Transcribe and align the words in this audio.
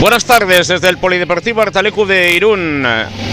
Buenas 0.00 0.26
tardes 0.26 0.68
desde 0.68 0.90
el 0.90 0.98
Polideportivo 0.98 1.62
Artalecu 1.62 2.04
de 2.04 2.32
Irún. 2.32 2.86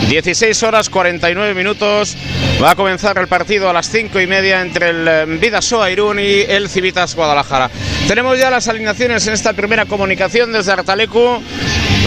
16 0.09 0.63
horas 0.63 0.90
49 0.90 1.53
minutos. 1.53 2.16
Va 2.63 2.72
a 2.72 2.75
comenzar 2.75 3.18
el 3.18 3.28
partido 3.28 3.69
a 3.69 3.74
las 3.74 3.90
5 3.90 4.22
y 4.22 4.28
media 4.28 4.62
entre 4.62 4.91
el 4.91 5.38
Vidasoa 5.40 5.91
Irún 5.91 6.19
y 6.19 6.41
el 6.41 6.69
Civitas 6.69 7.16
Guadalajara. 7.16 7.69
Tenemos 8.07 8.40
ya 8.40 8.50
las 8.50 8.69
alineaciones 8.69 9.28
en 9.28 9.34
esta 9.34 9.51
primera 9.51 9.85
comunicación 9.85 10.53
desde 10.53 10.72
Artalecu. 10.72 11.44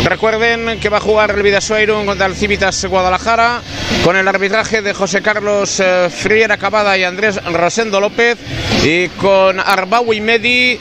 Recuerden 0.04 0.80
que 0.80 0.88
va 0.88 0.98
a 0.98 1.00
jugar 1.00 1.32
el 1.32 1.42
Vidasoa 1.42 1.82
Irún 1.82 2.06
contra 2.06 2.24
el 2.26 2.34
Civitas 2.34 2.82
Guadalajara 2.86 3.60
con 4.04 4.16
el 4.16 4.26
arbitraje 4.26 4.80
de 4.80 4.94
José 4.94 5.20
Carlos 5.20 5.80
eh, 5.80 6.08
Friera 6.10 6.56
Cavada 6.56 6.96
y 6.96 7.04
Andrés 7.04 7.42
Rosendo 7.44 8.00
López 8.00 8.38
y 8.82 9.08
con 9.08 9.60
Arbaui 9.60 10.20
Medi, 10.22 10.78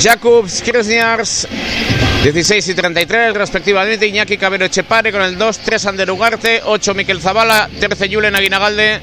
Jakub 0.00 0.48
Skresniars 0.48 1.46
16 2.22 2.68
y 2.68 2.74
33 2.74 3.32
respectivamente 3.34 4.06
Iñaki 4.06 4.36
Cabero 4.36 4.64
Echepare 4.64 5.12
con 5.12 5.22
el 5.22 5.38
2, 5.38 5.58
3 5.58 5.86
Ander 5.86 6.10
Ugarte, 6.10 6.62
8 6.64 6.94
Miquel 6.94 7.20
Zavala, 7.20 7.70
13 7.78 8.08
Julen 8.12 8.34
Aguinagalde, 8.34 8.98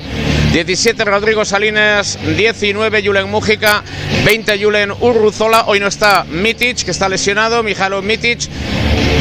17 0.52 1.06
Rodrigo 1.06 1.46
Salinas, 1.46 2.20
19 2.36 3.04
Julen 3.04 3.30
Mújica, 3.32 3.84
20 4.26 4.62
Julen 4.62 4.92
Urruzola, 5.00 5.64
hoy 5.68 5.80
no 5.80 5.88
está 5.88 6.26
Mitic 6.26 6.84
que 6.84 6.92
está 6.92 7.08
lesionado, 7.08 7.64
Mijalo 7.64 8.02
Mitic, 8.02 8.50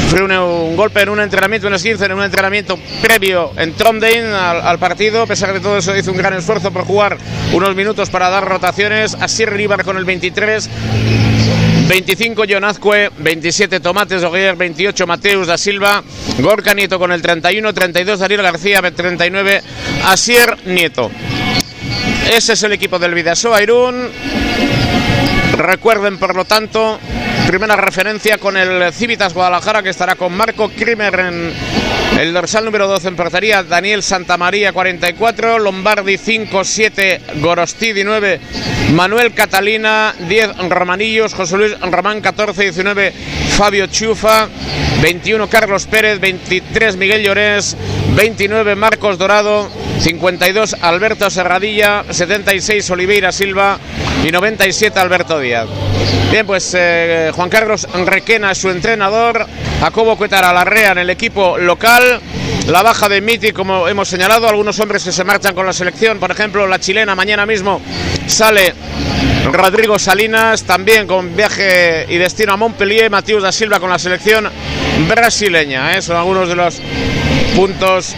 sufrió 0.02 0.24
un, 0.24 0.32
un, 0.32 0.76
golpe 0.76 1.02
en 1.02 1.08
un 1.08 1.20
entrenamiento, 1.20 1.68
en 1.68 1.74
15 1.74 2.04
en 2.04 2.12
un 2.12 2.22
entrenamiento 2.24 2.76
previo 3.00 3.52
en 3.56 3.74
Trondheim 3.74 4.26
al, 4.26 4.60
al, 4.60 4.78
partido. 4.78 5.22
A 5.22 5.26
pesar 5.26 5.52
de 5.52 5.60
todo 5.60 5.78
eso, 5.78 5.96
hizo 5.96 6.10
un 6.10 6.18
gran 6.18 6.34
esfuerzo 6.34 6.72
por 6.72 6.84
jugar 6.84 7.16
unos 7.52 7.74
minutos 7.74 8.10
para 8.10 8.28
dar 8.28 8.46
rotaciones. 8.46 9.16
Así 9.20 9.44
River 9.44 9.84
con 9.84 9.96
el 9.96 10.04
23. 10.04 10.68
25 11.86 12.44
John 12.48 12.64
Azcue, 12.64 13.10
27 13.18 13.80
Tomates 13.80 14.22
Oguier, 14.22 14.56
28 14.56 15.06
Mateus 15.06 15.46
da 15.46 15.58
Silva, 15.58 16.02
Gorka 16.38 16.72
Nieto 16.72 16.98
con 16.98 17.12
el 17.12 17.20
31, 17.20 17.74
32 17.74 18.18
Daniel 18.18 18.42
García, 18.42 18.80
39 18.80 19.62
Asier 20.06 20.56
Nieto. 20.66 21.10
Ese 22.32 22.54
es 22.54 22.62
el 22.62 22.72
equipo 22.72 22.98
del 22.98 23.14
Vidasoa 23.14 23.62
Irún. 23.62 24.08
Recuerden, 25.58 26.18
por 26.18 26.34
lo 26.34 26.46
tanto, 26.46 26.98
primera 27.46 27.76
referencia 27.76 28.38
con 28.38 28.56
el 28.56 28.92
Civitas 28.92 29.34
Guadalajara 29.34 29.82
que 29.82 29.90
estará 29.90 30.14
con 30.14 30.32
Marco 30.34 30.70
Krimer 30.70 31.20
en 31.20 31.52
el 32.18 32.32
dorsal 32.32 32.64
número 32.64 32.86
12 32.86 33.08
en 33.08 33.16
portería, 33.16 33.62
Daniel 33.62 34.02
Santamaría 34.02 34.72
44, 34.72 35.58
Lombardi 35.58 36.16
5, 36.16 36.64
7, 36.64 37.20
Gorostidi 37.36 38.04
9, 38.04 38.40
Manuel 38.92 39.34
Catalina 39.34 40.14
10, 40.28 40.68
Romanillos, 40.68 41.34
José 41.34 41.56
Luis 41.56 41.80
Román 41.80 42.20
14, 42.20 42.62
19, 42.62 43.12
Fabio 43.56 43.86
Chufa, 43.88 44.48
21 45.02 45.48
Carlos 45.48 45.86
Pérez, 45.86 46.20
23 46.20 46.96
Miguel 46.96 47.22
Llorés, 47.22 47.76
29 48.14 48.74
Marcos 48.76 49.18
Dorado, 49.18 49.68
52 50.00 50.76
Alberto 50.80 51.28
Serradilla, 51.30 52.04
76 52.08 52.88
Oliveira 52.90 53.32
Silva 53.32 53.78
y 54.24 54.30
97 54.30 54.98
Alberto 54.98 55.40
Díaz. 55.40 55.66
Bien, 56.30 56.46
pues 56.46 56.74
eh, 56.76 57.30
Carlos 57.48 57.86
Requena 58.06 58.52
es 58.52 58.58
su 58.58 58.70
entrenador, 58.70 59.46
Jacobo 59.80 60.16
Cuetara 60.16 60.52
Larrea 60.52 60.92
en 60.92 60.98
el 60.98 61.10
equipo 61.10 61.58
local, 61.58 62.20
la 62.68 62.82
baja 62.82 63.08
de 63.08 63.20
Miti, 63.20 63.52
como 63.52 63.88
hemos 63.88 64.08
señalado, 64.08 64.48
algunos 64.48 64.78
hombres 64.80 65.04
que 65.04 65.12
se 65.12 65.24
marchan 65.24 65.54
con 65.54 65.66
la 65.66 65.72
selección, 65.72 66.18
por 66.18 66.30
ejemplo, 66.30 66.66
la 66.66 66.78
chilena 66.78 67.14
mañana 67.14 67.44
mismo 67.46 67.80
sale 68.26 68.74
Rodrigo 69.52 69.98
Salinas, 69.98 70.64
también 70.64 71.06
con 71.06 71.36
viaje 71.36 72.06
y 72.08 72.16
destino 72.16 72.54
a 72.54 72.56
Montpellier, 72.56 73.10
Matías 73.10 73.42
da 73.42 73.52
Silva 73.52 73.80
con 73.80 73.90
la 73.90 73.98
selección 73.98 74.48
brasileña, 75.08 75.96
¿eh? 75.96 76.02
son 76.02 76.16
algunos 76.16 76.48
de 76.48 76.54
los 76.56 76.80
puntos 77.54 78.14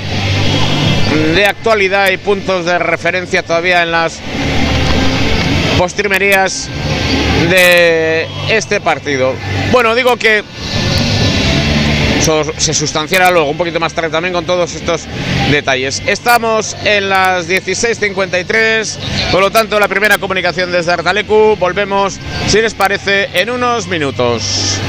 de 1.34 1.46
actualidad 1.46 2.10
y 2.10 2.16
puntos 2.16 2.64
de 2.64 2.78
referencia 2.78 3.42
todavía 3.42 3.82
en 3.82 3.90
las 3.90 4.20
postrimerías 5.78 6.68
de 7.50 8.26
este 8.48 8.80
partido. 8.80 9.34
Bueno, 9.72 9.94
digo 9.94 10.16
que 10.16 10.42
se 12.58 12.74
sustanciará 12.74 13.30
luego 13.30 13.50
un 13.50 13.56
poquito 13.56 13.78
más 13.78 13.92
tarde 13.92 14.10
también 14.10 14.32
con 14.32 14.44
todos 14.44 14.74
estos 14.74 15.06
detalles. 15.50 16.02
Estamos 16.06 16.76
en 16.84 17.08
las 17.08 17.48
16.53, 17.48 18.96
por 19.30 19.40
lo 19.40 19.50
tanto 19.50 19.78
la 19.78 19.86
primera 19.86 20.18
comunicación 20.18 20.72
desde 20.72 20.92
Artalecu. 20.92 21.56
Volvemos, 21.56 22.18
si 22.48 22.60
les 22.60 22.74
parece, 22.74 23.28
en 23.32 23.50
unos 23.50 23.86
minutos. 23.86 24.80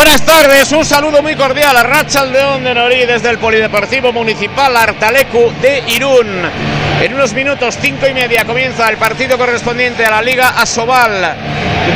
Buenas 0.00 0.24
tardes, 0.24 0.72
un 0.72 0.82
saludo 0.82 1.20
muy 1.20 1.36
cordial 1.36 1.76
a 1.76 1.82
Racha 1.82 2.24
León 2.24 2.64
de 2.64 2.74
Norí 2.74 3.04
desde 3.04 3.28
el 3.28 3.36
Polideportivo 3.36 4.14
Municipal 4.14 4.74
Artalecu 4.74 5.52
de 5.60 5.84
Irún. 5.88 6.26
En 7.02 7.12
unos 7.12 7.34
minutos, 7.34 7.76
cinco 7.78 8.08
y 8.08 8.14
media, 8.14 8.46
comienza 8.46 8.88
el 8.88 8.96
partido 8.96 9.36
correspondiente 9.36 10.06
a 10.06 10.10
la 10.12 10.22
Liga 10.22 10.54
Asobal 10.56 11.36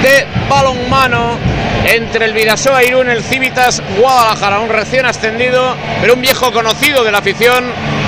de 0.03 0.27
balonmano 0.51 1.39
entre 1.87 2.27
el 2.27 2.35
Vidasoa 2.35 2.85
Irún, 2.85 3.09
el 3.09 3.25
Civitas 3.25 3.83
Guadalajara, 3.99 4.61
un 4.61 4.69
recién 4.69 5.07
ascendido, 5.07 5.75
pero 6.03 6.13
un 6.13 6.21
viejo 6.21 6.53
conocido 6.53 7.05
de 7.05 7.11
la 7.11 7.19
afición 7.19 7.65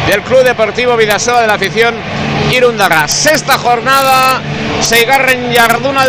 del 0.06 0.20
Club 0.20 0.44
Deportivo 0.44 0.94
Vidasoa 0.94 1.40
de 1.40 1.46
la 1.46 1.54
afición 1.54 1.94
Irundarra. 2.50 3.08
Sexta 3.08 3.56
jornada, 3.56 4.42
Seigarren 4.80 5.50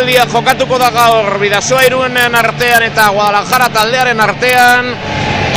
día 0.06 0.26
jokatuko 0.26 0.78
da 0.78 0.90
gaur 0.90 1.38
Bidasoa 1.40 1.84
Irunen 1.86 2.34
artean 2.34 2.82
eta 2.82 3.08
Guadalajara 3.10 3.68
taldearen 3.74 4.20
artean 4.20 4.92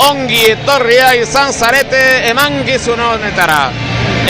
ongi 0.09 0.41
etorria 0.51 1.13
izan 1.15 1.53
zarete 1.53 2.29
emangizun 2.29 2.99
honetara. 2.99 3.69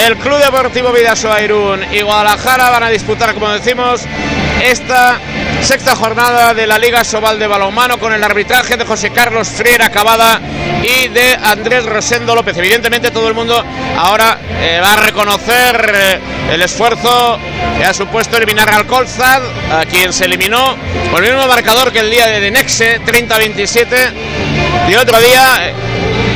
El 0.05 0.17
Club 0.17 0.39
Deportivo 0.39 0.91
Vidasoa 0.91 1.41
Irún 1.41 1.83
y 1.91 2.01
Guadalajara 2.01 2.69
van 2.69 2.83
a 2.83 2.89
disputar, 2.89 3.33
como 3.33 3.49
decimos, 3.49 4.01
esta 4.63 5.19
sexta 5.63 5.95
jornada 5.95 6.53
de 6.53 6.65
la 6.65 6.79
Liga 6.79 7.03
Sobal 7.03 7.37
de 7.37 7.45
Balonmano 7.45 7.99
con 7.99 8.11
el 8.13 8.23
arbitraje 8.23 8.77
de 8.77 8.85
José 8.85 9.11
Carlos 9.11 9.47
Friera 9.47 9.85
Acabada 9.85 10.41
y 10.81 11.07
de 11.07 11.37
Andrés 11.43 11.85
Rosendo 11.85 12.33
López. 12.33 12.57
Evidentemente 12.57 13.11
todo 13.11 13.27
el 13.27 13.35
mundo 13.35 13.63
ahora 13.95 14.39
eh, 14.59 14.79
va 14.83 14.93
a 14.93 14.95
reconocer 14.95 15.91
eh, 15.93 16.19
el 16.51 16.61
esfuerzo 16.63 17.37
que 17.77 17.85
ha 17.85 17.93
supuesto 17.93 18.37
eliminar 18.37 18.73
al 18.73 18.87
Colzad, 18.87 19.41
a 19.71 19.85
quien 19.85 20.11
se 20.11 20.25
eliminó 20.25 20.75
con 21.11 21.23
el 21.23 21.33
mismo 21.33 21.47
marcador 21.47 21.91
que 21.91 21.99
el 21.99 22.09
día 22.09 22.27
de 22.27 22.49
Nexe, 22.49 22.99
30-27. 23.01 24.89
Y 24.89 24.95
otro 24.95 25.19
día, 25.19 25.67
eh, 25.67 25.73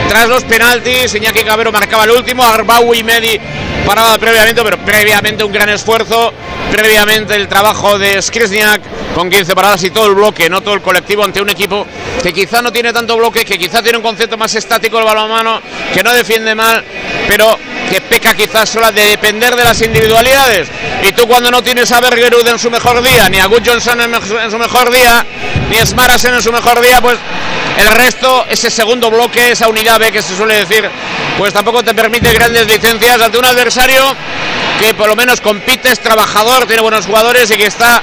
tras 0.08 0.28
los 0.28 0.44
penaltis, 0.44 1.16
Iñaki 1.16 1.44
Cabero 1.44 1.72
marcaba 1.72 2.04
el 2.04 2.12
último, 2.12 2.44
Arbau 2.44 2.94
y 2.94 3.04
Medi 3.04 3.40
paraba 3.86 4.18
previamente, 4.18 4.62
pero 4.64 4.78
previamente 4.80 5.44
un 5.44 5.52
gran 5.52 5.70
esfuerzo, 5.70 6.34
previamente 6.72 7.36
el 7.36 7.48
trabajo 7.48 8.00
de 8.00 8.22
Skrisniak 8.22 8.82
con 9.14 9.30
15 9.30 9.56
paradas 9.56 9.84
y 9.84 9.92
todo 9.92 10.08
el 10.08 10.16
bloque, 10.16 10.50
no 10.50 10.62
todo 10.62 10.74
el 10.74 10.82
colectivo 10.82 11.24
ante 11.24 11.42
un 11.42 11.50
equipo 11.50 11.86
que 12.22 12.34
quizá 12.34 12.62
no 12.62 12.72
tiene 12.72 12.92
tanto 12.92 13.16
bloque, 13.16 13.46
que 13.46 13.58
quizá 13.58 13.82
tiene 13.82 13.98
un 13.98 14.04
concepto 14.04 14.38
más 14.38 14.54
estático 14.56 14.98
del 14.98 15.06
balonmano, 15.06 15.62
que 15.94 16.04
no 16.04 16.14
defiende 16.14 16.56
mal, 16.56 16.84
pero 17.28 17.58
que 17.90 18.02
peca 18.02 18.34
quizás 18.34 18.70
sola 18.70 18.92
de 18.92 19.06
depender 19.06 19.56
de 19.56 19.64
las 19.64 19.82
individualidades. 19.82 20.68
Y 21.04 21.12
tú 21.14 21.28
cuando 21.28 21.52
no 21.52 21.64
tienes 21.64 21.92
a 21.92 22.02
Bergerud 22.02 22.48
en 22.48 22.60
su 22.60 22.70
mejor 22.70 23.02
día, 23.02 23.30
ni 23.30 23.40
a 23.40 23.46
Good 23.46 23.62
Johnson 23.66 24.02
en, 24.02 24.52
su 24.52 24.58
mejor 24.58 24.92
día, 24.92 25.26
ni 25.70 25.78
a 25.78 25.86
Smarasen 25.86 26.34
en 26.36 26.42
su 26.42 26.52
mejor 26.52 26.82
día, 26.82 27.02
pues 27.02 27.18
el 27.78 27.90
resto, 27.90 28.46
ese 28.50 28.70
segundo 28.70 29.10
bloque, 29.10 29.52
esa 29.52 29.68
unidad 29.68 30.00
B 30.00 30.12
que 30.12 30.22
se 30.22 30.36
suele 30.36 30.56
decir, 30.56 30.90
pues 31.38 31.54
tampoco 31.54 31.84
te 31.84 31.94
permite 31.94 32.32
grandes 32.34 32.66
licencias 32.68 33.22
ante 33.22 33.38
un 33.38 33.46
adversario 33.46 34.16
que 34.80 34.94
por 34.94 35.08
lo 35.08 35.16
menos 35.16 35.42
compite, 35.42 35.92
es 35.92 36.00
trabajador, 36.00 36.66
tiene 36.66 36.82
buenos 36.82 37.06
jugadores 37.06 37.50
y 37.52 37.58
que 37.58 37.68
está 37.68 38.02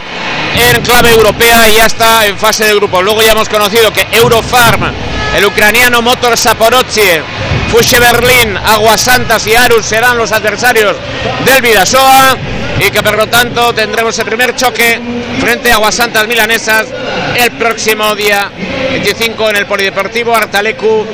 en 0.55 0.83
clave 0.83 1.11
europea 1.11 1.69
y 1.69 1.77
ya 1.77 1.87
está 1.87 2.27
en 2.27 2.39
fase 2.39 2.65
de 2.65 2.75
grupo. 2.75 3.03
Luego 3.03 3.23
ya 3.23 3.33
hemos 3.33 3.49
conocido 3.49 3.93
que 3.93 4.07
Eurofarm, 4.13 4.93
el 5.37 5.45
ucraniano 5.45 6.03
Motor 6.03 6.37
Saporozzi, 6.37 7.21
Fushe 7.73 7.99
Berlín, 7.99 8.55
Aguas 8.55 9.01
Santas 9.01 9.47
y 9.47 9.55
Arus 9.55 9.87
serán 9.87 10.19
los 10.19 10.31
adversarios 10.31 10.95
del 11.47 11.63
Vidasoa 11.63 12.37
y 12.79 12.91
que 12.91 13.03
por 13.03 13.17
lo 13.17 13.27
tanto 13.29 13.73
tendremos 13.73 14.19
el 14.19 14.27
primer 14.27 14.55
choque 14.55 15.01
frente 15.41 15.73
a 15.73 15.77
Aguasantas 15.77 16.29
Milanesas 16.29 16.89
el 17.37 17.51
próximo 17.53 18.15
día 18.15 18.51
25 18.91 19.51
en 19.51 19.57
el 19.57 19.67
Polideportivo 19.67 20.35
Artalecu 20.35 21.07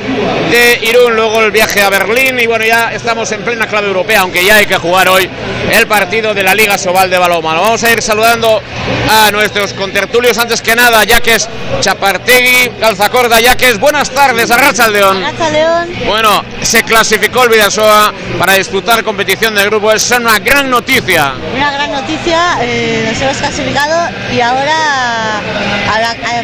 de 0.51 0.79
Irún, 0.83 1.15
luego 1.15 1.41
el 1.41 1.51
viaje 1.51 1.81
a 1.81 1.89
Berlín 1.89 2.39
y 2.39 2.47
bueno, 2.47 2.65
ya 2.65 2.91
estamos 2.91 3.31
en 3.31 3.41
plena 3.41 3.67
clave 3.67 3.87
europea, 3.87 4.21
aunque 4.21 4.43
ya 4.43 4.57
hay 4.57 4.65
que 4.65 4.77
jugar 4.77 5.07
hoy 5.09 5.29
el 5.71 5.87
partido 5.87 6.33
de 6.33 6.43
la 6.43 6.55
Liga 6.55 6.77
Sobal 6.77 7.09
de 7.09 7.17
Balonmano. 7.17 7.61
Vamos 7.61 7.83
a 7.83 7.91
ir 7.91 8.01
saludando 8.01 8.61
a 9.09 9.31
nuestros 9.31 9.73
contertulios 9.73 10.37
antes 10.37 10.61
que 10.61 10.75
nada, 10.75 11.03
Yaques 11.03 11.47
Chapartegui, 11.79 12.71
Calzacorda, 12.79 13.39
Yaques, 13.39 13.79
buenas 13.79 14.09
tardes, 14.09 14.51
Arracha 14.51 14.87
León. 14.87 15.23
León. 15.51 15.89
Bueno, 16.05 16.43
se 16.61 16.83
clasificó 16.83 17.43
el 17.43 17.49
Vidasoa 17.49 18.13
para 18.37 18.53
disputar 18.53 19.03
competición 19.03 19.55
de 19.55 19.65
grupo, 19.65 19.91
es 19.91 20.11
una 20.11 20.39
gran 20.39 20.69
noticia 20.69 21.33
una 21.55 21.71
gran 21.71 21.91
noticia, 21.91 22.57
eh, 22.61 23.05
nos 23.07 23.21
hemos 23.21 23.37
clasificado 23.37 24.09
y 24.31 24.41
ahora 24.41 25.41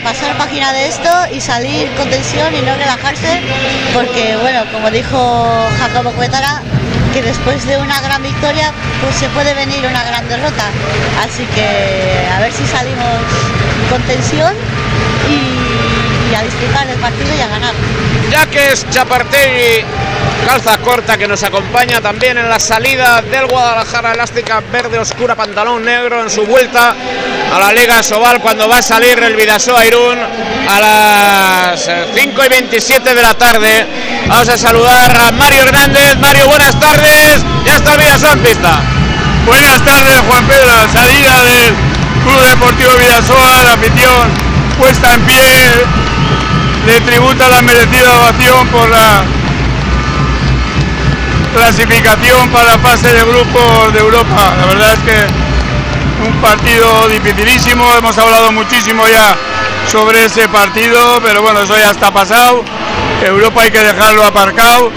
pasar 0.03 0.37
página 0.37 0.71
de 0.73 0.87
esto 0.87 1.09
y 1.31 1.41
salir 1.41 1.89
con 1.95 2.09
tensión 2.09 2.53
y 2.53 2.61
no 2.61 2.75
relajarse, 2.75 3.41
porque 3.93 4.37
bueno, 4.37 4.63
como 4.71 4.91
dijo 4.91 5.67
Jacobo 5.79 6.11
Cuetara, 6.11 6.61
que 7.13 7.21
después 7.21 7.65
de 7.65 7.77
una 7.77 7.99
gran 8.01 8.21
victoria 8.21 8.71
pues 9.01 9.15
se 9.15 9.27
puede 9.29 9.53
venir 9.53 9.79
una 9.79 10.03
gran 10.03 10.27
derrota. 10.27 10.65
Así 11.23 11.45
que 11.55 12.27
a 12.35 12.39
ver 12.39 12.51
si 12.51 12.65
salimos 12.67 13.21
con 13.89 14.01
tensión 14.03 14.53
y, 15.29 15.54
a 16.33 16.43
disfrutar 16.43 16.87
del 16.87 16.99
partido 16.99 17.35
y 17.35 17.41
a 17.41 17.47
ganar. 17.47 17.73
Ya 18.31 18.45
que 18.47 18.71
es 18.71 18.89
Chapartegui 18.89 19.85
calza 20.45 20.77
corta 20.77 21.17
que 21.17 21.27
nos 21.27 21.41
acompaña 21.43 22.01
también 22.01 22.37
en 22.37 22.47
la 22.47 22.59
salida 22.59 23.21
del 23.21 23.47
Guadalajara 23.47 24.13
elástica 24.13 24.61
verde 24.71 24.99
oscura 24.99 25.35
pantalón 25.35 25.83
negro 25.83 26.21
en 26.21 26.29
su 26.29 26.45
vuelta 26.45 26.93
a 27.51 27.59
la 27.59 27.71
Liga 27.73 28.03
Sobal 28.03 28.39
cuando 28.41 28.69
va 28.69 28.77
a 28.77 28.81
salir 28.81 29.17
el 29.23 29.35
Vidasoa 29.35 29.85
Irún 29.85 30.19
a 30.69 30.79
las 30.79 31.89
5 32.13 32.45
y 32.45 32.49
27 32.49 33.15
de 33.15 33.21
la 33.21 33.33
tarde. 33.33 33.87
Vamos 34.27 34.49
a 34.49 34.57
saludar 34.57 35.15
a 35.15 35.31
Mario 35.31 35.63
Hernández. 35.63 36.17
Mario 36.19 36.47
buenas 36.47 36.79
tardes. 36.79 37.43
Ya 37.65 37.75
está 37.75 37.93
el 37.93 37.99
Vidasoa 37.99 38.31
en 38.33 38.39
pista. 38.39 38.81
Buenas 39.45 39.83
tardes 39.83 40.19
Juan 40.27 40.45
Pedro. 40.47 40.71
Salida 40.93 41.43
del 41.43 41.73
Club 42.23 42.49
Deportivo 42.49 42.91
Vidasoa. 42.97 43.63
La 43.63 43.73
afición 43.73 44.29
puesta 44.77 45.13
en 45.13 45.21
pie 45.21 46.04
le 46.85 46.99
tributa 47.01 47.49
la 47.49 47.61
merecida 47.61 48.19
ovación 48.19 48.67
por 48.67 48.89
la 48.89 49.23
clasificación 51.53 52.49
para 52.49 52.73
la 52.73 52.79
fase 52.79 53.13
de 53.13 53.21
grupos 53.21 53.93
de 53.93 53.99
Europa. 53.99 54.53
La 54.59 54.65
verdad 54.67 54.93
es 54.93 54.99
que 54.99 56.27
un 56.27 56.33
partido 56.41 57.07
dificilísimo, 57.09 57.85
hemos 57.97 58.17
hablado 58.17 58.51
muchísimo 58.51 59.07
ya 59.07 59.35
sobre 59.87 60.25
ese 60.25 60.47
partido, 60.49 61.19
pero 61.23 61.41
bueno, 61.41 61.61
eso 61.61 61.75
ya 61.77 61.91
está 61.91 62.11
pasado. 62.11 62.63
Europa 63.23 63.61
hay 63.61 63.71
que 63.71 63.83
dejarlo 63.83 64.23
aparcado 64.23 64.91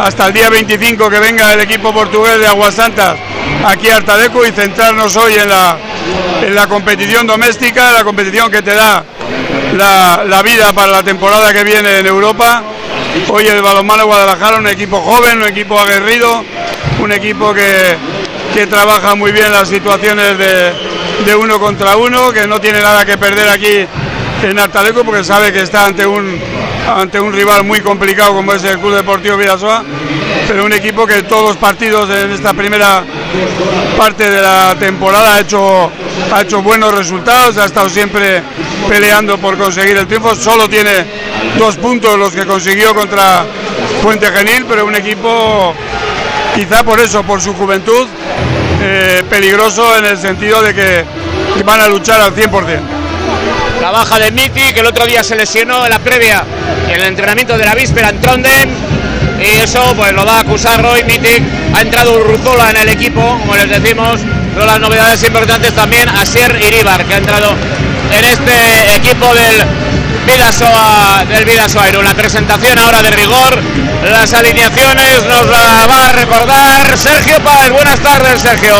hasta 0.00 0.26
el 0.26 0.32
día 0.32 0.50
25 0.50 1.08
que 1.10 1.18
venga 1.18 1.52
el 1.52 1.60
equipo 1.60 1.92
portugués 1.92 2.38
de 2.38 2.46
Aguasantas 2.46 3.16
aquí 3.66 3.88
a 3.88 3.96
Artadeco 3.96 4.44
y 4.44 4.52
centrarnos 4.52 5.16
hoy 5.16 5.34
en 5.34 5.48
la, 5.48 5.78
en 6.42 6.54
la 6.54 6.66
competición 6.66 7.26
doméstica, 7.26 7.92
la 7.92 8.04
competición 8.04 8.50
que 8.50 8.62
te 8.62 8.74
da 8.74 9.04
la, 9.76 10.42
vida 10.42 10.72
para 10.72 10.92
la 10.92 11.02
temporada 11.02 11.52
que 11.52 11.64
viene 11.64 11.98
en 11.98 12.06
Europa. 12.06 12.62
Hoy 13.28 13.46
el 13.46 13.62
balonmano 13.62 14.06
Guadalajara, 14.06 14.58
un 14.58 14.66
equipo 14.66 15.00
joven, 15.00 15.38
un 15.38 15.48
equipo 15.48 15.78
aguerrido, 15.78 16.44
un 17.00 17.12
equipo 17.12 17.52
que, 17.52 17.96
trabaja 18.68 19.16
muy 19.16 19.32
bien 19.32 19.50
las 19.50 19.68
situaciones 19.68 20.38
de, 20.38 21.34
uno 21.34 21.58
contra 21.58 21.96
uno, 21.96 22.32
que 22.32 22.46
no 22.46 22.60
tiene 22.60 22.80
nada 22.80 23.04
que 23.04 23.18
perder 23.18 23.48
aquí 23.48 23.86
en 24.42 24.58
Artaleco 24.58 25.04
porque 25.04 25.24
sabe 25.24 25.52
que 25.52 25.62
está 25.62 25.86
ante 25.86 26.06
un, 26.06 26.38
ante 26.86 27.18
un 27.18 27.32
rival 27.32 27.64
muy 27.64 27.80
complicado 27.80 28.34
como 28.34 28.52
es 28.52 28.62
el 28.64 28.78
Club 28.78 28.94
Deportivo 28.94 29.36
Vidasoa, 29.36 29.82
pero 30.46 30.64
un 30.64 30.72
equipo 30.72 31.06
que 31.06 31.22
todos 31.22 31.48
los 31.48 31.56
partidos 31.56 32.08
en 32.10 32.30
esta 32.30 32.52
primera 32.52 33.02
parte 33.96 34.30
de 34.30 34.40
la 34.40 34.76
temporada 34.78 35.34
ha 35.34 35.40
hecho, 35.40 35.90
ha 36.32 36.42
hecho 36.42 36.62
buenos 36.62 36.94
resultados, 36.94 37.56
ha 37.58 37.64
estado 37.64 37.88
siempre 37.88 38.42
peleando 38.88 39.38
por 39.38 39.56
conseguir 39.56 39.96
el 39.96 40.06
triunfo, 40.06 40.34
solo 40.34 40.68
tiene 40.68 41.04
dos 41.58 41.76
puntos 41.76 42.18
los 42.18 42.32
que 42.32 42.44
consiguió 42.46 42.94
contra 42.94 43.44
Puente 44.02 44.26
Genil, 44.26 44.64
pero 44.68 44.86
un 44.86 44.94
equipo 44.94 45.74
quizá 46.54 46.84
por 46.84 47.00
eso, 47.00 47.22
por 47.22 47.40
su 47.40 47.54
juventud, 47.54 48.06
eh, 48.82 49.22
peligroso 49.28 49.96
en 49.96 50.06
el 50.06 50.18
sentido 50.18 50.62
de 50.62 50.74
que 50.74 51.04
van 51.64 51.80
a 51.80 51.88
luchar 51.88 52.20
al 52.20 52.34
100%. 52.34 52.80
La 53.80 53.90
baja 53.90 54.18
de 54.18 54.30
Miti, 54.30 54.72
que 54.72 54.80
el 54.80 54.86
otro 54.86 55.06
día 55.06 55.22
se 55.24 55.36
lesionó 55.36 55.84
en 55.84 55.90
la 55.90 55.98
previa, 55.98 56.44
en 56.88 57.00
el 57.00 57.06
entrenamiento 57.06 57.56
de 57.58 57.64
la 57.64 57.74
víspera 57.74 58.10
en 58.10 58.20
Trondheim, 58.20 58.70
y 59.40 59.60
eso 59.60 59.80
pues 59.96 60.12
lo 60.12 60.24
va 60.24 60.36
a 60.36 60.40
acusar 60.40 60.84
hoy 60.84 61.02
Mitic. 61.04 61.42
Ha 61.74 61.80
entrado 61.82 62.18
Urruzola 62.18 62.70
en 62.70 62.76
el 62.76 62.88
equipo, 62.88 63.20
como 63.20 63.54
les 63.54 63.68
decimos, 63.68 64.20
pero 64.54 64.66
las 64.66 64.78
novedades 64.78 65.22
importantes 65.24 65.72
también, 65.72 66.08
Asier 66.08 66.56
Iribar, 66.62 67.04
que 67.04 67.14
ha 67.14 67.18
entrado 67.18 67.54
en 68.18 68.24
este 68.24 68.94
equipo 68.96 69.26
del 69.34 69.64
Vidasoa, 70.26 71.24
del 71.28 71.44
Vidasoa. 71.44 71.90
La 72.02 72.14
presentación 72.14 72.78
ahora 72.78 73.02
de 73.02 73.10
rigor, 73.10 73.58
las 74.10 74.32
alineaciones 74.32 75.24
nos 75.26 75.46
la 75.46 75.86
va 75.86 76.08
a 76.08 76.12
recordar 76.12 76.96
Sergio 76.96 77.40
Páez. 77.40 77.70
Buenas 77.72 77.98
tardes, 78.00 78.40
Sergio. 78.40 78.74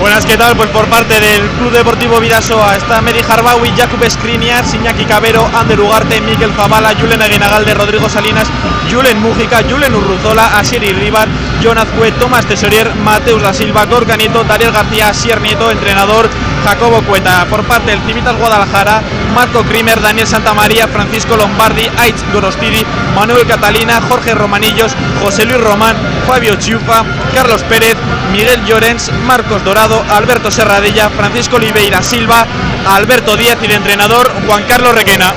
Buenas, 0.00 0.24
¿qué 0.24 0.36
tal? 0.36 0.56
Pues 0.56 0.70
por 0.70 0.86
parte 0.86 1.20
del 1.20 1.42
Club 1.58 1.72
Deportivo 1.72 2.20
Vidasoa 2.20 2.74
está 2.74 3.02
Medi 3.02 3.20
Harbawi, 3.20 3.72
Jakub 3.76 4.02
Skriniar, 4.08 4.64
Iñaki 4.72 5.04
Cabero, 5.04 5.48
Ander 5.54 5.78
Ugarte, 5.78 6.20
Miguel 6.22 6.52
Zavala, 6.54 6.94
Julen 6.98 7.20
Aguinagalde, 7.20 7.74
Rodrigo 7.74 8.08
Salinas, 8.08 8.48
Julen 8.90 9.20
Mújica, 9.20 9.62
Julen 9.68 9.94
Urruzola, 9.94 10.58
Asieri 10.58 10.94
Ribar, 10.94 11.28
Jonaz 11.62 11.88
Cue, 11.96 12.10
Tomás 12.12 12.46
Tesorier, 12.46 12.94
Mateus 13.04 13.42
da 13.42 13.52
Silva, 13.52 13.84
Gorka 13.84 14.16
Nieto, 14.16 14.44
Daniel 14.44 14.72
García, 14.72 15.12
Sier 15.12 15.40
Nieto, 15.40 15.70
entrenador 15.70 16.28
Jacobo 16.64 17.02
Cueta. 17.02 17.46
Por 17.50 17.64
parte 17.64 17.90
del 17.90 18.00
Civitas 18.06 18.36
Guadalajara, 18.36 19.02
Marco 19.34 19.62
Krimer, 19.64 20.00
Daniel 20.00 20.26
Santamaría, 20.26 20.88
Francisco 20.88 21.36
Lombardi, 21.36 21.88
Aitz 21.98 22.22
Gorostidi, 22.32 22.84
Manuel 23.14 23.46
Catalina, 23.46 24.00
Jorge 24.00 24.34
Romanillos, 24.34 24.92
José 25.22 25.44
Luis 25.44 25.60
Román, 25.60 25.96
Fabio 26.26 26.54
Chiufa, 26.54 27.04
Carlos 27.34 27.62
Pérez, 27.64 27.96
Miguel 28.32 28.64
Llorens, 28.64 29.10
Marcos 29.26 29.62
Dorado, 29.64 30.02
Alberto 30.10 30.50
Serradilla, 30.50 31.10
Francisco 31.10 31.56
Oliveira 31.56 32.02
Silva, 32.02 32.46
Alberto 32.86 33.36
Díaz 33.36 33.58
y 33.62 33.66
de 33.66 33.74
entrenador 33.74 34.32
Juan 34.46 34.64
Carlos 34.64 34.94
Requena. 34.94 35.34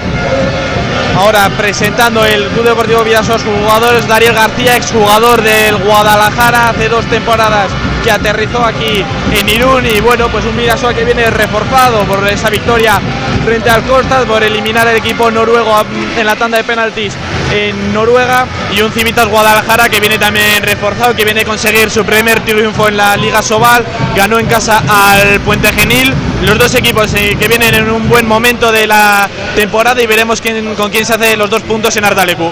Ahora 1.16 1.50
presentando 1.50 2.26
el 2.26 2.48
Club 2.50 2.66
Deportivo 2.66 3.04
Vidasoa 3.04 3.38
sus 3.38 3.52
jugadores, 3.52 4.08
Dariel 4.08 4.34
García, 4.34 4.76
exjugador 4.76 5.42
del 5.44 5.78
Guadalajara 5.78 6.70
hace 6.70 6.90
dos 6.90 7.06
temporadas 7.06 7.72
que 8.04 8.12
aterrizó 8.12 8.66
aquí 8.66 9.06
en 9.32 9.50
Irún 9.50 9.86
y 9.86 10.00
bueno, 10.02 10.28
pues 10.30 10.44
un 10.46 10.58
Vidasoa 10.58 10.94
que 10.94 11.06
viene 11.06 11.30
reforzado 11.30 12.04
por 12.06 12.28
esa 12.28 12.50
victoria 12.50 13.00
frente 13.46 13.70
al 13.70 13.84
Costas, 13.84 14.26
por 14.26 14.44
eliminar 14.44 14.88
el 14.88 14.98
equipo 14.98 15.30
noruego 15.30 15.76
en 16.18 16.26
la 16.26 16.36
tanda 16.36 16.58
de 16.58 16.64
penaltis 16.64 17.14
en 17.52 17.94
Noruega 17.94 18.48
y 18.76 18.82
un 18.82 18.92
Civitas 18.92 19.28
Guadalajara 19.28 19.90
que 19.90 20.00
viene 20.00 20.18
también 20.18 20.64
reforzado, 20.64 21.16
que 21.16 21.24
viene 21.26 21.42
a 21.42 21.46
conseguir 21.46 21.90
su 21.92 22.04
primer 22.04 22.40
triunfo 22.42 22.88
en 22.88 22.98
la 22.98 23.16
Liga 23.18 23.42
Sobal, 23.42 23.86
ganó 24.16 24.40
en 24.40 24.48
casa 24.48 24.82
al 24.88 25.40
Puente 25.42 25.72
Genil. 25.74 26.14
Los 26.44 26.58
dos 26.58 26.76
equipos 26.76 27.14
eh, 27.14 27.38
que 27.40 27.48
vienen 27.48 27.74
en 27.74 27.90
un 27.90 28.10
buen 28.10 28.28
momento 28.28 28.72
de 28.72 28.88
la 28.88 29.30
temporada 29.56 30.02
y 30.02 30.08
veremos 30.08 30.42
quién, 30.42 30.76
con 30.76 30.90
quién 30.92 31.06
se 31.06 31.14
hace 31.14 31.38
los 31.38 31.50
dos 31.50 31.62
puntos 31.64 31.96
en 31.96 32.06
Ardalecu. 32.06 32.52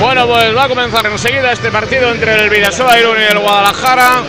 Bueno, 0.00 0.26
pues 0.26 0.54
va 0.56 0.64
a 0.64 0.68
comenzar 0.68 1.06
enseguida 1.06 1.52
este 1.52 1.70
partido 1.70 2.10
entre 2.10 2.44
el 2.44 2.50
Vidasoa 2.50 2.98
Irún 2.98 3.16
y 3.20 3.24
el 3.24 3.38
Guadalajara. 3.38 4.22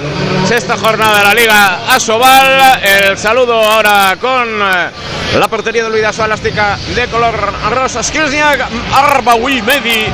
Sexta 0.47 0.77
jornada 0.77 1.17
de 1.17 1.23
la 1.23 1.33
Liga 1.33 1.79
Asobal. 1.89 2.81
El 2.81 3.17
saludo 3.17 3.61
ahora 3.61 4.15
con 4.19 4.47
eh, 4.47 4.89
la 5.37 5.47
portería 5.47 5.83
del 5.83 5.93
Vidasoa 5.93 6.25
elástica 6.25 6.77
de 6.95 7.07
color 7.07 7.53
rosa. 7.71 8.03
Skilsniak, 8.03 8.61
Arbawi 8.93 9.61
Medi. 9.63 10.05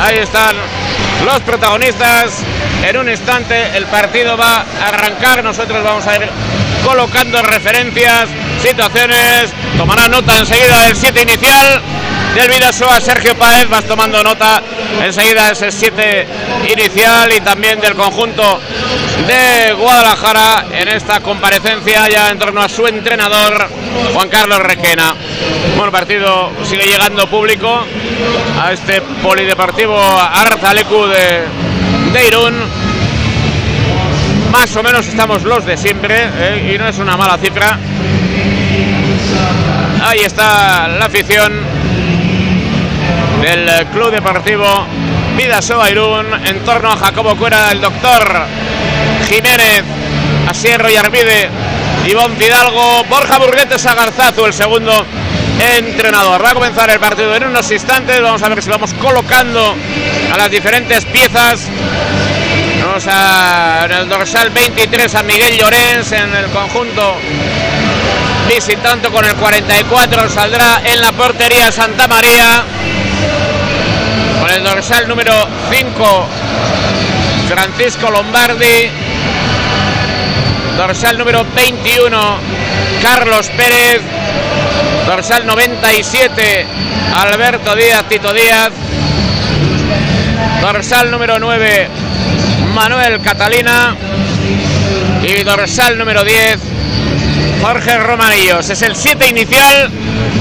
Ahí 0.00 0.18
están 0.18 0.56
los 1.24 1.40
protagonistas. 1.40 2.38
En 2.82 2.96
un 2.96 3.08
instante 3.08 3.76
el 3.76 3.86
partido 3.86 4.36
va 4.36 4.64
a 4.82 4.88
arrancar. 4.88 5.44
Nosotros 5.44 5.82
vamos 5.84 6.06
a 6.06 6.16
ir 6.16 6.28
colocando 6.84 7.42
referencias, 7.42 8.28
situaciones. 8.62 9.50
Tomará 9.76 10.08
nota 10.08 10.38
enseguida 10.38 10.84
del 10.84 10.96
7 10.96 11.22
inicial 11.22 11.80
del 12.34 12.48
Vidasoa, 12.48 13.00
Sergio 13.00 13.36
Páez, 13.36 13.68
vas 13.68 13.84
tomando 13.84 14.22
nota 14.22 14.62
enseguida 15.02 15.50
ese 15.50 15.70
7 15.72 16.26
inicial 16.72 17.32
y 17.32 17.40
también 17.40 17.80
del 17.80 17.94
conjunto 17.94 18.60
de 19.26 19.72
Guadalajara 19.72 20.66
en 20.72 20.88
esta 20.88 21.20
comparecencia 21.20 22.08
ya 22.08 22.30
en 22.30 22.38
torno 22.38 22.62
a 22.62 22.68
su 22.68 22.86
entrenador 22.86 23.68
Juan 24.14 24.28
Carlos 24.28 24.58
Requena. 24.60 25.14
Bueno, 25.76 25.90
partido 25.90 26.50
sigue 26.64 26.86
llegando 26.86 27.26
público 27.28 27.84
a 28.60 28.72
este 28.72 29.00
polideportivo 29.22 29.98
Arzalecu 29.98 31.06
de, 31.06 31.44
de 32.12 32.28
Irún. 32.28 32.54
Más 34.52 34.74
o 34.76 34.82
menos 34.82 35.06
estamos 35.06 35.42
los 35.42 35.64
de 35.64 35.76
siempre 35.76 36.28
¿eh? 36.38 36.72
y 36.74 36.78
no 36.78 36.88
es 36.88 36.98
una 36.98 37.16
mala 37.16 37.38
cifra. 37.38 37.78
Ahí 40.10 40.24
está 40.24 40.88
la 40.88 41.04
afición 41.04 41.52
del 43.42 43.86
Club 43.92 44.10
Deportivo 44.10 44.66
Vidasoa 45.36 45.88
Irún 45.88 46.26
en 46.46 46.64
torno 46.64 46.90
a 46.90 46.96
Jacobo 46.96 47.36
Cuera, 47.36 47.70
el 47.70 47.80
doctor 47.80 48.44
Jiménez, 49.28 49.84
Asierro 50.48 50.90
y 50.90 50.96
Armide, 50.96 51.48
Ivón 52.08 52.36
Fidalgo, 52.36 53.04
Borja 53.04 53.38
Burguetes 53.38 53.86
Agarzazu, 53.86 54.46
el 54.46 54.52
segundo 54.52 55.06
entrenador. 55.78 56.44
Va 56.44 56.50
a 56.50 56.54
comenzar 56.54 56.90
el 56.90 56.98
partido 56.98 57.32
en 57.36 57.44
unos 57.44 57.70
instantes, 57.70 58.20
vamos 58.20 58.42
a 58.42 58.48
ver 58.48 58.64
si 58.64 58.68
vamos 58.68 58.92
colocando 58.94 59.76
a 60.34 60.36
las 60.36 60.50
diferentes 60.50 61.04
piezas. 61.04 61.68
Vamos 62.84 63.04
a 63.06 63.84
en 63.84 63.92
el 63.92 64.08
dorsal 64.08 64.50
23 64.50 65.14
a 65.14 65.22
Miguel 65.22 65.56
Llorens 65.56 66.10
en 66.10 66.34
el 66.34 66.46
conjunto 66.46 67.16
visitante 68.54 69.08
con 69.10 69.24
el 69.24 69.34
44 69.36 70.28
saldrá 70.28 70.82
en 70.84 71.00
la 71.00 71.12
portería 71.12 71.70
Santa 71.70 72.08
María. 72.08 72.64
Con 74.40 74.50
el 74.50 74.64
dorsal 74.64 75.06
número 75.06 75.32
5 75.70 76.28
Francisco 77.48 78.10
Lombardi. 78.10 78.90
Dorsal 80.76 81.16
número 81.16 81.46
21 81.54 82.38
Carlos 83.00 83.48
Pérez. 83.56 84.02
Dorsal 85.06 85.46
97 85.46 86.66
Alberto 87.14 87.76
Díaz 87.76 88.04
Tito 88.08 88.32
Díaz. 88.32 88.70
Dorsal 90.60 91.08
número 91.08 91.38
9 91.38 91.88
Manuel 92.74 93.20
Catalina. 93.20 93.94
Y 95.22 95.44
dorsal 95.44 95.96
número 95.96 96.24
10 96.24 96.79
Jorge 97.60 97.98
Romanillos. 97.98 98.70
Es 98.70 98.82
el 98.82 98.96
7 98.96 99.28
inicial 99.28 99.90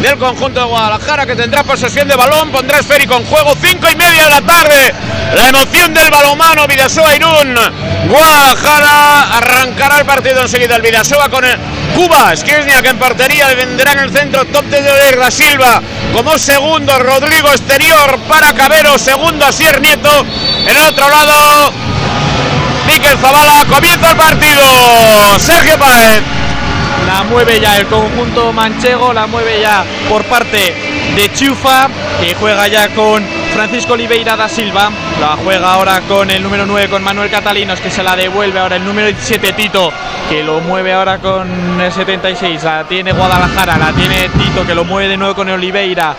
del 0.02 0.18
conjunto 0.18 0.62
de 0.62 0.66
Guadalajara 0.66 1.26
que 1.26 1.36
tendrá 1.36 1.64
posesión 1.64 2.08
de 2.08 2.16
balón, 2.16 2.50
pondrá 2.52 2.80
esférico 2.80 3.16
en 3.18 3.26
juego, 3.26 3.54
5 3.62 3.88
y 3.92 3.96
media 3.96 4.24
de 4.24 4.30
la 4.30 4.42
tarde. 4.42 4.94
La 5.36 5.50
emoción 5.50 5.94
del 5.94 6.10
balomano 6.10 6.66
Vidasoa 6.68 7.16
Irún. 7.16 7.56
Guadalajara 8.08 9.38
arrancará 9.38 10.00
el 10.00 10.06
partido 10.06 10.42
enseguida 10.42 10.78
el 10.78 10.82
Vidasoa 10.82 11.30
con 11.30 11.44
el 11.44 11.58
Cuba, 11.96 12.36
Skirniak 12.36 12.86
en 12.86 12.98
portería, 12.98 13.48
vendrá 13.54 13.92
en 13.92 14.00
el 14.00 14.12
centro 14.12 14.46
top 14.46 14.64
de 14.66 14.82
da 14.82 15.32
Silva 15.32 15.82
como 16.14 16.38
segundo, 16.38 16.98
Rodrigo 17.00 17.50
exterior 17.50 18.18
para 18.28 18.54
Cabero, 18.54 18.98
segundo 18.98 19.46
Asier 19.46 19.82
Nieto, 19.82 20.26
en 20.66 20.78
el 20.78 20.86
otro 20.86 21.10
lado 21.10 21.74
Miquel 22.88 23.18
Zavala, 23.18 23.66
comienza 23.66 24.12
el 24.12 24.16
partido, 24.16 25.40
Sergio 25.40 25.78
Páez 25.78 26.39
la 27.10 27.24
mueve 27.24 27.60
ya 27.60 27.76
el 27.80 27.88
conjunto 27.88 28.54
manchego, 28.54 29.12
la 29.12 29.26
mueve 29.26 29.60
ya 29.60 29.84
por 30.08 30.24
parte 30.26 30.76
de 31.16 31.32
Chufa, 31.34 31.90
que 32.22 32.36
juega 32.36 32.68
ya 32.68 32.90
con 32.90 33.26
Francisco 33.52 33.94
Oliveira 33.94 34.36
da 34.38 34.48
Silva, 34.48 34.92
la 35.20 35.36
juega 35.44 35.74
ahora 35.74 36.02
con 36.02 36.30
el 36.30 36.44
número 36.44 36.68
9 36.68 36.88
con 36.88 37.04
Manuel 37.04 37.32
Catalinos, 37.32 37.82
que 37.82 37.90
se 37.90 38.04
la 38.04 38.16
devuelve 38.16 38.60
ahora 38.60 38.76
el 38.76 38.86
número 38.86 39.08
17 39.08 39.54
Tito, 39.54 39.92
que 40.30 40.44
lo 40.44 40.60
mueve 40.60 40.94
ahora 40.94 41.18
con 41.18 41.82
el 41.82 41.92
76, 41.92 42.64
la 42.64 42.84
tiene 42.84 43.12
Guadalajara, 43.12 43.80
la 43.80 43.92
tiene 43.92 44.30
Tito, 44.30 44.68
que 44.68 44.76
lo 44.76 44.86
mueve 44.86 45.10
de 45.10 45.18
nuevo 45.18 45.34
con 45.34 45.50
Oliveira, 45.50 46.16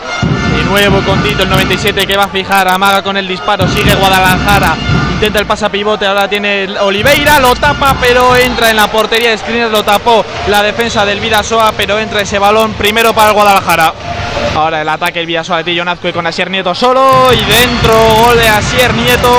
nuevo 0.70 1.00
con 1.02 1.20
Tito 1.22 1.42
el 1.42 1.50
97 1.50 2.06
que 2.06 2.16
va 2.16 2.24
a 2.24 2.28
fijar, 2.28 2.68
amaga 2.68 3.02
con 3.02 3.16
el 3.16 3.26
disparo, 3.26 3.66
sigue 3.68 3.92
Guadalajara, 3.96 4.76
intenta 5.14 5.40
el 5.40 5.46
pasapivote, 5.46 6.06
ahora 6.06 6.28
tiene 6.28 6.68
Oliveira, 6.78 7.40
lo 7.40 7.54
tapa, 7.56 7.96
pero 8.00 8.36
entra 8.36 8.70
en 8.70 8.76
la 8.76 8.86
portería 8.86 9.30
de 9.30 9.38
Screener, 9.38 9.70
lo 9.70 9.82
tapó 9.82 10.24
la 10.46 10.62
defensa 10.62 11.04
del 11.04 11.18
Vidasoa, 11.18 11.72
pero 11.76 11.98
entra 11.98 12.20
ese 12.20 12.38
balón 12.38 12.74
primero 12.74 13.12
para 13.12 13.30
el 13.30 13.34
Guadalajara. 13.34 13.92
Ahora 14.54 14.80
el 14.80 14.88
ataque 14.88 15.20
el 15.20 15.26
Vidasoa 15.26 15.58
de 15.58 15.64
Tillo 15.64 15.84
Nazco 15.84 16.12
con 16.12 16.26
Asier 16.26 16.50
Nieto 16.50 16.72
solo 16.74 17.28
y 17.32 17.44
dentro 17.50 17.94
gol 18.24 18.36
de 18.36 18.48
Asier 18.48 18.94
Nieto 18.94 19.32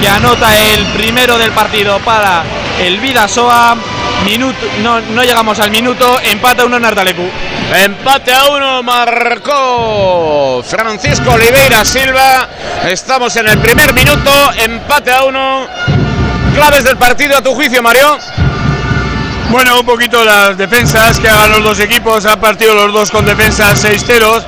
que 0.00 0.08
anota 0.08 0.56
el 0.56 0.84
primero 0.94 1.36
del 1.36 1.52
partido 1.52 1.98
para 1.98 2.44
el 2.80 2.98
Vidasoa. 2.98 3.76
Minuto, 4.24 4.66
no, 4.82 5.00
no 5.00 5.22
llegamos 5.22 5.58
al 5.58 5.70
minuto, 5.70 6.18
empate 6.22 6.62
a 6.62 6.64
uno 6.66 6.76
en 6.76 6.84
Ardalecu. 6.84 7.28
Empate 7.74 8.32
a 8.32 8.50
uno 8.50 8.82
marcó 8.82 10.62
Francisco 10.64 11.32
Oliveira 11.32 11.84
Silva. 11.84 12.48
Estamos 12.88 13.34
en 13.36 13.48
el 13.48 13.58
primer 13.58 13.92
minuto, 13.92 14.30
empate 14.58 15.12
a 15.12 15.24
uno. 15.24 15.66
Claves 16.54 16.84
del 16.84 16.96
partido 16.96 17.36
a 17.36 17.42
tu 17.42 17.54
juicio, 17.54 17.82
Mario. 17.82 18.18
Bueno, 19.50 19.80
un 19.80 19.86
poquito 19.86 20.24
las 20.24 20.56
defensas 20.56 21.18
que 21.18 21.28
hagan 21.28 21.52
los 21.52 21.64
dos 21.64 21.80
equipos, 21.80 22.24
han 22.24 22.40
partido 22.40 22.74
los 22.74 22.92
dos 22.92 23.10
con 23.10 23.26
defensas 23.26 23.78
6 23.80 24.04
ceros, 24.04 24.44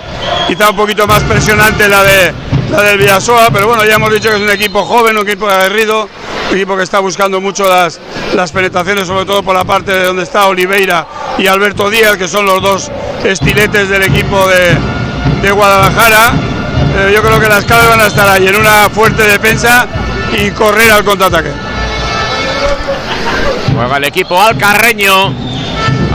quizá 0.46 0.70
un 0.70 0.76
poquito 0.76 1.06
más 1.06 1.22
presionante 1.24 1.88
la 1.88 2.02
de 2.02 2.32
la 2.70 2.82
del 2.82 2.98
Villasoa, 2.98 3.50
pero 3.50 3.66
bueno, 3.66 3.84
ya 3.84 3.96
hemos 3.96 4.10
dicho 4.10 4.30
que 4.30 4.36
es 4.36 4.40
un 4.40 4.50
equipo 4.50 4.84
joven, 4.84 5.18
un 5.18 5.28
equipo 5.28 5.48
aguerrido, 5.48 6.08
equipo 6.54 6.76
que 6.76 6.82
está 6.82 7.00
buscando 7.00 7.40
mucho 7.40 7.68
las, 7.68 8.00
las 8.34 8.52
penetraciones, 8.52 9.06
sobre 9.06 9.24
todo 9.24 9.42
por 9.42 9.54
la 9.54 9.64
parte 9.64 9.92
de 9.92 10.04
donde 10.04 10.22
está 10.22 10.46
Oliveira 10.46 11.06
y 11.38 11.46
Alberto 11.46 11.90
Díaz, 11.90 12.16
que 12.16 12.28
son 12.28 12.46
los 12.46 12.62
dos 12.62 12.90
estiletes 13.24 13.88
del 13.88 14.02
equipo 14.04 14.46
de, 14.48 14.76
de 15.42 15.50
Guadalajara. 15.52 16.32
Pero 16.94 17.10
yo 17.10 17.22
creo 17.22 17.40
que 17.40 17.48
las 17.48 17.64
claves 17.64 17.88
van 17.88 18.00
a 18.00 18.06
estar 18.06 18.28
ahí 18.28 18.46
en 18.46 18.56
una 18.56 18.88
fuerte 18.88 19.26
defensa 19.26 19.86
y 20.32 20.50
correr 20.50 20.92
al 20.92 21.04
contraataque. 21.04 21.50
Juega 23.74 23.96
el 23.96 24.04
equipo 24.04 24.40
alcarreño. 24.40 25.34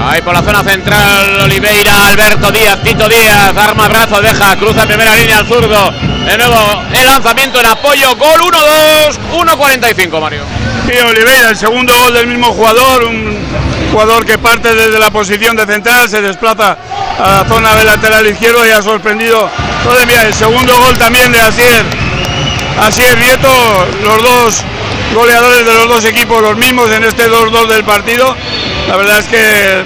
Ahí 0.01 0.21
por 0.21 0.33
la 0.33 0.41
zona 0.41 0.63
central, 0.63 1.41
Oliveira, 1.43 2.07
Alberto 2.07 2.49
Díaz, 2.51 2.81
Tito 2.81 3.09
Díaz, 3.09 3.55
arma 3.57 3.89
brazo, 3.89 4.21
deja, 4.21 4.55
cruza 4.55 4.85
primera 4.85 5.15
línea 5.17 5.39
al 5.39 5.45
zurdo. 5.45 6.08
De 6.25 6.37
nuevo, 6.37 6.83
el 6.93 7.05
lanzamiento 7.05 7.59
en 7.59 7.65
apoyo, 7.65 8.15
gol 8.15 8.39
1-2, 8.41 9.17
1-45, 9.31 10.21
Mario. 10.21 10.43
Sí, 10.85 10.97
Oliveira, 10.97 11.49
el 11.49 11.57
segundo 11.57 11.93
gol 11.97 12.13
del 12.13 12.27
mismo 12.27 12.53
jugador, 12.53 13.03
un 13.05 13.37
jugador 13.91 14.25
que 14.25 14.37
parte 14.37 14.73
desde 14.75 14.99
la 14.99 15.09
posición 15.11 15.55
de 15.55 15.65
central, 15.65 16.07
se 16.07 16.21
desplaza 16.21 16.77
a 17.19 17.29
la 17.29 17.45
zona 17.45 17.75
del 17.75 17.87
lateral 17.87 18.27
izquierdo 18.27 18.65
y 18.65 18.69
ha 18.69 18.81
sorprendido. 18.81 19.49
Todavía 19.83 20.23
el 20.23 20.33
segundo 20.33 20.77
gol 20.77 20.97
también 20.97 21.31
de 21.31 21.41
Asier. 21.41 21.83
Asier 22.79 23.17
Nieto, 23.17 23.87
los 24.03 24.23
dos 24.23 24.63
goleadores 25.13 25.65
de 25.65 25.73
los 25.73 25.87
dos 25.87 26.05
equipos, 26.05 26.41
los 26.41 26.55
mismos 26.57 26.89
en 26.91 27.03
este 27.03 27.29
2-2 27.29 27.67
del 27.67 27.83
partido. 27.83 28.35
La 28.87 28.95
verdad 28.95 29.19
es 29.19 29.27
que 29.27 29.83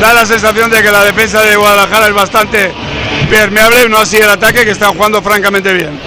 da 0.00 0.12
la 0.12 0.26
sensación 0.26 0.70
de 0.70 0.82
que 0.82 0.90
la 0.90 1.04
defensa 1.04 1.40
de 1.42 1.56
Guadalajara 1.56 2.06
es 2.06 2.14
bastante 2.14 2.72
permeable, 3.30 3.88
no 3.88 3.98
así 3.98 4.16
el 4.16 4.30
ataque 4.30 4.64
que 4.64 4.70
están 4.70 4.94
jugando 4.94 5.22
francamente 5.22 5.72
bien. 5.72 6.00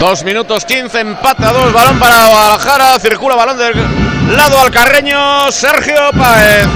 Dos 0.00 0.24
minutos 0.24 0.64
15, 0.64 1.00
empate 1.00 1.44
a 1.44 1.52
dos, 1.52 1.72
balón 1.72 1.98
para 1.98 2.26
Guadalajara, 2.26 2.98
circula 2.98 3.34
balón 3.34 3.56
del 3.56 3.74
lado 4.36 4.60
al 4.60 4.70
carreño, 4.70 5.50
Sergio 5.50 6.10
Páez. 6.16 6.66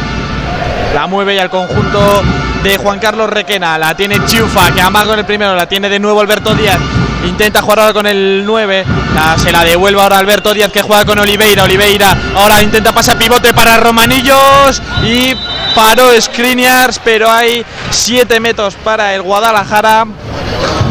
La 0.94 1.06
mueve 1.06 1.36
ya 1.36 1.42
el 1.42 1.50
conjunto 1.50 2.22
de 2.62 2.76
Juan 2.76 2.98
Carlos 2.98 3.28
Requena, 3.30 3.78
la 3.78 3.94
tiene 3.94 4.24
Chiufa, 4.24 4.72
que 4.72 4.80
amaga 4.80 5.08
con 5.08 5.18
el 5.18 5.24
primero, 5.24 5.54
la 5.54 5.66
tiene 5.66 5.88
de 5.88 5.98
nuevo 5.98 6.20
Alberto 6.20 6.54
Díaz, 6.54 6.78
intenta 7.26 7.60
jugar 7.62 7.80
ahora 7.80 7.92
con 7.92 8.06
el 8.06 8.44
9, 8.44 8.84
la, 9.14 9.38
se 9.38 9.52
la 9.52 9.64
devuelve 9.64 10.00
ahora 10.00 10.18
Alberto 10.18 10.52
Díaz 10.52 10.72
que 10.72 10.82
juega 10.82 11.04
con 11.04 11.18
Oliveira, 11.18 11.64
Oliveira 11.64 12.16
ahora 12.34 12.60
intenta 12.62 12.92
pasar 12.92 13.16
pivote 13.16 13.54
para 13.54 13.76
Romanillos 13.78 14.82
y 15.04 15.34
paró 15.74 16.08
Skriniars, 16.20 17.00
pero 17.02 17.30
hay 17.30 17.64
7 17.90 18.40
metros 18.40 18.74
para 18.74 19.14
el 19.14 19.22
Guadalajara. 19.22 20.06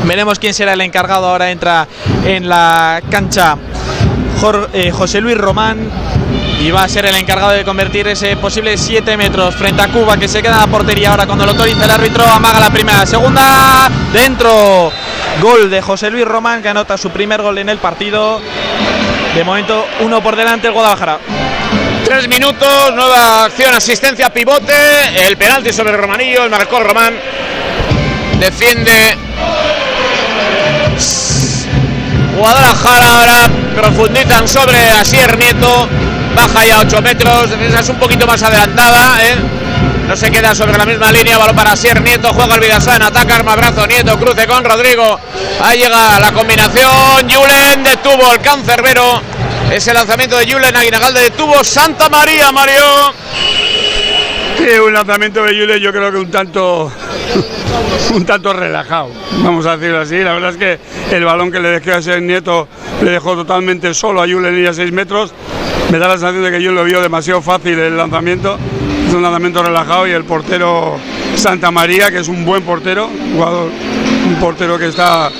Veremos 0.06 0.40
quién 0.40 0.54
será 0.54 0.74
el 0.74 0.82
encargado. 0.82 1.28
Ahora 1.28 1.52
entra 1.52 1.88
en 2.26 2.48
la 2.48 3.02
cancha 3.10 3.58
eh, 4.74 4.92
José 4.92 5.20
Luis 5.22 5.38
Román 5.38 5.90
y 6.62 6.72
va 6.72 6.84
a 6.84 6.90
ser 6.90 7.06
el 7.06 7.16
encargado 7.16 7.52
de 7.52 7.64
convertir 7.64 8.08
ese 8.08 8.36
posible 8.38 8.78
7 8.78 9.18
metros 9.18 9.56
frente 9.56 9.82
a 9.82 9.88
Cuba 9.90 10.18
que 10.18 10.28
se 10.28 10.42
queda 10.42 10.54
en 10.54 10.60
la 10.60 10.68
portería 10.68 11.12
ahora 11.12 11.26
cuando 11.26 11.46
lo 11.46 11.52
autoriza 11.52 11.86
el 11.86 11.92
árbitro. 11.92 12.26
Amaga 12.26 12.60
la 12.60 12.70
primera, 12.70 13.06
segunda 13.06 13.90
dentro. 14.14 14.92
Gol 15.42 15.70
de 15.70 15.82
José 15.82 16.10
Luis 16.10 16.26
Román 16.26 16.62
que 16.62 16.70
anota 16.70 16.98
su 16.98 17.12
primer 17.12 17.42
gol 17.42 17.58
en 17.58 17.70
el 17.70 17.78
partido. 17.78 18.42
De 19.36 19.44
momento 19.44 19.86
uno 20.02 20.22
por 20.22 20.36
delante 20.36 20.68
el 20.68 20.74
Guadalajara 20.74 21.20
Tres 22.10 22.28
minutos, 22.28 22.96
nueva 22.96 23.44
acción, 23.46 23.72
asistencia, 23.72 24.34
pivote, 24.34 24.74
el 25.28 25.38
penalti 25.38 25.72
sobre 25.72 25.96
Romanillo, 25.96 26.44
el 26.44 26.50
marcó 26.50 26.80
Román, 26.80 27.14
defiende 28.40 29.16
Guadalajara, 32.36 33.20
ahora 33.20 33.50
profundizan 33.76 34.48
sobre 34.48 34.90
Asier 34.90 35.38
Nieto, 35.38 35.88
baja 36.36 36.66
ya 36.66 36.80
8 36.80 37.00
metros, 37.04 37.52
defensa 37.52 37.82
es 37.82 37.90
un 37.90 37.98
poquito 37.98 38.26
más 38.26 38.42
adelantada, 38.42 39.24
¿eh? 39.24 39.36
no 40.08 40.16
se 40.16 40.32
queda 40.32 40.56
sobre 40.56 40.80
la 40.80 40.88
misma 40.88 41.12
línea, 41.12 41.38
balón 41.38 41.56
para 41.56 41.74
Asier 41.74 42.02
Nieto, 42.02 42.34
juega 42.34 42.56
el 42.56 42.62
Vidasan, 42.62 43.04
ataca 43.04 43.36
arma 43.36 43.56
brazo, 43.56 43.86
Nieto, 43.86 44.18
cruce 44.18 44.48
con 44.48 44.64
Rodrigo, 44.64 45.20
ahí 45.62 45.78
llega 45.78 46.20
la 46.20 46.32
combinación, 46.32 47.30
Julen 47.30 47.84
detuvo 47.84 48.34
el 48.34 48.42
cancerbero, 48.42 49.22
ese 49.72 49.94
lanzamiento 49.94 50.38
de 50.38 50.52
Julen 50.52 50.76
Aguinagalde 50.76 51.22
detuvo 51.22 51.64
Santa 51.64 52.10
María, 52.10 52.52
Mario. 52.52 52.84
Un 54.86 54.94
lanzamiento 54.94 55.44
de 55.44 55.56
Yule 55.56 55.80
yo 55.80 55.92
creo 55.92 56.12
que 56.12 56.18
un 56.18 56.30
tanto 56.30 56.92
un 58.14 58.26
tanto 58.26 58.54
relajado, 58.54 59.10
vamos 59.44 59.66
a 59.66 59.78
decirlo 59.78 60.02
así. 60.02 60.18
La 60.20 60.34
verdad 60.34 60.52
es 60.52 60.58
que 60.58 61.16
el 61.16 61.24
balón 61.24 61.52
que 61.52 61.60
le 61.60 61.70
dejó 61.70 61.92
a 61.92 62.00
ese 62.00 62.20
nieto 62.22 62.68
le 63.02 63.12
dejó 63.12 63.36
totalmente 63.36 63.94
solo 63.94 64.22
a 64.22 64.28
Yule 64.28 64.68
a 64.68 64.74
6 64.74 64.92
metros. 64.92 65.34
Me 65.92 65.98
da 65.98 66.08
la 66.08 66.14
sensación 66.14 66.44
de 66.44 66.52
que 66.52 66.62
yo 66.62 66.72
lo 66.72 66.84
vio 66.84 67.02
demasiado 67.02 67.42
fácil 67.42 67.80
el 67.80 67.98
lanzamiento. 67.98 68.58
Es 69.08 69.14
un 69.14 69.24
lanzamiento 69.24 69.64
relajado 69.64 70.08
y 70.08 70.12
el 70.12 70.24
portero 70.24 70.98
Santa 71.36 71.72
María, 71.72 72.12
que 72.12 72.20
es 72.20 72.28
un 72.28 72.46
buen 72.46 72.64
portero, 72.64 73.08
un 73.08 74.36
portero 74.40 74.78
que 74.78 74.88
está 74.88 75.32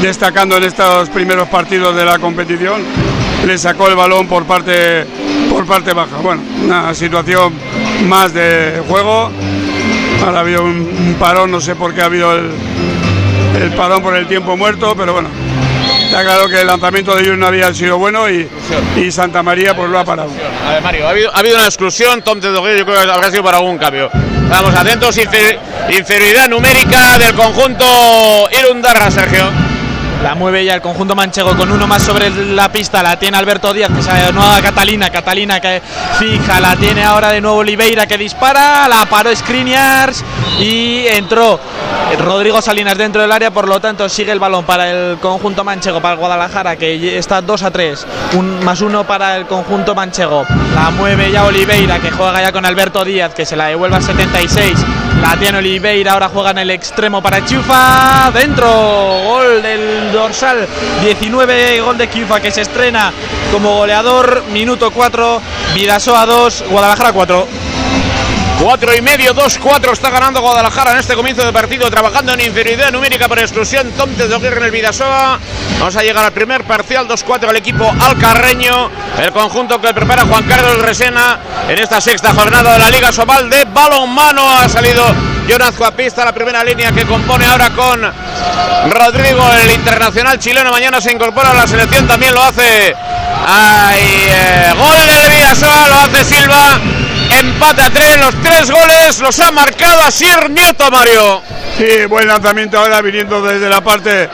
destacando 0.00 0.56
en 0.56 0.64
estos 0.64 1.08
primeros 1.10 1.48
partidos 1.48 1.94
de 1.94 2.04
la 2.04 2.18
competición, 2.18 2.82
le 3.46 3.56
sacó 3.58 3.88
el 3.88 3.94
balón 3.94 4.26
por 4.26 4.44
parte 4.44 5.06
por 5.50 5.64
parte 5.66 5.92
baja. 5.92 6.16
Bueno, 6.22 6.42
una 6.64 6.92
situación 6.94 7.54
más 8.06 8.34
de 8.34 8.82
juego. 8.88 9.30
Ahora 10.24 10.38
ha 10.38 10.40
habido 10.40 10.64
un, 10.64 11.16
parón, 11.18 11.50
no 11.50 11.60
sé 11.60 11.76
por 11.76 11.94
qué 11.94 12.02
ha 12.02 12.06
habido 12.06 12.32
el, 12.34 12.50
parón 13.76 14.02
por 14.02 14.16
el 14.16 14.26
tiempo 14.26 14.56
muerto, 14.56 14.94
pero 14.96 15.12
bueno, 15.12 15.28
está 16.06 16.22
claro 16.24 16.48
que 16.48 16.60
el 16.62 16.66
lanzamiento 16.66 17.14
de 17.14 17.22
ellos 17.22 17.38
no 17.38 17.46
había 17.46 17.72
sido 17.72 17.98
bueno 17.98 18.28
y, 18.28 18.48
y 18.96 19.12
Santa 19.12 19.42
María 19.42 19.76
pues 19.76 19.88
lo 19.90 19.98
ha 19.98 20.04
parado. 20.04 20.30
A 20.66 20.70
ver, 20.72 20.82
Mario, 20.82 21.06
ha 21.06 21.10
habido, 21.10 21.34
ha 21.34 21.38
habido 21.38 21.56
una 21.56 21.66
exclusión, 21.66 22.22
Tom 22.22 22.40
Tedoguer, 22.40 22.78
yo 22.78 22.84
creo 22.84 23.04
que 23.04 23.10
habrá 23.10 23.30
sido 23.30 23.44
para 23.44 23.58
algún 23.58 23.78
cambio. 23.78 24.10
Vamos, 24.48 24.74
atentos, 24.74 25.16
infer- 25.18 25.58
inferioridad 25.90 26.48
numérica 26.48 27.18
del 27.18 27.34
conjunto 27.34 27.84
Irundarra, 28.58 29.10
Sergio. 29.10 29.44
La 30.22 30.34
mueve 30.34 30.64
ya 30.64 30.74
el 30.74 30.80
conjunto 30.80 31.14
manchego 31.14 31.56
con 31.56 31.70
uno 31.70 31.86
más 31.86 32.02
sobre 32.02 32.30
la 32.30 32.70
pista. 32.70 33.02
La 33.02 33.18
tiene 33.18 33.36
Alberto 33.36 33.72
Díaz, 33.72 33.90
que 33.94 34.02
se 34.02 34.10
ha 34.10 34.28
a 34.28 34.62
Catalina. 34.62 35.10
Catalina 35.10 35.60
que 35.60 35.82
fija, 36.18 36.60
la 36.60 36.76
tiene 36.76 37.04
ahora 37.04 37.30
de 37.30 37.40
nuevo 37.40 37.58
Oliveira 37.58 38.06
que 38.06 38.18
dispara. 38.18 38.88
La 38.88 39.06
paró 39.06 39.34
Skriniars 39.34 40.24
y 40.58 41.06
entró 41.06 41.60
Rodrigo 42.18 42.60
Salinas 42.62 42.96
dentro 42.98 43.22
del 43.22 43.32
área. 43.32 43.50
Por 43.50 43.68
lo 43.68 43.80
tanto, 43.80 44.08
sigue 44.08 44.32
el 44.32 44.38
balón 44.38 44.64
para 44.64 44.90
el 44.90 45.18
conjunto 45.18 45.64
manchego, 45.64 46.00
para 46.00 46.14
el 46.14 46.20
Guadalajara, 46.20 46.76
que 46.76 47.18
está 47.18 47.40
2 47.42 47.62
a 47.62 47.70
3. 47.70 48.06
Un 48.34 48.64
más 48.64 48.80
uno 48.80 49.04
para 49.04 49.36
el 49.36 49.46
conjunto 49.46 49.94
manchego. 49.94 50.44
La 50.74 50.90
mueve 50.90 51.30
ya 51.30 51.44
Oliveira, 51.44 51.98
que 52.00 52.10
juega 52.10 52.42
ya 52.42 52.52
con 52.52 52.64
Alberto 52.64 53.04
Díaz, 53.04 53.34
que 53.34 53.46
se 53.46 53.56
la 53.56 53.66
devuelve 53.66 53.96
a 53.96 54.00
76. 54.00 54.74
La 55.22 55.36
tiene 55.38 55.58
Oliveira, 55.58 56.12
ahora 56.12 56.28
juega 56.28 56.50
en 56.50 56.58
el 56.58 56.70
extremo 56.70 57.22
para 57.22 57.44
Chufa. 57.44 58.30
Dentro, 58.32 58.68
gol 59.24 59.62
del 59.62 60.12
dorsal 60.12 60.66
19, 61.02 61.80
gol 61.80 61.98
de 61.98 62.08
Chufa 62.08 62.40
que 62.40 62.50
se 62.50 62.62
estrena 62.62 63.12
como 63.50 63.76
goleador. 63.76 64.44
Minuto 64.52 64.90
4, 64.90 65.40
Vidasoa 65.74 66.26
2, 66.26 66.64
Guadalajara 66.70 67.12
4. 67.12 67.65
Cuatro 68.60 68.96
y 68.96 69.02
medio, 69.02 69.34
dos 69.34 69.58
cuatro 69.58 69.92
está 69.92 70.08
ganando 70.08 70.40
Guadalajara 70.40 70.92
en 70.92 70.98
este 70.98 71.14
comienzo 71.14 71.44
de 71.44 71.52
partido, 71.52 71.90
trabajando 71.90 72.32
en 72.32 72.40
inferioridad 72.40 72.90
numérica 72.90 73.28
por 73.28 73.38
exclusión. 73.38 73.92
Tom 73.92 74.10
Tedoguer 74.14 74.54
en 74.56 74.64
el 74.64 74.70
Vidasoa. 74.70 75.38
Vamos 75.78 75.94
a 75.94 76.02
llegar 76.02 76.24
al 76.24 76.32
primer 76.32 76.64
parcial, 76.64 77.06
2-4 77.06 77.50
el 77.50 77.56
equipo 77.56 77.94
alcarreño. 78.00 78.90
El 79.18 79.30
conjunto 79.32 79.78
que 79.80 79.92
prepara 79.92 80.24
Juan 80.24 80.44
Carlos 80.44 80.78
Resena 80.78 81.38
en 81.68 81.78
esta 81.78 82.00
sexta 82.00 82.32
jornada 82.32 82.72
de 82.72 82.78
la 82.78 82.90
Liga 82.90 83.12
Sobal 83.12 83.50
de 83.50 83.64
balonmano. 83.66 84.50
Ha 84.50 84.68
salido 84.70 85.04
Jonas 85.46 85.74
Juapista, 85.76 86.24
la 86.24 86.32
primera 86.32 86.64
línea 86.64 86.92
que 86.92 87.04
compone 87.04 87.44
ahora 87.44 87.70
con 87.70 88.00
Rodrigo, 88.90 89.52
el 89.62 89.70
internacional 89.70 90.38
chileno. 90.38 90.70
Mañana 90.70 91.00
se 91.00 91.12
incorpora 91.12 91.50
a 91.50 91.54
la 91.54 91.66
selección, 91.66 92.06
también 92.08 92.32
lo 92.34 92.42
hace. 92.42 92.96
Hay 93.46 94.00
eh, 94.00 94.72
gol 94.76 94.96
en 94.96 95.24
el 95.24 95.30
Vidasoa, 95.30 95.88
lo 95.88 95.96
hace 95.98 96.24
Silva. 96.24 96.80
Empate 97.30 97.82
a 97.82 97.90
tres, 97.90 98.20
los 98.20 98.34
tres 98.42 98.70
goles 98.70 99.18
los 99.20 99.38
ha 99.40 99.50
marcado 99.52 100.00
Asier 100.02 100.48
Nieto, 100.50 100.90
Mario. 100.90 101.42
Sí, 101.76 102.06
buen 102.08 102.26
lanzamiento 102.28 102.78
ahora 102.78 103.02
viniendo 103.02 103.42
desde 103.42 103.68
la 103.68 103.80
parte 103.80 104.28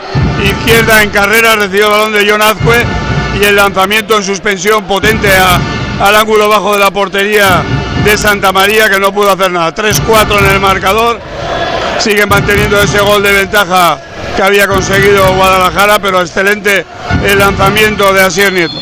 izquierda 0.45 1.03
en 1.03 1.11
carrera, 1.11 1.55
recibió 1.57 1.87
el 1.87 1.91
balón 1.93 2.13
de 2.13 2.31
John 2.31 2.43
Azcue 2.43 2.85
y 3.41 3.45
el 3.45 3.57
lanzamiento 3.57 4.17
en 4.17 4.23
suspensión 4.25 4.85
potente 4.85 5.29
a- 5.37 5.59
al 6.01 6.15
ángulo 6.15 6.49
bajo 6.49 6.75
de 6.75 6.81
la 6.81 6.91
portería 6.91 7.63
de 8.05 8.19
Santa 8.19 8.53
María 8.53 8.89
que 8.91 9.01
no 9.01 9.13
pudo 9.13 9.33
hacer 9.33 9.51
nada. 9.51 9.73
3-4 9.75 10.39
en 10.39 10.47
el 10.47 10.61
marcador, 10.61 11.19
sigue 11.99 12.27
manteniendo 12.27 12.81
ese 12.81 13.01
gol 13.01 13.23
de 13.23 13.33
ventaja 13.33 13.99
que 14.37 14.43
había 14.43 14.67
conseguido 14.69 15.27
Guadalajara, 15.35 15.99
pero 15.99 16.21
excelente 16.21 16.85
el 17.25 17.39
lanzamiento 17.39 18.13
de 18.13 18.23
Asier 18.23 18.53
Nieto. 18.53 18.75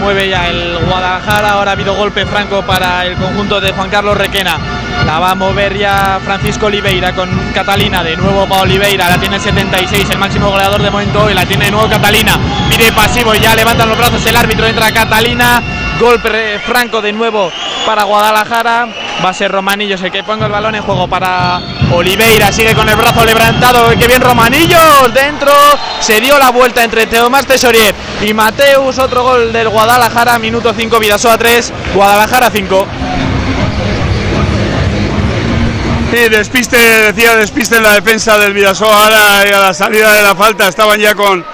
Mueve 0.00 0.28
ya 0.28 0.48
el 0.48 0.78
Guadalajara. 0.86 1.50
Ahora 1.50 1.70
ha 1.70 1.74
habido 1.74 1.94
golpe 1.94 2.24
franco 2.26 2.62
para 2.62 3.04
el 3.06 3.16
conjunto 3.16 3.60
de 3.60 3.72
Juan 3.72 3.90
Carlos 3.90 4.16
Requena. 4.16 4.58
La 5.04 5.18
va 5.18 5.32
a 5.32 5.34
mover 5.34 5.76
ya 5.76 6.20
Francisco 6.24 6.66
Oliveira 6.66 7.14
con 7.14 7.30
Catalina. 7.52 8.02
De 8.02 8.16
nuevo 8.16 8.46
para 8.46 8.62
Oliveira. 8.62 9.08
La 9.08 9.18
tiene 9.18 9.36
el 9.36 9.42
76, 9.42 10.10
el 10.10 10.18
máximo 10.18 10.50
goleador 10.50 10.82
de 10.82 10.90
momento 10.90 11.24
hoy. 11.24 11.34
La 11.34 11.44
tiene 11.46 11.66
de 11.66 11.70
nuevo 11.70 11.88
Catalina. 11.88 12.38
Pide 12.68 12.92
pasivo 12.92 13.34
y 13.34 13.40
ya 13.40 13.54
levantan 13.54 13.88
los 13.88 13.98
brazos 13.98 14.24
el 14.26 14.36
árbitro. 14.36 14.66
Entra 14.66 14.90
Catalina. 14.92 15.62
Golpe 16.00 16.60
franco 16.60 17.02
de 17.02 17.12
nuevo 17.12 17.50
para 17.84 18.04
Guadalajara. 18.04 19.07
Va 19.24 19.30
a 19.30 19.34
ser 19.34 19.50
Romanillos 19.50 20.00
el 20.02 20.12
que 20.12 20.22
ponga 20.22 20.46
el 20.46 20.52
balón 20.52 20.76
en 20.76 20.82
juego 20.82 21.08
para 21.08 21.60
Oliveira. 21.92 22.52
Sigue 22.52 22.74
con 22.74 22.88
el 22.88 22.94
brazo 22.94 23.24
levantado. 23.24 23.88
¡Qué 23.98 24.06
bien 24.06 24.20
Romanillos! 24.20 25.12
Dentro 25.12 25.52
se 25.98 26.20
dio 26.20 26.38
la 26.38 26.50
vuelta 26.50 26.84
entre 26.84 27.06
Teomás 27.06 27.44
Tesorier 27.44 27.94
y 28.22 28.32
Mateus. 28.32 28.96
Otro 28.98 29.24
gol 29.24 29.52
del 29.52 29.68
Guadalajara. 29.70 30.38
Minuto 30.38 30.72
5, 30.72 31.00
Vidasoa 31.00 31.36
3, 31.36 31.72
Guadalajara 31.94 32.50
5. 32.50 32.86
Sí, 36.12 36.28
despiste, 36.30 36.78
decía 36.78 37.36
despiste 37.36 37.76
en 37.76 37.82
la 37.82 37.94
defensa 37.94 38.38
del 38.38 38.54
Vidasoa 38.54 39.04
ahora 39.04 39.46
y 39.46 39.52
a 39.52 39.58
la 39.58 39.74
salida 39.74 40.14
de 40.14 40.22
la 40.22 40.34
falta 40.34 40.66
estaban 40.68 40.98
ya 40.98 41.14
con, 41.14 41.44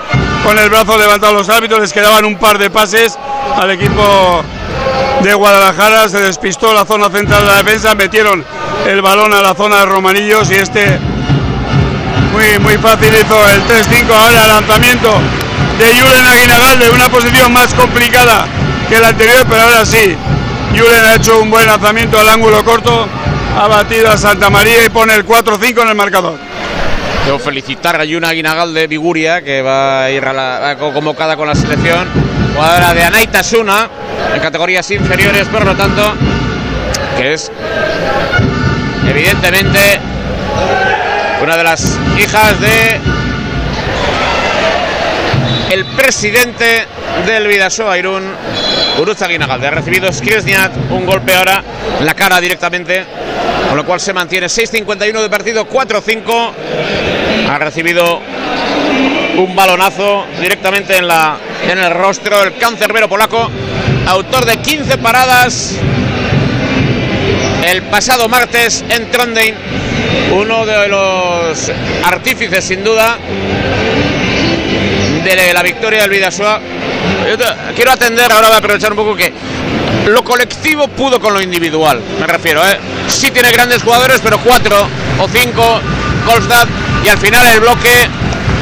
con 0.45 0.59
el 0.59 0.69
brazo 0.69 0.97
levantado 0.97 1.33
los 1.33 1.49
árbitros, 1.49 1.81
les 1.81 1.93
quedaban 1.93 2.25
un 2.25 2.39
par 2.39 2.59
de 2.59 2.71
pases 2.71 3.19
al 3.57 3.73
equipo 3.73 4.45
de 5.23 5.35
Guadalajara, 5.35 6.09
se 6.09 6.21
despistó 6.21 6.73
la 6.73 6.85
zona 6.85 7.11
central 7.11 7.43
de 7.43 7.49
la 7.49 7.63
defensa, 7.63 7.95
metieron 7.95 8.45
el 8.87 9.03
balón 9.03 9.33
a 9.33 9.41
la 9.41 9.55
zona 9.55 9.81
de 9.81 9.87
Romanillos 9.87 10.51
y 10.51 10.55
este 10.55 10.99
muy, 12.33 12.59
muy 12.59 12.77
fácil 12.79 13.15
hizo 13.15 13.49
el 13.49 13.63
3-5, 13.63 14.11
ahora 14.13 14.43
el 14.43 14.49
lanzamiento 14.49 15.11
de 15.79 16.01
Julen 16.01 16.27
Aguinagal 16.27 16.79
de 16.79 16.91
una 16.91 17.09
posición 17.09 17.53
más 17.53 17.73
complicada 17.75 18.47
que 18.89 19.01
la 19.01 19.09
anterior, 19.09 19.47
pero 19.49 19.63
ahora 19.63 19.85
sí, 19.87 20.17
Julen 20.77 21.05
ha 21.05 21.15
hecho 21.15 21.41
un 21.41 21.51
buen 21.51 21.67
lanzamiento 21.67 22.19
al 22.19 22.29
ángulo 22.29 22.65
corto 22.65 23.09
ha 23.57 23.69
batido 23.69 24.11
a 24.11 24.19
Santa 24.19 24.51
María 24.51 24.85
y 24.85 24.89
pone 24.89 25.15
el 25.15 25.25
4-5 25.25 25.83
en 25.83 25.89
el 25.89 25.95
marcador. 25.95 26.39
Quiero 27.25 27.39
felicitar 27.39 27.99
a 27.99 28.05
Yuna 28.05 28.33
Guinagal 28.33 28.75
de 28.75 28.87
Viguria, 28.87 29.41
que 29.41 29.63
va 29.63 30.05
a 30.05 30.11
ir 30.11 30.23
a 30.27 30.35
la, 30.35 30.77
convocada 30.77 31.37
con 31.37 31.49
la 31.49 31.55
selección. 31.55 32.07
Jugadora 32.55 32.93
de 32.93 33.03
Anaita 33.03 33.43
Suna, 33.43 33.89
en 34.35 34.43
categorías 34.43 34.91
inferiores, 34.91 35.49
por 35.49 35.65
lo 35.65 35.75
tanto, 35.75 36.03
que 37.17 37.33
es 37.33 37.51
evidentemente 39.09 39.99
una 41.43 41.57
de 41.57 41.65
las 41.65 41.99
hijas 42.19 42.61
de 42.61 43.01
el 45.71 45.87
presidente 45.97 46.87
del 47.27 47.47
Vidasoa 47.47 47.97
Irún, 47.99 48.23
Uruza 49.01 49.27
Guinagalde. 49.27 49.67
Ha 49.67 49.71
recibido 49.71 50.13
Skresniat 50.13 50.73
un 50.91 51.07
golpe 51.07 51.35
ahora 51.35 51.63
en 51.99 52.05
la 52.05 52.15
cara 52.15 52.41
directamente, 52.41 53.05
con 53.69 53.77
lo 53.77 53.85
cual 53.85 54.01
se 54.01 54.13
mantiene 54.13 54.47
6.51 54.47 55.23
de 55.23 55.31
partido, 55.31 55.69
4-5. 55.69 56.51
Ha 57.49 57.59
recibido 57.59 58.21
un 59.39 59.57
balonazo 59.57 60.27
directamente 60.41 60.97
en, 60.97 61.09
la, 61.09 61.39
en 61.69 61.79
el 61.79 61.91
rostro 61.93 62.43
el 62.43 62.57
cancerbero 62.57 63.09
polaco, 63.09 63.51
autor 64.07 64.45
de 64.45 64.57
15 64.59 64.99
paradas 64.99 65.75
el 67.67 67.83
pasado 67.85 68.29
martes 68.29 68.85
en 68.91 69.11
Trondheim, 69.11 69.55
uno 70.33 70.67
de 70.67 70.89
los 70.89 71.73
artífices 72.05 72.65
sin 72.65 72.85
duda 72.85 73.17
de 75.25 75.55
la 75.55 75.63
victoria 75.63 76.03
del 76.03 76.11
Vidasoa. 76.11 76.61
Quiero 77.75 77.93
atender, 77.93 78.31
ahora 78.31 78.49
voy 78.49 78.57
a 78.57 78.59
aprovechar 78.59 78.93
un 78.93 78.97
poco 78.97 79.17
que 79.17 79.33
lo 80.07 80.23
colectivo 80.23 80.89
pudo 80.89 81.21
con 81.21 81.35
lo 81.35 81.41
individual, 81.41 82.01
me 82.21 82.27
refiero. 82.27 82.63
¿eh? 82.65 82.79
Sí 83.09 83.31
tiene 83.31 83.51
grandes 83.51 83.83
jugadores, 83.83 84.21
pero 84.23 84.39
cuatro 84.39 84.77
o 85.19 85.29
cinco, 85.29 85.81
Golstad, 86.27 86.67
y 87.05 87.09
al 87.09 87.19
final 87.19 87.47
el 87.47 87.61
bloque 87.61 88.09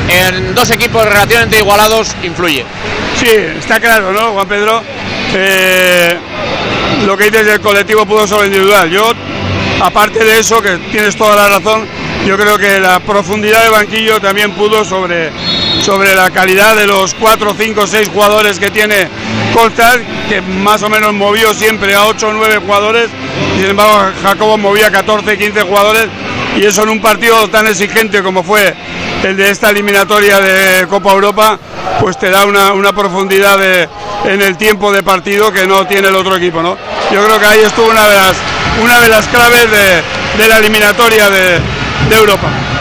en 0.09 0.55
dos 0.55 0.70
equipos 0.70 1.05
relativamente 1.05 1.59
igualados 1.59 2.14
influye. 2.22 2.64
Sí, 3.18 3.28
está 3.28 3.80
claro, 3.80 4.12
¿no, 4.12 4.32
Juan 4.32 4.49
Pedro? 4.49 4.82
Eh, 5.34 6.16
lo 7.07 7.16
que 7.16 7.24
dices 7.24 7.47
del 7.47 7.61
colectivo 7.61 8.07
pudo 8.07 8.26
sobre 8.26 8.47
individual. 8.47 8.90
Yo, 8.90 9.12
aparte 9.80 10.24
de 10.24 10.40
eso, 10.40 10.61
que 10.61 10.76
tienes 10.90 11.16
toda 11.16 11.36
la 11.36 11.49
razón, 11.49 11.86
yo 12.26 12.36
creo 12.36 12.59
que 12.59 12.78
la 12.78 13.01
profundidad 13.01 13.64
de 13.64 13.70
banquillo 13.70 14.20
también 14.20 14.53
pudo 14.53 14.84
sobre, 14.84 15.30
sobre 15.83 16.14
la 16.14 16.30
calidad 16.30 16.76
de 16.76 16.87
los 16.87 17.12
4, 17.14 17.55
5, 17.59 17.87
6 17.87 18.09
jugadores 18.09 18.61
que 18.61 18.70
tiene 18.70 19.09
Colstad, 19.53 19.99
que 20.28 20.41
más 20.41 20.80
o 20.83 20.89
menos 20.89 21.12
movió 21.12 21.53
siempre 21.53 21.95
a 21.95 22.07
8 22.07 22.28
o 22.28 22.33
9 22.33 22.59
jugadores, 22.64 23.11
sin 23.57 23.66
embargo 23.66 24.12
Jacobo 24.22 24.57
movía 24.57 24.93
14, 24.93 25.37
15 25.37 25.62
jugadores, 25.62 26.07
y 26.57 26.64
eso 26.64 26.85
en 26.85 26.91
un 26.91 27.01
partido 27.01 27.49
tan 27.49 27.66
exigente 27.66 28.22
como 28.22 28.45
fue 28.45 28.74
el 29.24 29.37
de 29.37 29.51
esta 29.51 29.70
eliminatoria 29.70 30.39
de 30.41 30.87
Copa 30.87 31.12
Europa, 31.12 31.59
pues 32.01 32.16
te 32.16 32.30
da 32.30 32.45
una, 32.45 32.93
profundidad 32.93 33.59
en 34.24 34.41
el 34.41 34.57
tiempo 34.57 34.93
de 34.93 35.03
partido 35.03 35.53
que 35.53 35.66
no 35.66 35.85
tiene 35.87 36.09
el 36.09 36.14
otro 36.14 36.37
equipo, 36.37 36.62
¿no? 36.62 36.76
Yo 37.12 37.24
creo 37.24 37.41
que 37.41 37.47
ahí 37.47 37.61
estuvo 37.61 37.91
una 37.91 38.09
de 38.09 38.14
las, 38.14 38.37
una 38.80 39.01
de 39.01 39.09
las 39.09 39.26
claves 39.26 39.68
de, 39.70 40.43
de 40.43 40.49
la 40.49 40.59
eliminatoria 40.59 41.28
de, 41.28 41.59
de 42.09 42.16
Europa. 42.16 42.72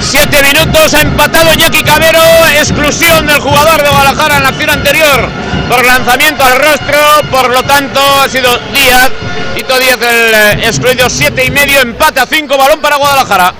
Siete 0.00 0.42
minutos, 0.42 0.94
ha 0.94 1.00
empatado 1.00 1.52
Jackie 1.54 1.82
Cabero, 1.82 2.20
exclusión 2.58 3.26
del 3.26 3.40
jugador 3.40 3.82
de 3.82 3.88
Guadalajara 3.88 4.36
en 4.36 4.42
la 4.44 4.48
acción 4.50 4.70
anterior 4.70 5.28
por 5.68 5.84
lanzamiento 5.84 6.44
al 6.44 6.58
rostro, 6.58 6.98
por 7.30 7.50
lo 7.50 7.62
tanto 7.64 8.00
ha 8.00 8.28
sido 8.28 8.56
Díaz, 8.72 9.10
Tito 9.54 9.78
Díaz 9.78 9.98
el 10.00 10.34
eh, 10.34 10.66
excluido 10.66 11.08
siete 11.10 11.44
y 11.44 11.50
medio, 11.50 11.80
empate 11.80 12.20
a 12.20 12.26
cinco, 12.26 12.56
balón 12.56 12.80
para 12.80 12.96
Guadalajara. 12.96 13.52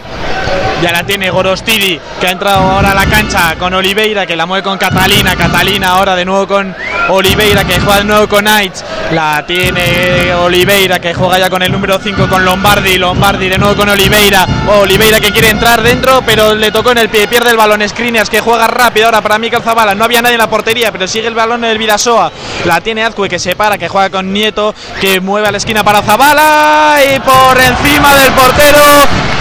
Ya 0.82 0.92
la 0.92 1.04
tiene 1.04 1.30
Gorostidi, 1.30 1.98
que 2.20 2.26
ha 2.26 2.30
entrado 2.30 2.58
ahora 2.58 2.90
a 2.90 2.94
la 2.94 3.06
cancha 3.06 3.56
con 3.58 3.72
Oliveira, 3.72 4.26
que 4.26 4.36
la 4.36 4.44
mueve 4.44 4.62
con 4.62 4.76
Catalina. 4.76 5.34
Catalina 5.34 5.92
ahora 5.92 6.14
de 6.14 6.24
nuevo 6.24 6.46
con 6.46 6.76
Oliveira, 7.08 7.64
que 7.64 7.80
juega 7.80 7.98
de 7.98 8.04
nuevo 8.04 8.28
con 8.28 8.44
Knights. 8.44 8.84
La 9.12 9.44
tiene 9.46 10.34
Oliveira, 10.34 10.98
que 10.98 11.14
juega 11.14 11.38
ya 11.38 11.48
con 11.48 11.62
el 11.62 11.72
número 11.72 11.98
5 11.98 12.28
con 12.28 12.44
Lombardi. 12.44 12.98
Lombardi 12.98 13.48
de 13.48 13.56
nuevo 13.56 13.74
con 13.74 13.88
Oliveira. 13.88 14.46
Oliveira 14.80 15.18
que 15.18 15.32
quiere 15.32 15.48
entrar 15.48 15.82
dentro, 15.82 16.22
pero 16.26 16.54
le 16.54 16.70
tocó 16.70 16.92
en 16.92 16.98
el 16.98 17.08
pie. 17.08 17.26
Pierde 17.26 17.50
el 17.50 17.56
balón. 17.56 17.86
Skriniars 17.88 18.28
que 18.28 18.40
juega 18.40 18.66
rápido 18.66 19.06
ahora 19.06 19.22
para 19.22 19.38
Mikel 19.38 19.62
Zavala. 19.62 19.94
No 19.94 20.04
había 20.04 20.20
nadie 20.20 20.34
en 20.34 20.40
la 20.40 20.50
portería, 20.50 20.92
pero 20.92 21.08
sigue 21.08 21.28
el 21.28 21.34
balón 21.34 21.64
en 21.64 21.70
el 21.70 21.78
Vidasoa. 21.78 22.30
La 22.64 22.82
tiene 22.82 23.02
Azcue, 23.02 23.28
que 23.28 23.38
se 23.38 23.56
para, 23.56 23.78
que 23.78 23.88
juega 23.88 24.10
con 24.10 24.32
Nieto, 24.32 24.74
que 25.00 25.20
mueve 25.20 25.48
a 25.48 25.52
la 25.52 25.58
esquina 25.58 25.82
para 25.82 26.02
Zavala. 26.02 26.98
Y 27.14 27.18
por 27.20 27.58
encima 27.60 28.14
del 28.14 28.32
portero, 28.32 28.80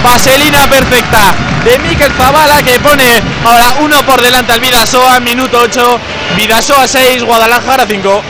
vaselina 0.04 0.68
perfecta 0.70 1.34
de 1.64 1.80
Mikel 1.80 2.12
Zavala 2.12 2.62
que 2.64 2.80
pone 2.80 3.22
ahora 3.44 3.76
uno 3.82 4.04
por 4.06 4.22
delante 4.22 4.54
al 4.54 4.60
Vidasoa, 4.60 5.20
minuto 5.20 5.60
8, 5.62 6.00
Vidasoa 6.38 6.88
6, 6.88 7.24
Guadalajara 7.24 7.86
5. 7.88 8.24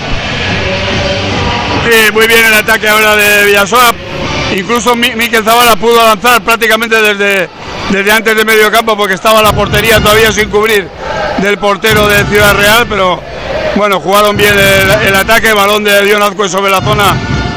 muy 2.13 2.27
bien 2.27 2.45
el 2.45 2.53
ataque 2.53 2.87
ahora 2.87 3.15
de 3.15 3.45
Vidasoa. 3.45 3.93
Incluso 4.55 4.95
Mikel 4.95 5.43
Zavala 5.43 5.75
pudo 5.75 5.99
avanzar 5.99 6.41
prácticamente 6.41 7.01
desde, 7.01 7.49
desde 7.89 8.11
antes 8.11 8.35
de 8.35 8.45
medio 8.45 8.71
campo 8.71 8.95
porque 8.95 9.15
estaba 9.15 9.41
la 9.41 9.51
portería 9.53 9.99
todavía 9.99 10.31
sin 10.31 10.49
cubrir 10.49 10.87
del 11.39 11.57
portero 11.57 12.07
de 12.07 12.23
Ciudad 12.25 12.55
Real, 12.55 12.85
pero 12.87 13.21
bueno, 13.75 13.99
jugaron 13.99 14.37
bien 14.37 14.53
el, 15.05 15.15
ataque, 15.15 15.51
balón 15.53 15.83
de 15.83 16.03
Dion 16.03 16.21
Azcue 16.21 16.47
sobre 16.47 16.71
la 16.71 16.81
zona 16.81 17.13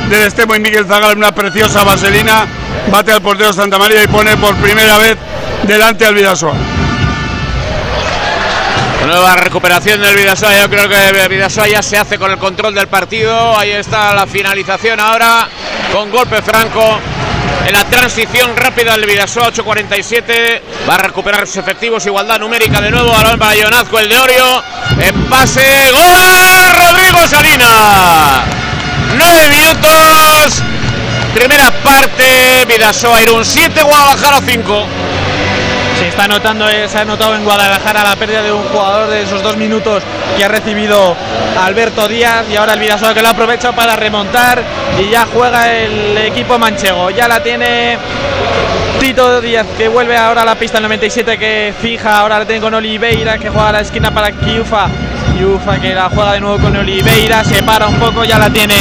del 0.09 0.22
Estemo 0.22 0.54
y 0.56 0.61
Miguel 0.61 0.86
Zagal, 0.86 1.16
una 1.16 1.32
preciosa 1.32 1.84
vaselina, 1.84 2.46
bate 2.91 3.12
al 3.12 3.22
portero 3.22 3.53
Santa 3.53 3.79
María 3.79 4.03
y 4.03 4.09
pone 4.09 4.37
por 4.37 4.55
primera 4.57 4.99
vez 4.99 5.16
delante 5.64 6.07
al 6.07 6.14
Vidasoa. 6.14 6.55
Nueva 9.07 9.37
recuperación 9.37 10.01
del 10.01 10.16
Vidasoa, 10.16 10.55
yo 10.61 10.68
creo 10.68 10.89
que 10.89 11.29
Vidasoa 11.29 11.68
ya 11.68 11.83
se 11.83 11.97
hace 11.97 12.18
con 12.18 12.31
el 12.31 12.39
control 12.39 12.74
del 12.74 12.89
partido, 12.89 13.57
ahí 13.57 13.70
está 13.70 14.14
la 14.14 14.26
finalización 14.26 15.01
ahora 15.01 15.49
con 15.93 16.11
golpe 16.11 16.43
franco 16.43 16.99
en 17.68 17.74
la 17.74 17.85
transición 17.85 18.57
rápida 18.57 18.97
del 18.97 19.07
Vidasoa 19.07 19.53
8.47 19.53 20.61
va 20.89 20.95
a 20.95 20.99
recuperar 20.99 21.47
sus 21.47 21.59
efectivos 21.59 22.07
igualdad 22.07 22.39
numérica 22.39 22.81
de 22.81 22.91
nuevo 22.91 23.11
balón 23.11 23.39
para 23.39 23.55
Jonazco 23.55 23.99
el 23.99 24.09
de 24.09 24.18
Orio. 24.18 24.62
En 25.01 25.24
pase 25.24 25.91
gol 25.91 26.72
Rodrigo 26.79 27.26
Salina 27.26 28.43
9 29.18 29.49
minutos 29.51 30.62
primera 31.39 31.70
parte 31.84 32.64
Vidasoa 32.66 33.22
Irún 33.22 33.45
7 33.45 33.80
Guadalajara 33.82 34.41
5 34.45 34.86
se 35.97 36.09
está 36.09 36.26
notando, 36.26 36.68
eh, 36.68 36.89
se 36.89 36.99
ha 36.99 37.05
notado 37.05 37.36
en 37.36 37.45
Guadalajara 37.45 38.03
la 38.03 38.16
pérdida 38.16 38.43
de 38.43 38.51
un 38.51 38.64
jugador 38.64 39.09
de 39.09 39.22
esos 39.22 39.41
dos 39.41 39.57
minutos 39.57 40.03
que 40.36 40.45
ha 40.45 40.49
recibido 40.49 41.16
Alberto 41.61 42.09
Díaz 42.09 42.47
y 42.51 42.57
ahora 42.57 42.72
el 42.72 42.80
Vidasoa 42.80 43.14
que 43.14 43.22
lo 43.22 43.28
aprovecha 43.28 43.70
para 43.70 43.95
remontar 43.95 44.62
y 45.01 45.11
ya 45.11 45.26
juega 45.32 45.72
el 45.72 46.18
equipo 46.18 46.59
manchego. 46.59 47.11
Ya 47.11 47.28
la 47.28 47.41
tiene 47.41 47.99
Tito 49.01 49.41
Díaz 49.41 49.66
que 49.76 49.86
vuelve 49.89 50.16
ahora 50.16 50.43
a 50.43 50.45
la 50.45 50.57
pista 50.57 50.80
97 50.80 51.39
que 51.39 51.72
fija, 51.80 52.18
ahora 52.18 52.41
la 52.41 52.47
tiene 52.47 52.61
con 52.61 52.74
Oliveira 52.74 53.39
que 53.39 53.49
juega 53.49 53.68
a 53.68 53.72
la 53.72 53.80
esquina 53.80 54.12
para 54.12 54.32
Kiufa. 54.32 54.89
Kiufa 55.39 55.78
que 55.80 55.95
la 55.95 56.09
juega 56.09 56.32
de 56.32 56.41
nuevo 56.41 56.59
con 56.59 56.76
Oliveira, 56.76 57.45
se 57.45 57.62
para 57.62 57.86
un 57.86 57.95
poco, 58.01 58.24
ya 58.24 58.41
la 58.41 58.51
tiene 58.51 58.74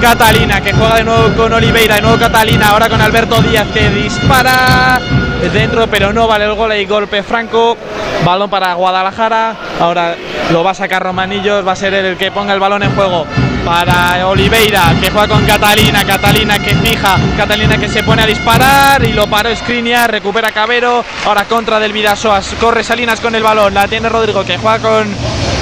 Catalina 0.00 0.60
que 0.60 0.72
juega 0.72 0.96
de 0.96 1.04
nuevo 1.04 1.28
con 1.36 1.52
Oliveira, 1.52 1.94
de 1.94 2.02
nuevo 2.02 2.18
Catalina, 2.18 2.70
ahora 2.70 2.88
con 2.88 3.00
Alberto 3.00 3.40
Díaz 3.40 3.68
que 3.72 3.88
dispara 3.88 5.00
dentro, 5.52 5.86
pero 5.86 6.12
no 6.12 6.26
vale 6.26 6.46
el 6.46 6.54
gol 6.54 6.72
y 6.74 6.84
golpe 6.86 7.22
franco. 7.22 7.76
Balón 8.24 8.50
para 8.50 8.74
Guadalajara. 8.74 9.56
Ahora 9.80 10.16
lo 10.50 10.64
va 10.64 10.72
a 10.72 10.74
sacar 10.74 11.02
Romanillos, 11.02 11.66
va 11.66 11.72
a 11.72 11.76
ser 11.76 11.94
el 11.94 12.16
que 12.16 12.32
ponga 12.32 12.52
el 12.52 12.60
balón 12.60 12.82
en 12.82 12.94
juego 12.96 13.24
para 13.64 14.26
Oliveira, 14.26 14.94
que 15.00 15.08
juega 15.08 15.28
con 15.28 15.44
Catalina, 15.46 16.04
Catalina 16.04 16.58
que 16.58 16.74
fija, 16.74 17.16
Catalina 17.36 17.78
que 17.78 17.88
se 17.88 18.02
pone 18.02 18.22
a 18.22 18.26
disparar 18.26 19.04
y 19.04 19.12
lo 19.12 19.28
paró 19.28 19.54
Skriniar, 19.54 20.10
recupera 20.10 20.50
Cabero, 20.50 21.04
ahora 21.24 21.44
contra 21.44 21.78
del 21.78 21.92
Vidasoa, 21.92 22.40
corre 22.60 22.82
Salinas 22.82 23.20
con 23.20 23.36
el 23.36 23.42
balón, 23.42 23.74
la 23.74 23.86
tiene 23.86 24.08
Rodrigo 24.08 24.44
que 24.44 24.58
juega 24.58 24.80
con 24.80 25.08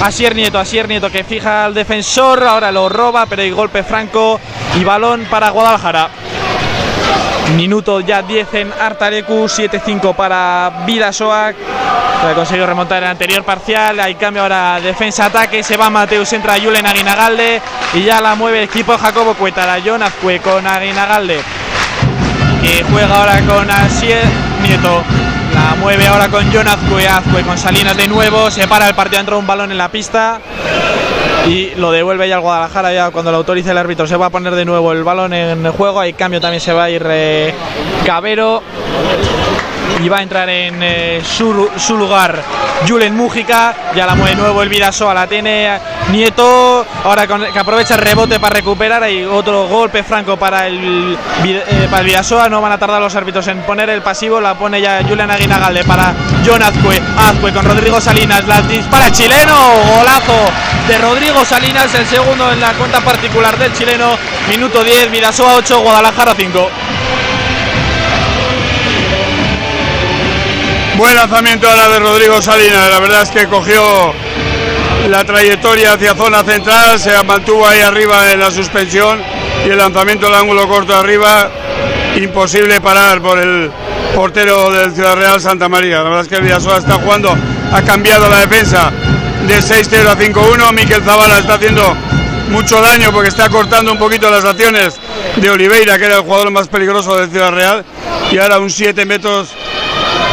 Asier 0.03 0.35
Nieto, 0.35 0.57
Asier 0.57 0.87
Nieto 0.87 1.11
que 1.11 1.23
fija 1.23 1.65
al 1.65 1.73
defensor, 1.73 2.43
ahora 2.43 2.71
lo 2.71 2.89
roba, 2.89 3.27
pero 3.27 3.43
hay 3.43 3.51
golpe 3.51 3.83
franco 3.83 4.39
y 4.79 4.83
balón 4.83 5.25
para 5.29 5.51
Guadalajara. 5.51 6.09
Minuto 7.55 7.99
ya 7.99 8.21
10 8.21 8.53
en 8.53 8.73
Artarecu, 8.73 9.45
7-5 9.45 10.15
para 10.15 10.83
Vidasoa. 10.85 11.49
Ha 11.49 12.33
conseguido 12.33 12.65
remontar 12.65 13.03
el 13.03 13.09
anterior 13.09 13.43
parcial. 13.43 13.99
Hay 13.99 14.15
cambio 14.15 14.43
ahora 14.43 14.79
defensa-ataque. 14.79 15.61
Se 15.61 15.75
va 15.75 15.89
Mateus, 15.89 16.31
entra 16.33 16.55
Julen 16.61 16.85
Aguinagalde. 16.85 17.61
Y 17.93 18.03
ya 18.03 18.21
la 18.21 18.35
mueve 18.35 18.59
el 18.59 18.63
equipo 18.65 18.97
Jacobo 18.97 19.33
Cuetara. 19.33 19.79
John 19.83 20.01
Azcue 20.01 20.39
con 20.39 20.65
Aguinagalde. 20.65 21.41
Que 22.61 22.83
juega 22.83 23.17
ahora 23.17 23.41
con 23.41 23.69
Asier 23.69 24.23
Nieto. 24.61 25.03
Mueve 25.79 26.07
ahora 26.07 26.29
con 26.29 26.51
John 26.51 26.67
Azcue. 26.67 27.07
Azcue 27.07 27.43
con 27.43 27.57
Salinas 27.57 27.97
de 27.97 28.07
nuevo. 28.07 28.51
Se 28.51 28.67
para 28.67 28.87
el 28.87 28.95
partido. 28.95 29.19
Entra 29.19 29.37
un 29.37 29.47
balón 29.47 29.71
en 29.71 29.77
la 29.77 29.89
pista 29.89 30.39
y 31.47 31.73
lo 31.75 31.91
devuelve 31.91 32.27
ya 32.27 32.35
al 32.35 32.41
Guadalajara 32.41 32.93
ya 32.93 33.11
cuando 33.11 33.31
lo 33.31 33.37
autorice 33.37 33.71
el 33.71 33.77
árbitro 33.77 34.05
se 34.07 34.15
va 34.15 34.27
a 34.27 34.29
poner 34.29 34.53
de 34.53 34.65
nuevo 34.65 34.91
el 34.91 35.03
balón 35.03 35.33
en 35.33 35.65
el 35.65 35.71
juego 35.71 35.99
hay 35.99 36.13
cambio 36.13 36.39
también 36.39 36.61
se 36.61 36.71
va 36.71 36.83
a 36.83 36.89
ir 36.89 37.03
eh, 37.09 37.53
Cabero 38.05 38.61
y 39.99 40.09
va 40.09 40.19
a 40.19 40.23
entrar 40.23 40.49
en 40.49 40.81
eh, 40.81 41.21
su, 41.23 41.69
su 41.77 41.97
lugar 41.97 42.41
Julen 42.87 43.15
Mújica, 43.15 43.75
ya 43.95 44.05
la 44.05 44.15
mueve 44.15 44.35
nuevo 44.35 44.61
el 44.63 44.69
Vidasoa, 44.69 45.13
la 45.13 45.27
tiene 45.27 45.79
Nieto, 46.11 46.85
ahora 47.03 47.27
que 47.27 47.59
aprovecha 47.59 47.95
el 47.95 48.01
rebote 48.01 48.39
para 48.39 48.55
recuperar. 48.55 49.09
Y 49.09 49.23
otro 49.23 49.67
golpe 49.67 50.03
franco 50.03 50.37
para 50.37 50.67
el, 50.67 51.17
eh, 51.43 51.87
para 51.89 52.01
el 52.01 52.05
Vidasoa, 52.07 52.49
no 52.49 52.61
van 52.61 52.71
a 52.71 52.77
tardar 52.77 53.01
los 53.01 53.15
árbitros 53.15 53.47
en 53.47 53.61
poner 53.61 53.89
el 53.89 54.01
pasivo, 54.01 54.41
la 54.41 54.55
pone 54.55 54.81
ya 54.81 55.03
Julian 55.07 55.29
Aguinagalde 55.29 55.83
para 55.83 56.13
John 56.45 56.61
Azcue, 56.61 56.99
Azcue 57.17 57.53
con 57.53 57.65
Rodrigo 57.65 58.01
Salinas, 58.01 58.45
la 58.47 58.61
dispara 58.61 59.11
chileno, 59.11 59.55
golazo 59.97 60.51
de 60.87 60.97
Rodrigo 60.97 61.45
Salinas, 61.45 61.93
el 61.93 62.05
segundo 62.07 62.51
en 62.51 62.59
la 62.59 62.73
cuenta 62.73 62.99
particular 63.01 63.57
del 63.57 63.73
chileno, 63.73 64.17
minuto 64.49 64.83
10, 64.83 65.11
Vidasoa 65.11 65.55
8, 65.55 65.81
Guadalajara 65.81 66.33
5. 66.35 66.69
Buen 71.01 71.15
lanzamiento 71.15 71.67
ahora 71.67 71.89
de 71.89 71.99
Rodrigo 71.99 72.39
Salinas, 72.43 72.87
la 72.91 72.99
verdad 72.99 73.23
es 73.23 73.31
que 73.31 73.47
cogió 73.47 74.13
la 75.09 75.23
trayectoria 75.23 75.93
hacia 75.93 76.13
zona 76.13 76.43
central, 76.43 76.99
se 76.99 77.23
mantuvo 77.23 77.67
ahí 77.67 77.81
arriba 77.81 78.31
en 78.31 78.39
la 78.39 78.51
suspensión 78.51 79.19
y 79.65 79.69
el 79.69 79.79
lanzamiento 79.79 80.27
del 80.27 80.35
ángulo 80.35 80.67
corto 80.67 80.95
arriba, 80.95 81.49
imposible 82.17 82.79
parar 82.81 83.19
por 83.19 83.39
el 83.39 83.71
portero 84.13 84.69
del 84.69 84.93
Ciudad 84.93 85.15
Real 85.15 85.41
Santa 85.41 85.67
María. 85.67 85.97
La 85.97 86.03
verdad 86.03 86.21
es 86.21 86.27
que 86.27 86.35
el 86.35 86.43
Vidasoa 86.43 86.77
está 86.77 86.93
jugando, 86.93 87.35
ha 87.73 87.81
cambiado 87.81 88.29
la 88.29 88.41
defensa 88.41 88.91
de 89.47 89.57
6-0 89.57 90.05
a 90.05 90.15
5-1, 90.15 90.71
Miquel 90.71 91.01
Zavala 91.01 91.39
está 91.39 91.55
haciendo 91.55 91.81
mucho 92.49 92.79
daño 92.79 93.11
porque 93.11 93.29
está 93.29 93.49
cortando 93.49 93.91
un 93.91 93.97
poquito 93.97 94.29
las 94.29 94.45
acciones 94.45 94.99
de 95.35 95.49
Oliveira, 95.49 95.97
que 95.97 96.05
era 96.05 96.17
el 96.17 96.21
jugador 96.21 96.51
más 96.51 96.67
peligroso 96.67 97.17
del 97.17 97.31
Ciudad 97.31 97.49
Real, 97.49 97.83
y 98.31 98.37
ahora 98.37 98.59
un 98.59 98.69
7 98.69 99.03
metros 99.05 99.49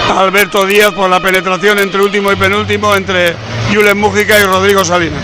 Alberto 0.16 0.66
Díaz 0.66 0.92
por 0.92 1.10
la 1.10 1.20
penetración 1.20 1.78
entre 1.78 2.02
último 2.02 2.32
y 2.32 2.36
penúltimo 2.36 2.94
entre 2.94 3.34
Julen 3.72 3.98
Mújica 3.98 4.38
y 4.38 4.42
Rodrigo 4.42 4.84
Salinas. 4.84 5.22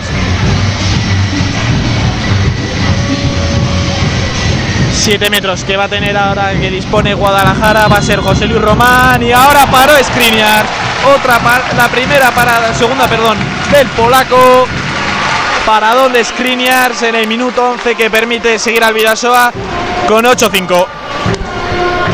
7 4.93 5.29
metros 5.29 5.65
que 5.65 5.77
va 5.77 5.85
a 5.85 5.89
tener 5.89 6.17
ahora 6.17 6.53
que 6.53 6.71
dispone 6.71 7.13
Guadalajara 7.13 7.89
va 7.89 7.99
a 7.99 8.03
ser 8.03 8.21
José 8.21 8.47
Luis 8.47 8.63
Román 8.63 9.23
y 9.23 9.33
ahora 9.33 9.67
paró 9.67 9.93
Skriniar 10.03 10.65
otra 11.15 11.39
la 11.77 11.89
primera 11.89 12.31
parada 12.31 12.73
segunda 12.75 13.07
perdón 13.07 13.37
del 13.71 13.87
polaco. 13.89 14.67
Paradón 15.67 16.13
de 16.13 16.25
Skriniar 16.25 16.93
en 17.03 17.15
el 17.15 17.27
minuto 17.27 17.71
11 17.71 17.95
que 17.95 18.11
permite 18.11 18.59
seguir 18.59 18.85
al 18.85 18.95
Vidasoa 18.95 19.51
con 20.07 20.25
8-5 20.25 20.87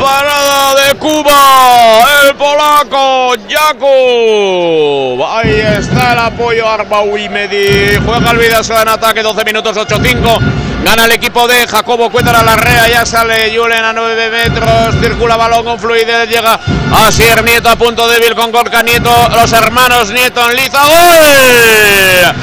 Parada 0.01 0.40
de 0.75 0.93
Cuba, 0.95 2.05
el 2.23 2.35
polaco 2.35 3.33
Jakub. 3.49 5.23
Ahí 5.25 5.59
está 5.77 6.13
el 6.13 6.19
apoyo 6.19 6.67
Arbaui 6.67 7.29
Medi. 7.29 7.97
Juega 8.05 8.31
el 8.31 8.37
Vidasoa 8.37 8.81
en 8.83 8.89
ataque, 8.89 9.21
12 9.21 9.43
minutos 9.43 9.75
8-5. 9.77 10.39
Gana 10.83 11.05
el 11.05 11.11
equipo 11.11 11.47
de 11.47 11.67
Jacobo 11.67 12.09
Cuétara 12.09 12.43
Larrea. 12.43 12.87
Ya 12.89 13.05
sale 13.05 13.55
Julen 13.55 13.83
a 13.83 13.93
9 13.93 14.29
metros. 14.29 14.95
Circula 15.01 15.35
balón 15.35 15.63
con 15.63 15.79
fluidez. 15.79 16.29
Llega 16.29 16.59
Asier 16.93 17.43
Nieto 17.43 17.69
a 17.69 17.75
punto 17.75 18.07
débil 18.07 18.35
con 18.35 18.51
Gorka 18.51 18.81
Nieto. 18.83 19.11
Los 19.35 19.51
hermanos 19.53 20.11
Nieto 20.11 20.49
en 20.49 20.55
liza. 20.55 20.83
¡Gol! 20.83 22.35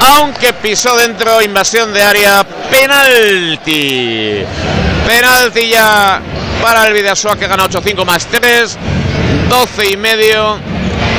aunque 0.00 0.52
pisó 0.52 0.96
dentro, 0.96 1.42
invasión 1.42 1.92
de 1.92 2.02
área, 2.02 2.44
penalti. 2.70 4.44
Penalti 5.08 5.70
ya 5.70 6.20
para 6.60 6.86
el 6.86 6.92
Vidasoa 6.92 7.34
que 7.34 7.46
gana 7.46 7.64
8-5 7.64 8.04
más 8.04 8.26
3, 8.26 8.76
12 9.48 9.92
y 9.92 9.96
medio. 9.96 10.58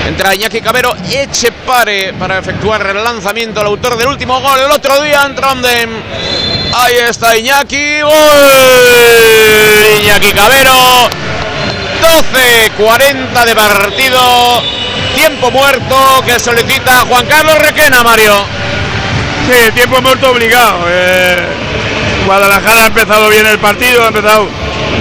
Entra 0.08 0.36
Iñaki 0.36 0.62
Cabero, 0.62 0.96
eche 1.12 1.52
pare 1.52 2.14
para 2.14 2.38
efectuar 2.38 2.86
el 2.86 3.04
lanzamiento, 3.04 3.62
el 3.62 3.66
autor 3.66 3.98
del 3.98 4.10
último 4.10 4.40
gol 4.42 4.60
el 4.60 4.72
otro 4.72 5.02
día 5.02 5.24
en 5.26 5.34
Trondheim. 5.34 5.90
Ahí 6.72 6.98
está 7.10 7.36
Iñaki, 7.36 8.02
gol. 8.02 8.12
Iñaki 10.04 10.34
Cabero, 10.34 11.10
12-40 12.78 13.44
de 13.44 13.56
partido. 13.56 14.62
Tiempo 15.16 15.50
muerto 15.50 16.24
que 16.28 16.40
solicita 16.40 17.06
Juan 17.08 17.26
Carlos 17.26 17.58
Requena, 17.58 18.04
Mario. 18.04 18.36
Sí, 19.48 19.72
tiempo 19.72 20.00
muerto 20.00 20.30
obligado. 20.30 20.86
Eh, 20.88 21.69
Guadalajara 22.30 22.84
ha 22.84 22.86
empezado 22.86 23.28
bien 23.28 23.48
el 23.48 23.58
partido, 23.58 24.04
ha 24.04 24.10
empezado 24.10 24.48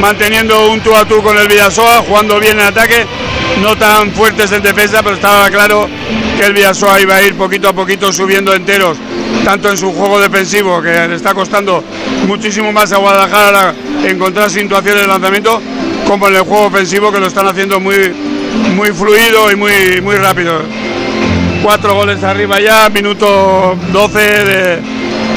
manteniendo 0.01 0.71
un 0.71 0.81
tú 0.81 0.97
a 0.97 1.05
tú 1.05 1.23
con 1.23 1.37
el 1.37 1.47
Vidasoa, 1.47 1.97
jugando 1.97 2.41
bien 2.41 2.59
en 2.59 2.65
ataque, 2.65 3.05
no 3.61 3.77
tan 3.77 4.13
fuertes 4.13 4.51
en 4.53 4.63
defensa, 4.63 5.03
pero 5.03 5.17
estaba 5.17 5.51
claro 5.51 5.87
que 6.39 6.47
el 6.47 6.55
Vidasoa 6.55 6.99
iba 7.03 7.17
a 7.17 7.23
ir 7.23 7.35
poquito 7.35 7.69
a 7.69 7.75
poquito 7.75 8.15
subiendo 8.15 8.55
enteros, 8.55 8.97
tanto 9.45 9.69
en 9.69 9.77
su 9.77 9.93
juego 9.93 10.19
defensivo, 10.19 10.81
que 10.81 11.07
le 11.07 11.17
está 11.17 11.35
costando 11.35 11.85
muchísimo 12.27 12.73
más 12.73 12.93
a 12.93 12.97
Guadalajara 12.97 13.75
encontrar 14.07 14.49
situaciones 14.49 15.03
de 15.03 15.09
lanzamiento, 15.09 15.61
como 16.07 16.29
en 16.29 16.37
el 16.37 16.43
juego 16.45 16.65
ofensivo, 16.69 17.13
que 17.13 17.21
lo 17.21 17.27
están 17.27 17.47
haciendo 17.47 17.79
muy, 17.79 18.11
muy 18.75 18.91
fluido 18.93 19.53
y 19.53 19.55
muy, 19.55 20.01
muy 20.01 20.15
rápido. 20.15 20.63
Cuatro 21.63 21.93
goles 21.93 22.25
arriba 22.25 22.59
ya, 22.59 22.89
minuto 22.89 23.77
12 23.93 24.19
de 24.19 24.83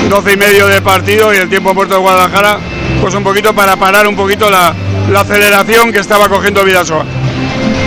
12 0.09 0.33
y 0.33 0.37
medio 0.37 0.67
de 0.67 0.81
partido 0.81 1.33
y 1.33 1.37
el 1.37 1.49
tiempo 1.49 1.73
muerto 1.73 1.95
de 1.95 1.99
Guadalajara, 2.01 2.59
pues 3.01 3.13
un 3.13 3.23
poquito 3.23 3.53
para 3.53 3.75
parar 3.77 4.07
un 4.07 4.15
poquito 4.15 4.49
la, 4.49 4.73
la 5.09 5.21
aceleración 5.21 5.91
que 5.91 5.99
estaba 5.99 6.29
cogiendo 6.29 6.63
Vidasoa. 6.63 7.05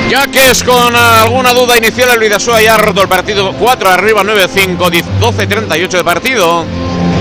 Ya 0.08 0.26
que 0.26 0.50
es 0.50 0.62
con 0.62 0.94
alguna 0.94 1.52
duda 1.52 1.76
inicial 1.76 2.10
el 2.10 2.18
Vidasoa 2.18 2.62
ya 2.62 2.74
ha 2.74 2.78
roto 2.78 3.02
el 3.02 3.08
partido 3.08 3.52
4 3.52 3.90
arriba 3.90 4.22
9-5, 4.22 4.76
12-38 5.20 5.88
de 5.88 6.04
partido. 6.04 6.64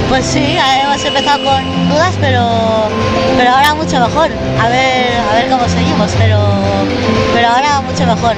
Pues 0.10 0.26
sí, 0.26 0.58
hemos 0.84 1.04
empezado 1.04 1.44
con 1.44 1.90
dudas, 1.90 2.14
pero, 2.22 2.90
pero 3.38 3.50
ahora 3.50 3.74
mucho 3.74 4.00
mejor. 4.00 4.30
A 4.62 4.70
ver, 4.70 5.12
a 5.32 5.34
ver 5.34 5.50
cómo 5.50 5.68
seguimos, 5.68 6.12
pero, 6.20 6.40
pero 7.34 7.48
ahora 7.48 7.82
mucho 7.82 8.06
mejor. 8.06 8.36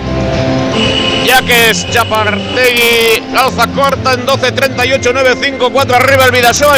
Ya 1.25 1.41
que 1.41 1.71
es 1.71 1.89
Chapartegui, 1.89 3.23
alza 3.35 3.67
corta 3.73 4.13
en 4.13 4.27
12-38, 4.27 5.01
9-5, 5.01 5.71
4 5.71 5.95
arriba 5.95 6.25
el 6.25 6.31
Vidasoa. 6.31 6.77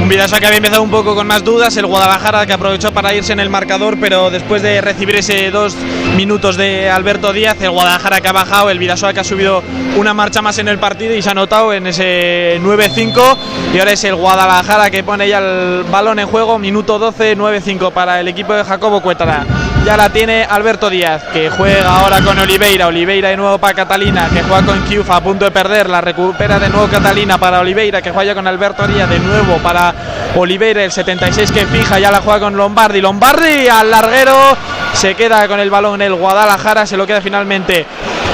Un 0.00 0.08
Vidasoa 0.08 0.38
que 0.38 0.46
había 0.46 0.58
empezado 0.58 0.84
un 0.84 0.92
poco 0.92 1.16
con 1.16 1.26
más 1.26 1.42
dudas, 1.42 1.76
el 1.76 1.86
Guadalajara 1.86 2.46
que 2.46 2.52
aprovechó 2.52 2.92
para 2.92 3.12
irse 3.12 3.32
en 3.32 3.40
el 3.40 3.50
marcador, 3.50 3.98
pero 4.00 4.30
después 4.30 4.62
de 4.62 4.80
recibir 4.80 5.16
ese 5.16 5.50
dos 5.50 5.74
minutos 6.14 6.56
de 6.56 6.88
Alberto 6.88 7.32
Díaz, 7.32 7.60
el 7.62 7.70
Guadalajara 7.70 8.20
que 8.20 8.28
ha 8.28 8.32
bajado, 8.32 8.70
el 8.70 8.78
Vidasoa 8.78 9.12
que 9.12 9.18
ha 9.18 9.24
subido 9.24 9.60
una 9.96 10.14
marcha 10.14 10.40
más 10.40 10.58
en 10.58 10.68
el 10.68 10.78
partido 10.78 11.12
y 11.12 11.20
se 11.20 11.30
ha 11.30 11.34
notado 11.34 11.72
en 11.72 11.88
ese 11.88 12.60
9-5 12.62 13.36
y 13.74 13.78
ahora 13.80 13.90
es 13.90 14.04
el 14.04 14.14
Guadalajara 14.14 14.88
que 14.90 15.02
pone 15.02 15.28
ya 15.28 15.38
el 15.38 15.82
balón 15.90 16.20
en 16.20 16.28
juego, 16.28 16.60
minuto 16.60 17.00
12, 17.00 17.36
9-5 17.36 17.90
para 17.90 18.20
el 18.20 18.28
equipo 18.28 18.54
de 18.54 18.62
Jacobo 18.62 19.02
Cuétara. 19.02 19.44
Ya 19.86 19.96
la 19.96 20.08
tiene 20.08 20.42
Alberto 20.42 20.90
Díaz, 20.90 21.22
que 21.32 21.48
juega 21.48 22.00
ahora 22.00 22.20
con 22.20 22.36
Oliveira. 22.36 22.88
Oliveira 22.88 23.28
de 23.28 23.36
nuevo 23.36 23.56
para 23.58 23.72
Catalina, 23.72 24.28
que 24.34 24.42
juega 24.42 24.66
con 24.66 24.82
Kiufa 24.82 25.14
a 25.14 25.20
punto 25.20 25.44
de 25.44 25.52
perder. 25.52 25.88
La 25.88 26.00
recupera 26.00 26.58
de 26.58 26.68
nuevo 26.68 26.88
Catalina 26.88 27.38
para 27.38 27.60
Oliveira, 27.60 28.02
que 28.02 28.10
juega 28.10 28.34
con 28.34 28.48
Alberto 28.48 28.84
Díaz 28.88 29.08
de 29.08 29.20
nuevo 29.20 29.58
para 29.58 29.94
Oliveira, 30.34 30.82
el 30.82 30.90
76 30.90 31.52
que 31.52 31.66
fija. 31.66 32.00
Ya 32.00 32.10
la 32.10 32.20
juega 32.20 32.40
con 32.40 32.56
Lombardi. 32.56 33.00
Lombardi 33.00 33.68
al 33.68 33.88
larguero. 33.88 34.56
se 34.92 35.14
queda 35.14 35.46
con 35.46 35.60
el 35.60 35.70
balón 35.70 36.02
el 36.02 36.14
Guadalajara, 36.14 36.84
se 36.84 36.96
lo 36.96 37.06
queda 37.06 37.20
finalmente 37.20 37.86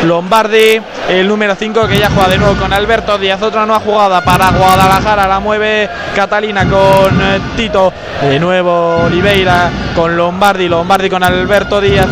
Lombardi, 0.05 0.81
el 1.09 1.29
número 1.29 1.55
5 1.55 1.87
que 1.87 1.99
ya 1.99 2.11
juega 2.11 2.29
de 2.29 2.39
nuevo 2.39 2.55
con 2.57 2.73
Alberto 2.73 3.19
Díaz, 3.19 3.41
otra 3.41 3.65
nueva 3.67 3.81
jugada 3.81 4.21
para 4.23 4.51
Guadalajara, 4.51 5.29
la 5.29 5.39
mueve 5.39 5.89
Catalina 6.15 6.69
con 6.69 7.21
eh, 7.21 7.41
Tito, 7.57 7.93
de 8.21 8.39
nuevo 8.41 9.05
Oliveira 9.05 9.71
con 9.95 10.17
Lombardi, 10.17 10.69
Lombardi 10.69 11.09
con 11.09 11.23
Alberto 11.23 11.81
Díaz, 11.81 12.09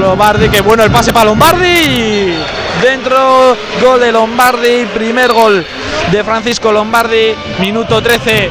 Lombardi, 0.00 0.48
que 0.48 0.62
bueno 0.62 0.84
el 0.84 0.90
pase 0.90 1.12
para 1.12 1.26
Lombardi, 1.26 2.34
dentro, 2.82 3.56
gol 3.82 4.00
de 4.00 4.12
Lombardi, 4.12 4.86
primer 4.94 5.32
gol 5.32 5.64
de 6.10 6.24
Francisco 6.24 6.72
Lombardi, 6.72 7.34
minuto 7.58 8.02
13 8.02 8.50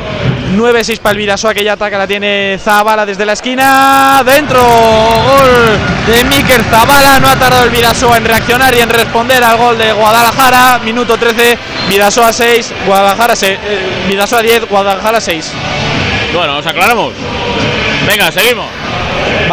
9-6 0.58 1.00
para 1.00 1.12
el 1.12 1.18
Vidasoa 1.18 1.54
que 1.54 1.64
ya 1.64 1.74
ataca, 1.74 1.98
la 1.98 2.08
tiene 2.08 2.58
Zabala 2.60 3.06
desde 3.06 3.26
la 3.26 3.34
esquina. 3.34 4.24
Dentro, 4.26 4.62
gol 4.62 5.80
de 6.08 6.24
Miker 6.26 6.64
Zabala. 6.64 7.20
No 7.20 7.30
ha 7.30 7.36
tardado 7.36 7.64
el 7.64 7.70
Vidasoa 7.70 8.18
en 8.18 8.26
reaccionar 8.26 8.74
y 8.76 8.82
en 8.82 8.90
responder 8.90 9.44
al 9.44 9.58
gol 9.58 9.78
de 9.78 9.92
Guadalajara. 9.92 10.80
Minuto 10.80 11.18
13, 11.18 11.58
Vidasoa 11.90 12.34
6, 12.34 12.74
Guadalajara 12.86 13.36
6, 13.36 13.60
eh, 13.64 14.06
Vidasoa 14.08 14.42
10, 14.42 14.70
Guadalajara 14.70 15.22
6. 15.22 15.52
Bueno, 16.34 16.56
nos 16.56 16.66
aclaramos. 16.66 17.14
Venga, 18.08 18.32
seguimos. 18.32 18.83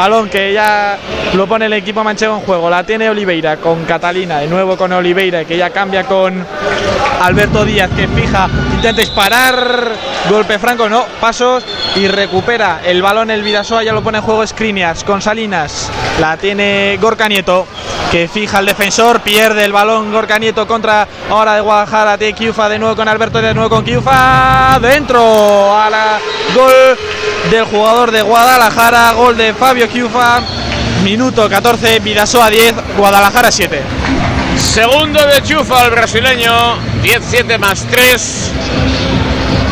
Balón 0.01 0.31
que 0.31 0.55
ya 0.55 0.97
lo 1.35 1.47
pone 1.47 1.67
el 1.67 1.75
equipo 1.75 2.03
manchego 2.03 2.37
en 2.37 2.41
juego. 2.41 2.71
La 2.71 2.85
tiene 2.85 3.11
Oliveira 3.11 3.59
con 3.59 3.85
Catalina. 3.85 4.39
De 4.39 4.47
nuevo 4.47 4.75
con 4.75 4.91
Oliveira 4.95 5.45
que 5.45 5.59
ya 5.59 5.69
cambia 5.69 6.05
con 6.05 6.43
Alberto 7.21 7.67
Díaz 7.67 7.91
que 7.95 8.09
fija, 8.09 8.49
intenta 8.77 8.99
disparar. 9.03 9.93
Golpe 10.31 10.59
franco, 10.59 10.89
no, 10.89 11.05
pasos 11.21 11.67
y 11.97 12.09
recupera 12.09 12.81
el 12.83 13.03
balón 13.03 13.31
el 13.31 13.43
Vidasoa. 13.43 13.85
Ya 13.85 13.93
lo 13.93 14.03
pone 14.03 14.17
en 14.17 14.25
juego 14.25 14.47
Skriniars 14.47 15.05
con 15.05 15.21
Salinas. 15.21 15.91
La 16.19 16.39
tiene 16.39 16.99
Gorka 16.99 17.29
Nieto 17.29 17.67
que 18.11 18.27
fija 18.27 18.61
el 18.61 18.67
defensor. 18.67 19.21
Pierde 19.21 19.67
el 19.67 19.73
balón 19.73 20.13
Gorka 20.13 20.39
Nieto 20.39 20.67
contra 20.67 21.07
ahora 21.29 21.57
de 21.57 21.61
Guadalajara. 21.61 22.17
De 22.17 22.33
Kiufa 22.33 22.71
de 22.71 22.79
nuevo 22.79 22.97
con 22.97 23.07
Alberto 23.07 23.43
de 23.43 23.53
nuevo 23.53 23.69
con 23.69 23.85
Kiufa. 23.85 24.79
Dentro 24.81 25.79
a 25.79 25.91
la 25.91 26.19
gol 26.55 26.97
del 27.49 27.65
jugador 27.65 28.11
de 28.11 28.23
Guadalajara. 28.23 29.13
Gol 29.13 29.37
de 29.37 29.55
Fabio 29.55 29.89
Kiufa. 29.89 30.41
Minuto 31.03 31.49
14, 31.49 32.01
Vidasoa 32.01 32.51
10, 32.51 32.75
Guadalajara 32.97 33.51
7. 33.51 33.83
Segundo 34.59 35.27
de 35.27 35.43
Chufa 35.43 35.87
el 35.87 35.91
brasileño, 35.93 36.77
17 37.03 37.57
más 37.57 37.87
3. 37.91 38.53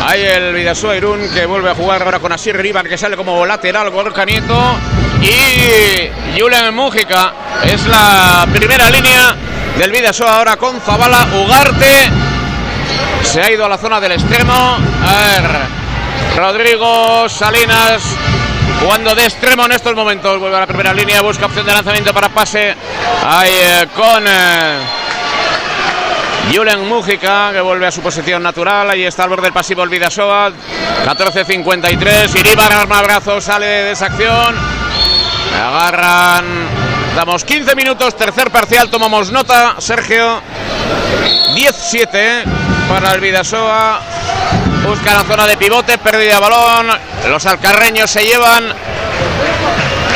Hay 0.07 0.23
el 0.23 0.53
Vidasoa 0.53 0.95
Irún 0.95 1.29
que 1.33 1.45
vuelve 1.45 1.69
a 1.69 1.75
jugar 1.75 2.01
ahora 2.01 2.19
con 2.19 2.31
Asir 2.31 2.57
Riva 2.57 2.81
que 2.83 2.97
sale 2.97 3.15
como 3.15 3.45
lateral 3.45 3.91
Gorka 3.91 4.25
Nieto 4.25 4.57
y 5.21 6.39
Julian 6.39 6.73
Mújica 6.73 7.33
es 7.63 7.85
la 7.85 8.47
primera 8.51 8.89
línea 8.89 9.35
del 9.77 9.91
Vidasoa 9.91 10.37
ahora 10.37 10.55
con 10.55 10.79
Zabala 10.81 11.27
Ugarte 11.45 12.09
se 13.21 13.41
ha 13.41 13.51
ido 13.51 13.65
a 13.65 13.69
la 13.69 13.77
zona 13.77 13.99
del 13.99 14.13
extremo 14.13 14.53
a 14.53 15.21
ver 15.21 15.88
Rodrigo 16.35 17.27
Salinas 17.29 18.01
jugando 18.79 19.13
de 19.13 19.25
extremo 19.25 19.65
en 19.65 19.73
estos 19.73 19.95
momentos. 19.95 20.39
Vuelve 20.39 20.57
a 20.57 20.61
la 20.61 20.67
primera 20.67 20.93
línea, 20.93 21.21
busca 21.21 21.45
opción 21.45 21.65
de 21.65 21.73
lanzamiento 21.73 22.13
para 22.13 22.29
pase. 22.29 22.75
Ahí 23.25 23.51
eh, 23.53 23.87
con 23.95 24.25
eh, 24.27 24.79
Julen 26.53 26.87
Mújica, 26.87 27.51
que 27.51 27.61
vuelve 27.61 27.87
a 27.87 27.91
su 27.91 28.01
posición 28.01 28.41
natural. 28.41 28.89
Ahí 28.89 29.03
está 29.03 29.23
al 29.23 29.29
borde 29.29 29.43
del 29.43 29.53
pasivo 29.53 29.83
el 29.83 29.89
Vidasoa. 29.89 30.51
14.53. 31.05 32.39
Iribar 32.39 32.71
arma 32.71 33.01
brazo, 33.01 33.41
sale 33.41 33.65
de 33.65 33.91
esa 33.91 34.05
acción. 34.05 34.55
Agarran. 35.55 36.45
Damos 37.15 37.43
15 37.43 37.75
minutos, 37.75 38.15
tercer 38.15 38.49
parcial, 38.49 38.89
tomamos 38.89 39.31
nota, 39.31 39.75
Sergio. 39.79 40.41
17 41.53 42.43
para 42.87 43.13
el 43.13 43.19
Vidasoa. 43.19 43.99
Busca 44.89 45.13
la 45.13 45.23
zona 45.23 45.45
de 45.45 45.55
pivote, 45.55 45.99
pérdida 45.99 46.33
de 46.33 46.39
balón. 46.39 46.87
Los 47.29 47.45
alcarreños 47.45 48.09
se 48.09 48.23
llevan 48.23 48.73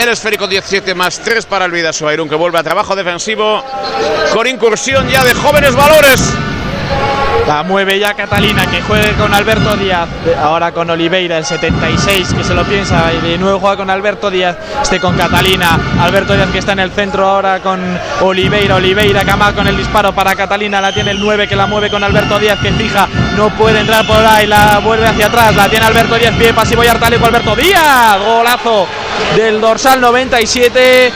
el 0.01 0.09
esférico 0.09 0.47
17 0.47 0.95
más 0.95 1.19
3 1.19 1.45
para 1.45 1.65
el 1.65 1.71
Vidasoa 1.71 2.15
que 2.15 2.33
vuelve 2.33 2.57
a 2.57 2.63
trabajo 2.63 2.95
defensivo 2.95 3.63
con 4.33 4.47
incursión 4.47 5.07
ya 5.09 5.23
de 5.23 5.35
jóvenes 5.35 5.75
valores. 5.75 6.23
La 7.47 7.61
mueve 7.61 7.99
ya 7.99 8.13
Catalina 8.13 8.65
que 8.67 8.81
juegue 8.81 9.13
con 9.13 9.33
Alberto 9.33 9.75
Díaz. 9.75 10.07
Ahora 10.41 10.71
con 10.71 10.89
Oliveira, 10.89 11.37
el 11.37 11.45
76, 11.45 12.33
que 12.33 12.43
se 12.43 12.53
lo 12.53 12.63
piensa. 12.63 13.11
Y 13.13 13.27
de 13.27 13.37
nuevo 13.37 13.59
juega 13.59 13.77
con 13.77 13.89
Alberto 13.89 14.31
Díaz. 14.31 14.57
Este 14.81 14.99
con 14.99 15.17
Catalina. 15.17 15.77
Alberto 15.99 16.33
Díaz 16.33 16.49
que 16.51 16.59
está 16.59 16.71
en 16.71 16.79
el 16.79 16.91
centro 16.91 17.27
ahora 17.27 17.59
con 17.59 17.81
Oliveira. 18.21 18.75
Oliveira 18.75 19.25
que 19.25 19.33
con 19.55 19.67
el 19.67 19.75
disparo 19.75 20.13
para 20.13 20.35
Catalina. 20.35 20.79
La 20.79 20.93
tiene 20.93 21.11
el 21.11 21.19
9 21.19 21.47
que 21.47 21.55
la 21.55 21.65
mueve 21.67 21.89
con 21.89 22.03
Alberto 22.03 22.39
Díaz 22.39 22.59
que 22.59 22.71
fija. 22.71 23.07
No 23.35 23.49
puede 23.49 23.81
entrar 23.81 24.07
por 24.07 24.25
ahí. 24.25 24.47
La 24.47 24.79
vuelve 24.79 25.05
hacia 25.05 25.27
atrás. 25.27 25.55
La 25.55 25.67
tiene 25.67 25.85
Alberto 25.85 26.15
Díaz. 26.15 26.35
Pie 26.37 26.53
pasivo 26.53 26.83
y 26.83 26.87
Artaleco 26.87 27.25
Alberto 27.25 27.55
Díaz. 27.55 28.19
Golazo 28.25 28.87
del 29.35 29.59
dorsal 29.59 29.99
97. 29.99 31.11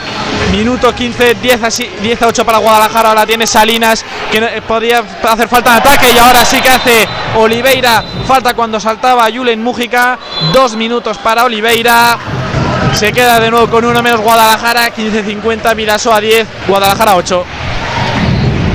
Minuto 0.52 0.94
15, 0.94 1.34
10 1.34 1.62
a, 1.62 1.68
10 1.68 2.22
a 2.22 2.26
8 2.26 2.44
para 2.44 2.58
Guadalajara. 2.58 3.10
Ahora 3.10 3.26
tiene 3.26 3.46
Salinas 3.46 4.04
que 4.30 4.62
podía 4.66 5.04
hacer 5.22 5.48
falta 5.48 5.72
de 5.72 5.76
ataque 5.78 6.10
y 6.12 6.18
ahora 6.18 6.44
sí 6.44 6.60
que 6.60 6.68
hace 6.68 7.08
Oliveira. 7.36 8.02
Falta 8.26 8.54
cuando 8.54 8.80
saltaba 8.80 9.28
Julen 9.32 9.62
Mújica. 9.62 10.18
Dos 10.52 10.74
minutos 10.76 11.18
para 11.18 11.44
Oliveira. 11.44 12.18
Se 12.94 13.12
queda 13.12 13.38
de 13.38 13.50
nuevo 13.50 13.68
con 13.68 13.84
uno 13.84 14.02
menos 14.02 14.20
Guadalajara. 14.20 14.94
15-50, 14.94 16.12
a 16.12 16.20
10, 16.20 16.48
Guadalajara 16.66 17.16
8. 17.16 17.44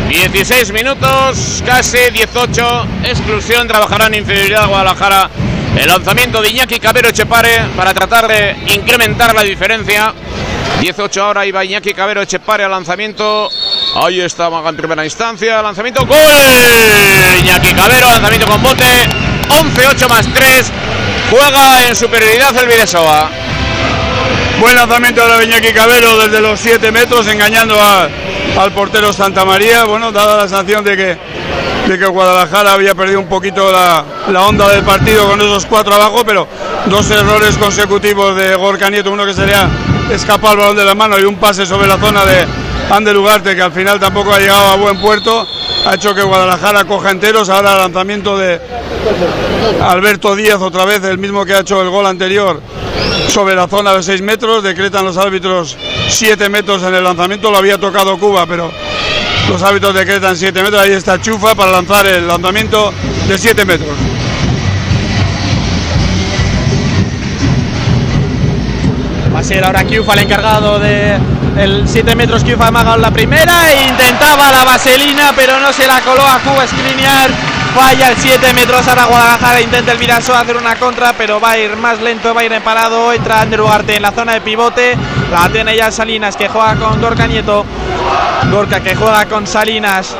16 0.09 0.73
minutos, 0.73 1.63
casi 1.65 1.97
18. 2.11 2.87
Exclusión, 3.03 3.67
trabajará 3.67 4.07
en 4.07 4.15
inferioridad 4.15 4.67
Guadalajara. 4.67 5.29
El 5.75 5.87
lanzamiento 5.87 6.41
de 6.41 6.49
Iñaki 6.49 6.79
Cabero 6.79 7.09
Echepare 7.09 7.69
para 7.75 7.93
tratar 7.93 8.27
de 8.27 8.55
incrementar 8.73 9.33
la 9.33 9.41
diferencia. 9.41 10.13
18 10.79 11.23
ahora 11.23 11.45
iba 11.45 11.65
Iñaki 11.65 11.93
Cabero 11.93 12.21
Echepare 12.21 12.63
al 12.63 12.71
lanzamiento. 12.71 13.49
Ahí 13.95 14.21
está 14.21 14.47
en 14.47 14.75
primera 14.75 15.03
instancia. 15.03 15.61
Lanzamiento 15.61 16.05
gol. 16.05 16.17
Iñaki 17.39 17.73
Cabero, 17.73 18.09
lanzamiento 18.09 18.47
con 18.47 18.61
bote. 18.61 18.85
11-8 19.49 20.09
más 20.09 20.27
3. 20.33 20.71
Juega 21.31 21.87
en 21.87 21.95
superioridad 21.95 22.55
el 22.57 22.67
Videsoa. 22.67 23.29
Buen 24.59 24.75
lanzamiento 24.75 25.27
de 25.27 25.45
Iñaki 25.45 25.73
Cabero 25.73 26.17
desde 26.19 26.39
los 26.39 26.59
7 26.59 26.91
metros, 26.91 27.27
engañando 27.27 27.75
al 27.81 28.71
portero 28.73 29.11
Santa 29.11 29.43
María. 29.43 29.83
Bueno, 29.85 30.11
dada 30.11 30.37
la 30.37 30.47
sanción 30.47 30.83
de 30.83 30.95
que, 30.95 31.17
de 31.87 31.99
que 31.99 32.05
Guadalajara 32.05 32.73
había 32.73 32.95
perdido 32.95 33.19
un 33.19 33.27
poquito 33.27 33.71
la, 33.71 34.03
la 34.29 34.41
onda 34.43 34.69
del 34.69 34.83
partido 34.83 35.27
con 35.27 35.39
esos 35.41 35.65
cuatro 35.65 35.93
abajo, 35.93 36.23
pero 36.25 36.47
dos 36.85 37.09
errores 37.11 37.57
consecutivos 37.57 38.35
de 38.35 38.55
Gorka 38.55 38.89
Nieto, 38.89 39.11
uno 39.11 39.25
que 39.25 39.33
sería 39.33 39.69
escapar 40.09 40.53
el 40.53 40.59
balón 40.59 40.77
de 40.77 40.85
la 40.85 40.95
mano 40.95 41.19
y 41.19 41.23
un 41.23 41.35
pase 41.35 41.65
sobre 41.65 41.87
la 41.87 41.97
zona 41.97 42.25
de 42.25 42.45
Ander 42.89 43.17
Ugarte, 43.17 43.55
que 43.55 43.61
al 43.61 43.71
final 43.71 43.99
tampoco 43.99 44.33
ha 44.33 44.39
llegado 44.39 44.67
a 44.67 44.75
buen 44.75 44.99
puerto, 44.99 45.45
ha 45.85 45.95
hecho 45.95 46.13
que 46.15 46.21
Guadalajara 46.21 46.85
coja 46.85 47.11
enteros. 47.11 47.49
Ahora 47.49 47.73
el 47.73 47.79
lanzamiento 47.79 48.37
de 48.37 48.59
Alberto 49.81 50.35
Díaz, 50.35 50.61
otra 50.61 50.85
vez 50.85 51.03
el 51.03 51.17
mismo 51.17 51.45
que 51.45 51.53
ha 51.53 51.59
hecho 51.59 51.81
el 51.81 51.89
gol 51.89 52.05
anterior 52.05 52.61
sobre 53.27 53.55
la 53.55 53.67
zona 53.67 53.93
de 53.93 54.03
6 54.03 54.21
metros. 54.21 54.63
Decretan 54.63 55.05
los 55.05 55.17
árbitros 55.17 55.77
7 56.09 56.49
metros 56.49 56.83
en 56.83 56.93
el 56.93 57.03
lanzamiento, 57.03 57.51
lo 57.51 57.57
había 57.57 57.77
tocado 57.77 58.17
Cuba, 58.17 58.45
pero 58.45 58.71
los 59.49 59.61
árbitros 59.61 59.93
decretan 59.93 60.35
7 60.35 60.63
metros. 60.63 60.81
Ahí 60.81 60.93
está 60.93 61.19
Chufa 61.19 61.55
para 61.55 61.71
lanzar 61.71 62.05
el 62.07 62.27
lanzamiento 62.27 62.93
de 63.27 63.37
7 63.37 63.65
metros. 63.65 63.89
Va 69.33 69.39
a 69.39 69.43
ser 69.43 69.65
ahora 69.65 69.83
Kiufa 69.83 70.13
el 70.13 70.19
encargado 70.19 70.79
de 70.79 71.17
el 71.57 71.87
7 71.87 72.15
metros 72.15 72.43
Kiufa 72.43 72.67
amaga 72.67 72.97
la 72.97 73.11
primera 73.11 73.71
e 73.71 73.83
intentaba 73.83 74.51
la 74.51 74.63
vaselina 74.63 75.33
pero 75.35 75.59
no 75.59 75.73
se 75.73 75.87
la 75.87 76.01
coló 76.01 76.21
a 76.25 76.39
Cuba 76.39 76.67
Skriniar 76.67 77.31
falla 77.75 78.09
el 78.09 78.17
7 78.17 78.53
metros 78.53 78.87
ahora 78.87 79.05
Guadalajara 79.05 79.61
intenta 79.61 79.91
el 79.91 79.97
Viraso 79.97 80.35
hacer 80.35 80.57
una 80.57 80.75
contra 80.75 81.13
pero 81.13 81.39
va 81.39 81.51
a 81.51 81.57
ir 81.57 81.75
más 81.77 81.99
lento 82.01 82.33
va 82.33 82.41
a 82.41 82.45
ir 82.45 82.61
parado 82.61 83.11
entra 83.11 83.41
Ander 83.41 83.61
Ugarte 83.61 83.95
en 83.95 84.01
la 84.01 84.11
zona 84.11 84.33
de 84.33 84.41
pivote 84.41 84.97
la 85.31 85.49
tiene 85.49 85.75
ya 85.75 85.91
Salinas 85.91 86.35
que 86.35 86.49
juega 86.49 86.75
con 86.75 87.01
Gorka 87.01 87.27
Nieto 87.27 87.65
Gorka 88.51 88.79
que 88.81 88.95
juega 88.95 89.25
con 89.25 89.47
Salinas 89.47 90.15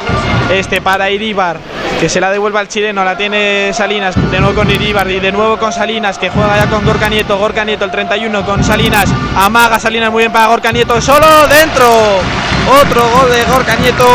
este 0.50 0.82
para 0.82 1.10
Iribar 1.10 1.60
que 2.00 2.10
se 2.10 2.20
la 2.20 2.32
devuelve 2.32 2.60
al 2.60 2.68
chileno, 2.68 3.06
la 3.06 3.16
tiene 3.16 3.72
Salinas, 3.72 4.16
de 4.30 4.40
nuevo 4.42 4.56
con 4.56 4.70
Iribar 4.70 5.10
y 5.10 5.22
de 5.22 5.32
nuevo 5.32 5.58
con 5.58 5.72
Salinas, 5.72 6.18
que 6.18 6.30
juega 6.30 6.58
ya 6.58 6.70
con 6.70 6.84
Gorka 6.84 7.08
Nieto, 7.08 7.38
Gorka 7.38 7.64
Nieto 7.64 7.86
el 7.86 7.92
31 7.92 8.46
con 8.46 8.62
Salinas, 8.62 9.10
amaga 9.38 9.80
Salinas 9.80 10.12
muy 10.12 10.24
bien 10.24 10.32
para 10.34 10.48
Gorka 10.48 10.74
Nieto, 10.74 11.00
solo 11.00 11.26
dentro, 11.48 11.88
otro 12.82 13.10
gol 13.10 13.32
de 13.32 13.44
Gorka 13.46 13.76
Nieto, 13.76 14.06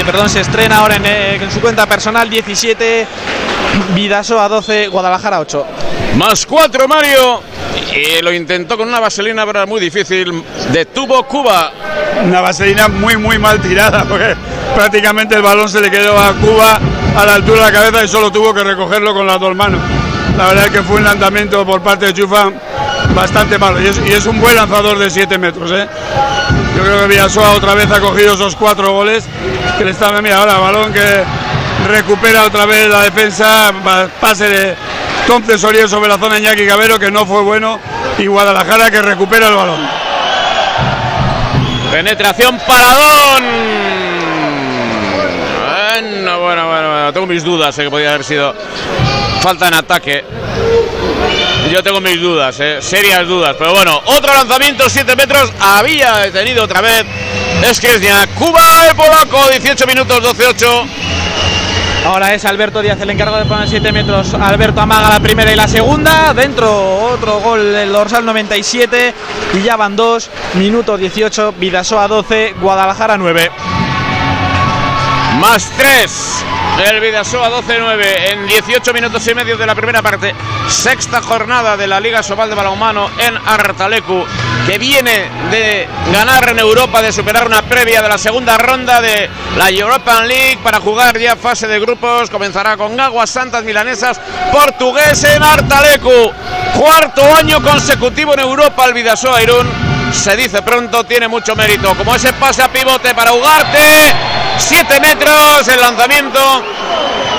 que 0.00 0.12
perdón, 0.12 0.30
se 0.30 0.40
estrena 0.40 0.78
ahora 0.78 0.96
en, 0.96 1.04
eh, 1.04 1.34
en 1.34 1.50
su 1.50 1.60
cuenta 1.60 1.86
personal, 1.86 2.30
17, 2.30 3.06
Vidaso 3.94 4.40
a 4.40 4.48
12, 4.48 4.88
Guadalajara 4.88 5.40
8. 5.40 5.66
Más 6.16 6.46
4 6.46 6.88
Mario, 6.88 7.42
Y 7.94 8.22
lo 8.22 8.32
intentó 8.32 8.78
con 8.78 8.88
una 8.88 8.98
vaselina, 8.98 9.44
pero 9.44 9.58
era 9.58 9.66
muy 9.66 9.78
difícil. 9.78 10.42
Detuvo 10.72 11.22
Cuba. 11.24 11.72
Una 12.24 12.40
vaselina 12.40 12.88
muy, 12.88 13.18
muy 13.18 13.38
mal 13.38 13.60
tirada, 13.60 14.04
porque 14.08 14.34
prácticamente 14.74 15.34
el 15.34 15.42
balón 15.42 15.68
se 15.68 15.82
le 15.82 15.90
quedó 15.90 16.18
a 16.18 16.32
Cuba 16.32 16.80
a 17.14 17.26
la 17.26 17.34
altura 17.34 17.66
de 17.66 17.72
la 17.72 17.72
cabeza 17.72 18.04
y 18.04 18.08
solo 18.08 18.32
tuvo 18.32 18.54
que 18.54 18.64
recogerlo 18.64 19.12
con 19.12 19.26
las 19.26 19.38
dos 19.38 19.54
manos. 19.54 19.80
La 20.38 20.46
verdad 20.46 20.64
es 20.64 20.70
que 20.70 20.82
fue 20.82 20.96
un 20.96 21.04
lanzamiento 21.04 21.66
por 21.66 21.82
parte 21.82 22.06
de 22.06 22.14
Chufa 22.14 22.50
bastante 23.14 23.58
malo 23.58 23.80
y 23.80 23.88
es, 23.88 24.00
y 24.06 24.12
es 24.12 24.24
un 24.24 24.40
buen 24.40 24.54
lanzador 24.56 24.98
de 24.98 25.10
7 25.10 25.36
metros. 25.36 25.70
¿eh? 25.72 25.86
Creo 26.82 26.98
que 27.00 27.06
Villasoa 27.08 27.52
otra 27.52 27.74
vez 27.74 27.90
ha 27.90 28.00
cogido 28.00 28.34
esos 28.34 28.56
cuatro 28.56 28.92
goles 28.92 29.24
que 29.78 29.84
le 29.84 29.90
están. 29.92 30.22
Mira, 30.22 30.38
ahora 30.38 30.58
balón 30.58 30.92
que 30.92 31.24
recupera 31.88 32.44
otra 32.44 32.66
vez 32.66 32.88
la 32.88 33.02
defensa, 33.02 33.72
pa- 33.84 34.08
pase 34.20 34.48
de 34.48 34.74
Tom 35.26 35.42
Cesorier 35.42 35.88
sobre 35.88 36.08
la 36.08 36.18
zona 36.18 36.34
de 36.36 36.40
Iñaki 36.42 36.66
Cabero 36.66 36.98
que 36.98 37.10
no 37.10 37.26
fue 37.26 37.42
bueno 37.42 37.78
y 38.18 38.26
Guadalajara 38.26 38.90
que 38.90 39.02
recupera 39.02 39.48
el 39.48 39.54
balón. 39.54 39.80
Penetración 41.92 42.58
paradón. 42.66 43.44
Bueno, 46.00 46.40
bueno, 46.40 46.68
bueno, 46.68 46.88
bueno, 46.90 47.12
tengo 47.12 47.26
mis 47.26 47.42
dudas, 47.44 47.76
eh, 47.78 47.84
que 47.84 47.90
podía 47.90 48.10
haber 48.10 48.24
sido 48.24 48.54
falta 49.40 49.68
en 49.68 49.74
ataque. 49.74 50.24
Yo 51.68 51.82
tengo 51.82 52.00
mis 52.00 52.20
dudas, 52.20 52.58
eh, 52.60 52.78
serias 52.80 53.26
dudas. 53.26 53.54
Pero 53.58 53.72
bueno, 53.72 54.00
otro 54.06 54.32
lanzamiento, 54.34 54.88
7 54.88 55.14
metros. 55.16 55.52
Había 55.60 56.16
detenido 56.18 56.64
otra 56.64 56.80
vez. 56.80 57.04
Es 57.62 57.78
que 57.78 57.94
es 57.94 58.00
ya 58.00 58.26
Cuba, 58.28 58.88
el 58.88 58.96
polaco, 58.96 59.48
18 59.50 59.86
minutos, 59.86 60.22
12-8. 60.22 60.86
Ahora 62.06 62.34
es 62.34 62.44
Alberto 62.46 62.80
Díaz 62.80 62.98
el 63.00 63.10
encargado 63.10 63.38
de 63.38 63.44
poner 63.44 63.68
7 63.68 63.92
metros. 63.92 64.32
Alberto 64.34 64.80
amaga 64.80 65.10
la 65.10 65.20
primera 65.20 65.52
y 65.52 65.56
la 65.56 65.68
segunda. 65.68 66.32
Dentro 66.32 66.98
otro 66.98 67.40
gol 67.40 67.74
el 67.74 67.92
dorsal 67.92 68.24
97. 68.24 69.14
Y 69.54 69.62
ya 69.62 69.76
van 69.76 69.96
2. 69.96 70.30
Minuto 70.54 70.96
18. 70.96 71.52
Vidasoa 71.58 72.08
12. 72.08 72.54
Guadalajara 72.60 73.18
9. 73.18 73.50
Más 75.38 75.70
3 75.76 76.44
del 76.86 77.00
Vidasoa 77.00 77.50
12-9 77.50 78.32
en 78.32 78.46
18 78.46 78.94
minutos 78.94 79.26
y 79.26 79.34
medio 79.34 79.58
de 79.58 79.66
la 79.66 79.74
primera 79.74 80.00
parte. 80.00 80.34
Sexta 80.68 81.20
jornada 81.20 81.76
de 81.76 81.86
la 81.86 82.00
Liga 82.00 82.22
Sobal 82.22 82.48
de 82.48 82.54
Balonmano 82.54 83.10
en 83.18 83.36
Artalecu, 83.36 84.24
que 84.66 84.78
viene 84.78 85.28
de 85.50 85.86
ganar 86.10 86.48
en 86.48 86.58
Europa, 86.58 87.02
de 87.02 87.12
superar 87.12 87.46
una 87.46 87.62
previa 87.62 88.00
de 88.00 88.08
la 88.08 88.16
segunda 88.16 88.56
ronda 88.56 89.00
de 89.02 89.28
la 89.56 89.68
European 89.68 90.26
League 90.26 90.58
para 90.62 90.80
jugar 90.80 91.18
ya 91.18 91.36
fase 91.36 91.66
de 91.66 91.78
grupos. 91.80 92.30
Comenzará 92.30 92.78
con 92.78 92.98
Aguas 92.98 93.28
Santas 93.28 93.62
Milanesas, 93.62 94.18
portugués 94.50 95.22
en 95.24 95.42
Artalecu. 95.42 96.32
Cuarto 96.78 97.22
año 97.36 97.62
consecutivo 97.62 98.32
en 98.32 98.40
Europa 98.40 98.86
el 98.86 98.94
Vidasoa 98.94 99.42
Irún. 99.42 99.89
Se 100.12 100.36
dice 100.36 100.60
pronto, 100.62 101.04
tiene 101.04 101.28
mucho 101.28 101.54
mérito. 101.56 101.94
Como 101.94 102.14
ese 102.14 102.32
pase 102.34 102.62
a 102.62 102.68
pivote 102.68 103.14
para 103.14 103.32
Ugarte. 103.32 104.14
7 104.58 105.00
metros 105.00 105.66
el 105.68 105.80
lanzamiento 105.80 106.40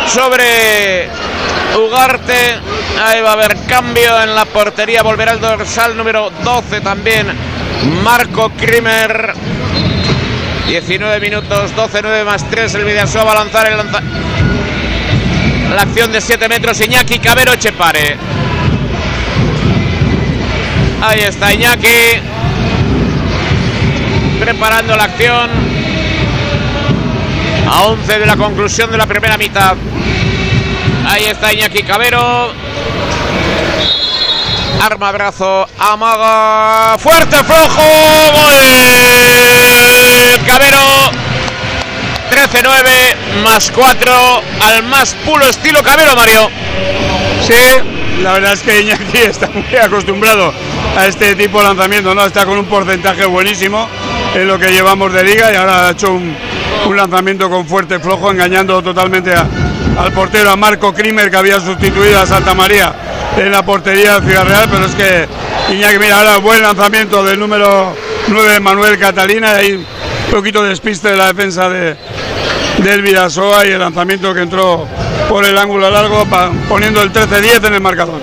sobre 0.07 1.07
Ugarte. 1.77 2.57
Ahí 3.03 3.21
va 3.21 3.31
a 3.31 3.33
haber 3.33 3.57
cambio 3.67 4.21
en 4.21 4.33
la 4.35 4.45
portería. 4.45 5.03
Volverá 5.03 5.33
el 5.33 5.39
dorsal 5.39 5.95
número 5.95 6.31
12 6.43 6.81
también. 6.81 7.27
Marco 8.03 8.49
Krimer. 8.51 9.33
19 10.67 11.19
minutos, 11.19 11.71
12-9 11.75 12.23
más 12.23 12.49
3. 12.49 12.73
El 12.75 12.85
Vidasoa 12.85 13.23
va 13.25 13.31
a 13.33 13.35
lanzar 13.35 13.67
el 13.67 13.77
lanza- 13.77 14.01
la 15.75 15.81
acción 15.81 16.11
de 16.11 16.21
7 16.21 16.47
metros. 16.47 16.79
Iñaki 16.79 17.19
Cabero 17.19 17.55
Chepare. 17.57 18.17
Ahí 21.01 21.19
está 21.21 21.51
Iñaki. 21.53 22.21
Preparando 24.41 24.97
la 24.97 25.03
acción. 25.03 25.51
A 27.69 27.81
11 27.83 28.19
de 28.19 28.25
la 28.25 28.35
conclusión 28.35 28.89
de 28.89 28.97
la 28.97 29.05
primera 29.05 29.37
mitad. 29.37 29.75
Ahí 31.07 31.25
está 31.25 31.53
Iñaki 31.53 31.83
Cabero. 31.83 32.51
Arma 34.81 35.11
brazo, 35.11 35.67
amaga. 35.77 36.97
Fuerte, 36.97 37.35
flojo. 37.43 37.83
Gol. 38.33 38.55
Cabero. 40.47 41.11
13-9 42.31 43.43
más 43.43 43.69
4 43.69 44.41
al 44.59 44.83
más 44.83 45.13
puro 45.23 45.45
estilo 45.45 45.83
Cabero, 45.83 46.15
Mario. 46.15 46.49
Sí, 47.45 48.23
la 48.23 48.33
verdad 48.33 48.53
es 48.53 48.61
que 48.61 48.81
Iñaki 48.81 49.17
está 49.17 49.51
muy 49.53 49.75
acostumbrado 49.75 50.51
a 50.97 51.05
este 51.05 51.35
tipo 51.35 51.59
de 51.59 51.65
lanzamiento, 51.65 52.15
¿no? 52.15 52.25
Está 52.25 52.43
con 52.45 52.57
un 52.57 52.65
porcentaje 52.65 53.25
buenísimo 53.25 53.87
en 54.33 54.47
lo 54.47 54.57
que 54.57 54.71
llevamos 54.71 55.11
de 55.13 55.23
liga 55.23 55.51
y 55.51 55.55
ahora 55.55 55.87
ha 55.87 55.91
hecho 55.91 56.13
un, 56.13 56.35
lanzamiento 56.95 57.49
con 57.49 57.65
fuerte 57.65 57.99
flojo, 57.99 58.31
engañando 58.31 58.81
totalmente 58.81 59.33
al 59.33 60.11
portero, 60.11 60.51
a 60.51 60.55
Marco 60.55 60.93
Krimer, 60.93 61.29
que 61.31 61.37
había 61.37 61.59
sustituido 61.59 62.19
a 62.19 62.25
Santa 62.25 62.53
María 62.53 62.93
en 63.37 63.51
la 63.51 63.63
portería 63.63 64.19
de 64.19 64.27
Ciudad 64.27 64.45
Real, 64.45 64.67
pero 64.69 64.85
es 64.85 64.95
que 64.95 65.73
Iñaki, 65.73 65.99
mira, 65.99 66.19
ahora 66.19 66.37
buen 66.37 66.61
lanzamiento 66.61 67.23
del 67.23 67.39
número 67.39 67.95
9 68.27 68.59
Manuel 68.59 68.99
Catalina, 68.99 69.53
y 69.53 69.65
ahí 69.65 69.73
un 69.73 69.85
poquito 70.31 70.63
de 70.63 70.69
despiste 70.69 71.09
de 71.09 71.17
la 71.17 71.27
defensa 71.27 71.69
de, 71.69 71.95
del 72.79 73.01
Vidasoa 73.01 73.65
y 73.65 73.71
el 73.71 73.79
lanzamiento 73.79 74.33
que 74.33 74.41
entró 74.41 74.85
por 75.29 75.45
el 75.45 75.57
ángulo 75.57 75.89
largo, 75.89 76.25
poniendo 76.67 77.01
el 77.01 77.13
13-10 77.13 77.67
en 77.67 77.73
el 77.75 77.81
marcador. 77.81 78.19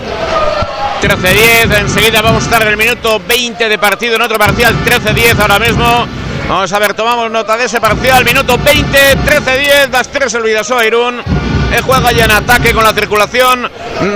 13-10, 1.01 1.79
enseguida 1.79 2.21
vamos 2.23 2.43
a 2.43 2.47
estar 2.47 2.63
en 2.63 2.69
el 2.69 2.77
minuto 2.77 3.21
20 3.27 3.69
de 3.69 3.79
partido 3.79 4.17
en 4.17 4.23
otro 4.23 4.37
parcial, 4.37 4.75
13-10 4.85 5.39
ahora 5.39 5.59
mismo. 5.59 6.07
Vamos 6.49 6.73
a 6.73 6.79
ver, 6.79 6.95
tomamos 6.95 7.31
nota 7.31 7.57
de 7.57 7.67
ese 7.67 7.81
parcial, 7.81 8.25
minuto 8.25 8.59
20, 8.59 9.19
13-10, 9.19 9.89
das 9.91 10.09
3 10.09 10.35
el 10.35 10.43
Vidasoa 10.43 10.85
Irún. 10.85 11.21
Eh, 11.21 11.81
juega 11.83 12.11
ya 12.13 12.25
en 12.25 12.31
ataque 12.33 12.73
con 12.73 12.83
la 12.83 12.93
circulación 12.93 13.71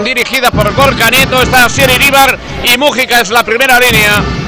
dirigida 0.05 0.51
por 0.51 0.74
Gorka 0.74 1.11
Nieto, 1.11 1.41
está 1.41 1.68
Sierra 1.68 1.93
Iríbar 1.93 2.39
y 2.64 2.76
Mújica 2.78 3.20
es 3.20 3.30
la 3.30 3.45
primera 3.45 3.78
línea 3.78 4.41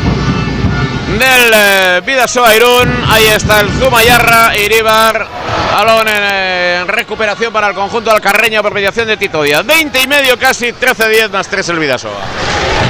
del 1.19 1.53
eh, 1.55 2.03
Vidasoa 2.05 2.55
Irún. 2.55 3.05
Ahí 3.09 3.27
está 3.27 3.61
el 3.61 3.69
Zumayarra, 3.71 4.57
Iribar, 4.57 5.27
balón 5.73 6.09
en, 6.09 6.23
eh, 6.23 6.79
en 6.81 6.89
recuperación 6.89 7.53
para 7.53 7.69
el 7.69 7.75
conjunto 7.75 8.11
alcarreño 8.11 8.63
por 8.63 8.75
mediación 8.75 9.07
de 9.07 9.17
Tito 9.17 9.43
Díaz. 9.43 9.65
20 9.65 10.03
y 10.03 10.07
medio 10.07 10.39
casi, 10.39 10.73
13-10 10.73 11.31
más 11.31 11.49
3 11.49 11.69
el 11.71 11.79
Vidasoa. 11.79 12.21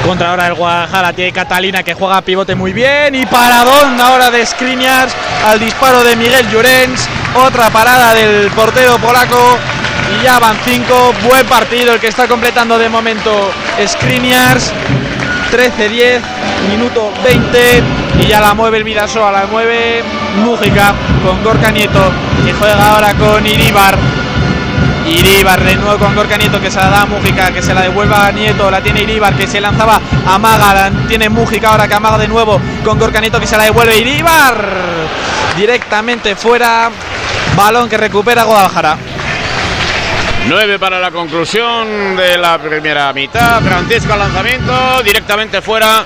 Contra 0.04 0.30
ahora 0.30 0.46
el 0.46 0.54
Guadalajara 0.54 1.12
tiene 1.12 1.32
Catalina 1.32 1.82
que 1.82 1.94
juega 1.94 2.20
pivote 2.20 2.54
muy 2.54 2.72
bien 2.72 3.14
y 3.14 3.24
paradón 3.26 4.00
ahora 4.00 4.30
de 4.30 4.44
Skriniars 4.44 5.14
al 5.46 5.58
disparo 5.58 6.04
de 6.04 6.14
Miguel 6.16 6.48
Llorens. 6.50 7.08
Otra 7.34 7.70
parada 7.70 8.14
del 8.14 8.50
portero 8.50 8.98
polaco 8.98 9.58
y 10.18 10.24
ya 10.24 10.38
van 10.38 10.56
cinco. 10.64 11.14
Buen 11.22 11.46
partido 11.46 11.94
el 11.94 12.00
que 12.00 12.08
está 12.08 12.28
completando 12.28 12.78
de 12.78 12.88
momento 12.88 13.50
Skriniars. 13.86 14.72
13-10, 15.50 16.20
minuto 16.68 17.12
20 17.22 18.03
y 18.20 18.26
ya 18.26 18.40
la 18.40 18.54
mueve 18.54 18.78
el 18.78 18.84
Vidasoa, 18.84 19.32
la 19.32 19.46
mueve 19.46 20.02
Mújica 20.44 20.94
con 21.24 21.42
Gorka 21.42 21.70
Nieto 21.70 22.00
que 22.44 22.52
juega 22.52 22.94
ahora 22.94 23.14
con 23.14 23.46
Iribar. 23.46 23.96
Iribar 25.06 25.62
de 25.62 25.76
nuevo 25.76 25.98
con 25.98 26.14
Gorka 26.14 26.36
Nieto 26.36 26.60
que 26.60 26.70
se 26.70 26.78
la 26.78 26.88
da 26.88 27.02
a 27.02 27.06
Mújica, 27.06 27.52
que 27.52 27.62
se 27.62 27.74
la 27.74 27.82
devuelva 27.82 28.26
a 28.26 28.32
Nieto, 28.32 28.70
la 28.70 28.80
tiene 28.80 29.02
Iribar 29.02 29.34
que 29.34 29.46
se 29.46 29.60
lanzaba 29.60 30.00
a 30.26 30.38
Maga, 30.38 30.74
la 30.74 30.90
tiene 31.06 31.28
Mújica 31.28 31.70
ahora 31.70 31.88
que 31.88 31.94
amaga 31.94 32.18
de 32.18 32.28
nuevo 32.28 32.60
con 32.84 32.98
Gorka 32.98 33.20
Nieto 33.20 33.40
que 33.40 33.46
se 33.46 33.56
la 33.56 33.64
devuelve 33.64 33.98
Iribar 33.98 34.66
directamente 35.56 36.34
fuera, 36.36 36.90
balón 37.56 37.88
que 37.88 37.96
recupera 37.96 38.44
Guadalajara. 38.44 38.96
9 40.48 40.78
para 40.78 41.00
la 41.00 41.10
conclusión 41.10 42.16
de 42.16 42.36
la 42.36 42.58
primera 42.58 43.12
mitad. 43.12 43.62
Francisco 43.62 44.12
al 44.12 44.18
lanzamiento, 44.18 45.02
directamente 45.02 45.62
fuera. 45.62 46.04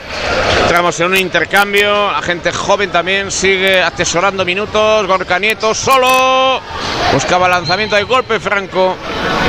Entramos 0.62 0.98
en 1.00 1.06
un 1.06 1.16
intercambio. 1.16 2.12
La 2.12 2.22
gente 2.22 2.52
joven 2.52 2.90
también 2.90 3.30
sigue 3.30 3.82
atesorando 3.82 4.44
minutos. 4.44 5.06
Gorka 5.06 5.38
Nieto 5.38 5.74
solo. 5.74 6.60
Buscaba 7.12 7.48
lanzamiento 7.48 7.96
de 7.96 8.04
golpe 8.04 8.38
franco. 8.38 8.96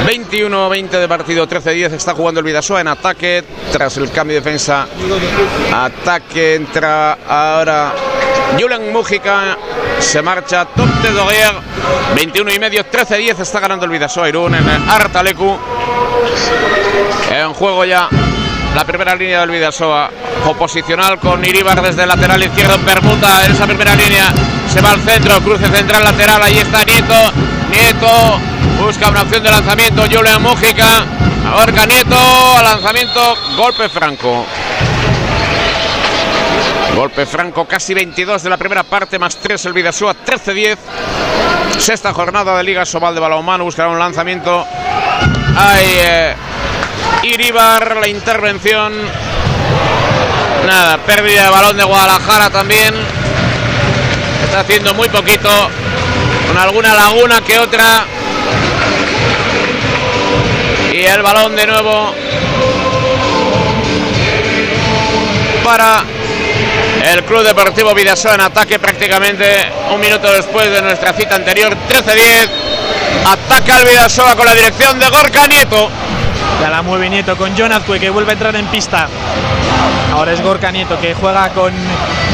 21-20 0.07 0.89
de 0.89 1.07
partido, 1.07 1.47
13-10. 1.47 1.93
Está 1.93 2.15
jugando 2.15 2.39
el 2.39 2.45
Vidasoa 2.45 2.81
en 2.81 2.87
ataque. 2.87 3.43
Tras 3.71 3.97
el 3.97 4.11
cambio 4.11 4.35
de 4.35 4.41
defensa. 4.41 4.87
Ataque 5.71 6.55
entra 6.55 7.17
ahora 7.27 7.93
Julen 8.57 8.91
Mújica. 8.93 9.57
Se 9.99 10.21
marcha 10.21 10.65
Tom 10.65 10.89
Tedoguer. 11.01 11.53
21 12.15 12.53
y 12.53 12.59
medio, 12.59 12.83
13-10. 12.83 13.39
Está 13.39 13.59
ganando 13.59 13.85
el 13.85 13.91
Vidasoa 13.91 14.29
Irún 14.29 14.55
en 14.55 14.67
Artalecu. 14.89 15.57
En 17.31 17.53
juego 17.53 17.85
ya 17.85 18.09
la 18.75 18.85
primera 18.85 19.15
línea 19.15 19.41
del 19.41 19.51
Vidasoa. 19.51 20.09
Oposicional 20.45 21.19
con 21.19 21.43
Iribar 21.43 21.81
desde 21.81 22.03
el 22.03 22.09
lateral 22.09 22.41
izquierdo. 22.41 22.77
Permuta 22.79 23.45
en 23.45 23.51
esa 23.51 23.65
primera 23.67 23.95
línea. 23.95 24.27
Se 24.71 24.81
va 24.81 24.91
al 24.91 25.01
centro, 25.01 25.39
cruce 25.41 25.67
central 25.67 26.03
lateral. 26.03 26.41
Ahí 26.41 26.57
está 26.57 26.83
Nieto. 26.83 27.33
Nieto 27.71 28.39
busca 28.79 29.09
una 29.09 29.21
opción 29.21 29.43
de 29.43 29.51
lanzamiento. 29.51 30.03
Julian 30.03 30.41
Mújica. 30.41 31.05
Ahorca 31.53 31.85
Nieto. 31.85 32.15
Lanzamiento. 32.63 33.37
Golpe 33.57 33.89
franco. 33.89 34.45
Golpe 36.99 37.25
franco, 37.25 37.65
casi 37.65 37.93
22 37.93 38.43
de 38.43 38.49
la 38.49 38.57
primera 38.57 38.83
parte, 38.83 39.17
más 39.17 39.37
3 39.37 39.67
el 39.67 39.71
Vidasoa, 39.71 40.13
13-10. 40.13 40.77
Sexta 41.77 42.11
jornada 42.11 42.57
de 42.57 42.63
Liga 42.65 42.85
Sobal 42.85 43.15
de 43.15 43.21
Balonmano, 43.21 43.63
buscará 43.63 43.87
un 43.87 43.97
lanzamiento. 43.97 44.67
Hay 45.55 45.85
eh, 45.85 46.35
Iribar, 47.23 47.95
la 47.95 48.09
intervención. 48.09 48.91
Nada, 50.67 50.97
pérdida 50.97 51.45
de 51.45 51.49
balón 51.49 51.77
de 51.77 51.85
Guadalajara 51.85 52.49
también. 52.49 52.93
Está 54.43 54.59
haciendo 54.59 54.93
muy 54.93 55.07
poquito, 55.07 55.49
con 56.49 56.57
alguna 56.57 56.93
laguna 56.95 57.39
que 57.39 57.59
otra. 57.59 58.03
Y 60.91 60.97
el 60.97 61.21
balón 61.21 61.55
de 61.55 61.65
nuevo 61.65 62.13
para 65.63 66.03
el 67.03 67.23
Club 67.23 67.43
Deportivo 67.43 67.93
Vidasoa 67.93 68.35
en 68.35 68.41
ataque 68.41 68.79
prácticamente 68.79 69.45
un 69.93 69.99
minuto 69.99 70.31
después 70.31 70.69
de 70.71 70.81
nuestra 70.81 71.13
cita 71.13 71.35
anterior, 71.35 71.75
13-10. 71.87 72.49
Ataca 73.25 73.79
el 73.79 73.87
Vidasoa 73.87 74.35
con 74.35 74.45
la 74.45 74.53
dirección 74.53 74.99
de 74.99 75.07
Gorka 75.07 75.47
Nieto. 75.47 75.89
Ya 76.61 76.69
la 76.69 76.81
mueve 76.81 77.09
Nieto 77.09 77.37
con 77.37 77.55
Jonazque 77.55 77.99
que 77.99 78.09
vuelve 78.09 78.31
a 78.31 78.33
entrar 78.33 78.55
en 78.55 78.65
pista. 78.67 79.07
Ahora 80.13 80.33
es 80.33 80.41
Gorka 80.41 80.71
Nieto 80.71 80.99
que 80.99 81.13
juega 81.13 81.49
con 81.49 81.71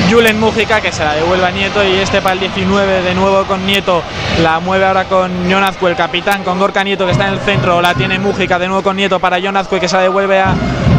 Julen 0.09 0.39
Mújica 0.39 0.81
que 0.81 0.91
se 0.91 1.03
la 1.03 1.13
devuelve 1.13 1.45
a 1.45 1.51
Nieto 1.51 1.83
y 1.83 1.95
este 1.95 2.21
para 2.21 2.33
el 2.33 2.39
19 2.39 3.01
de 3.03 3.13
nuevo 3.13 3.43
con 3.45 3.65
Nieto. 3.65 4.01
La 4.41 4.59
mueve 4.59 4.85
ahora 4.85 5.05
con 5.05 5.49
Jonazque, 5.49 5.85
el 5.85 5.95
capitán, 5.95 6.43
con 6.43 6.57
Gorka 6.57 6.83
Nieto 6.83 7.05
que 7.05 7.11
está 7.11 7.27
en 7.27 7.33
el 7.33 7.39
centro. 7.39 7.81
La 7.81 7.93
tiene 7.93 8.17
Mújica 8.17 8.57
de 8.57 8.67
nuevo 8.67 8.81
con 8.81 8.95
Nieto 8.95 9.19
para 9.19 9.39
Jonazque 9.39 9.79
que 9.79 9.87
se 9.87 9.95
la 9.95 10.03
devuelve 10.03 10.39
a 10.39 10.55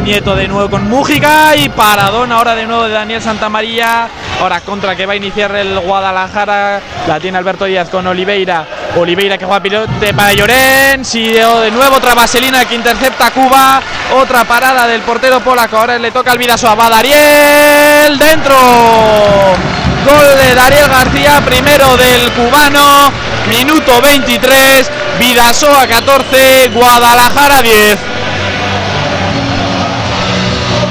Nieto 0.06 0.36
de 0.36 0.46
nuevo 0.46 0.70
con 0.70 0.88
Mújica 0.88 1.56
y 1.56 1.68
paradón 1.68 2.30
ahora 2.30 2.54
de 2.54 2.64
nuevo 2.64 2.84
de 2.84 2.92
Daniel 2.92 3.20
Santamaría. 3.20 4.08
Ahora 4.40 4.60
contra 4.60 4.94
que 4.94 5.04
va 5.04 5.14
a 5.14 5.16
iniciar 5.16 5.56
el 5.56 5.80
Guadalajara. 5.80 6.80
La 7.08 7.18
tiene 7.18 7.38
Alberto 7.38 7.64
Díaz 7.64 7.88
con 7.90 8.06
Oliveira. 8.06 8.64
Oliveira 8.94 9.36
que 9.36 9.44
juega 9.44 9.60
pilote 9.60 10.14
para 10.14 10.32
Llorens 10.32 11.12
y 11.16 11.32
de 11.32 11.70
nuevo 11.72 11.96
otra 11.96 12.14
vaselina 12.14 12.64
que 12.66 12.76
intercepta 12.76 13.26
a 13.26 13.30
Cuba. 13.32 13.82
Otra 14.14 14.44
parada 14.44 14.86
del 14.86 15.00
portero 15.00 15.40
polaco. 15.40 15.76
Ahora 15.76 15.98
le 15.98 16.12
toca 16.12 16.30
al 16.30 16.38
Vidasoa. 16.38 16.76
Va 16.76 16.88
Dariel 16.88 18.16
dentro. 18.16 18.54
Gol 18.54 20.38
de 20.38 20.54
Dariel 20.54 20.88
García, 20.88 21.42
primero 21.44 21.96
del 21.96 22.30
cubano. 22.30 23.10
Minuto 23.48 24.00
23. 24.00 24.88
Vidasoa 25.18 25.84
14. 25.88 26.68
Guadalajara 26.68 27.60
10. 27.60 28.15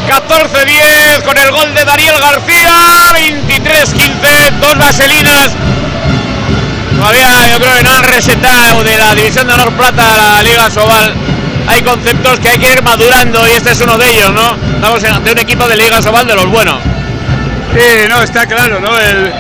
14-10 0.07 1.23
con 1.23 1.37
el 1.37 1.51
gol 1.51 1.73
de 1.73 1.83
Dariel 1.83 2.19
García, 2.19 2.71
23-15, 3.13 4.51
dos 4.59 4.77
vaselinas. 4.77 5.51
Todavía 6.95 7.47
yo 7.51 7.59
creo 7.59 7.73
que 7.75 7.83
no 7.83 7.91
han 7.91 8.03
resetado 8.03 8.83
de 8.83 8.97
la 8.97 9.15
División 9.15 9.47
de 9.47 9.53
Honor 9.53 9.71
Plata 9.73 10.13
a 10.13 10.17
la 10.17 10.43
Liga 10.43 10.69
Sobal. 10.69 11.13
Hay 11.67 11.81
conceptos 11.81 12.39
que 12.39 12.49
hay 12.49 12.57
que 12.59 12.71
ir 12.71 12.83
madurando 12.83 13.47
y 13.47 13.51
este 13.51 13.71
es 13.71 13.81
uno 13.81 13.97
de 13.97 14.09
ellos, 14.11 14.31
¿no? 14.31 14.55
Estamos 14.75 15.03
ante 15.03 15.31
un 15.31 15.39
equipo 15.39 15.67
de 15.67 15.75
Liga 15.75 16.01
Sobal 16.01 16.27
de 16.27 16.35
los 16.35 16.47
buenos. 16.47 16.77
Sí, 17.73 18.07
no, 18.07 18.21
está 18.21 18.45
claro, 18.45 18.79
¿no? 18.79 18.97
El, 18.97 19.33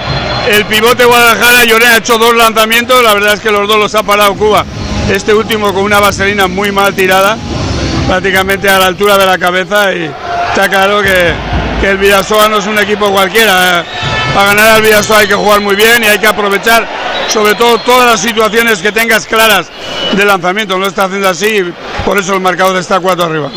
el 0.51 0.65
pivote 0.65 1.05
Guadalajara, 1.05 1.63
Lloré 1.63 1.87
ha 1.87 1.97
hecho 1.97 2.17
dos 2.17 2.35
lanzamientos, 2.35 3.01
la 3.03 3.13
verdad 3.13 3.33
es 3.35 3.39
que 3.39 3.51
los 3.51 3.67
dos 3.67 3.77
los 3.77 3.95
ha 3.95 4.03
parado 4.03 4.33
Cuba. 4.35 4.65
Este 5.09 5.33
último 5.33 5.73
con 5.73 5.83
una 5.83 5.99
vaselina 5.99 6.47
muy 6.47 6.71
mal 6.71 6.93
tirada, 6.95 7.37
prácticamente 8.07 8.67
a 8.69 8.79
la 8.79 8.87
altura 8.87 9.17
de 9.17 9.25
la 9.25 9.37
cabeza 9.37 9.93
y 9.93 10.11
está 10.55 10.69
claro 10.69 11.01
que, 11.01 11.33
el 11.85 11.97
Vidasoa 11.97 12.47
no 12.47 12.57
es 12.59 12.65
un 12.65 12.79
equipo 12.79 13.11
cualquiera. 13.11 13.83
Para 14.33 14.53
ganar 14.53 14.71
al 14.75 14.81
Vidasoa 14.81 15.19
hay 15.19 15.27
que 15.27 15.35
jugar 15.35 15.59
muy 15.59 15.75
bien 15.75 16.01
y 16.01 16.07
hay 16.07 16.17
que 16.17 16.27
aprovechar 16.27 16.87
sobre 17.27 17.55
todo 17.55 17.77
todas 17.79 18.09
las 18.09 18.21
situaciones 18.21 18.81
que 18.81 18.93
tengas 18.93 19.27
claras 19.27 19.67
de 20.13 20.25
lanzamiento. 20.25 20.77
No 20.77 20.87
está 20.87 21.03
haciendo 21.03 21.27
así, 21.27 21.61
por 22.05 22.17
eso 22.17 22.33
el 22.33 22.39
marcador 22.39 22.77
está 22.77 23.01
4 23.01 23.25
arriba. 23.25 23.51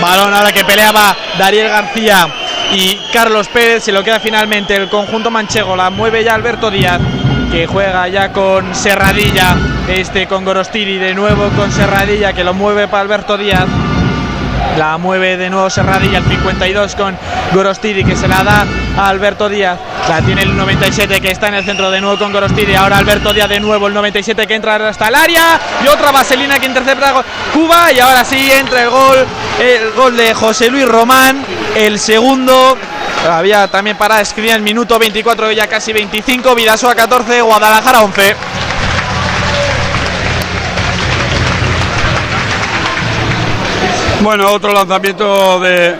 Balón 0.00 0.34
ahora 0.34 0.52
que 0.52 0.64
peleaba 0.64 1.16
Dariel 1.38 1.68
García 1.70 2.28
y 2.70 3.00
Carlos 3.14 3.48
Pérez. 3.48 3.84
Se 3.84 3.92
lo 3.92 4.04
queda 4.04 4.20
finalmente 4.20 4.76
el 4.76 4.90
conjunto 4.90 5.30
manchego. 5.30 5.74
La 5.74 5.88
mueve 5.88 6.22
ya 6.22 6.34
Alberto 6.34 6.70
Díaz, 6.70 7.00
que 7.54 7.68
juega 7.68 8.08
ya 8.08 8.32
con 8.32 8.74
Serradilla. 8.74 9.54
Este 9.86 10.26
con 10.26 10.44
Gorostiri 10.44 10.98
de 10.98 11.14
nuevo 11.14 11.50
con 11.50 11.70
Serradilla, 11.70 12.32
que 12.32 12.42
lo 12.42 12.52
mueve 12.52 12.88
para 12.88 13.02
Alberto 13.02 13.38
Díaz. 13.38 13.66
La 14.76 14.98
mueve 14.98 15.36
de 15.36 15.50
nuevo 15.50 15.70
Serradilla 15.70 16.18
el 16.18 16.24
52 16.24 16.96
con 16.96 17.16
Gorostiri 17.52 18.02
que 18.02 18.16
se 18.16 18.26
la 18.26 18.42
da 18.42 18.66
a 18.96 19.08
Alberto 19.08 19.48
Díaz. 19.48 19.78
La 20.08 20.20
tiene 20.20 20.42
el 20.42 20.56
97 20.56 21.20
que 21.20 21.30
está 21.30 21.46
en 21.46 21.54
el 21.54 21.64
centro 21.64 21.92
de 21.92 22.00
nuevo 22.00 22.18
con 22.18 22.32
Gorostiri. 22.32 22.74
Ahora 22.74 22.98
Alberto 22.98 23.32
Díaz 23.32 23.48
de 23.48 23.60
nuevo 23.60 23.86
el 23.86 23.94
97 23.94 24.48
que 24.48 24.54
entra 24.56 24.74
hasta 24.88 25.06
el 25.06 25.14
área. 25.14 25.60
Y 25.84 25.86
otra 25.86 26.10
vaselina 26.10 26.58
que 26.58 26.66
intercepta 26.66 27.14
Cuba. 27.52 27.92
Y 27.92 28.00
ahora 28.00 28.24
sí 28.24 28.50
entra 28.50 28.82
el 28.82 28.90
gol. 28.90 29.24
El 29.60 29.92
gol 29.92 30.16
de 30.16 30.34
José 30.34 30.70
Luis 30.70 30.88
Román. 30.88 31.44
El 31.76 32.00
segundo. 32.00 32.76
Había 33.28 33.68
también 33.68 33.96
parada 33.96 34.20
escribir 34.20 34.52
el 34.52 34.62
minuto 34.62 34.98
24, 34.98 35.52
ya 35.52 35.66
casi 35.66 35.92
25. 35.92 36.54
Vidasoa 36.54 36.94
14, 36.94 37.40
Guadalajara 37.40 38.02
11. 38.02 38.36
Bueno, 44.20 44.50
otro 44.52 44.72
lanzamiento 44.72 45.60
de, 45.60 45.94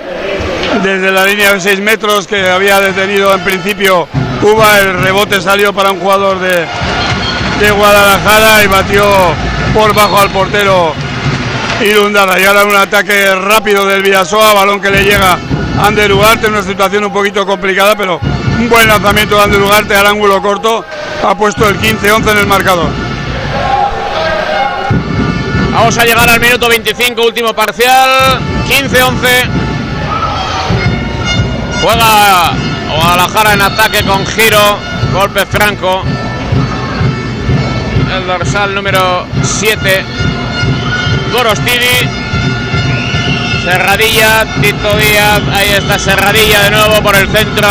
desde 0.83 1.11
la 1.11 1.25
línea 1.25 1.53
de 1.53 1.61
6 1.61 1.81
metros 1.81 2.27
que 2.27 2.49
había 2.49 2.81
detenido 2.81 3.35
en 3.35 3.45
principio 3.45 4.09
Cuba. 4.41 4.79
El 4.81 5.03
rebote 5.03 5.41
salió 5.41 5.73
para 5.73 5.93
un 5.93 6.01
jugador 6.01 6.39
de, 6.39 6.67
de 7.61 7.71
Guadalajara 7.71 8.65
y 8.65 8.67
batió 8.67 9.05
por 9.75 9.95
bajo 9.95 10.19
al 10.19 10.31
portero 10.31 10.95
Irundara. 11.83 12.41
Y 12.41 12.45
ahora 12.45 12.65
un 12.65 12.77
ataque 12.77 13.35
rápido 13.35 13.87
del 13.87 14.03
Vidasoa, 14.03 14.55
balón 14.55 14.81
que 14.81 14.91
le 14.91 15.05
llega 15.05 15.39
Ander 15.81 16.13
Ugarte, 16.13 16.47
una 16.47 16.63
situación 16.63 17.05
un 17.05 17.13
poquito 17.13 17.45
complicada, 17.45 17.97
pero 17.97 18.21
un 18.59 18.69
buen 18.69 18.87
lanzamiento 18.87 19.37
de 19.37 19.43
Ander 19.43 19.61
Ugarte 19.61 19.97
al 19.97 20.07
ángulo 20.07 20.41
corto. 20.41 20.85
Ha 21.23 21.35
puesto 21.35 21.69
el 21.69 21.79
15-11 21.79 22.31
en 22.31 22.39
el 22.39 22.47
marcador. 22.47 22.91
Vamos 25.73 25.99
a 25.99 26.05
llegar 26.05 26.31
al 26.31 26.41
minuto 26.41 26.69
25, 26.69 27.23
último 27.23 27.53
parcial. 27.53 28.39
15-11. 28.69 29.65
Juega 31.83 32.53
Guadalajara 32.95 33.55
en 33.55 33.63
ataque 33.63 34.05
con 34.05 34.25
giro. 34.27 34.79
Golpe 35.13 35.45
franco. 35.47 36.03
El 38.17 38.27
dorsal 38.27 38.75
número 38.75 39.27
7. 39.43 40.05
Gorostiri. 41.33 42.24
Serradilla, 43.65 44.45
Tito 44.61 44.97
Díaz. 44.97 45.41
Ahí 45.53 45.71
está 45.71 45.99
Serradilla 45.99 46.65
de 46.65 46.71
nuevo 46.71 47.03
por 47.03 47.17
el 47.17 47.27
centro. 47.29 47.69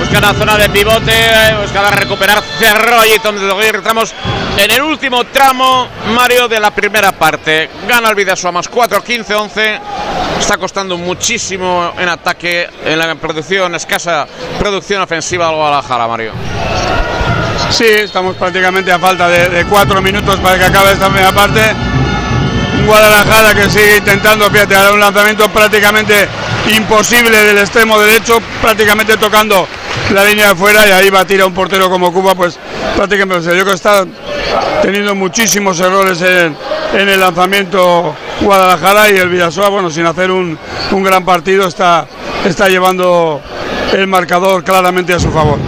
Busca 0.00 0.20
la 0.20 0.34
zona 0.34 0.56
de 0.56 0.68
pivote. 0.70 1.14
Busca 1.62 1.88
recuperar 1.90 2.42
Cerro 2.58 3.06
y 3.06 3.10
estamos 3.12 4.14
en 4.56 4.70
el 4.72 4.82
último 4.82 5.24
tramo, 5.26 5.86
Mario, 6.14 6.48
de 6.48 6.58
la 6.58 6.72
primera 6.72 7.12
parte. 7.12 7.70
Gana 7.88 8.08
el 8.10 8.16
Vidasoa 8.16 8.50
más 8.50 8.68
4, 8.68 9.02
15, 9.04 9.34
11. 9.34 9.80
Está 10.40 10.56
costando 10.56 10.98
muchísimo 10.98 11.92
en 11.96 12.08
ataque, 12.08 12.68
en 12.84 12.98
la 12.98 13.14
producción, 13.14 13.74
escasa 13.76 14.26
producción 14.58 15.00
ofensiva 15.00 15.48
al 15.48 15.54
Guadalajara, 15.54 16.08
Mario. 16.08 16.32
Sí, 17.70 17.84
estamos 17.84 18.34
prácticamente 18.36 18.90
a 18.90 18.98
falta 18.98 19.28
de, 19.28 19.48
de 19.48 19.64
cuatro 19.66 20.02
minutos 20.02 20.40
para 20.40 20.58
que 20.58 20.64
acabe 20.64 20.92
esta 20.92 21.08
primera 21.08 21.30
parte. 21.32 21.99
Guadalajara 22.86 23.54
que 23.54 23.70
sigue 23.70 23.98
intentando, 23.98 24.50
fíjate, 24.50 24.74
un 24.92 25.00
lanzamiento 25.00 25.48
prácticamente 25.50 26.28
imposible 26.76 27.44
del 27.44 27.58
extremo 27.58 27.98
derecho, 27.98 28.40
prácticamente 28.60 29.16
tocando 29.16 29.66
la 30.12 30.24
línea 30.24 30.48
de 30.48 30.54
fuera 30.54 30.86
y 30.86 30.90
ahí 30.90 31.10
va 31.10 31.20
a 31.20 31.24
tirar 31.24 31.46
un 31.46 31.54
portero 31.54 31.88
como 31.88 32.12
Cuba, 32.12 32.34
pues 32.34 32.58
prácticamente, 32.96 33.44
yo 33.44 33.52
creo 33.52 33.64
que 33.66 33.74
está 33.74 34.04
teniendo 34.82 35.14
muchísimos 35.14 35.78
errores 35.80 36.20
en, 36.22 36.56
en 36.94 37.08
el 37.08 37.20
lanzamiento 37.20 38.14
Guadalajara 38.40 39.10
y 39.10 39.16
el 39.16 39.28
Villasoa, 39.28 39.68
bueno, 39.68 39.90
sin 39.90 40.06
hacer 40.06 40.30
un, 40.30 40.58
un 40.90 41.02
gran 41.02 41.24
partido, 41.24 41.66
está, 41.66 42.06
está 42.44 42.68
llevando 42.68 43.40
el 43.92 44.06
marcador 44.06 44.64
claramente 44.64 45.12
a 45.14 45.18
su 45.18 45.30
favor. 45.30 45.58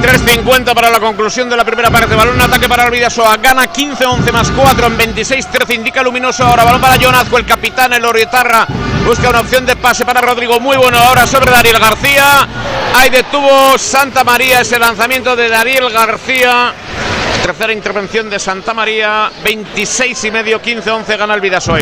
3.50 0.00 0.74
para 0.74 0.90
la 0.90 1.00
conclusión 1.00 1.48
de 1.50 1.56
la 1.56 1.64
primera 1.64 1.90
parte. 1.90 2.14
Balón 2.14 2.40
ataque 2.40 2.68
para 2.68 2.84
el 2.84 2.90
Vidasoa. 2.90 3.36
Gana 3.36 3.72
15-11 3.72 4.32
más 4.32 4.50
4 4.50 4.86
en 4.86 4.98
26-13. 5.14 5.74
Indica 5.74 6.02
luminoso. 6.02 6.44
Ahora 6.44 6.64
balón 6.64 6.80
para 6.80 6.96
Jonazco, 6.96 7.38
el 7.38 7.44
capitán, 7.44 7.92
el 7.92 8.04
Orietarra. 8.04 8.66
Busca 9.04 9.28
una 9.28 9.40
opción 9.40 9.66
de 9.66 9.76
pase 9.76 10.04
para 10.04 10.20
Rodrigo. 10.20 10.60
Muy 10.60 10.76
bueno 10.76 10.98
ahora 10.98 11.26
sobre 11.26 11.50
Dariel 11.50 11.78
García. 11.78 12.46
Ahí 12.94 13.10
detuvo 13.10 13.76
Santa 13.76 14.24
María 14.24 14.60
ese 14.60 14.78
lanzamiento 14.78 15.34
de 15.34 15.48
Dariel 15.48 15.90
García. 15.90 16.72
Tercera 17.42 17.72
intervención 17.72 18.30
de 18.30 18.38
Santa 18.38 18.74
María. 18.74 19.30
26 19.42 20.24
y 20.24 20.30
medio, 20.30 20.62
15-11 20.62 21.18
gana 21.18 21.34
el 21.34 21.40
Vidasoa. 21.40 21.78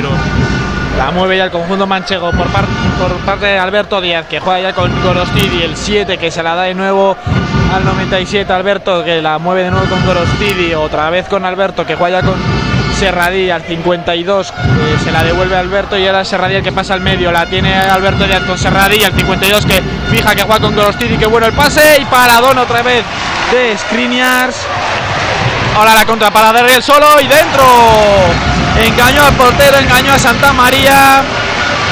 La 0.96 1.10
mueve 1.10 1.36
ya 1.36 1.44
el 1.44 1.50
conjunto 1.50 1.86
manchego 1.86 2.30
por, 2.30 2.46
por 2.48 3.16
parte 3.26 3.46
de 3.46 3.58
Alberto 3.58 4.00
Díaz, 4.00 4.26
que 4.26 4.40
juega 4.40 4.70
ya 4.70 4.74
con 4.74 4.90
Gorostidi, 5.02 5.62
el 5.62 5.76
7 5.76 6.16
que 6.16 6.30
se 6.30 6.42
la 6.42 6.54
da 6.54 6.62
de 6.62 6.74
nuevo 6.74 7.16
al 7.72 7.84
97 7.84 8.52
Alberto, 8.52 9.04
que 9.04 9.20
la 9.20 9.38
mueve 9.38 9.64
de 9.64 9.70
nuevo 9.70 9.86
con 9.86 10.04
Gorostidi, 10.04 10.74
otra 10.74 11.10
vez 11.10 11.28
con 11.28 11.44
Alberto, 11.44 11.84
que 11.84 11.94
juega 11.94 12.20
ya 12.20 12.26
con 12.26 12.36
Serradí 12.98 13.50
al 13.50 13.62
52 13.62 14.48
eh, 14.48 14.96
se 15.04 15.12
la 15.12 15.22
devuelve 15.22 15.54
Alberto 15.54 15.98
y 15.98 16.06
ahora 16.06 16.24
Serradí 16.24 16.54
el 16.54 16.62
que 16.62 16.72
pasa 16.72 16.94
al 16.94 17.02
medio. 17.02 17.30
La 17.30 17.44
tiene 17.44 17.74
Alberto 17.74 18.24
Díaz 18.24 18.42
con 18.44 18.56
Serradí 18.56 19.04
al 19.04 19.12
52 19.12 19.66
que 19.66 19.82
fija 20.10 20.34
que 20.34 20.42
juega 20.42 20.60
con 20.60 20.74
Gorostidi. 20.74 21.18
Que 21.18 21.26
bueno 21.26 21.46
el 21.46 21.52
pase 21.52 21.98
y 22.00 22.04
paradón 22.06 22.56
otra 22.56 22.80
vez 22.80 23.04
de 23.52 23.76
Skriniars. 23.76 24.56
Ahora 25.76 25.94
la 25.94 26.06
contra 26.06 26.30
para 26.30 26.54
Derriel 26.54 26.82
solo 26.82 27.20
y 27.20 27.26
dentro. 27.26 27.64
Engañó 28.82 29.24
al 29.24 29.34
portero, 29.34 29.76
engañó 29.76 30.14
a 30.14 30.18
Santa 30.18 30.54
María. 30.54 31.22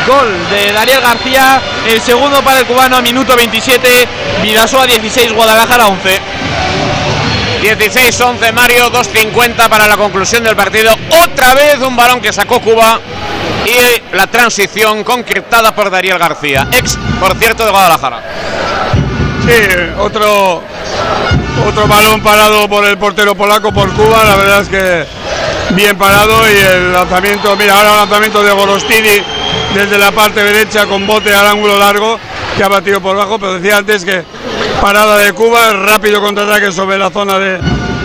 Gol 0.07 0.51
de 0.51 0.73
Daniel 0.73 1.01
García. 1.01 1.61
El 1.89 2.01
segundo 2.01 2.43
para 2.43 2.61
el 2.61 2.67
cubano 2.67 2.97
a 2.97 3.03
minuto 3.03 3.37
27. 3.37 4.09
Vidasoa 4.43 4.87
16, 4.87 5.33
Guadalajara 5.33 5.87
11. 5.89 6.21
16-11 7.63 8.53
Mario, 8.53 8.93
2.50 8.93 9.69
para 9.71 9.87
la 9.89 9.97
conclusión 9.97 10.45
del 10.45 10.55
partido. 10.55 10.95
Otra 11.23 11.55
vez 11.55 11.79
un 11.79 11.97
balón 11.97 12.21
que 12.21 12.33
sacó 12.33 12.61
Cuba 12.61 13.01
y 13.65 14.15
la 14.15 14.27
transición 14.27 15.03
concretada 15.03 15.75
por 15.75 15.91
Daniel 15.91 16.19
García, 16.19 16.69
ex, 16.73 16.99
por 17.19 17.35
cierto, 17.37 17.65
de 17.65 17.71
Guadalajara. 17.71 18.21
Sí, 19.47 19.53
otro, 19.99 20.63
otro 21.67 21.89
balón 21.89 22.23
parado 22.23 22.69
por 22.69 22.85
el 22.85 22.99
portero 22.99 23.35
polaco 23.35 23.73
por 23.73 23.91
Cuba, 23.95 24.25
la 24.25 24.37
verdad 24.37 24.61
es 24.61 24.69
que 24.69 25.07
bien 25.75 25.97
parado 25.97 26.47
y 26.51 26.57
el 26.57 26.93
lanzamiento, 26.93 27.57
mira, 27.57 27.77
ahora 27.77 27.93
el 27.93 27.97
lanzamiento 27.97 28.43
de 28.43 28.53
Gorostini 28.53 29.23
desde 29.75 29.99
la 29.99 30.13
parte 30.13 30.43
derecha 30.43 30.87
con 30.87 31.07
bote 31.07 31.35
al 31.35 31.47
ángulo 31.47 31.79
largo 31.79 32.19
que 32.57 32.63
ha 32.63 32.69
batido 32.69 33.01
por 33.01 33.17
bajo, 33.17 33.39
pero 33.39 33.55
decía 33.55 33.79
antes 33.79 34.05
que 34.05 34.23
parada 34.81 35.19
de 35.19 35.33
Cuba, 35.33 35.73
rápido 35.73 36.21
contraataque 36.23 36.71
sobre 36.71 36.97
la 36.97 37.11
zona 37.11 37.39
de 37.39 37.59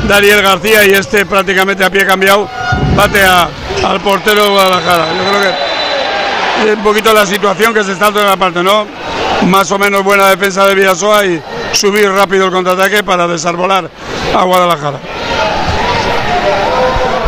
Daniel 0.07 0.41
García 0.41 0.85
y 0.87 0.91
este 0.91 1.25
prácticamente 1.25 1.85
a 1.85 1.89
pie 1.91 2.05
cambiado 2.05 2.49
bate 2.95 3.23
al 3.23 4.01
portero 4.01 4.43
de 4.43 4.49
Guadalajara. 4.49 5.05
Yo 5.15 5.29
creo 5.29 5.41
que 5.41 6.69
es 6.71 6.77
un 6.77 6.83
poquito 6.83 7.13
la 7.13 7.25
situación 7.25 7.73
que 7.73 7.83
se 7.83 7.91
está 7.91 8.07
en 8.07 8.25
la 8.25 8.37
parte, 8.37 8.63
¿no? 8.63 8.87
Más 9.45 9.71
o 9.71 9.77
menos 9.77 10.03
buena 10.03 10.27
defensa 10.27 10.65
de 10.65 10.73
Villasoa 10.73 11.25
y 11.25 11.41
subir 11.71 12.11
rápido 12.11 12.45
el 12.45 12.51
contraataque 12.51 13.03
para 13.03 13.27
desarbolar 13.27 13.89
a 14.35 14.43
Guadalajara. 14.43 14.97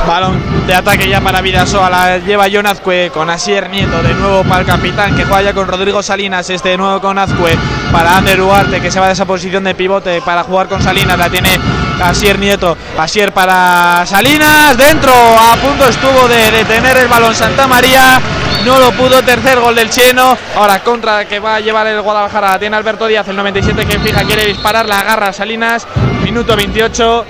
Balón 0.08 0.51
de 0.72 0.78
ataque 0.78 1.10
ya 1.10 1.20
para 1.20 1.42
Vidasoa, 1.42 1.90
la 1.90 2.18
lleva 2.20 2.46
John 2.50 2.66
Azcue 2.66 3.12
con 3.14 3.30
Asier 3.30 3.70
Nieto, 3.70 4.02
de 4.02 4.14
nuevo 4.14 4.46
para 4.46 4.62
el 4.62 4.66
capitán 4.66 5.14
que 5.18 5.26
juega 5.26 5.42
ya 5.42 5.54
con 5.54 5.68
Rodrigo 5.68 6.02
Salinas, 6.02 6.50
este 6.50 6.70
de 6.70 6.78
nuevo 6.78 7.02
con 7.02 7.20
Azcue 7.20 7.58
para 7.92 8.16
Ander 8.16 8.40
Ugarte 8.40 8.80
que 8.80 8.90
se 8.90 8.98
va 8.98 9.08
de 9.08 9.12
esa 9.12 9.26
posición 9.26 9.66
de 9.66 9.76
pivote 9.76 10.22
para 10.22 10.44
jugar 10.44 10.70
con 10.70 10.82
Salinas, 10.82 11.20
la 11.20 11.30
tiene 11.30 11.60
Asier 12.02 12.40
Nieto, 12.40 12.78
Asier 12.98 13.34
para 13.34 14.06
Salinas, 14.06 14.78
dentro, 14.78 15.12
a 15.12 15.58
punto 15.58 15.90
estuvo 15.90 16.30
de 16.30 16.52
detener 16.52 16.96
el 16.96 17.10
balón 17.10 17.36
Santa 17.36 17.68
María, 17.68 18.22
no 18.64 18.80
lo 18.80 18.94
pudo, 18.94 19.22
tercer 19.24 19.60
gol 19.60 19.76
del 19.76 19.90
Cheno, 19.90 20.38
ahora 20.56 20.80
contra 20.80 21.26
que 21.26 21.42
va 21.42 21.56
a 21.56 21.60
llevar 21.60 21.86
el 21.88 22.02
Guadalajara, 22.02 22.52
la 22.52 22.60
tiene 22.60 22.78
Alberto 22.78 23.08
Díaz, 23.08 23.28
el 23.28 23.36
97 23.36 23.86
que 23.86 24.00
fija, 24.00 24.24
quiere 24.24 24.46
disparar, 24.46 24.86
la 24.86 25.00
agarra 25.00 25.34
Salinas, 25.34 25.86
minuto 26.24 26.56
28, 26.56 27.26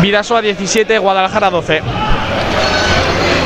Vidasoa 0.00 0.40
17, 0.40 0.98
Guadalajara 0.98 1.50
12. 1.50 2.15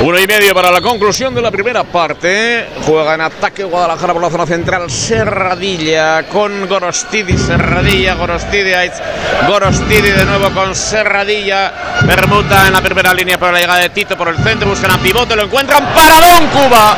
Uno 0.03 0.19
y 0.19 0.27
medio 0.27 0.55
para 0.55 0.71
la 0.71 0.81
conclusión 0.81 1.35
de 1.35 1.43
la 1.43 1.51
primera 1.51 1.85
parte. 1.85 2.67
Juega 2.87 3.15
en 3.15 3.21
ataque 3.21 3.65
Guadalajara 3.65 4.15
por 4.15 4.23
la 4.23 4.31
zona 4.31 4.47
central. 4.47 4.91
Serradilla 4.91 6.23
con 6.27 6.67
Gorostidi. 6.67 7.37
Serradilla, 7.37 8.15
Gorostidi. 8.15 8.73
Gorostidi 9.47 10.11
de 10.11 10.25
nuevo 10.25 10.51
con 10.53 10.75
Serradilla. 10.75 11.71
Permuta 12.07 12.67
en 12.67 12.73
la 12.73 12.81
primera 12.81 13.13
línea 13.13 13.39
para 13.39 13.53
la 13.53 13.61
llegada 13.61 13.81
de 13.81 13.91
Tito 13.91 14.17
por 14.17 14.29
el 14.29 14.39
centro. 14.39 14.71
Buscan 14.71 14.91
a 14.91 14.99
pivote. 14.99 15.37
Lo 15.37 15.43
encuentran. 15.43 15.85
Paradón 15.95 16.47
Cuba. 16.47 16.97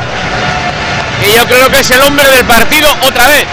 Y 1.27 1.35
yo 1.35 1.45
creo 1.45 1.69
que 1.69 1.79
es 1.81 1.91
el 1.91 2.01
hombre 2.01 2.25
del 2.25 2.45
partido 2.45 2.87
otra 3.05 3.27
vez. 3.27 3.45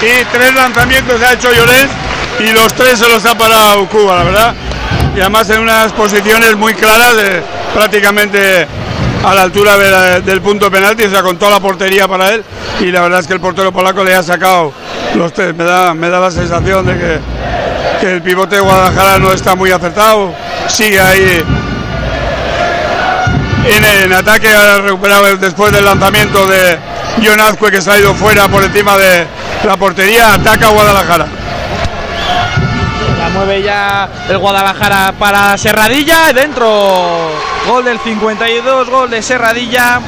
Y 0.00 0.24
tres 0.32 0.54
lanzamientos 0.54 1.20
ha 1.20 1.34
hecho 1.34 1.52
Llorens 1.52 1.90
y 2.38 2.52
los 2.52 2.72
tres 2.72 2.98
se 2.98 3.08
los 3.08 3.22
ha 3.26 3.36
parado 3.36 3.86
Cuba, 3.88 4.16
la 4.16 4.24
verdad. 4.24 4.54
Y 5.14 5.20
además 5.20 5.50
en 5.50 5.60
unas 5.60 5.92
posiciones 5.92 6.56
muy 6.56 6.72
claras 6.72 7.16
de 7.16 7.57
prácticamente 7.74 8.66
a 9.24 9.34
la 9.34 9.42
altura 9.42 9.76
del 10.20 10.40
punto 10.40 10.70
penalti, 10.70 11.04
o 11.04 11.10
sea, 11.10 11.22
con 11.22 11.38
toda 11.38 11.52
la 11.52 11.60
portería 11.60 12.06
para 12.06 12.30
él. 12.30 12.44
Y 12.80 12.86
la 12.86 13.02
verdad 13.02 13.20
es 13.20 13.26
que 13.26 13.32
el 13.34 13.40
portero 13.40 13.72
polaco 13.72 14.04
le 14.04 14.14
ha 14.14 14.22
sacado 14.22 14.72
los 15.14 15.32
tres. 15.32 15.54
Me 15.54 15.64
da, 15.64 15.94
me 15.94 16.08
da 16.08 16.20
la 16.20 16.30
sensación 16.30 16.86
de 16.86 16.98
que, 16.98 17.20
el 18.06 18.22
pivote 18.22 18.56
de 18.56 18.60
Guadalajara 18.60 19.18
no 19.18 19.32
está 19.32 19.54
muy 19.54 19.70
acertado. 19.72 20.32
Sigue 20.68 21.00
ahí 21.00 21.42
en, 23.66 23.84
en 23.84 24.12
ataque, 24.12 24.48
ha 24.48 24.78
recuperado 24.78 25.36
después 25.36 25.72
del 25.72 25.84
lanzamiento 25.84 26.46
de 26.46 26.78
John 27.24 27.40
Azcue 27.40 27.70
que 27.70 27.82
se 27.82 27.90
ha 27.90 27.98
ido 27.98 28.14
fuera 28.14 28.46
por 28.48 28.62
encima 28.62 28.96
de 28.96 29.26
la 29.64 29.76
portería. 29.76 30.34
Ataca 30.34 30.68
a 30.68 30.70
Guadalajara 30.70 31.26
mueve 33.38 33.62
ya 33.62 34.08
el 34.28 34.36
Guadalajara 34.38 35.14
para 35.16 35.56
Serradilla. 35.56 36.32
Dentro, 36.32 37.30
gol 37.68 37.84
del 37.84 38.00
52, 38.00 38.90
gol 38.90 39.10
de 39.10 39.22
Serradilla. 39.22 40.00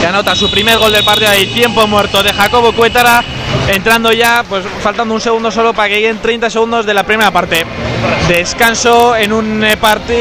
Que 0.00 0.06
anota 0.08 0.34
su 0.34 0.50
primer 0.50 0.76
gol 0.78 0.90
del 0.90 1.04
partido 1.04 1.30
y 1.38 1.46
tiempo 1.46 1.86
muerto 1.86 2.24
de 2.24 2.32
Jacobo 2.32 2.72
Cuétara. 2.72 3.22
Entrando 3.68 4.12
ya, 4.12 4.44
pues 4.48 4.64
faltando 4.82 5.14
un 5.14 5.20
segundo 5.20 5.52
solo 5.52 5.72
para 5.72 5.88
que 5.88 5.96
lleguen 5.96 6.18
30 6.18 6.50
segundos 6.50 6.84
de 6.84 6.94
la 6.94 7.04
primera 7.04 7.30
parte. 7.30 7.64
Descanso 8.26 9.14
en, 9.14 9.32
un 9.32 9.62
eh, 9.62 9.78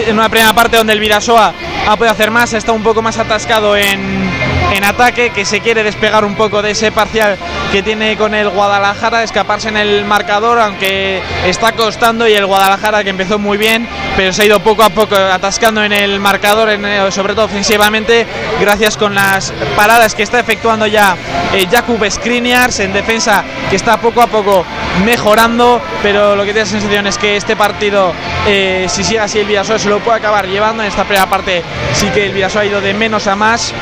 en 0.08 0.14
una 0.14 0.30
primera 0.30 0.54
parte 0.54 0.78
donde 0.78 0.94
el 0.94 1.00
Vidasoa 1.00 1.54
ha 1.88 1.96
podido 1.96 2.12
hacer 2.12 2.30
más, 2.30 2.54
está 2.54 2.72
un 2.72 2.84
poco 2.84 3.02
más 3.02 3.18
atascado 3.18 3.76
en, 3.76 4.30
en 4.74 4.84
ataque, 4.84 5.32
que 5.32 5.44
se 5.44 5.60
quiere 5.60 5.84
despegar 5.84 6.24
un 6.24 6.36
poco 6.36 6.62
de 6.62 6.72
ese 6.72 6.92
parcial 6.92 7.38
que 7.72 7.84
tiene 7.84 8.18
con 8.18 8.34
el 8.34 8.50
Guadalajara, 8.50 9.24
escaparse 9.24 9.70
en 9.70 9.78
el 9.78 10.06
marcador, 10.06 10.60
aunque 10.60 11.22
está 11.46 11.74
costando 11.74 12.28
y 12.28 12.34
el 12.34 12.46
Guadalajara 12.46 13.04
que 13.04 13.10
empezó 13.10 13.40
muy 13.40 13.58
bien, 13.58 13.88
pero 14.16 14.32
se 14.34 14.44
ha 14.44 14.46
ido 14.46 14.60
poco 14.62 14.84
a 14.84 14.90
poco 14.90 15.16
atascando 15.16 15.84
en 15.84 15.92
el 15.92 16.20
marcador, 16.20 16.70
eh, 16.70 17.12
sobre 17.12 17.34
todo 17.34 17.46
ofensivamente, 17.46 18.26
gracias 18.60 18.98
con 18.98 19.16
las 19.16 19.54
paradas 19.76 20.16
que 20.16 20.24
está 20.24 20.40
efectuando 20.40 20.88
ya 20.88 21.16
eh, 21.54 21.68
Jakub 21.70 22.10
Skriniars 22.10 22.80
en 22.80 22.94
defensa, 22.94 23.44
que 23.70 23.76
está 23.76 23.98
poco 23.98 24.22
a 24.22 24.28
poco 24.28 24.66
mejorando, 25.04 25.82
pero 26.02 26.36
lo 26.36 26.44
que 26.44 26.54
tiene 26.54 26.66
la 26.66 26.72
sensación 26.72 27.08
es 27.08 27.18
que 27.18 27.36
este 27.36 27.56
partido, 27.56 28.14
eh, 28.48 28.86
si 28.90 29.04
sigue 29.04 29.20
así 29.20 29.40
el 29.40 29.48
Vidasoa, 29.48 29.80
se 29.80 29.90
lo 29.90 30.00
puede 30.00 30.18
acabar 30.18 30.48
llevando. 30.48 30.84
En 30.84 30.90
esta 30.90 31.04
primera 31.04 31.30
parte 31.30 31.64
sí 31.94 32.10
que 32.10 32.26
el 32.26 32.34
Vidasoa 32.34 32.62
ha 32.62 32.66
ido 32.66 32.82
de 32.82 32.94
menos 32.94 33.28
a 33.28 33.36
más, 33.36 33.74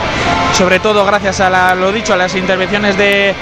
sobre 0.58 0.80
todo 0.80 1.06
gracias 1.06 1.40
a 1.40 1.76
lo 1.76 1.92
dicho, 1.92 2.14
a 2.14 2.18
las 2.18 2.36
intervenciones 2.36 2.98
de 2.98 3.36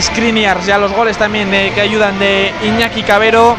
Skriniars 0.00 0.68
y 0.68 0.70
a 0.70 0.78
los 0.78 0.92
goles 0.92 1.18
también 1.18 1.50
que 1.50 1.80
ayudan 1.80 2.18
de 2.18 2.52
Iñaki 2.62 3.02
Cabero. 3.02 3.56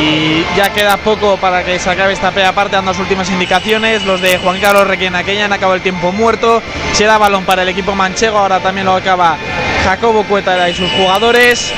Y 0.00 0.44
ya 0.56 0.72
queda 0.72 0.96
poco 0.98 1.36
para 1.38 1.64
que 1.64 1.78
se 1.78 1.88
acabe 1.88 2.12
esta 2.12 2.30
primera 2.30 2.52
parte, 2.52 2.76
dando 2.76 2.90
las 2.90 3.00
últimas 3.00 3.30
indicaciones. 3.30 4.04
Los 4.04 4.20
de 4.20 4.38
Juan 4.38 4.60
Carlos 4.60 4.86
Requena, 4.86 5.24
que 5.24 5.34
ya 5.34 5.46
han 5.46 5.52
acabado 5.52 5.76
el 5.76 5.82
tiempo 5.82 6.12
muerto. 6.12 6.62
Se 6.92 7.04
da 7.04 7.18
balón 7.18 7.44
para 7.44 7.62
el 7.62 7.68
equipo 7.68 7.94
manchego, 7.94 8.38
ahora 8.38 8.60
también 8.60 8.86
lo 8.86 8.94
acaba 8.94 9.36
Jacobo 9.84 10.24
Cueta 10.24 10.68
y 10.68 10.74
sus 10.74 10.90
jugadores. 10.92 11.72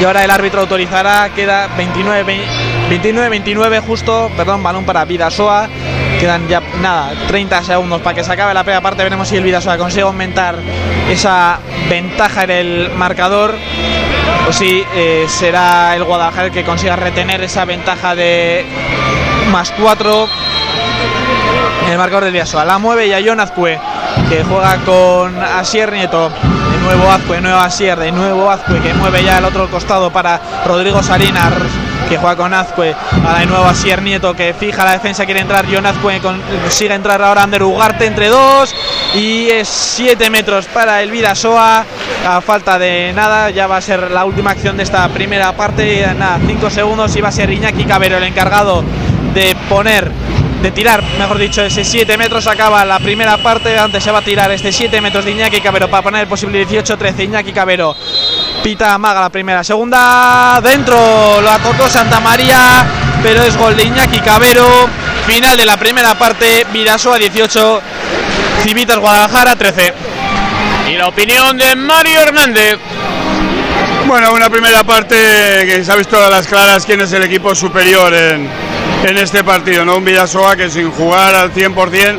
Y 0.00 0.04
ahora 0.04 0.24
el 0.24 0.30
árbitro 0.30 0.60
autorizará, 0.60 1.30
queda 1.30 1.68
29-29 1.78 3.80
justo, 3.80 4.30
perdón, 4.36 4.62
balón 4.62 4.84
para 4.84 5.04
Vidasoa. 5.04 5.68
Quedan 6.24 6.48
ya 6.48 6.62
nada, 6.80 7.12
30 7.28 7.62
segundos 7.64 8.00
para 8.00 8.14
que 8.14 8.24
se 8.24 8.32
acabe 8.32 8.54
la 8.54 8.64
primera 8.64 8.80
parte. 8.80 9.02
Veremos 9.02 9.28
si 9.28 9.36
el 9.36 9.44
Vidasoa 9.44 9.76
consigue 9.76 10.04
aumentar 10.04 10.54
esa 11.10 11.58
ventaja 11.90 12.44
en 12.44 12.50
el 12.50 12.90
marcador 12.96 13.54
o 14.48 14.50
si 14.50 14.82
eh, 14.94 15.26
será 15.28 15.94
el 15.94 16.02
Guadalajara 16.02 16.46
el 16.46 16.50
que 16.50 16.64
consiga 16.64 16.96
retener 16.96 17.42
esa 17.42 17.66
ventaja 17.66 18.14
de 18.14 18.64
más 19.52 19.70
4 19.72 20.28
en 21.84 21.92
el 21.92 21.98
marcador 21.98 22.24
del 22.24 22.32
Vidasoa. 22.32 22.64
La 22.64 22.78
mueve 22.78 23.06
ya 23.06 23.20
John 23.22 23.40
Azcue, 23.40 23.78
que 24.28 24.44
juega 24.44 24.76
con 24.84 25.42
Asier 25.42 25.92
Nieto. 25.92 26.30
Nuevo 26.84 27.10
Azcue, 27.10 27.40
nuevo 27.40 27.58
Asier, 27.58 27.98
de 27.98 28.12
nuevo 28.12 28.50
Azcue 28.50 28.78
que 28.80 28.92
mueve 28.92 29.24
ya 29.24 29.38
el 29.38 29.44
otro 29.46 29.70
costado 29.70 30.12
para 30.12 30.38
Rodrigo 30.66 31.02
Salinas 31.02 31.52
que 32.10 32.18
juega 32.18 32.36
con 32.36 32.52
Azcue, 32.52 32.94
ahora 33.24 33.38
de 33.38 33.46
nuevo 33.46 33.64
Asier 33.64 34.02
Nieto 34.02 34.34
que 34.34 34.52
fija 34.52 34.84
la 34.84 34.92
defensa, 34.92 35.24
quiere 35.24 35.40
entrar 35.40 35.64
John 35.70 35.86
Azcue, 35.86 36.20
consigue 36.20 36.92
entrar 36.92 37.22
ahora 37.22 37.42
Ander 37.42 37.62
Ugarte 37.62 38.04
entre 38.04 38.28
dos 38.28 38.74
y 39.14 39.48
es 39.48 39.66
7 39.68 40.28
metros 40.28 40.66
para 40.66 41.02
el 41.02 41.10
Vidasoa 41.10 41.86
a 42.28 42.40
falta 42.42 42.78
de 42.78 43.12
nada, 43.14 43.48
ya 43.48 43.66
va 43.66 43.78
a 43.78 43.80
ser 43.80 44.10
la 44.10 44.26
última 44.26 44.50
acción 44.50 44.76
de 44.76 44.82
esta 44.82 45.08
primera 45.08 45.52
parte, 45.52 46.06
nada, 46.18 46.38
5 46.46 46.68
segundos 46.68 47.16
y 47.16 47.22
va 47.22 47.28
a 47.28 47.32
ser 47.32 47.50
Iñaki 47.50 47.84
Cabero 47.84 48.18
el 48.18 48.24
encargado 48.24 48.84
de 49.32 49.56
poner 49.70 50.10
de 50.64 50.70
tirar, 50.70 51.02
mejor 51.18 51.36
dicho, 51.36 51.62
ese 51.62 51.84
7 51.84 52.16
metros. 52.16 52.46
Acaba 52.46 52.86
la 52.86 52.98
primera 52.98 53.36
parte. 53.36 53.78
Antes 53.78 54.02
se 54.02 54.10
va 54.10 54.20
a 54.20 54.22
tirar 54.22 54.50
este 54.50 54.72
7 54.72 54.98
metros 55.02 55.22
de 55.22 55.32
Iñaki 55.32 55.60
Cabero 55.60 55.90
para 55.90 56.02
poner 56.02 56.22
el 56.22 56.26
posible 56.26 56.66
18-13. 56.66 57.24
Iñaki 57.24 57.52
Cabero 57.52 57.94
pita 58.62 58.96
maga 58.96 59.20
la 59.20 59.28
primera. 59.28 59.62
Segunda 59.62 60.58
dentro. 60.62 61.42
Lo 61.42 61.58
tocó 61.58 61.86
Santa 61.90 62.18
María, 62.18 62.82
pero 63.22 63.42
es 63.42 63.54
gol 63.58 63.76
de 63.76 63.84
Iñaki 63.84 64.20
Cabero. 64.20 64.88
Final 65.26 65.54
de 65.58 65.66
la 65.66 65.76
primera 65.76 66.14
parte. 66.14 66.66
Vidasoa 66.72 67.18
18. 67.18 67.82
Civitas 68.62 68.96
Guadalajara 68.96 69.56
13. 69.56 69.92
Y 70.90 70.94
la 70.94 71.08
opinión 71.08 71.58
de 71.58 71.76
Mario 71.76 72.20
Hernández. 72.20 72.78
Bueno, 74.06 74.32
una 74.32 74.48
primera 74.48 74.82
parte 74.82 75.14
que 75.14 75.84
se 75.84 75.92
ha 75.92 75.96
visto 75.96 76.16
a 76.22 76.30
las 76.30 76.46
claras 76.46 76.86
quién 76.86 77.02
es 77.02 77.12
el 77.12 77.22
equipo 77.22 77.54
superior 77.54 78.14
en, 78.14 78.48
en 79.04 79.18
este 79.18 79.44
partido, 79.44 79.84
¿no? 79.84 79.96
Un 79.96 80.04
Villasoa 80.04 80.56
que 80.56 80.70
sin 80.70 80.90
jugar 80.90 81.34
al 81.34 81.52
100% 81.52 82.18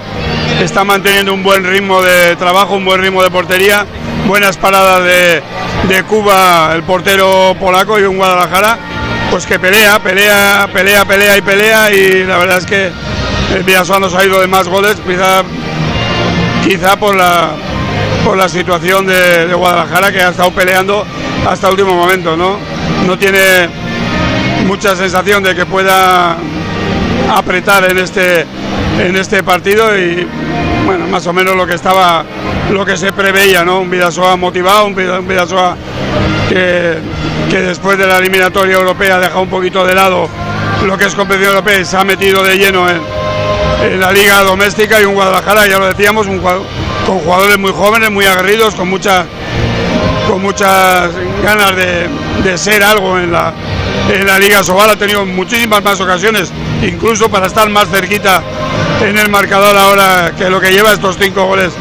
está 0.62 0.84
manteniendo 0.84 1.34
un 1.34 1.44
buen 1.44 1.64
ritmo 1.64 2.02
de 2.02 2.36
trabajo, 2.36 2.76
un 2.76 2.86
buen 2.86 3.02
ritmo 3.02 3.24
de 3.24 3.32
portería, 3.32 3.86
buenas 4.28 4.58
paradas 4.58 5.04
de, 5.04 5.44
de 5.88 6.04
Cuba, 6.04 6.72
el 6.74 6.84
portero 6.84 7.56
polaco 7.60 8.00
y 8.00 8.04
un 8.04 8.18
Guadalajara, 8.18 8.78
pues 9.32 9.46
que 9.46 9.60
pelea, 9.60 10.00
pelea, 10.00 10.70
pelea, 10.72 11.06
pelea 11.06 11.38
y 11.38 11.42
pelea 11.42 11.92
y 11.92 12.24
la 12.24 12.38
verdad 12.38 12.58
es 12.60 12.66
que 12.66 12.92
el 13.56 13.64
Villasoa 13.64 14.00
nos 14.00 14.14
ha 14.14 14.24
ido 14.24 14.40
de 14.40 14.48
más 14.48 14.68
goles, 14.68 14.96
quizá, 15.06 15.44
quizá 16.64 16.96
por 16.98 17.16
la 17.16 17.52
por 18.26 18.38
la 18.38 18.50
situación 18.50 19.06
de, 19.06 19.54
Guadalajara 19.54 20.12
que 20.12 20.20
ha 20.20 20.30
estado 20.30 20.50
peleando 20.52 21.06
hasta 21.48 21.68
el 21.68 21.74
último 21.74 21.94
momento, 21.94 22.36
¿no? 22.36 22.58
No 23.06 23.18
tiene 23.20 23.70
mucha 24.66 24.96
sensación 24.96 25.44
de 25.44 25.56
que 25.56 25.68
pueda 25.68 26.36
apretar 27.30 27.90
en 27.90 27.98
este 27.98 28.46
en 29.00 29.16
este 29.16 29.44
partido 29.44 29.98
y 29.98 30.26
bueno, 30.86 31.08
más 31.08 31.26
o 31.28 31.34
menos 31.34 31.56
lo 31.56 31.66
que 31.66 31.74
estaba 31.76 32.24
lo 32.72 32.86
que 32.86 32.96
se 32.98 33.12
preveía, 33.12 33.64
¿no? 33.64 33.80
Un 33.82 33.90
Vidasoa 33.90 34.36
motivado, 34.38 34.86
un 34.86 34.96
Vida- 34.96 35.20
un 35.20 35.28
Vidasoa 35.28 35.76
que, 36.50 36.98
que 37.50 37.58
después 37.62 37.98
de 37.98 38.08
la 38.08 38.18
eliminatoria 38.20 38.76
europea 38.76 39.16
ha 39.16 39.20
dejado 39.20 39.42
un 39.42 39.50
poquito 39.50 39.86
de 39.86 39.96
lado 39.96 40.30
lo 40.86 40.98
que 40.98 41.06
es 41.06 41.16
competición 41.16 41.52
europea 41.56 41.80
y 41.80 41.86
se 41.86 41.98
ha 41.98 42.04
metido 42.04 42.44
de 42.44 42.58
lleno 42.58 42.88
en, 42.90 43.02
en 43.84 44.00
la 44.00 44.12
liga 44.12 44.44
doméstica 44.44 45.02
y 45.02 45.06
un 45.06 45.16
Guadalajara, 45.16 45.68
ya 45.68 45.80
lo 45.80 45.88
decíamos, 45.88 46.28
un, 46.28 46.40
con 46.40 47.20
jugadores 47.20 47.58
muy 47.58 47.72
jóvenes, 47.72 48.12
muy 48.12 48.26
aguerridos, 48.26 48.76
con 48.76 48.90
mucha 48.90 49.26
con 50.28 50.42
muchas 50.42 51.12
ganas 51.44 51.76
de, 51.76 52.08
de 52.44 52.58
ser 52.58 52.84
algo 52.84 53.18
en 53.20 53.32
la, 53.32 53.54
en 54.12 54.26
la 54.26 54.40
Liga 54.40 54.64
Sobal. 54.64 54.90
Ha 54.90 54.96
tenido 54.96 55.24
muchísimas 55.26 55.84
más 55.84 56.00
ocasiones, 56.02 56.52
incluso 56.88 57.30
para 57.30 57.48
estar 57.48 57.70
más 57.70 57.90
cerquita 57.90 58.42
en 59.02 59.18
el 59.18 59.30
marcador 59.30 59.76
ahora 59.78 60.34
que 60.38 60.50
lo 60.50 60.60
que 60.60 60.72
lleva 60.72 60.92
estos 60.94 61.18
cinco 61.20 61.46
goles 61.46 61.74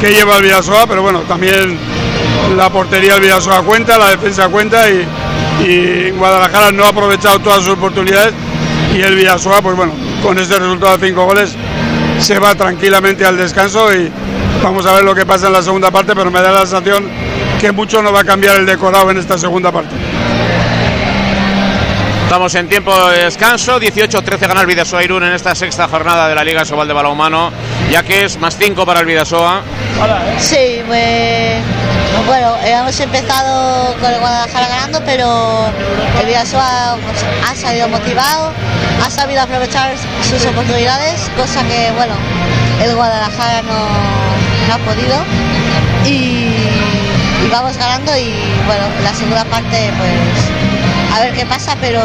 que 0.00 0.10
lleva 0.10 0.36
el 0.36 0.42
Vidasoa. 0.42 0.86
Pero 0.86 1.02
bueno, 1.02 1.20
también 1.20 1.78
la 2.56 2.70
portería 2.70 3.14
del 3.14 3.22
Vidasoa 3.22 3.62
cuenta, 3.62 3.98
la 3.98 4.10
defensa 4.10 4.48
cuenta 4.48 4.88
y, 4.90 5.06
Guadalajara 6.16 6.70
no 6.70 6.84
ha 6.84 6.88
aprovechado 6.88 7.40
todas 7.40 7.64
sus 7.64 7.74
oportunidades. 7.74 8.32
Y 8.96 9.02
el 9.02 9.16
Vidasoa, 9.16 9.60
pues 9.60 9.76
bueno, 9.76 9.92
con 10.22 10.38
este 10.38 10.58
resultado 10.58 10.96
de 10.96 11.08
cinco 11.08 11.26
goles 11.26 11.54
se 12.18 12.38
va 12.38 12.54
tranquilamente 12.54 13.24
al 13.24 13.36
descanso 13.36 13.92
y 13.94 14.10
vamos 14.62 14.86
a 14.86 14.92
ver 14.92 15.04
lo 15.04 15.14
que 15.14 15.24
pasa 15.24 15.46
en 15.46 15.52
la 15.52 15.62
segunda 15.62 15.90
parte, 15.90 16.14
pero 16.14 16.30
me 16.30 16.40
da 16.40 16.50
la 16.50 16.60
sensación 16.60 17.08
que 17.60 17.70
mucho 17.72 18.02
no 18.02 18.12
va 18.12 18.20
a 18.20 18.24
cambiar 18.24 18.56
el 18.56 18.66
decorado 18.66 19.10
en 19.10 19.18
esta 19.18 19.38
segunda 19.38 19.70
parte. 19.70 19.94
Estamos 22.28 22.54
en 22.56 22.68
tiempo 22.68 22.94
de 23.08 23.24
descanso, 23.24 23.80
18-13 23.80 24.48
gana 24.48 24.60
el 24.60 24.66
Vidasoa 24.66 25.02
Irún 25.02 25.24
en 25.24 25.32
esta 25.32 25.54
sexta 25.54 25.88
jornada 25.88 26.28
de 26.28 26.34
la 26.34 26.44
Liga 26.44 26.62
Sobal 26.62 26.86
de 26.86 26.92
Balonmano, 26.92 27.50
ya 27.90 28.02
que 28.02 28.26
es 28.26 28.38
más 28.38 28.58
5 28.58 28.84
para 28.84 29.00
el 29.00 29.06
Vidasoa. 29.06 29.62
Sí, 30.36 30.82
pues 30.86 31.56
bueno, 32.26 32.54
hemos 32.62 33.00
empezado 33.00 33.94
con 33.94 34.12
el 34.12 34.20
Guadalajara 34.20 34.68
ganando, 34.68 35.02
pero 35.06 35.72
el 36.20 36.26
Vidasoa 36.26 36.98
pues, 37.02 37.24
ha 37.48 37.54
salido 37.54 37.88
motivado, 37.88 38.52
ha 39.02 39.08
sabido 39.08 39.40
aprovechar 39.40 39.94
sus 40.22 40.44
oportunidades, 40.44 41.30
cosa 41.34 41.62
que 41.62 41.90
bueno, 41.96 42.12
el 42.84 42.94
Guadalajara 42.94 43.62
no, 43.62 44.74
ha 44.74 44.78
podido. 44.84 45.16
Y, 46.04 46.52
y 47.42 47.48
vamos 47.50 47.78
ganando 47.78 48.14
y 48.18 48.34
bueno, 48.66 48.84
la 49.02 49.14
segunda 49.14 49.46
parte 49.46 49.90
pues 49.96 50.57
a 51.18 51.24
ver 51.24 51.34
qué 51.34 51.46
pasa, 51.46 51.76
pero 51.80 52.00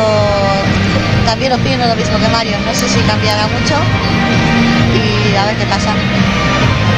también 1.26 1.53
opino 1.53 1.85
lo 1.85 1.95
mismo 1.95 2.18
que 2.18 2.27
Mario, 2.30 2.57
no 2.65 2.73
sé 2.73 2.90
si 2.90 2.99
cambiará 3.02 3.45
mucho 3.48 3.76
y 4.95 5.35
a 5.35 5.45
ver 5.45 5.56
qué 5.56 5.65
pasa. 5.65 5.94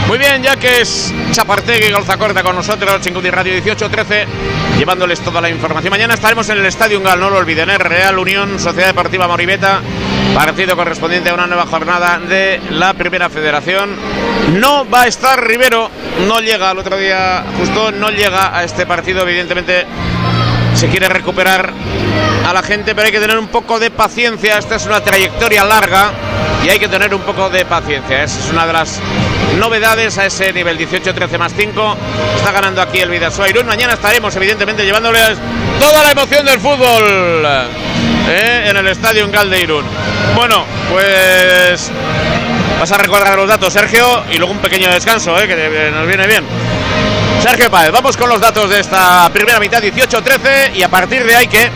Muy 0.08 0.18
bien, 0.18 0.42
ya 0.42 0.56
que 0.56 0.82
es 0.82 1.14
Chapartegui 1.32 1.92
Golzacorta 1.92 2.42
con 2.42 2.56
nosotros, 2.56 3.02
Chingudi 3.02 3.30
Radio 3.32 3.62
18-13, 3.62 4.26
llevándoles 4.78 5.20
toda 5.20 5.42
la 5.42 5.50
información. 5.50 5.92
Mañana 5.92 6.14
estaremos 6.14 6.48
en 6.50 6.60
el 6.60 6.66
Estadio 6.66 7.00
Ungal, 7.00 7.20
no 7.20 7.30
lo 7.30 7.38
olviden, 7.38 7.70
¿eh? 7.70 7.78
Real 7.78 8.18
Unión, 8.18 8.60
Sociedad 8.60 8.88
Deportiva 8.88 9.28
Moribeta, 9.28 9.82
partido 10.34 10.78
correspondiente 10.78 11.32
a 11.32 11.34
una 11.34 11.48
nueva 11.48 11.66
jornada 11.66 12.20
de 12.20 12.62
la 12.70 12.94
Primera 12.94 13.30
Federación. 13.30 13.96
No 14.54 14.90
va 14.90 15.02
a 15.02 15.08
estar 15.08 15.44
Rivero, 15.44 15.90
no 16.28 16.40
llega 16.40 16.72
el 16.72 16.78
otro 16.78 16.98
día, 16.98 17.44
justo 17.58 17.92
no 17.92 18.10
llega 18.10 18.56
a 18.56 18.64
este 18.64 18.86
partido, 18.86 19.24
evidentemente 19.24 19.86
se 20.76 20.90
quiere 20.90 21.08
recuperar 21.08 21.72
a 22.46 22.54
la 22.54 22.62
gente, 22.62 22.94
pero 22.94 23.08
hay 23.08 23.12
que 23.12 23.20
tener 23.20 23.38
un 23.38 23.48
poco 23.48 23.80
de 23.80 23.92
paciencia. 23.92 24.58
Esta 24.58 24.76
es 24.76 24.86
una 24.86 25.02
trayectoria 25.02 25.64
larga 25.64 26.12
y 26.66 26.70
hay 26.70 26.80
que 26.80 26.88
tener 26.88 27.14
un 27.14 27.22
poco 27.22 27.50
de 27.50 27.66
paciencia. 27.66 28.24
Esa 28.24 28.40
es 28.40 28.50
una 28.52 28.68
de 28.68 28.74
las 28.74 29.00
novedades 29.58 30.18
a 30.18 30.26
ese 30.26 30.52
nivel 30.52 30.78
18-13 30.78 31.38
más 31.38 31.54
5. 31.58 31.98
Está 32.36 32.52
ganando 32.52 32.82
aquí 32.82 33.00
el 33.00 33.10
Vidasoa 33.10 33.50
Irún. 33.50 33.66
Mañana 33.66 33.94
estaremos, 33.94 34.36
evidentemente, 34.36 34.84
llevándoles 34.84 35.38
toda 35.80 36.04
la 36.04 36.12
emoción 36.12 36.46
del 36.46 36.60
fútbol 36.60 37.46
¿eh? 38.28 38.66
en 38.70 38.78
el 38.78 38.88
estadio 38.88 39.24
en 39.24 39.50
de 39.50 39.60
Irún. 39.60 39.86
Bueno, 40.36 40.66
pues 40.92 41.90
vas 42.80 42.92
a 42.92 42.98
recordar 42.98 43.38
los 43.38 43.48
datos, 43.48 43.72
Sergio, 43.72 44.24
y 44.30 44.38
luego 44.38 44.52
un 44.52 44.60
pequeño 44.60 44.92
descanso, 44.92 45.40
¿eh? 45.40 45.48
que 45.48 45.92
nos 45.92 46.06
viene 46.06 46.28
bien. 46.28 46.44
Sergio 47.48 47.70
Páez, 47.70 47.92
vamos 47.92 48.18
con 48.18 48.28
los 48.28 48.42
datos 48.42 48.68
de 48.72 48.80
esta 48.80 49.30
primera 49.32 49.60
mitad 49.60 49.80
18-13 49.80 50.78
y 50.78 50.82
a 50.82 50.90
partir 50.90 51.24
de 51.24 51.36
ahí 51.36 51.46
que 51.46 51.70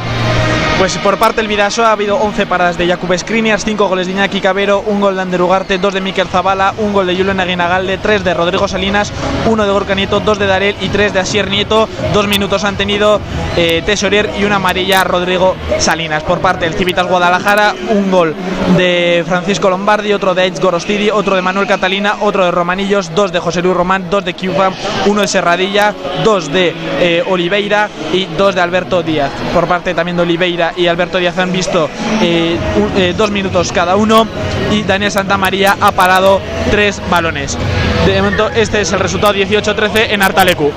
Pues 0.80 0.98
por 1.00 1.18
parte 1.18 1.42
del 1.42 1.50
Vidasoa 1.50 1.90
ha 1.90 1.92
habido 1.92 2.16
11 2.16 2.46
paradas 2.46 2.78
de 2.78 2.88
Jakub 2.88 3.14
Skriniar, 3.18 3.60
5 3.60 3.90
goles 3.90 4.08
de 4.08 4.14
Iñaki 4.14 4.40
Cabero, 4.40 4.80
un 4.80 5.02
gol 5.02 5.14
de 5.14 5.22
Ander 5.22 5.42
Ugarte, 5.42 5.78
2 5.78 5.94
de 5.94 6.00
Miquel 6.00 6.30
Zabala, 6.30 6.74
un 6.78 6.94
gol 6.94 7.06
de 7.06 7.18
Julen 7.18 7.42
Aguinagalde, 7.42 7.98
3 7.98 8.24
de 8.24 8.34
Rodrigo 8.34 8.66
Salinas, 8.66 9.12
1 9.46 9.66
de 9.66 9.72
Gorka 9.74 9.94
Nieto, 9.94 10.22
2 10.22 10.40
de 10.40 10.48
Darel 10.48 10.78
y 10.80 10.88
3 10.88 11.12
de 11.12 11.20
Asier 11.20 11.50
Nieto. 11.50 11.90
Dos 12.14 12.30
minutos 12.30 12.64
han 12.64 12.78
tenido 12.78 13.20
eh, 13.58 13.84
Tesorier 13.86 14.32
y 14.40 14.46
una 14.46 14.56
amarilla 14.56 15.04
Rodrigo 15.04 15.58
Salinas. 15.80 16.24
Por 16.24 16.40
parte 16.40 16.64
del 16.64 16.76
Civitas 16.76 17.08
Guadalajara, 17.08 17.76
un 17.90 18.10
gol 18.10 18.34
de 18.78 19.26
Francisco 19.28 19.70
Lombardi, 19.70 20.14
otro 20.14 20.34
de 20.34 20.44
Aitz 20.44 20.62
Gorostidi, 20.62 21.10
otro 21.10 21.36
de 21.36 21.42
Manuel 21.42 21.68
Catalina, 21.68 22.20
otro 22.22 22.46
de 22.46 22.52
Romanillos, 22.52 23.14
dos 23.14 23.34
de 23.34 23.40
José 23.40 23.62
Luis 23.62 23.76
Román, 23.76 24.10
dos 24.10 24.24
de 24.24 24.34
Cuba, 24.34 24.72
uno 25.08 25.20
de 25.20 25.28
Serradilla, 25.28 25.94
dos 26.24 26.50
de 26.50 26.74
eh, 27.02 27.24
Oliveira 27.28 27.90
y 28.14 28.28
dos 28.38 28.56
de 28.56 28.62
Alberto 28.62 29.04
Díaz. 29.04 29.32
Por 29.54 29.68
parte 29.68 29.94
también 29.94 30.16
de 30.16 30.24
Oliveira 30.24 30.69
y 30.76 30.88
Alberto 30.88 31.18
Díaz 31.18 31.38
han 31.38 31.52
visto 31.52 31.90
eh, 32.22 32.58
un- 32.78 33.02
eh, 33.02 33.14
dos 33.18 33.32
minutos 33.32 33.72
cada 33.72 33.96
uno 33.96 34.28
y 34.72 34.84
Daniel 34.84 35.12
Santamaría 35.12 35.78
ha 35.80 35.92
parado 35.92 36.42
tres 36.72 37.02
balones. 37.10 37.58
De 38.06 38.22
momento 38.22 38.50
este 38.56 38.82
es 38.82 38.92
el 38.92 39.00
resultado 39.00 39.34
18-13 39.34 40.08
en 40.12 40.22
Artalecu. 40.22 40.72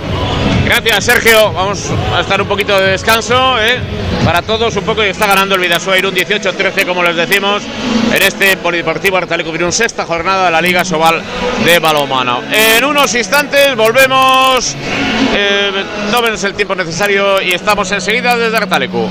Gracias, 0.65 1.05
Sergio. 1.05 1.53
Vamos 1.53 1.91
a 2.17 2.21
estar 2.21 2.41
un 2.41 2.49
poquito 2.49 2.79
de 2.79 2.93
descanso 2.93 3.59
¿eh? 3.61 3.79
para 4.25 4.41
todos 4.43 4.75
un 4.77 4.85
poco 4.85 5.05
y 5.05 5.09
está 5.09 5.27
ganando 5.27 5.57
el 5.57 5.61
Vidasoa 5.61 5.99
Irún 5.99 6.15
18-13, 6.15 6.87
como 6.87 7.03
les 7.03 7.17
decimos, 7.17 7.63
en 8.15 8.23
este 8.23 8.57
Polideportivo 8.57 9.17
Artaleco 9.17 9.53
Irún, 9.55 9.73
sexta 9.73 10.05
jornada 10.07 10.47
de 10.47 10.51
la 10.53 10.63
Liga 10.63 10.85
Sobal 10.85 11.21
de 11.65 11.79
Balomano. 11.81 12.41
En 12.53 12.85
unos 12.85 13.13
instantes 13.15 13.75
volvemos, 13.77 14.77
eh, 15.35 15.71
no 16.13 16.23
menos 16.23 16.43
el 16.45 16.55
tiempo 16.55 16.75
necesario 16.77 17.43
y 17.43 17.51
estamos 17.53 17.91
enseguida 17.91 18.37
desde 18.37 18.57
Artalecu. 18.57 19.09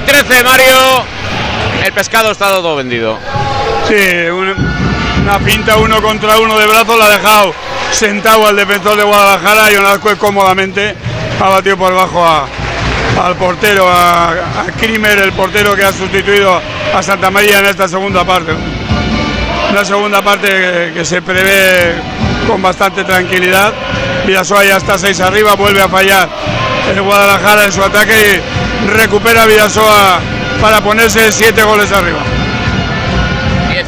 19-13, 0.00 0.44
Mario. 0.44 1.04
El 1.84 1.92
pescado 1.92 2.30
está 2.32 2.50
todo 2.50 2.76
vendido. 2.76 3.18
Sí, 3.88 3.94
una 4.30 5.38
pinta 5.38 5.76
uno 5.76 6.02
contra 6.02 6.38
uno 6.38 6.58
de 6.58 6.66
brazos 6.66 6.98
la 6.98 7.06
ha 7.06 7.10
dejado 7.10 7.54
sentado 7.92 8.46
al 8.46 8.56
defensor 8.56 8.96
de 8.96 9.04
Guadalajara 9.04 9.72
y 9.72 9.76
Onazcue 9.76 10.16
cómodamente 10.16 10.94
ha 11.40 11.48
batido 11.48 11.76
por 11.76 11.94
bajo 11.94 12.24
al 12.26 13.36
portero, 13.36 13.88
a, 13.88 14.32
a 14.32 14.66
Krimer, 14.78 15.18
el 15.18 15.32
portero 15.32 15.74
que 15.74 15.84
ha 15.84 15.92
sustituido 15.92 16.60
a 16.94 17.02
Santa 17.02 17.30
María 17.30 17.60
en 17.60 17.66
esta 17.66 17.88
segunda 17.88 18.24
parte. 18.24 18.52
Una 19.70 19.84
segunda 19.84 20.22
parte 20.22 20.92
que, 20.94 21.04
se 21.04 21.22
prevé 21.22 21.94
con 22.46 22.60
bastante 22.60 23.04
tranquilidad. 23.04 23.72
Vidasoa 24.26 24.64
ya 24.64 24.76
está 24.76 24.98
6 24.98 25.20
arriba, 25.20 25.54
vuelve 25.54 25.80
a 25.80 25.88
fallar 25.88 26.28
el 26.90 27.02
Guadalajara 27.02 27.64
en 27.64 27.72
su 27.72 27.82
ataque 27.82 28.42
y 28.84 28.88
recupera 28.88 29.46
Vidasoa 29.46 30.20
para 30.60 30.80
ponerse 30.80 31.32
7 31.32 31.62
goles 31.64 31.90
arriba. 31.92 32.20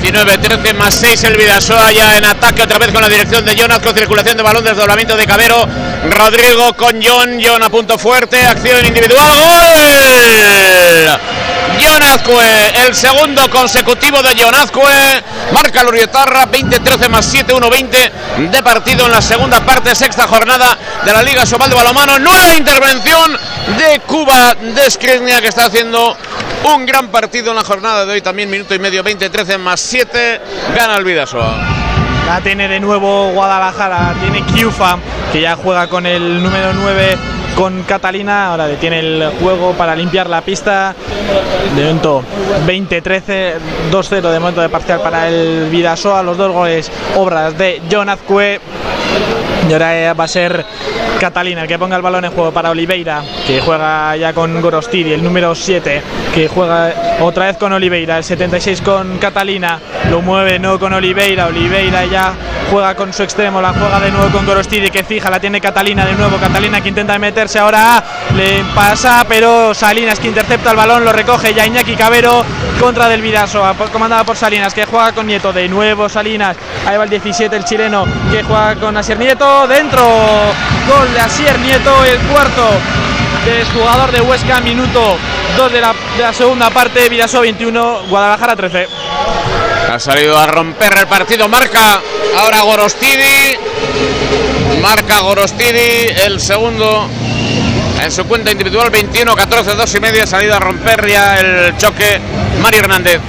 19-13 0.02 0.74
más 0.74 0.94
6 0.94 1.24
el 1.24 1.36
Vidasoa 1.36 1.90
ya 1.92 2.16
en 2.16 2.24
ataque 2.24 2.62
otra 2.62 2.78
vez 2.78 2.92
con 2.92 3.02
la 3.02 3.08
dirección 3.08 3.44
de 3.44 3.56
Jonas 3.56 3.80
con 3.80 3.94
circulación 3.96 4.36
de 4.36 4.42
balón 4.42 4.62
desdoblamiento 4.62 5.16
de 5.16 5.26
Cabero 5.26 5.66
Rodrigo 6.10 6.72
con 6.74 7.00
John 7.02 7.40
John 7.44 7.62
a 7.62 7.68
punto 7.68 7.98
fuerte 7.98 8.46
acción 8.46 8.86
individual 8.86 9.28
gol 9.34 11.20
Jonazcue, 11.78 12.86
el 12.86 12.94
segundo 12.94 13.48
consecutivo 13.50 14.20
de 14.20 14.34
Jonazcue, 14.34 15.22
marca 15.52 15.84
Lurietarra, 15.84 16.46
20-13 16.50 17.08
más 17.08 17.24
7, 17.24 17.54
1-20 17.54 18.50
de 18.50 18.62
partido 18.62 19.06
en 19.06 19.12
la 19.12 19.22
segunda 19.22 19.60
parte, 19.60 19.94
sexta 19.94 20.26
jornada 20.26 20.76
de 21.04 21.12
la 21.12 21.22
Liga 21.22 21.46
Sobal 21.46 21.70
de 21.70 21.76
Balomano, 21.76 22.18
nueva 22.18 22.56
intervención 22.56 23.32
de 23.78 24.00
Cuba 24.00 24.54
de 24.54 24.90
Skriniar 24.90 25.40
que 25.40 25.48
está 25.48 25.66
haciendo 25.66 26.16
un 26.64 26.84
gran 26.84 27.08
partido 27.08 27.50
en 27.50 27.56
la 27.56 27.64
jornada 27.64 28.04
de 28.04 28.12
hoy, 28.12 28.22
también 28.22 28.50
minuto 28.50 28.74
y 28.74 28.80
medio, 28.80 29.04
20-13 29.04 29.58
más 29.58 29.78
7, 29.78 30.40
gana 30.74 30.96
el 30.96 31.04
Vidasoa. 31.04 31.54
La 32.26 32.40
tiene 32.40 32.66
de 32.66 32.80
nuevo 32.80 33.30
Guadalajara, 33.30 34.14
tiene 34.20 34.44
Kiufa, 34.46 34.98
que 35.32 35.40
ya 35.40 35.56
juega 35.56 35.88
con 35.88 36.06
el 36.06 36.42
número 36.42 36.72
9 36.72 37.37
con 37.58 37.82
Catalina. 37.82 38.46
Ahora 38.46 38.68
detiene 38.68 39.00
el 39.00 39.32
juego 39.40 39.72
para 39.72 39.96
limpiar 39.96 40.30
la 40.30 40.42
pista. 40.42 40.94
De 41.74 41.82
momento 41.82 42.22
20-13, 42.66 43.54
2-0 43.90 44.30
de 44.30 44.38
momento 44.38 44.60
de 44.60 44.68
parcial 44.68 45.00
para 45.00 45.28
el 45.28 45.68
Vidasoa. 45.68 46.22
Los 46.22 46.36
dos 46.36 46.52
goles, 46.52 46.90
obras 47.16 47.58
de 47.58 47.82
John 47.90 48.08
Azcue. 48.08 48.60
Y 49.68 49.72
ahora 49.72 50.14
va 50.14 50.24
a 50.24 50.28
ser 50.28 50.64
Catalina 51.18 51.62
el 51.62 51.68
que 51.68 51.78
ponga 51.78 51.96
el 51.96 52.02
balón 52.02 52.24
en 52.24 52.30
juego 52.30 52.52
para 52.52 52.70
Oliveira, 52.70 53.22
que 53.46 53.60
juega 53.60 54.16
ya 54.16 54.32
con 54.32 54.60
Gorostiri, 54.60 55.12
el 55.12 55.22
número 55.22 55.52
7, 55.52 56.00
que 56.32 56.46
juega 56.46 57.18
otra 57.20 57.46
vez 57.46 57.56
con 57.56 57.72
Oliveira, 57.72 58.18
el 58.18 58.24
76 58.24 58.80
con 58.82 59.18
Catalina, 59.18 59.80
lo 60.10 60.22
mueve 60.22 60.60
no 60.60 60.78
con 60.78 60.92
Oliveira, 60.92 61.46
Oliveira 61.46 62.04
ya 62.06 62.34
juega 62.70 62.94
con 62.94 63.12
su 63.12 63.24
extremo, 63.24 63.60
la 63.60 63.72
juega 63.72 63.98
de 63.98 64.12
nuevo 64.12 64.30
con 64.30 64.46
Gorostiri, 64.46 64.90
que 64.90 65.02
fija, 65.02 65.28
la 65.28 65.40
tiene 65.40 65.60
Catalina 65.60 66.06
de 66.06 66.14
nuevo, 66.14 66.36
Catalina 66.36 66.80
que 66.80 66.88
intenta 66.88 67.14
meterse 67.48 67.58
ahora, 67.58 68.04
le 68.36 68.62
pasa, 68.74 69.24
pero 69.26 69.72
Salinas 69.72 70.18
que 70.20 70.28
intercepta 70.28 70.70
el 70.70 70.76
balón, 70.76 71.04
lo 71.04 71.12
recoge 71.12 71.54
ya 71.54 71.64
Iñaki 71.64 71.96
Cabero 71.96 72.44
contra 72.78 73.08
del 73.08 73.22
Vidaso, 73.22 73.62
comandada 73.90 74.24
por 74.24 74.36
Salinas, 74.36 74.74
que 74.74 74.84
juega 74.84 75.12
con 75.12 75.26
Nieto, 75.26 75.52
de 75.52 75.68
nuevo 75.68 76.08
Salinas, 76.08 76.56
ahí 76.86 76.96
va 76.96 77.04
el 77.04 77.10
17, 77.10 77.56
el 77.56 77.64
chileno, 77.64 78.04
que 78.30 78.42
juega 78.42 78.74
con 78.76 78.96
Asier 78.96 79.18
Nieto, 79.18 79.66
dentro, 79.66 80.02
gol 80.86 81.12
de 81.14 81.20
Asier 81.20 81.58
Nieto, 81.60 82.04
el 82.04 82.18
cuarto 82.18 82.68
del 83.46 83.64
jugador 83.72 84.12
de 84.12 84.20
Huesca, 84.20 84.60
minuto 84.60 85.16
2 85.56 85.72
de 85.72 85.80
la, 85.80 86.32
segunda 86.32 86.68
parte, 86.70 87.08
Vidaso 87.08 87.40
21, 87.40 88.08
Guadalajara 88.08 88.56
13. 88.56 88.88
Ha 89.90 89.98
salido 89.98 90.38
a 90.38 90.46
romper 90.46 90.98
el 90.98 91.06
partido, 91.06 91.48
marca 91.48 92.02
ahora 92.36 92.60
Gorostidi, 92.60 93.56
marca 94.82 95.20
Gorostidi, 95.20 96.08
el 96.26 96.40
segundo 96.40 97.08
en 98.08 98.12
su 98.12 98.24
cuenta 98.24 98.50
individual 98.50 98.88
21, 98.88 99.36
14, 99.36 99.74
2 99.74 99.94
y 99.96 100.00
media, 100.00 100.26
salida 100.26 100.56
a 100.56 100.60
romper 100.60 101.06
ya 101.06 101.38
el 101.38 101.76
choque 101.76 102.18
Mario 102.62 102.80
Hernández. 102.80 103.20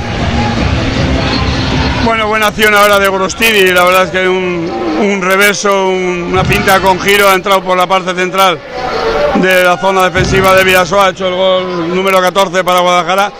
Bueno, 2.05 2.27
buena 2.27 2.47
acción 2.47 2.73
ahora 2.73 2.97
de 2.97 3.09
Gorostidi, 3.09 3.73
la 3.73 3.83
verdad 3.83 4.05
es 4.05 4.11
que 4.11 4.25
un, 4.25 4.71
un 5.01 5.21
reverso, 5.21 5.85
un, 5.85 6.29
una 6.31 6.43
pinta 6.45 6.79
con 6.79 6.97
giro, 7.01 7.27
ha 7.27 7.35
entrado 7.35 7.61
por 7.61 7.77
la 7.77 7.87
parte 7.87 8.13
central 8.15 8.57
de 9.35 9.65
la 9.65 9.75
zona 9.75 10.09
defensiva 10.09 10.55
de 10.55 10.63
Vidasoa, 10.63 11.07
ha 11.07 11.09
hecho 11.09 11.27
el 11.27 11.35
gol 11.35 11.93
número 11.93 12.21
14 12.21 12.63
para 12.63 12.79
Guadalajara, 12.79 13.33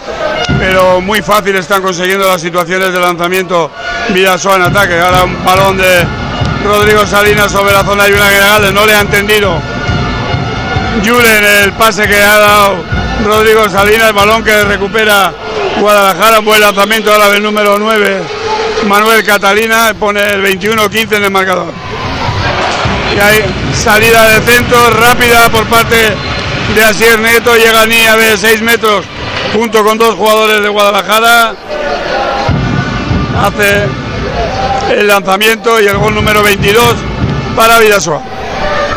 pero 0.60 0.99
muy 0.99 1.22
fácil 1.22 1.56
están 1.56 1.82
consiguiendo 1.82 2.28
las 2.28 2.41
situaciones 2.41 2.91
de 2.91 2.99
lanzamiento 2.99 3.72
Vidasoa 4.10 4.57
en 4.57 4.64
ataque. 4.64 4.99
Ahora 4.99 5.24
un 5.24 5.41
balón 5.45 5.78
de 5.78 6.06
Rodrigo 6.66 7.07
Salinas 7.07 7.49
sobre 7.49 7.72
la 7.72 7.86
zona 7.86 8.03
de 8.03 8.14
una 8.14 8.26
general, 8.26 8.74
no 8.74 8.86
le 8.86 8.94
ha 8.94 8.99
entendido 8.99 9.78
Julen 11.05 11.43
el 11.63 11.73
pase 11.73 12.07
que 12.07 12.15
ha 12.15 12.39
dado 12.39 12.76
Rodrigo 13.23 13.69
Salinas, 13.69 14.09
el 14.09 14.13
balón 14.13 14.43
que 14.43 14.63
recupera 14.63 15.34
Guadalajara, 15.80 16.39
buen 16.39 16.61
lanzamiento 16.61 17.11
ahora 17.11 17.30
del 17.30 17.43
número 17.43 17.77
9, 17.80 18.21
Manuel 18.88 19.23
Catalina, 19.23 19.93
pone 19.97 20.21
el 20.21 20.43
21-15 20.43 21.17
en 21.17 21.23
el 21.23 21.31
marcador. 21.31 21.73
Y 23.15 23.19
hay 23.19 23.45
salida 23.73 24.27
de 24.27 24.41
centro 24.41 24.89
rápida 24.91 25.49
por 25.49 25.65
parte 25.67 25.95
de 26.76 26.84
Asier 26.84 27.19
Neto, 27.19 27.55
llega 27.55 27.85
Nia 27.85 28.17
de 28.17 28.38
6 28.38 28.61
metros 28.61 29.05
junto 29.53 29.84
con 29.84 29.97
dos 29.97 30.15
jugadores 30.15 30.61
de 30.61 30.69
Guadalajara. 30.69 31.53
Hace 33.41 34.99
el 34.99 35.07
lanzamiento 35.07 35.81
y 35.81 35.88
el 35.88 35.97
gol 35.97 36.13
número 36.13 36.43
22 36.43 36.95
para 37.55 37.80
Vidasoa. 37.80 38.21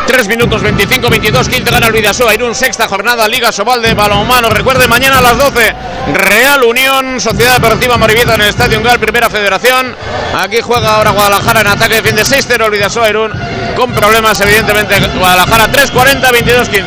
3 0.05 0.27
minutos 0.27 0.61
25, 0.61 1.09
22, 1.09 1.49
15 1.49 1.71
gana 1.71 1.87
el 1.87 1.93
Vidasoa. 1.93 2.33
Irún, 2.33 2.53
sexta 2.53 2.87
jornada, 2.87 3.27
Liga 3.27 3.51
Sobal 3.51 3.81
de 3.81 3.93
Balonmano. 3.93 4.49
Recuerde, 4.49 4.87
mañana 4.87 5.19
a 5.19 5.21
las 5.21 5.37
12, 5.37 5.73
Real 6.13 6.63
Unión, 6.63 7.19
Sociedad 7.19 7.53
Deportiva 7.53 7.97
Moribieta 7.97 8.35
en 8.35 8.41
el 8.41 8.47
Estadio 8.47 8.81
Gal, 8.83 8.99
Primera 8.99 9.29
Federación. 9.29 9.95
Aquí 10.39 10.57
juega 10.61 10.95
ahora 10.95 11.11
Guadalajara 11.11 11.61
en 11.61 11.67
ataque, 11.67 11.95
defiende 11.95 12.23
6-0 12.23 12.65
el 12.65 12.71
Vidasoa 12.71 13.09
Irún, 13.09 13.31
con 13.75 13.91
problemas, 13.93 14.39
evidentemente. 14.41 14.99
Guadalajara 15.17 15.67
3-40, 15.71 16.21
22-15. 16.31 16.83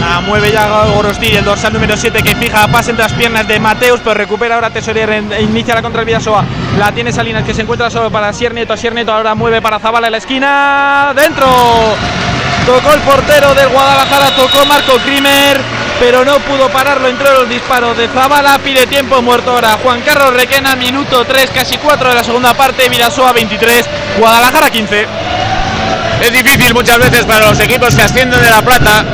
La 0.00 0.20
mueve 0.20 0.52
ya 0.52 0.66
Gorostiri, 0.94 1.36
el 1.36 1.44
dorsal 1.44 1.72
número 1.72 1.96
7 1.96 2.22
que 2.22 2.34
fija 2.36 2.68
pase 2.68 2.90
entre 2.90 3.04
las 3.04 3.12
piernas 3.14 3.48
de 3.48 3.58
Mateus, 3.58 4.00
pero 4.04 4.14
recupera 4.14 4.54
ahora 4.56 4.70
Tesorier, 4.70 5.10
en- 5.10 5.32
inicia 5.40 5.74
la 5.74 5.82
contra 5.82 6.02
el 6.02 6.06
Vidasoa. 6.06 6.44
La 6.78 6.92
tiene 6.92 7.12
Salinas 7.12 7.44
que 7.44 7.54
se 7.54 7.62
encuentra 7.62 7.90
solo 7.90 8.10
para 8.10 8.32
Sier 8.32 8.52
Nieto. 8.54 8.72
Asier 8.72 8.94
Nieto 8.94 9.12
ahora 9.12 9.34
mueve 9.34 9.60
para 9.62 9.78
Zabala 9.78 10.06
en 10.08 10.12
la 10.12 10.18
esquina. 10.18 11.12
¡Dentro! 11.16 11.46
Tocó 12.66 12.92
el 12.92 13.00
portero 13.02 13.54
del 13.54 13.68
Guadalajara, 13.68 14.34
tocó 14.34 14.64
Marco 14.66 14.98
Krimer, 14.98 15.60
pero 16.00 16.24
no 16.24 16.40
pudo 16.40 16.68
pararlo. 16.68 17.06
Entró 17.06 17.32
los 17.32 17.48
disparos 17.48 17.96
de 17.96 18.08
Zabala, 18.08 18.58
pide 18.58 18.88
tiempo 18.88 19.22
muerto 19.22 19.52
ahora. 19.52 19.78
Juan 19.80 20.02
Carlos 20.02 20.32
Requena, 20.34 20.74
minuto 20.74 21.24
3, 21.24 21.50
casi 21.54 21.78
4 21.78 22.08
de 22.08 22.14
la 22.16 22.24
segunda 22.24 22.54
parte. 22.54 22.88
Vidasoa 22.88 23.32
23, 23.32 23.88
Guadalajara 24.18 24.68
15. 24.68 25.06
Es 26.22 26.32
difícil 26.32 26.74
muchas 26.74 26.98
veces 26.98 27.24
para 27.24 27.50
los 27.50 27.60
equipos 27.60 27.94
que 27.94 28.02
ascienden 28.02 28.42
de 28.42 28.50
La 28.50 28.62
Plata. 28.62 29.04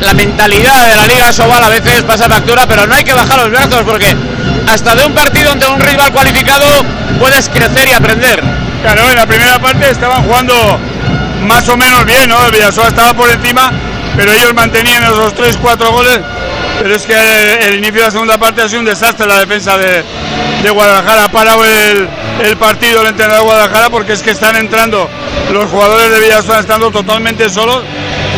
La 0.00 0.14
mentalidad 0.14 0.88
de 0.88 0.96
la 0.96 1.06
Liga 1.06 1.32
Sobal 1.32 1.62
a 1.62 1.68
veces 1.68 2.02
pasa 2.04 2.30
factura, 2.30 2.66
pero 2.66 2.86
no 2.86 2.94
hay 2.94 3.04
que 3.04 3.12
bajar 3.12 3.40
los 3.40 3.50
brazos 3.50 3.82
porque 3.84 4.16
hasta 4.72 4.94
de 4.94 5.04
un 5.04 5.12
partido 5.12 5.52
ante 5.52 5.66
un 5.66 5.80
rival 5.80 6.10
cualificado 6.12 6.66
puedes 7.18 7.46
crecer 7.50 7.88
y 7.88 7.92
aprender. 7.92 8.42
Claro, 8.82 9.10
en 9.10 9.16
la 9.16 9.26
primera 9.26 9.58
parte 9.58 9.90
estaban 9.90 10.22
jugando 10.24 10.80
más 11.44 11.68
o 11.68 11.76
menos 11.76 12.04
bien, 12.04 12.28
¿no? 12.28 12.44
El 12.46 12.52
Villasoa 12.52 12.88
estaba 12.88 13.14
por 13.14 13.28
encima, 13.30 13.70
pero 14.16 14.32
ellos 14.32 14.54
mantenían 14.54 15.02
esos 15.04 15.34
3-4 15.34 15.90
goles. 15.90 16.20
Pero 16.80 16.94
es 16.94 17.02
que 17.02 17.14
el, 17.68 17.76
inicio 17.76 18.00
de 18.00 18.06
la 18.06 18.10
segunda 18.10 18.38
parte 18.38 18.62
ha 18.62 18.68
sido 18.68 18.80
un 18.80 18.86
desastre 18.86 19.26
la 19.26 19.38
defensa 19.38 19.76
de, 19.78 20.02
de 20.62 20.70
Guadalajara. 20.70 21.24
Ha 21.24 21.30
parado 21.30 21.64
el, 21.64 22.08
el 22.42 22.56
partido 22.56 23.02
el 23.02 23.08
entrenador 23.08 23.40
de 23.40 23.46
Guadalajara 23.46 23.90
porque 23.90 24.12
es 24.12 24.22
que 24.22 24.32
están 24.32 24.56
entrando 24.56 25.08
los 25.52 25.66
jugadores 25.66 26.10
de 26.10 26.20
Villasoa 26.20 26.60
estando 26.60 26.90
totalmente 26.90 27.48
solos 27.48 27.82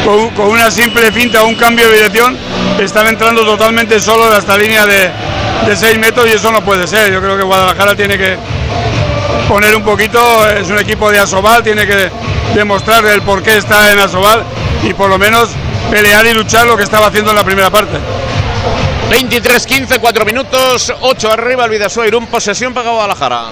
con, 0.05 0.49
una 0.49 0.71
simple 0.71 1.11
finta 1.13 1.43
o 1.43 1.47
un 1.47 1.55
cambio 1.55 1.89
de 1.89 1.97
dirección. 1.97 2.37
Están 2.79 3.07
entrando 3.09 3.43
totalmente 3.45 3.99
solos 4.01 4.33
a 4.33 4.39
esta 4.39 4.57
línea 4.57 4.85
de, 4.87 5.11
de 5.67 5.77
6 5.77 5.99
metros 5.99 6.27
y 6.29 6.33
eso 6.33 6.53
no 6.53 6.63
puede 6.63 6.87
ser. 6.87 7.11
Yo 7.11 7.21
creo 7.21 7.39
que 7.39 7.43
Guadalajara 7.43 7.97
tiene 7.97 8.19
que, 8.19 8.37
poner 9.49 9.75
un 9.77 9.83
poquito, 9.83 10.49
es 10.49 10.69
un 10.69 10.79
equipo 10.79 11.11
de 11.11 11.19
Asobal, 11.19 11.63
tiene 11.63 11.87
que 11.87 12.11
demostrar 12.55 13.05
el 13.07 13.23
por 13.23 13.43
qué 13.43 13.57
está 13.57 13.93
en 13.93 13.99
Asobal 13.99 14.43
y 14.83 14.95
por 14.95 15.11
lo 15.11 15.19
menos 15.19 15.51
pelear 15.91 16.27
y 16.27 16.35
luchar 16.35 16.67
lo 16.67 16.77
que 16.77 16.83
estaba 16.83 17.07
haciendo 17.09 17.31
en 17.31 17.37
la 17.37 17.45
primera 17.45 17.71
parte. 17.71 17.99
23-15, 19.11 20.01
4 20.01 20.25
minutos, 20.25 20.93
8 21.01 21.31
arriba 21.31 21.65
el 21.65 21.71
Vidasoa 21.71 22.09
Irún, 22.09 22.27
posesión 22.27 22.75
para 22.75 22.91
Guadalajara. 22.91 23.43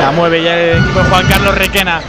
La 0.00 0.12
mueve 0.12 0.42
ya 0.42 0.56
el 0.56 0.78
equipo 0.78 1.00
de 1.00 1.08
Juan 1.08 1.26
Carlos 1.26 1.54
Requena. 1.56 2.00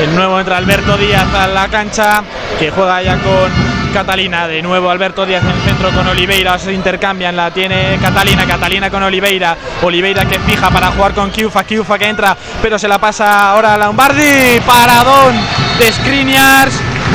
El 0.00 0.14
nuevo 0.14 0.40
entra 0.40 0.56
Alberto 0.56 0.96
Díaz 0.96 1.32
a 1.34 1.48
la 1.48 1.68
cancha, 1.68 2.22
que 2.58 2.70
juega 2.70 3.02
ya 3.02 3.18
con 3.18 3.73
Catalina. 3.94 4.48
De 4.48 4.60
nuevo 4.60 4.90
Alberto 4.90 5.24
Díaz 5.24 5.44
en 5.44 5.50
el 5.50 5.60
centro 5.62 5.90
con 5.92 6.08
Oliveira. 6.08 6.58
Se 6.58 6.72
intercambian. 6.72 7.36
La 7.36 7.52
tiene 7.52 7.96
Catalina. 8.02 8.44
Catalina 8.44 8.90
con 8.90 9.04
Oliveira. 9.04 9.56
Oliveira 9.82 10.24
que 10.24 10.40
fija 10.40 10.68
para 10.68 10.88
jugar 10.88 11.14
con 11.14 11.30
Kiufa. 11.30 11.62
Kiufa 11.62 11.96
que 11.96 12.08
entra, 12.08 12.36
pero 12.60 12.76
se 12.76 12.88
la 12.88 12.98
pasa 12.98 13.50
ahora 13.50 13.74
a 13.74 13.78
Lombardi. 13.78 14.58
Paradón 14.66 15.36
de 15.78 15.92
Skriniars. 15.92 16.74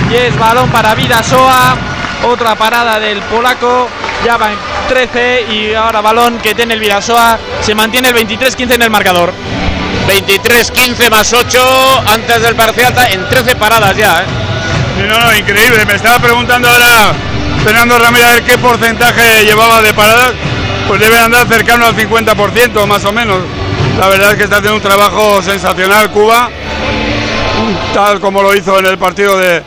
Y 0.10 0.16
es 0.16 0.40
balón 0.40 0.70
para 0.70 0.96
Vidasoa. 0.96 1.76
Otra 2.26 2.56
parada 2.56 2.98
del 2.98 3.20
polaco. 3.24 3.90
Ya 4.26 4.38
va 4.38 4.50
en 4.54 4.58
13 4.88 5.48
y 5.52 5.74
ahora 5.74 6.00
balón 6.00 6.40
que 6.40 6.56
tiene 6.56 6.76
el 6.76 6.80
Vidasoa. 6.80 7.38
Se 7.60 7.76
mantiene 7.76 8.08
el 8.08 8.16
23-15 8.16 8.76
en 8.76 8.82
el 8.84 8.90
marcador. 8.90 9.34
23-15 10.08 11.12
más 11.12 11.34
8 11.34 12.04
antes 12.08 12.42
del 12.42 12.56
parcial 12.56 12.94
en 13.12 13.28
13 13.28 13.56
paradas 13.58 13.98
ya. 13.98 14.22
¿eh? 14.22 14.49
No, 15.08 15.20
no, 15.20 15.38
increíble. 15.38 15.86
Me 15.86 15.96
estaba 15.96 16.20
preguntando 16.20 16.70
ahora 16.70 17.14
Fernando 17.64 17.98
Ramírez 17.98 18.42
qué 18.46 18.58
porcentaje 18.58 19.46
llevaba 19.46 19.82
de 19.82 19.94
paradas. 19.94 20.34
Pues 20.88 21.00
debe 21.00 21.20
andar 21.20 21.48
cercano 21.48 21.86
al 21.86 21.96
50% 21.96 22.86
más 22.88 23.06
o 23.06 23.12
menos. 23.12 23.38
La 24.00 24.08
verdad 24.08 24.32
es 24.32 24.38
que 24.38 24.44
está 24.46 24.58
haciendo 24.58 24.78
un 24.78 24.82
trabajo 24.82 25.42
sensacional 25.42 26.10
Cuba, 26.12 26.50
tal 27.94 28.20
como 28.20 28.42
lo 28.42 28.56
hizo 28.56 28.80
en 28.80 28.86
el 28.86 28.98
partido 28.98 29.38
de, 29.38 29.62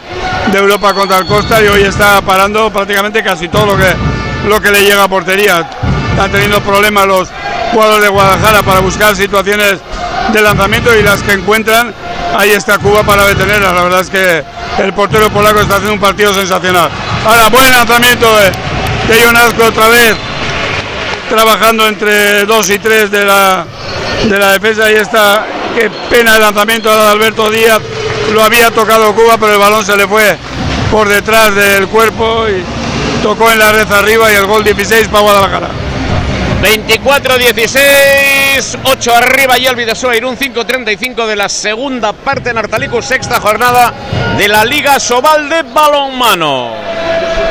de 0.50 0.58
Europa 0.58 0.94
contra 0.94 1.18
el 1.18 1.26
Costa 1.26 1.62
y 1.62 1.66
hoy 1.68 1.82
está 1.82 2.20
parando 2.22 2.70
prácticamente 2.72 3.22
casi 3.22 3.48
todo 3.48 3.66
lo 3.66 3.76
que, 3.76 3.94
lo 4.48 4.60
que 4.60 4.70
le 4.70 4.84
llega 4.84 5.04
a 5.04 5.08
portería. 5.08 5.68
Están 6.10 6.30
teniendo 6.30 6.60
problemas 6.60 7.06
los 7.06 7.28
jugadores 7.72 8.02
de 8.02 8.08
Guadalajara 8.08 8.62
para 8.62 8.80
buscar 8.80 9.14
situaciones 9.14 9.78
de 10.32 10.42
lanzamiento 10.42 10.96
y 10.96 11.02
las 11.02 11.22
que 11.22 11.32
encuentran, 11.32 11.94
ahí 12.36 12.50
está 12.50 12.78
Cuba 12.78 13.02
para 13.02 13.26
detenerlas. 13.26 13.74
La 13.74 13.82
verdad 13.82 14.00
es 14.00 14.10
que 14.10 14.44
el 14.82 14.92
portero 14.92 15.30
polaco 15.30 15.60
está 15.60 15.74
haciendo 15.76 15.94
un 15.94 16.00
partido 16.00 16.34
sensacional. 16.34 16.90
Ahora, 17.24 17.48
buen 17.48 17.72
lanzamiento 17.72 18.26
de, 18.36 18.50
de 19.16 19.64
otra 19.64 19.88
vez, 19.88 20.14
trabajando 21.28 21.86
entre 21.86 22.44
2 22.44 22.70
y 22.70 22.78
3 22.78 23.10
de 23.10 23.24
la, 23.24 23.66
de 24.24 24.38
la 24.38 24.52
defensa. 24.52 24.86
Ahí 24.86 24.94
está, 24.94 25.46
qué 25.76 25.90
pena 26.10 26.36
el 26.36 26.42
lanzamiento 26.42 26.94
de 26.94 27.06
Alberto 27.06 27.50
Díaz. 27.50 27.80
Lo 28.32 28.42
había 28.42 28.70
tocado 28.70 29.14
Cuba, 29.14 29.36
pero 29.38 29.54
el 29.54 29.58
balón 29.58 29.84
se 29.84 29.96
le 29.96 30.06
fue 30.06 30.36
por 30.90 31.08
detrás 31.08 31.54
del 31.54 31.88
cuerpo 31.88 32.46
y 32.48 32.62
tocó 33.22 33.50
en 33.50 33.58
la 33.58 33.72
red 33.72 33.90
arriba 33.90 34.32
y 34.32 34.36
el 34.36 34.46
gol 34.46 34.64
16 34.64 35.08
para 35.08 35.20
Guadalajara. 35.20 35.68
24-16, 36.62 38.78
8 38.84 39.16
arriba 39.16 39.58
y 39.58 39.66
el 39.66 39.74
Vidasoa 39.74 40.16
Irún 40.16 40.36
5-35 40.36 41.26
de 41.26 41.34
la 41.34 41.48
segunda 41.48 42.12
parte 42.12 42.50
en 42.50 42.58
Artalico, 42.58 43.02
sexta 43.02 43.40
jornada 43.40 43.92
de 44.38 44.46
la 44.46 44.64
Liga 44.64 45.00
Sobal 45.00 45.48
de 45.48 45.62
Balonmano. 45.62 46.81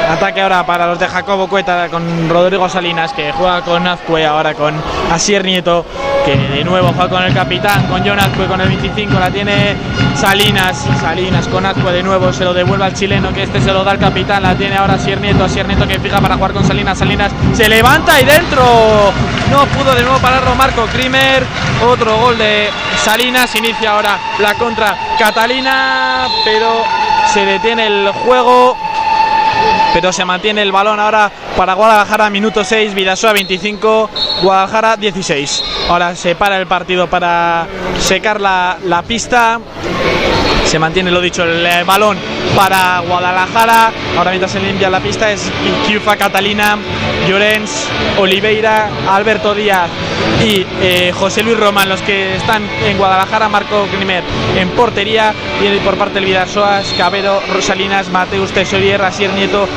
Ataque 0.09 0.41
ahora 0.41 0.65
para 0.65 0.87
los 0.87 0.99
de 0.99 1.07
Jacobo 1.07 1.47
Cueta 1.47 1.87
con 1.89 2.29
Rodrigo 2.29 2.67
Salinas 2.69 3.13
que 3.13 3.31
juega 3.31 3.61
con 3.61 3.87
Azcue, 3.87 4.25
ahora 4.25 4.53
con 4.53 4.73
Asier 5.11 5.43
Nieto 5.43 5.85
que 6.25 6.35
de 6.35 6.63
nuevo 6.63 6.89
juega 6.89 7.09
con 7.09 7.23
el 7.23 7.33
capitán, 7.33 7.87
con 7.87 8.05
John 8.05 8.19
Azcue 8.19 8.45
con 8.45 8.61
el 8.61 8.67
25, 8.67 9.19
la 9.19 9.31
tiene 9.31 9.75
Salinas, 10.15 10.85
Salinas 10.99 11.47
con 11.47 11.65
Azcue 11.65 11.91
de 11.91 12.03
nuevo, 12.03 12.31
se 12.31 12.43
lo 12.43 12.53
devuelve 12.53 12.85
al 12.85 12.93
chileno 12.93 13.33
que 13.33 13.43
este 13.43 13.61
se 13.61 13.71
lo 13.71 13.83
da 13.83 13.91
al 13.91 13.99
capitán, 13.99 14.43
la 14.43 14.55
tiene 14.55 14.75
ahora 14.75 14.93
Asier 14.95 15.19
Nieto, 15.19 15.43
Asier 15.43 15.67
Nieto 15.67 15.87
que 15.87 15.99
fija 15.99 16.19
para 16.19 16.35
jugar 16.35 16.53
con 16.53 16.65
Salinas, 16.65 16.99
Salinas 16.99 17.31
se 17.53 17.67
levanta 17.67 18.19
y 18.19 18.25
dentro, 18.25 18.63
no 19.49 19.65
pudo 19.67 19.95
de 19.95 20.03
nuevo 20.03 20.19
pararlo 20.19 20.53
Marco 20.55 20.85
Krimer, 20.87 21.43
otro 21.89 22.17
gol 22.17 22.37
de 22.37 22.69
Salinas, 22.97 23.55
inicia 23.55 23.91
ahora 23.91 24.19
la 24.39 24.53
contra 24.55 24.95
Catalina, 25.17 26.27
pero 26.43 26.83
se 27.33 27.45
detiene 27.45 27.87
el 27.87 28.11
juego 28.11 28.77
pero 29.93 30.11
se 30.13 30.25
mantiene 30.25 30.61
el 30.61 30.71
balón 30.71 30.99
ahora 30.99 31.31
para 31.57 31.73
Guadalajara, 31.73 32.29
minuto 32.29 32.63
6, 32.63 32.93
Vidasoa 32.93 33.33
25, 33.33 34.09
Guadalajara 34.41 34.97
16. 34.97 35.63
Ahora 35.89 36.15
se 36.15 36.35
para 36.35 36.57
el 36.57 36.67
partido 36.67 37.07
para 37.07 37.67
secar 37.99 38.39
la, 38.39 38.77
la 38.85 39.01
pista. 39.03 39.59
Se 40.65 40.79
mantiene, 40.79 41.11
lo 41.11 41.19
dicho, 41.19 41.43
el 41.43 41.65
eh, 41.65 41.83
balón 41.83 42.17
para 42.55 42.99
Guadalajara. 42.99 43.91
Ahora 44.17 44.31
mientras 44.31 44.51
se 44.51 44.59
limpia 44.59 44.89
la 44.89 44.99
pista 44.99 45.31
es 45.31 45.51
Kiufa 45.85 46.15
Catalina, 46.15 46.77
Llorens, 47.27 47.87
Oliveira, 48.17 48.89
Alberto 49.09 49.53
Díaz 49.53 49.89
y 50.43 50.65
eh, 50.81 51.11
José 51.13 51.43
Luis 51.43 51.57
Román, 51.57 51.87
los 51.87 52.01
que 52.01 52.35
están 52.35 52.63
en 52.85 52.97
Guadalajara, 52.97 53.47
Marco 53.49 53.87
Grimer 53.91 54.23
en 54.57 54.69
portería 54.69 55.33
y 55.61 55.77
por 55.79 55.97
parte 55.97 56.15
del 56.15 56.25
Vidasoa, 56.25 56.81
Cabero, 56.97 57.41
Rosalinas, 57.53 58.09
Mateus 58.09 58.51
Tesorier, 58.51 59.01
Asier 59.01 59.31
Nieto, 59.33 59.67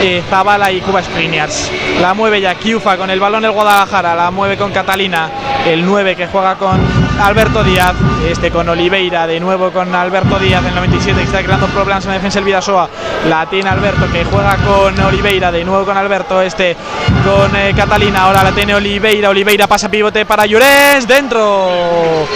eh, 0.00 0.22
Zabala 0.30 0.70
y 0.70 0.80
Cuba 0.80 1.02
Skriniars. 1.02 1.70
La 2.00 2.14
mueve 2.14 2.40
ya 2.40 2.54
Kiufa 2.54 2.96
con 2.96 3.10
el 3.10 3.20
balón 3.20 3.44
el 3.44 3.50
Guadalajara, 3.50 4.14
la 4.14 4.30
mueve 4.30 4.56
con 4.56 4.70
Catalina, 4.72 5.30
el 5.66 5.84
9 5.84 6.16
que 6.16 6.26
juega 6.28 6.56
con 6.56 6.80
Alberto 7.20 7.62
Díaz, 7.64 7.94
este 8.28 8.50
con 8.50 8.68
Oliveira, 8.68 9.26
de 9.26 9.40
nuevo 9.40 9.70
con 9.70 9.94
Alberto 9.94 10.38
Díaz 10.38 10.62
en 10.62 10.68
el 10.68 10.74
97 10.76 11.18
que 11.18 11.26
está 11.26 11.42
creando 11.42 11.66
problemas 11.68 12.04
en 12.04 12.10
la 12.10 12.14
defensa 12.14 12.38
el 12.38 12.44
Vidasoa. 12.44 12.88
La 13.28 13.46
tiene 13.46 13.68
Alberto 13.68 14.10
que 14.12 14.24
juega 14.24 14.56
con 14.56 14.98
Oliveira, 15.00 15.50
de 15.50 15.64
nuevo 15.64 15.84
con 15.84 15.96
Alberto, 15.96 16.40
este 16.40 16.76
con 17.24 17.54
eh, 17.56 17.72
Catalina, 17.74 18.24
ahora 18.24 18.42
la 18.42 18.52
tiene 18.52 18.74
Oliveira, 18.74 19.30
Oliveira 19.30 19.66
pasa 19.66 19.90
pivote 19.90 20.24
para 20.24 20.46
Llorens, 20.46 21.06
dentro. 21.06 22.26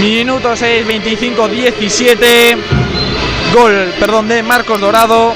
Minuto 0.00 0.54
6, 0.54 0.86
25, 0.86 1.48
17. 1.48 2.56
Gol, 3.52 3.94
perdón, 3.98 4.28
de 4.28 4.42
Marcos 4.42 4.80
Dorado. 4.80 5.34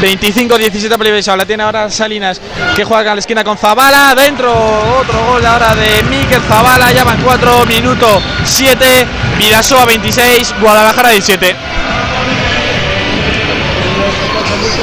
25-17 0.00 0.98
para 0.98 1.10
Vidasoa. 1.10 1.36
La 1.36 1.46
tiene 1.46 1.62
ahora 1.62 1.90
Salinas 1.90 2.40
que 2.76 2.84
juega 2.84 3.12
a 3.12 3.14
la 3.14 3.20
esquina 3.20 3.44
con 3.44 3.56
Zabala. 3.56 4.14
Dentro 4.14 4.52
otro 5.00 5.24
gol 5.26 5.46
ahora 5.46 5.74
de 5.74 6.02
Miquel 6.04 6.42
Zabala. 6.42 6.92
Ya 6.92 7.04
van 7.04 7.20
4 7.22 7.66
minutos 7.66 8.22
7. 8.44 9.06
Vidasoa 9.38 9.84
26, 9.86 10.54
Guadalajara 10.60 11.10
17. 11.10 11.56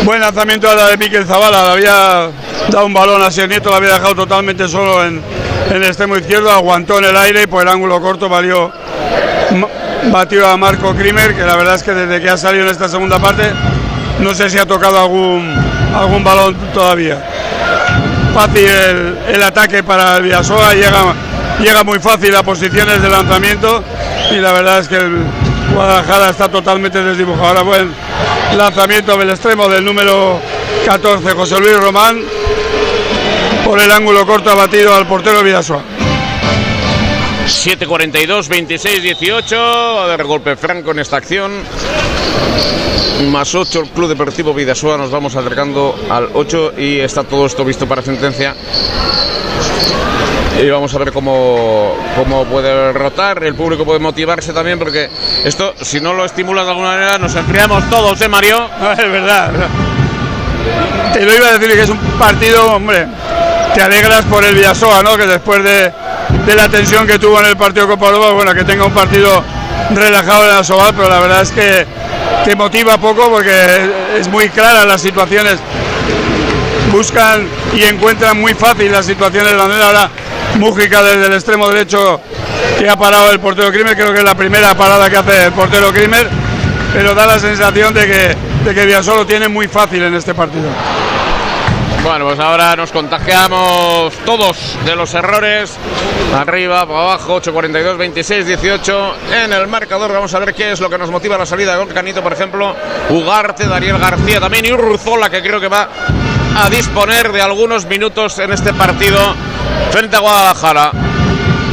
Buen 0.04 0.20
lanzamiento 0.20 0.68
ahora 0.68 0.88
de 0.88 0.98
Miquel 0.98 1.26
Zabala. 1.26 1.64
Le 1.64 1.72
había 1.72 2.30
dado 2.70 2.86
un 2.86 2.94
balón 2.94 3.22
a 3.22 3.32
Sier 3.32 3.48
Nieto, 3.48 3.70
lo 3.70 3.76
había 3.76 3.94
dejado 3.94 4.16
totalmente 4.16 4.68
solo 4.68 5.06
en, 5.06 5.22
en 5.70 5.76
el 5.76 5.84
extremo 5.84 6.18
izquierdo. 6.18 6.52
Aguantó 6.52 6.98
en 6.98 7.06
el 7.06 7.18
aire 7.18 7.44
y 7.44 7.48
por 7.48 7.62
el 7.62 7.68
ángulo 7.68 8.02
corto 8.02 8.28
valió. 8.28 8.72
Batió 10.12 10.48
a 10.48 10.58
Marco 10.58 10.96
Krimer, 10.96 11.36
que 11.36 11.44
la 11.44 11.56
verdad 11.56 11.76
es 11.76 11.84
que 11.84 11.94
desde 11.94 12.22
que 12.22 12.30
ha 12.30 12.38
salido 12.38 12.66
en 12.66 12.72
esta 12.72 12.90
segunda 12.90 13.20
parte 13.20 13.52
no 14.22 14.36
sé 14.36 14.50
si 14.50 14.58
ha 14.58 14.66
tocado 14.66 15.00
algún, 15.00 15.54
algún 15.96 16.24
balón 16.24 16.56
todavía. 16.74 17.22
Fácil 18.34 18.68
el, 19.28 19.44
ataque 19.44 19.84
para 19.84 20.18
el 20.18 20.24
Villasoa, 20.24 20.74
llega, 20.74 21.14
llega 21.60 21.84
muy 21.84 22.00
fácil 22.00 22.36
a 22.36 22.44
posiciones 22.44 23.02
de 23.02 23.10
lanzamiento 23.10 23.84
y 24.32 24.36
la 24.36 24.54
verdad 24.54 24.80
es 24.80 24.88
que 24.88 24.96
el 24.96 25.24
Guadalajara 25.74 26.30
está 26.30 26.50
totalmente 26.50 27.02
desdibujado. 27.04 27.48
Ahora 27.48 27.62
buen 27.64 27.92
lanzamiento 28.56 29.18
del 29.18 29.30
extremo 29.30 29.68
del 29.68 29.84
número 29.84 30.40
14, 30.86 31.32
José 31.32 31.60
Luis 31.60 31.78
Román, 31.78 32.22
por 33.66 33.80
el 33.80 33.92
ángulo 33.92 34.26
corto 34.26 34.52
ha 34.52 34.56
batido 34.56 34.94
al 34.94 35.08
portero 35.08 35.44
Villasoa. 35.44 35.82
7.42, 37.46 38.48
26-18. 38.48 40.04
A 40.04 40.06
ver, 40.06 40.24
golpe 40.24 40.56
franco 40.56 40.92
en 40.92 41.00
esta 41.00 41.18
acción. 41.18 41.52
Más 43.30 43.54
8 43.54 43.80
el 43.82 43.90
Club 43.90 44.10
Deportivo 44.10 44.54
Vidasoa. 44.54 44.98
Nos 44.98 45.12
vamos 45.12 45.36
acercando 45.36 45.96
al 46.10 46.30
8 46.34 46.74
y 46.78 47.00
está 47.00 47.24
todo 47.24 47.46
esto 47.46 47.66
visto 47.66 47.88
para 47.88 48.02
sentencia. 48.02 48.56
Y 50.60 50.70
vamos 50.70 50.94
a 50.94 50.98
ver 51.00 51.12
cómo, 51.12 51.96
cómo 52.16 52.46
puede 52.46 52.92
rotar. 52.94 53.44
El 53.44 53.56
público 53.56 53.86
puede 53.86 54.00
motivarse 54.00 54.54
también, 54.54 54.78
porque 54.78 55.10
esto, 55.44 55.74
si 55.82 56.00
no 56.00 56.14
lo 56.14 56.26
estimulas 56.26 56.66
de 56.66 56.72
alguna 56.72 56.90
manera, 56.90 57.18
nos 57.18 57.36
enfriamos 57.36 57.90
todos, 57.90 58.20
¿eh, 58.22 58.28
Mario? 58.28 58.70
Es 58.92 59.12
verdad. 59.12 59.52
Te 61.14 61.26
lo 61.26 61.36
iba 61.36 61.48
a 61.48 61.58
decir 61.58 61.76
que 61.76 61.82
es 61.82 61.90
un 61.90 61.98
partido, 62.20 62.76
hombre, 62.76 63.08
te 63.74 63.82
alegras 63.82 64.24
por 64.26 64.44
el 64.44 64.54
Villasoa, 64.54 65.02
¿no? 65.02 65.18
Que 65.18 65.26
después 65.26 65.64
de, 65.64 65.92
de 66.46 66.56
la 66.56 66.70
tensión 66.70 67.08
que 67.08 67.18
tuvo 67.18 67.40
en 67.40 67.48
el 67.48 67.58
partido 67.58 67.88
Copa 67.88 68.08
Europa, 68.08 68.32
bueno, 68.32 68.54
que 68.54 68.64
tenga 68.64 68.86
un 68.86 68.94
partido 68.94 69.44
relajado 69.96 70.44
en 70.44 70.56
la 70.56 70.64
Sobal, 70.64 70.94
pero 70.96 71.10
la 71.10 71.20
verdad 71.20 71.42
es 71.42 71.52
que 71.52 71.86
te 72.46 72.56
motiva 72.56 72.98
poco 72.98 73.30
porque 73.30 73.90
es 74.18 74.28
muy 74.28 74.50
clara 74.50 74.86
las 74.86 75.02
situaciones. 75.02 75.58
Buscan 76.92 77.48
y 77.74 77.84
encuentran 77.84 78.40
muy 78.40 78.54
fácil 78.54 78.92
las 78.92 79.06
situaciones 79.06 79.52
de 79.52 79.58
la 79.58 79.66
manera 79.66 79.88
ahora 79.88 80.10
Mújica 80.58 81.04
desde 81.04 81.28
el 81.28 81.34
extremo 81.34 81.68
derecho 81.70 82.20
que 82.78 82.90
ha 82.90 82.98
parado 82.98 83.32
el 83.32 83.40
portero 83.40 83.72
Krimer, 83.72 83.96
creo 83.96 84.12
que 84.12 84.20
es 84.20 84.24
la 84.24 84.36
primera 84.36 84.76
parada 84.76 85.10
que 85.10 85.18
hace 85.18 85.46
el 85.46 85.52
portero 85.52 85.92
Krimer, 85.92 86.28
pero 86.94 87.14
da 87.16 87.26
la 87.26 87.40
sensación 87.40 87.94
de 87.94 88.08
que, 88.08 88.36
de 88.66 88.76
que 88.76 88.86
Villasolo 88.86 89.26
tiene 89.26 89.48
muy 89.48 89.68
fácil 89.68 90.04
en 90.04 90.16
este 90.16 90.34
partido. 90.34 90.70
Bueno, 92.04 92.26
pues 92.26 92.40
ahora 92.40 92.76
nos 92.76 92.92
contagiamos 92.92 94.14
todos 94.26 94.76
de 94.84 94.96
los 94.96 95.14
errores. 95.14 95.78
Arriba, 96.36 96.86
para 96.88 97.02
abajo, 97.02 97.40
8.42, 97.40 97.98
26, 97.98 98.48
18. 98.48 99.16
En 99.44 99.54
el 99.54 99.68
marcador 99.68 100.12
vamos 100.12 100.34
a 100.34 100.40
ver 100.40 100.56
qué 100.56 100.72
es 100.72 100.80
lo 100.80 100.90
que 100.90 100.98
nos 100.98 101.12
motiva 101.12 101.38
la 101.38 101.46
salida 101.46 101.78
de 101.78 101.94
Canito, 101.94 102.24
por 102.24 102.34
ejemplo. 102.34 102.76
Ugarte, 103.10 103.68
Daniel 103.68 104.00
García 104.00 104.40
también 104.40 104.66
y 104.66 104.72
Urruzola, 104.72 105.30
que 105.30 105.42
creo 105.42 105.60
que 105.60 105.68
va 105.68 105.88
a 106.58 106.70
disponer 106.70 107.32
de 107.32 107.42
algunos 107.42 107.86
minutos 107.86 108.40
en 108.40 108.52
este 108.52 108.74
partido 108.74 109.20
frente 109.90 110.16
a 110.16 110.20
Guadalajara. 110.20 110.92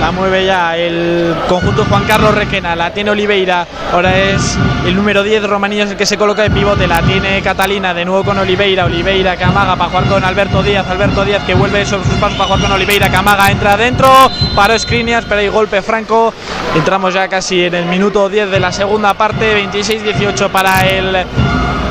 La 0.01 0.13
mueve 0.13 0.47
ya 0.47 0.77
el 0.77 1.35
conjunto 1.49 1.85
Juan 1.85 2.05
Carlos 2.05 2.33
Requena, 2.33 2.77
la 2.77 2.93
tiene 2.93 3.11
Oliveira, 3.11 3.67
ahora 3.93 4.17
es 4.17 4.57
el 4.87 4.95
número 4.95 5.25
10 5.25 5.43
Romanillos 5.43 5.91
el 5.91 5.97
que 5.97 6.07
se 6.07 6.17
coloca 6.17 6.43
de 6.43 6.53
pivote, 6.53 6.87
la 6.87 7.03
tiene 7.03 7.43
Catalina, 7.43 7.93
de 7.93 8.05
nuevo 8.05 8.23
con 8.23 8.39
Oliveira, 8.39 8.85
Oliveira 8.85 9.37
que 9.37 9.43
amaga 9.43 9.75
para 9.75 9.91
jugar 9.91 10.05
con 10.05 10.23
Alberto 10.25 10.63
Díaz, 10.63 10.87
Alberto 10.89 11.25
Díaz 11.25 11.43
que 11.43 11.55
vuelve 11.55 11.85
sobre 11.85 12.05
sus 12.05 12.15
pasos 12.15 12.39
para 12.39 12.47
jugar 12.47 12.63
con 12.63 12.73
Oliveira, 12.73 13.11
que 13.11 13.17
amaga, 13.17 13.51
entra 13.51 13.73
adentro, 13.73 14.09
paró 14.55 14.79
Skriniar, 14.79 15.25
pero 15.29 15.41
hay 15.41 15.49
golpe 15.49 15.83
franco, 15.83 16.33
entramos 16.77 17.13
ya 17.13 17.27
casi 17.27 17.65
en 17.65 17.75
el 17.75 17.87
minuto 17.87 18.29
10 18.29 18.53
de 18.53 18.61
la 18.61 18.71
segunda 18.71 19.15
parte, 19.15 19.69
26-18 19.69 20.49
para 20.51 20.87
el 20.87 21.27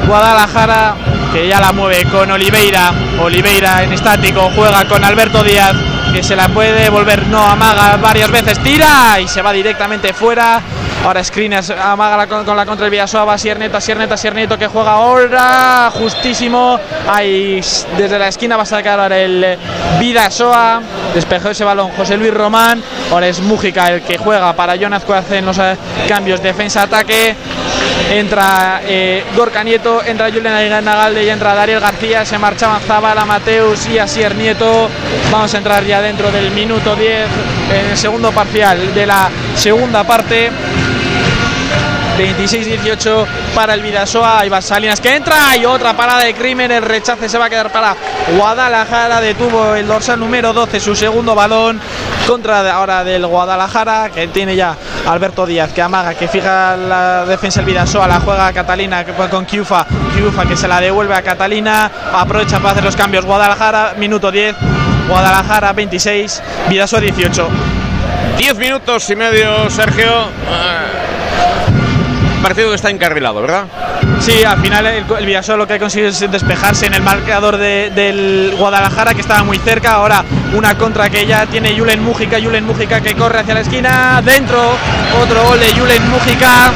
Guadalajara, 0.08 0.96
que 1.34 1.46
ya 1.50 1.60
la 1.60 1.74
mueve 1.74 2.06
con 2.06 2.32
Oliveira, 2.32 2.94
Oliveira 3.22 3.84
en 3.84 3.92
estático, 3.92 4.50
juega 4.56 4.88
con 4.88 5.04
Alberto 5.04 5.44
Díaz, 5.44 5.76
se 6.24 6.36
la 6.36 6.50
puede 6.50 6.74
devolver, 6.84 7.28
no 7.28 7.42
amaga 7.42 7.98
varias 7.98 8.32
veces, 8.32 8.60
tira 8.60 9.20
y 9.20 9.28
se 9.28 9.42
va 9.42 9.52
directamente 9.54 10.14
fuera. 10.14 10.62
Ahora 11.06 11.24
Skriniar 11.24 11.64
amaga 11.80 12.18
la, 12.18 12.28
con, 12.28 12.44
con, 12.44 12.58
la 12.58 12.66
contra 12.66 12.86
el 12.86 12.92
Villasoa, 12.92 13.38
Sierneta, 13.38 13.80
Sierneta, 13.80 14.18
Sierneta 14.18 14.58
que 14.58 14.68
juega 14.68 14.92
ahora, 14.94 15.92
justísimo. 15.94 16.80
Ahí 17.08 17.62
desde 17.98 18.20
la 18.20 18.28
esquina 18.28 18.58
va 18.58 18.64
a 18.64 18.66
sacar 18.66 19.00
ahora 19.00 19.18
el 19.18 19.58
Vidasoa, 20.00 20.82
despejó 21.14 21.50
ese 21.50 21.64
balón 21.64 21.92
José 21.92 22.18
Luis 22.18 22.34
Román. 22.34 22.82
Ahora 23.12 23.28
es 23.28 23.40
Mújica 23.40 23.94
el 23.94 24.02
que 24.02 24.18
juega 24.18 24.54
para 24.54 24.76
Jonas 24.76 25.04
que 25.04 25.14
hace 25.14 25.38
en 25.38 25.46
los 25.46 25.58
cambios 26.08 26.42
defensa-ataque. 26.42 27.36
Entra 28.12 28.82
eh, 28.86 29.24
Gorka 29.36 29.64
Nieto, 29.64 30.04
entra 30.04 30.30
Julián 30.32 30.86
Nagalde 30.86 31.24
y 31.24 31.30
entra 31.30 31.54
Dariel 31.54 31.80
García. 31.80 32.26
Se 32.26 32.38
marchaban 32.38 32.82
Zabala, 32.82 33.26
Mateus 33.26 33.88
y 33.88 34.00
Asier 34.00 34.36
Nieto. 34.36 34.90
Vamos 35.32 35.54
a 35.54 35.58
entrar 35.58 35.84
ya 35.86 36.02
dentro 36.02 36.32
del 36.32 36.52
minuto 36.52 36.96
10 36.96 37.28
en 37.74 37.86
el 37.92 37.98
segundo 37.98 38.32
parcial 38.32 38.94
de 38.94 39.06
la 39.06 39.30
segunda 39.56 40.04
parte. 40.06 40.52
26-18 42.18 43.26
para 43.54 43.74
el 43.74 43.82
Vidasoa. 43.82 44.40
Ahí 44.40 44.50
va 44.50 44.62
Salinas 44.62 45.00
que 45.00 45.16
entra 45.16 45.56
y 45.56 45.66
otra 45.66 45.96
parada 45.96 46.24
de 46.24 46.34
crimen. 46.34 46.72
El 46.72 46.84
rechace 46.84 47.30
se 47.30 47.38
va 47.38 47.46
a 47.46 47.50
quedar 47.50 47.72
para 47.72 47.96
Guadalajara. 48.36 49.22
Detuvo 49.22 49.76
el 49.76 49.88
dorsal 49.88 50.20
número 50.20 50.54
12, 50.54 50.80
su 50.80 50.96
segundo 50.96 51.36
balón 51.36 51.80
contra 52.28 52.70
ahora 52.74 53.04
del 53.04 53.26
Guadalajara 53.26 54.10
que 54.14 54.28
tiene 54.28 54.56
ya 54.56 54.76
Alberto 55.06 55.46
Díaz 55.46 55.72
que 55.72 55.82
amaga, 55.82 56.14
que 56.14 56.28
fija 56.28 56.76
la 56.76 57.26
defensa 57.26 57.62
el 57.62 57.66
Vidasoa. 57.66 58.08
La 58.08 58.20
juega 58.20 58.52
Catalina 58.52 59.06
que 59.06 59.14
con 59.14 59.46
Kiufa. 59.46 59.86
Kiufa 60.16 60.46
que 60.46 60.58
se 60.58 60.68
la 60.68 60.82
devuelve 60.82 61.16
a 61.16 61.22
Catalina. 61.22 61.92
Aprovecha 62.14 62.58
para 62.58 62.72
hacer 62.72 62.84
los 62.84 62.96
cambios. 62.96 63.26
Guadalajara, 63.26 63.94
minuto 63.98 64.32
10. 64.32 64.56
Guadalajara 65.08 65.72
26, 65.74 66.44
Vidasoa 66.70 67.00
18. 67.00 67.50
10 68.38 68.58
minutos 68.58 69.10
y 69.10 69.16
medio, 69.16 69.70
Sergio. 69.70 70.28
Partido 72.42 72.70
que 72.70 72.76
está 72.76 72.90
encarrilado, 72.90 73.42
¿verdad? 73.42 73.66
Sí, 74.20 74.44
al 74.44 74.60
final 74.60 74.86
el, 74.88 75.26
Villasoa 75.26 75.58
lo 75.58 75.68
que 75.68 75.74
ha 75.74 75.80
conseguido 75.80 76.10
es 76.10 76.20
despejarse 76.32 76.86
en 76.86 76.94
el 76.94 77.02
marcador 77.02 77.58
de, 77.58 77.92
del 77.94 78.56
Guadalajara, 78.58 79.14
que 79.14 79.22
estaba 79.22 79.44
muy 79.44 79.58
cerca. 79.60 79.94
Ahora 79.94 80.24
una 80.56 80.78
contra 80.78 81.10
que 81.10 81.26
ya 81.26 81.46
tiene 81.46 81.78
Julen 81.78 82.04
Mújica. 82.04 82.40
Julen 82.42 82.66
Mújica 82.66 83.02
que 83.02 83.16
corre 83.16 83.40
hacia 83.40 83.54
la 83.54 83.62
esquina. 83.62 84.22
Dentro, 84.24 84.72
otro 85.22 85.44
gol 85.44 85.60
de 85.60 85.72
Julen 85.72 86.10
Mújica. 86.10 86.72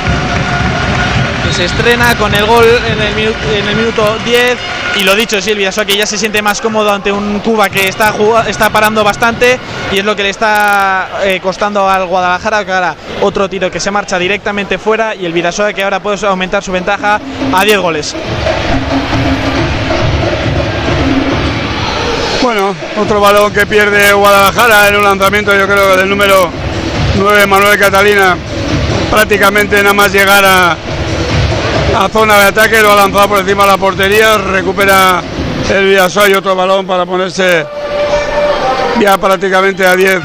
Se 1.52 1.66
estrena 1.66 2.16
con 2.18 2.34
el 2.34 2.46
gol 2.46 2.66
en 2.66 3.02
el, 3.02 3.14
minuto, 3.14 3.38
en 3.54 3.68
el 3.68 3.76
minuto 3.76 4.18
10. 4.24 4.58
Y 4.96 5.04
lo 5.04 5.16
dicho, 5.16 5.42
sí, 5.42 5.52
el 5.52 5.58
Villasoa 5.58 5.86
que 5.86 5.98
ya 5.98 6.06
se 6.06 6.18
siente 6.18 6.42
más 6.42 6.62
cómodo 6.62 6.92
ante 6.92 7.12
un 7.12 7.40
Cuba 7.40 7.70
que 7.70 7.88
está, 7.88 8.14
está 8.48 8.70
parando 8.70 9.04
bastante. 9.04 9.60
Y 9.92 10.00
es 10.00 10.06
lo 10.06 10.16
que 10.16 10.24
le 10.24 10.30
está 10.30 11.10
eh, 11.24 11.40
costando 11.42 11.90
al 11.90 12.06
Guadalajara. 12.06 12.64
Que 12.64 12.72
ahora 12.72 12.96
otro 13.22 13.50
tiro 13.50 13.70
que 13.70 13.80
se 13.80 13.92
marcha 13.92 14.18
directamente 14.18 14.78
fuera. 14.78 15.14
Y 15.14 15.26
el 15.26 15.34
Villasoa 15.34 15.74
que 15.74 15.84
ahora 15.84 16.00
puede 16.00 16.26
aumentar 16.26 16.64
su 16.64 16.72
ventaja 16.72 17.20
a 17.54 17.64
10 17.66 17.80
goles. 17.80 18.16
Bueno, 22.42 22.76
otro 22.98 23.20
balón 23.20 23.54
que 23.54 23.68
pierde 23.68 24.14
Guadalajara 24.14 24.88
en 24.88 24.96
un 24.96 25.04
lanzamiento, 25.04 25.56
yo 25.56 25.68
creo, 25.68 25.96
del 25.96 26.10
número 26.10 26.50
9, 27.18 27.46
Manuel 27.46 27.78
Catalina. 27.78 28.36
Prácticamente 29.12 29.78
nada 29.84 29.94
más 29.94 30.12
llegar 30.12 30.44
a, 30.46 30.76
a 31.96 32.10
zona 32.10 32.38
de 32.38 32.46
ataque, 32.46 32.82
lo 32.82 32.92
ha 32.92 32.96
lanzado 32.96 33.30
por 33.30 33.40
encima 33.40 33.64
de 33.64 33.72
la 33.72 33.78
portería, 33.78 34.38
recupera 34.38 35.22
el 35.70 35.86
Villasoa 35.86 36.30
y 36.30 36.34
otro 36.34 36.56
balón 36.56 36.86
para 36.86 37.06
ponerse 37.06 37.66
ya 39.00 39.18
prácticamente 39.18 39.86
a 39.86 39.96
10 39.96 40.22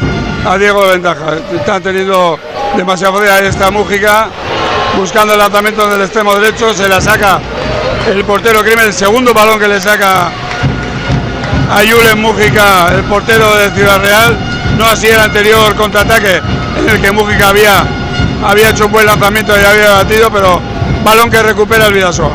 a 0.47 0.59
Diego 0.59 0.85
de 0.85 0.93
ventaja. 0.93 1.37
Están 1.55 1.83
teniendo 1.83 2.39
demasiada. 2.77 3.37
Ahí 3.37 3.47
está 3.47 3.71
Mújica 3.71 4.29
buscando 4.97 5.35
el 5.35 5.39
lanzamiento 5.39 5.89
del 5.89 6.03
extremo 6.03 6.35
derecho, 6.37 6.73
se 6.73 6.89
la 6.89 7.01
saca 7.01 7.41
el 8.09 8.25
portero 8.25 8.63
Crimen, 8.63 8.87
el 8.87 8.93
segundo 8.93 9.35
balón 9.35 9.59
que 9.59 9.69
le 9.69 9.81
saca 9.81 10.29
a 10.29 11.79
Julen 11.79 12.21
Mújica, 12.21 12.89
el 12.95 13.03
portero 13.05 13.55
de 13.57 13.71
Ciudad 13.73 14.01
Real, 14.01 14.37
no 14.79 14.87
así 14.87 15.09
el 15.09 15.21
anterior 15.21 15.75
contraataque 15.75 16.41
en 16.79 16.89
el 16.89 17.01
que 17.01 17.11
Mújica 17.11 17.49
había, 17.49 17.85
había 18.45 18.71
hecho 18.71 18.87
un 18.87 18.93
buen 18.93 19.07
lanzamiento 19.07 19.53
y 19.61 19.65
había 19.65 19.95
batido, 19.95 20.31
pero 20.31 20.61
balón 21.05 21.31
que 21.31 21.43
recupera 21.43 21.87
el 21.87 21.95
Vidasoa. 21.95 22.31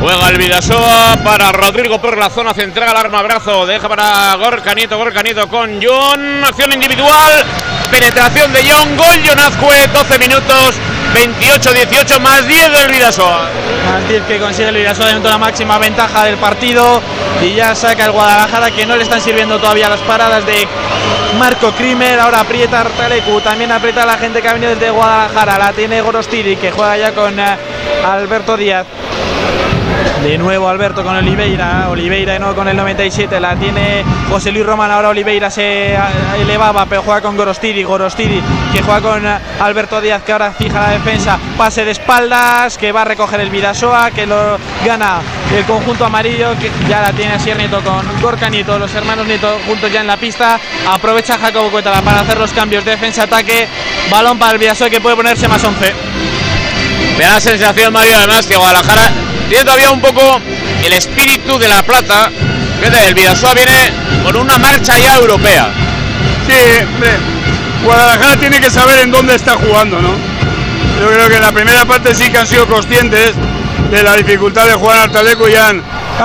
Juega 0.00 0.28
el 0.28 0.38
Vidasoa 0.38 1.16
para 1.24 1.52
Rodrigo 1.52 2.00
por 2.00 2.18
la 2.18 2.28
zona 2.28 2.52
central, 2.52 2.96
arma 2.96 3.22
brazo, 3.22 3.66
deja 3.66 3.88
para 3.88 4.34
Gorcanito, 4.34 4.98
Gorcanito 4.98 5.48
con 5.48 5.80
John, 5.82 6.44
acción 6.44 6.72
individual, 6.72 7.44
penetración 7.90 8.52
de 8.52 8.60
John, 8.70 8.96
gol 8.96 9.20
John 9.26 9.40
Azcue, 9.40 9.86
12 9.92 10.18
minutos, 10.18 10.74
28-18 11.14 12.20
más 12.20 12.46
10 12.46 12.72
del 12.72 12.90
Vidasoa. 12.90 13.48
Más 13.86 14.08
10 14.08 14.22
que 14.24 14.38
consigue 14.38 14.68
el 14.68 14.76
Vidasoa 14.76 15.06
dentro 15.06 15.24
de 15.24 15.30
la 15.30 15.38
máxima 15.38 15.78
ventaja 15.78 16.24
del 16.24 16.36
partido 16.36 17.00
y 17.42 17.54
ya 17.54 17.74
saca 17.74 18.04
el 18.04 18.12
Guadalajara 18.12 18.70
que 18.70 18.84
no 18.84 18.96
le 18.96 19.02
están 19.02 19.20
sirviendo 19.20 19.58
todavía 19.58 19.88
las 19.88 20.00
paradas 20.00 20.44
de 20.44 20.68
Marco 21.38 21.70
Krimer, 21.72 22.18
ahora 22.18 22.40
aprieta 22.40 22.80
Artalecu, 22.80 23.40
también 23.40 23.70
aprieta 23.70 24.06
la 24.06 24.16
gente 24.16 24.40
que 24.40 24.48
ha 24.48 24.54
venido 24.54 24.70
desde 24.70 24.90
Guadalajara, 24.90 25.58
la 25.58 25.72
tiene 25.72 26.00
Gorostiri 26.00 26.56
que 26.56 26.70
juega 26.70 26.96
ya 26.96 27.12
con 27.12 27.38
uh, 27.38 28.06
Alberto 28.06 28.56
Díaz. 28.56 28.86
De 30.22 30.38
nuevo 30.38 30.68
Alberto 30.68 31.04
con 31.04 31.14
Oliveira, 31.14 31.88
Oliveira 31.88 32.32
de 32.32 32.38
nuevo 32.40 32.54
con 32.54 32.66
el 32.66 32.76
97, 32.76 33.38
la 33.38 33.54
tiene 33.54 34.02
José 34.28 34.50
Luis 34.50 34.66
Román, 34.66 34.90
ahora 34.90 35.10
Oliveira 35.10 35.50
se 35.50 35.96
elevaba, 36.40 36.86
pero 36.86 37.02
juega 37.02 37.20
con 37.20 37.36
Gorostiri, 37.36 37.84
Gorostiri 37.84 38.42
que 38.72 38.82
juega 38.82 39.00
con 39.00 39.24
Alberto 39.60 40.00
Díaz 40.00 40.22
que 40.22 40.32
ahora 40.32 40.52
fija 40.52 40.80
la 40.80 40.90
defensa, 40.90 41.38
pase 41.56 41.84
de 41.84 41.92
espaldas, 41.92 42.76
que 42.76 42.90
va 42.90 43.02
a 43.02 43.04
recoger 43.04 43.40
el 43.40 43.50
Vidasoa, 43.50 44.10
que 44.10 44.26
lo 44.26 44.58
gana 44.84 45.20
el 45.56 45.64
conjunto 45.64 46.04
amarillo, 46.04 46.58
que 46.58 46.70
ya 46.88 47.02
la 47.02 47.12
tiene 47.12 47.34
Asier 47.34 47.56
Nieto 47.56 47.80
con 47.82 48.04
Gorka 48.20 48.48
Nieto, 48.48 48.78
los 48.78 48.92
hermanos 48.94 49.26
Nieto 49.26 49.58
juntos 49.66 49.92
ya 49.92 50.00
en 50.00 50.08
la 50.08 50.16
pista, 50.16 50.58
aprovecha 50.88 51.38
Jacobo 51.38 51.70
Cuétara 51.70 52.02
para 52.02 52.20
hacer 52.20 52.38
los 52.38 52.52
cambios, 52.52 52.84
defensa-ataque, 52.84 53.68
balón 54.10 54.38
para 54.38 54.52
el 54.52 54.58
Vidasoa 54.58 54.90
que 54.90 55.00
puede 55.00 55.14
ponerse 55.14 55.46
más 55.46 55.62
11. 55.62 55.94
Me 57.16 57.24
da 57.24 57.34
la 57.34 57.40
sensación, 57.40 57.92
Mario, 57.92 58.16
además 58.18 58.46
que 58.46 58.56
Guadalajara 58.56 59.25
tiene 59.48 59.64
todavía 59.64 59.90
un 59.90 60.00
poco 60.00 60.40
el 60.84 60.92
espíritu 60.92 61.58
de 61.58 61.68
la 61.68 61.82
plata. 61.82 62.30
Fíjate, 62.80 63.08
el 63.08 63.14
Vidasoa 63.14 63.54
viene 63.54 63.92
con 64.24 64.36
una 64.36 64.58
marcha 64.58 64.98
ya 64.98 65.16
europea. 65.16 65.68
Sí, 66.46 66.54
hombre, 66.94 67.10
Guadalajara 67.84 68.36
tiene 68.36 68.60
que 68.60 68.70
saber 68.70 69.00
en 69.00 69.10
dónde 69.10 69.34
está 69.34 69.54
jugando, 69.54 70.00
¿no? 70.00 70.10
Yo 71.00 71.08
creo 71.08 71.28
que 71.28 71.36
en 71.36 71.42
la 71.42 71.52
primera 71.52 71.84
parte 71.84 72.14
sí 72.14 72.30
que 72.30 72.38
han 72.38 72.46
sido 72.46 72.66
conscientes 72.66 73.32
de 73.90 74.02
la 74.02 74.16
dificultad 74.16 74.66
de 74.66 74.74
jugar 74.74 74.98
al 75.00 75.12
Taleco 75.12 75.48
y 75.48 75.54
han, 75.54 75.82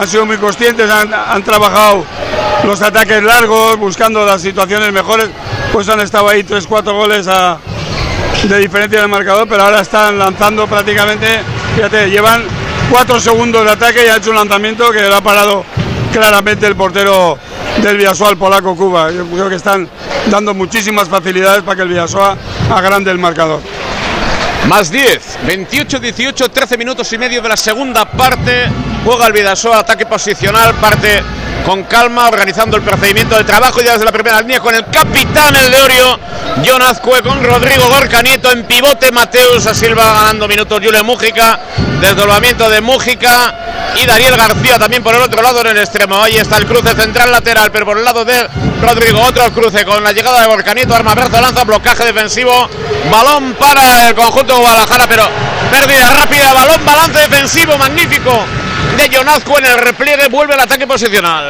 sido 0.07 0.25
muy 0.25 0.37
conscientes, 0.37 0.89
han, 0.89 1.43
trabajado 1.43 2.05
los 2.63 2.81
ataques 2.81 3.21
largos, 3.21 3.77
buscando 3.77 4.25
las 4.25 4.41
situaciones 4.41 4.91
mejores, 4.91 5.29
pues 5.71 5.89
han 5.89 5.99
estado 5.99 6.29
ahí 6.29 6.43
3-4 6.43 6.93
goles 6.93 7.27
de 8.47 8.57
diferencia 8.59 9.01
del 9.01 9.09
marcador, 9.09 9.47
pero 9.47 9.63
ahora 9.63 9.81
están 9.81 10.17
lanzando 10.17 10.67
prácticamente, 10.67 11.41
fíjate, 11.75 12.09
llevan 12.09 12.43
4 12.91 13.21
segundos 13.21 13.63
de 13.63 13.71
ataque 13.71 14.03
y 14.05 14.09
ha 14.09 14.17
hecho 14.17 14.31
un 14.31 14.35
lanzamiento 14.35 14.91
que 14.91 15.01
lo 15.01 15.15
ha 15.15 15.21
parado 15.21 15.63
claramente 16.11 16.67
el 16.67 16.75
portero 16.75 17.37
del 17.81 17.95
Villasoa, 17.95 18.31
el 18.31 18.37
polaco 18.37 18.75
Cuba. 18.75 19.09
Yo 19.11 19.25
creo 19.27 19.49
que 19.49 19.55
están 19.55 19.89
dando 20.29 20.53
muchísimas 20.53 21.07
facilidades 21.07 21.63
para 21.63 21.77
que 21.77 21.81
el 21.83 21.87
Villasoa 21.87 22.37
agrande 22.69 23.09
el 23.09 23.17
marcador. 23.17 23.61
Más 24.67 24.91
10, 24.91 25.39
28-18, 25.47 26.51
13 26.51 26.77
minutos 26.77 27.11
y 27.13 27.17
medio 27.17 27.41
de 27.41 27.47
la 27.47 27.57
segunda 27.57 28.03
parte. 28.03 28.67
Juega 29.05 29.25
el 29.25 29.33
Vidasoa, 29.33 29.79
ataque 29.79 30.05
posicional, 30.05 30.75
parte 30.75 31.23
con 31.65 31.83
calma, 31.83 32.27
organizando 32.27 32.77
el 32.77 32.83
procedimiento 32.83 33.37
de 33.37 33.43
trabajo 33.43 33.81
y 33.81 33.83
desde 33.83 34.03
la 34.03 34.11
primera 34.11 34.41
línea 34.41 34.59
con 34.59 34.73
el 34.73 34.85
capitán, 34.85 35.55
el 35.55 35.71
de 35.71 35.81
Orio, 35.81 36.19
John 36.65 36.81
Azcue, 36.81 37.21
con 37.21 37.43
Rodrigo 37.43 37.87
Gorca 37.87 38.21
Nieto 38.21 38.51
en 38.51 38.65
pivote, 38.65 39.11
Mateus 39.11 39.65
a 39.65 39.73
Silva 39.73 40.11
ganando 40.13 40.47
minutos, 40.47 40.79
Julio 40.83 41.03
Mújica, 41.03 41.59
desdoblamiento 41.99 42.69
de 42.69 42.81
Mújica 42.81 43.93
y 43.95 44.05
Daniel 44.05 44.35
García 44.37 44.77
también 44.79 45.03
por 45.03 45.15
el 45.15 45.21
otro 45.21 45.41
lado 45.41 45.61
en 45.61 45.67
el 45.67 45.77
extremo. 45.77 46.17
Ahí 46.17 46.37
está 46.37 46.57
el 46.57 46.65
cruce 46.65 46.93
central 46.95 47.31
lateral, 47.31 47.71
pero 47.71 47.85
por 47.85 47.97
el 47.97 48.03
lado 48.03 48.25
de 48.25 48.47
Rodrigo, 48.81 49.21
otro 49.21 49.51
cruce 49.51 49.85
con 49.85 50.03
la 50.03 50.11
llegada 50.11 50.41
de 50.41 50.47
Gorka 50.47 50.73
Nieto, 50.73 50.95
arma 50.95 51.13
brazo, 51.13 51.39
lanza, 51.41 51.63
blocaje 51.63 52.05
defensivo, 52.05 52.69
balón 53.11 53.53
para 53.53 54.09
el 54.09 54.15
conjunto 54.15 54.57
Guadalajara, 54.57 55.05
pero 55.07 55.27
pérdida 55.71 56.11
rápida, 56.11 56.53
balón, 56.53 56.85
balance 56.85 57.19
defensivo, 57.19 57.77
magnífico 57.77 58.45
de 59.09 59.17
en 59.17 59.65
el 59.65 59.77
repliegue, 59.79 60.27
vuelve 60.29 60.53
al 60.53 60.59
ataque 60.59 60.85
posicional. 60.85 61.43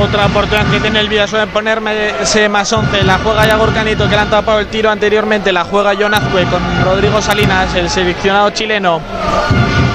Otra 0.00 0.26
oportunidad 0.26 0.70
que 0.70 0.78
tiene 0.78 1.00
el 1.00 1.08
Vidasoa 1.08 1.42
en 1.42 1.48
ponerse 1.48 2.48
más 2.48 2.72
11. 2.72 3.02
La 3.02 3.18
juega 3.18 3.46
ya 3.46 3.56
Gorcanito 3.56 4.08
que 4.08 4.14
le 4.14 4.22
han 4.22 4.30
tapado 4.30 4.60
el 4.60 4.68
tiro 4.68 4.90
anteriormente. 4.90 5.52
La 5.52 5.64
juega 5.64 5.92
Jonazque 5.94 6.44
con 6.44 6.84
Rodrigo 6.84 7.20
Salinas, 7.20 7.74
el 7.74 7.90
seleccionado 7.90 8.50
chileno 8.50 9.00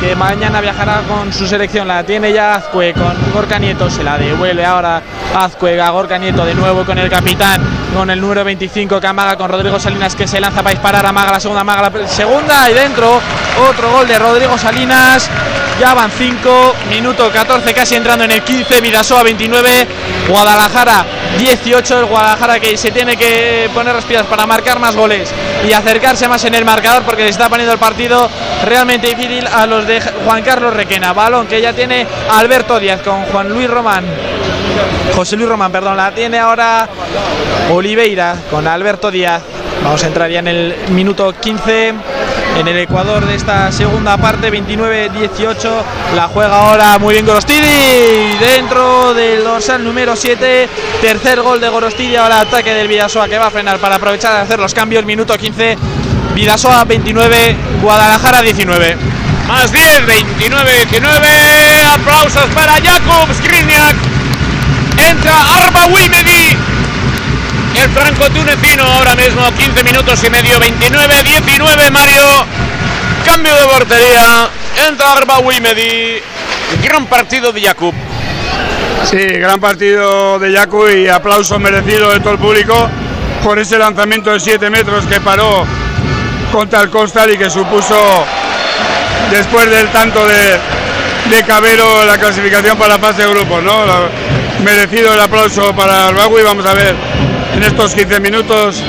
que 0.02 0.16
mañana 0.16 0.60
viajará 0.62 1.02
con 1.08 1.32
su 1.32 1.48
selección. 1.48 1.88
La 1.88 2.04
tiene 2.04 2.34
ya 2.34 2.56
Azcue 2.56 2.94
con 2.94 3.14
Gorka 3.34 3.58
Nieto, 3.58 3.90
se 3.90 4.04
la 4.04 4.18
devuelve 4.18 4.66
ahora 4.66 5.02
Azcue 5.36 5.80
a 5.80 5.90
Gorka 5.90 6.18
Nieto 6.18 6.46
de 6.46 6.54
nuevo 6.54 6.86
con 6.86 6.98
el 6.98 7.10
capitán, 7.10 7.62
con 7.94 8.10
el 8.10 8.20
número 8.20 8.44
25 8.44 9.00
que 9.00 9.08
amaga 9.08 9.38
con 9.38 9.50
Rodrigo 9.50 9.80
Salinas 9.80 10.16
que 10.16 10.28
se 10.28 10.40
lanza 10.40 10.64
para 10.64 10.72
disparar, 10.72 11.06
amaga 11.06 11.34
la 11.34 11.40
segunda, 11.40 11.62
amaga 11.62 11.90
la 11.90 12.08
segunda 12.08 12.70
y 12.70 12.74
dentro 12.74 13.22
otro 13.70 13.92
gol 13.92 14.08
de 14.08 14.20
Rodrigo 14.20 14.58
Salinas. 14.58 15.30
Ya 15.80 15.94
van 15.94 16.12
5, 16.12 16.76
minuto 16.90 17.32
14, 17.32 17.74
casi 17.74 17.96
entrando 17.96 18.26
en 18.26 18.32
el 18.32 18.44
15, 18.44 18.82
Vidasoa 18.82 19.24
29, 19.24 19.88
Guadalajara 20.28 21.06
18, 21.38 22.00
el 22.00 22.06
Guadalajara 22.06 22.60
que 22.60 22.76
se 22.76 22.92
tiene 22.92 23.16
que 23.16 23.70
poner 23.74 23.96
las 23.96 24.04
pilas 24.04 24.26
para 24.26 24.46
marcar 24.46 24.78
más 24.80 24.94
goles 24.94 25.34
y 25.66 25.72
acercarse 25.72 26.28
más 26.28 26.44
en 26.44 26.56
el 26.56 26.66
marcador 26.66 27.04
porque 27.04 27.24
le 27.24 27.30
está 27.30 27.48
poniendo 27.48 27.72
el 27.72 27.80
partido 27.80 28.30
realmente 28.66 29.08
difícil 29.08 29.48
a 29.48 29.66
los 29.66 29.88
de 29.88 30.02
Juan 30.26 30.44
Carlos 30.44 30.74
Requena. 30.74 31.14
Balón 31.14 31.48
que 31.48 31.62
ya 31.62 31.72
tiene 31.72 32.06
Alberto 32.30 32.78
Díaz 32.78 33.02
con 33.02 33.24
Juan 33.28 33.48
Luis 33.48 33.70
Román. 33.70 34.04
José 35.16 35.38
Luis 35.38 35.48
Román, 35.48 35.72
perdón, 35.72 35.96
la 35.96 36.12
tiene 36.12 36.40
ahora 36.40 36.90
Oliveira 37.72 38.36
con 38.52 38.68
Alberto 38.68 39.12
Díaz. 39.12 39.42
Vamos 39.82 40.04
a 40.04 40.08
entrar 40.08 40.30
ya 40.30 40.40
en 40.40 40.48
el 40.50 40.76
minuto 40.90 41.34
15 41.40 41.94
en 42.60 42.68
el 42.68 42.78
Ecuador 42.78 43.26
de 43.26 43.36
esta 43.36 43.72
segunda 43.72 44.18
parte, 44.18 44.52
29-18. 44.52 45.70
La 46.16 46.28
juega 46.28 46.58
ahora 46.58 46.98
muy 46.98 47.14
bien 47.14 47.26
Gorostidi 47.26 48.36
dentro 48.38 49.14
del 49.14 49.44
dorsal 49.44 49.84
número 49.84 50.16
7. 50.16 50.68
Tercer 51.02 51.42
gol 51.42 51.62
de 51.62 51.70
Gorostidi, 51.70 52.18
ahora 52.18 52.42
ataque 52.42 52.74
del 52.74 52.90
Vidasoa 52.90 53.30
que 53.30 53.38
va 53.38 53.48
a 53.48 53.52
frenar 53.52 53.80
para 53.80 53.96
aprovechar 53.96 54.34
de 54.34 54.42
hacer 54.42 54.60
los 54.60 54.74
cambios. 54.74 55.06
Minuto 55.06 55.38
15, 55.38 55.78
Vidasoa 56.36 56.84
29, 56.84 57.56
Guadalajara 57.82 58.42
19. 58.42 58.98
Más 59.48 59.72
10, 59.72 60.02
29-19. 60.06 61.86
Aplausos 61.94 62.46
para 62.54 62.74
Jakub 62.74 63.34
Skriniak. 63.36 63.96
Entra 64.98 65.64
Arba 65.64 65.86
Wimedi. 65.86 66.29
El 67.82 67.90
franco 67.92 68.30
tunecino 68.32 68.84
ahora 68.84 69.16
mismo 69.16 69.42
15 69.58 69.84
minutos 69.86 70.22
y 70.26 70.30
medio, 70.30 70.60
29-19 70.60 71.92
Mario. 71.92 72.24
Cambio 73.26 73.56
de 73.56 73.66
portería. 73.68 74.50
Entra 74.90 75.14
Arba 75.14 75.40
Wimedi. 75.40 76.22
Gran 76.84 77.06
partido 77.06 77.54
de 77.54 77.62
Jakub. 77.62 77.94
Sí, 79.10 79.18
gran 79.18 79.62
partido 79.62 80.40
de 80.40 80.54
Jakub 80.54 80.90
y 80.90 81.08
aplauso 81.08 81.58
merecido 81.58 82.10
de 82.10 82.20
todo 82.20 82.34
el 82.34 82.40
público 82.40 82.90
por 83.46 83.58
ese 83.60 83.78
lanzamiento 83.78 84.32
de 84.32 84.42
7 84.42 84.70
metros 84.70 85.06
que 85.06 85.22
paró 85.22 85.66
contra 86.52 86.82
el 86.82 86.90
Costal 86.90 87.32
y 87.32 87.38
que 87.38 87.50
supuso 87.50 87.96
después 89.32 89.70
del 89.70 89.88
tanto 89.90 90.26
de, 90.26 90.60
de 91.30 91.44
Cabero 91.46 92.04
la 92.04 92.18
clasificación 92.18 92.78
para 92.78 92.98
la 92.98 93.00
fase 93.00 93.22
de 93.22 93.30
grupos, 93.30 93.64
¿no? 93.64 93.86
Merecido 94.66 95.14
el 95.14 95.22
aplauso 95.22 95.74
para 95.74 96.12
Bagui. 96.12 96.44
Vamos 96.44 96.66
a 96.66 96.74
ver 96.74 96.94
en 97.56 97.64
estos 97.64 97.94
15 97.94 98.20
minutos 98.20 98.84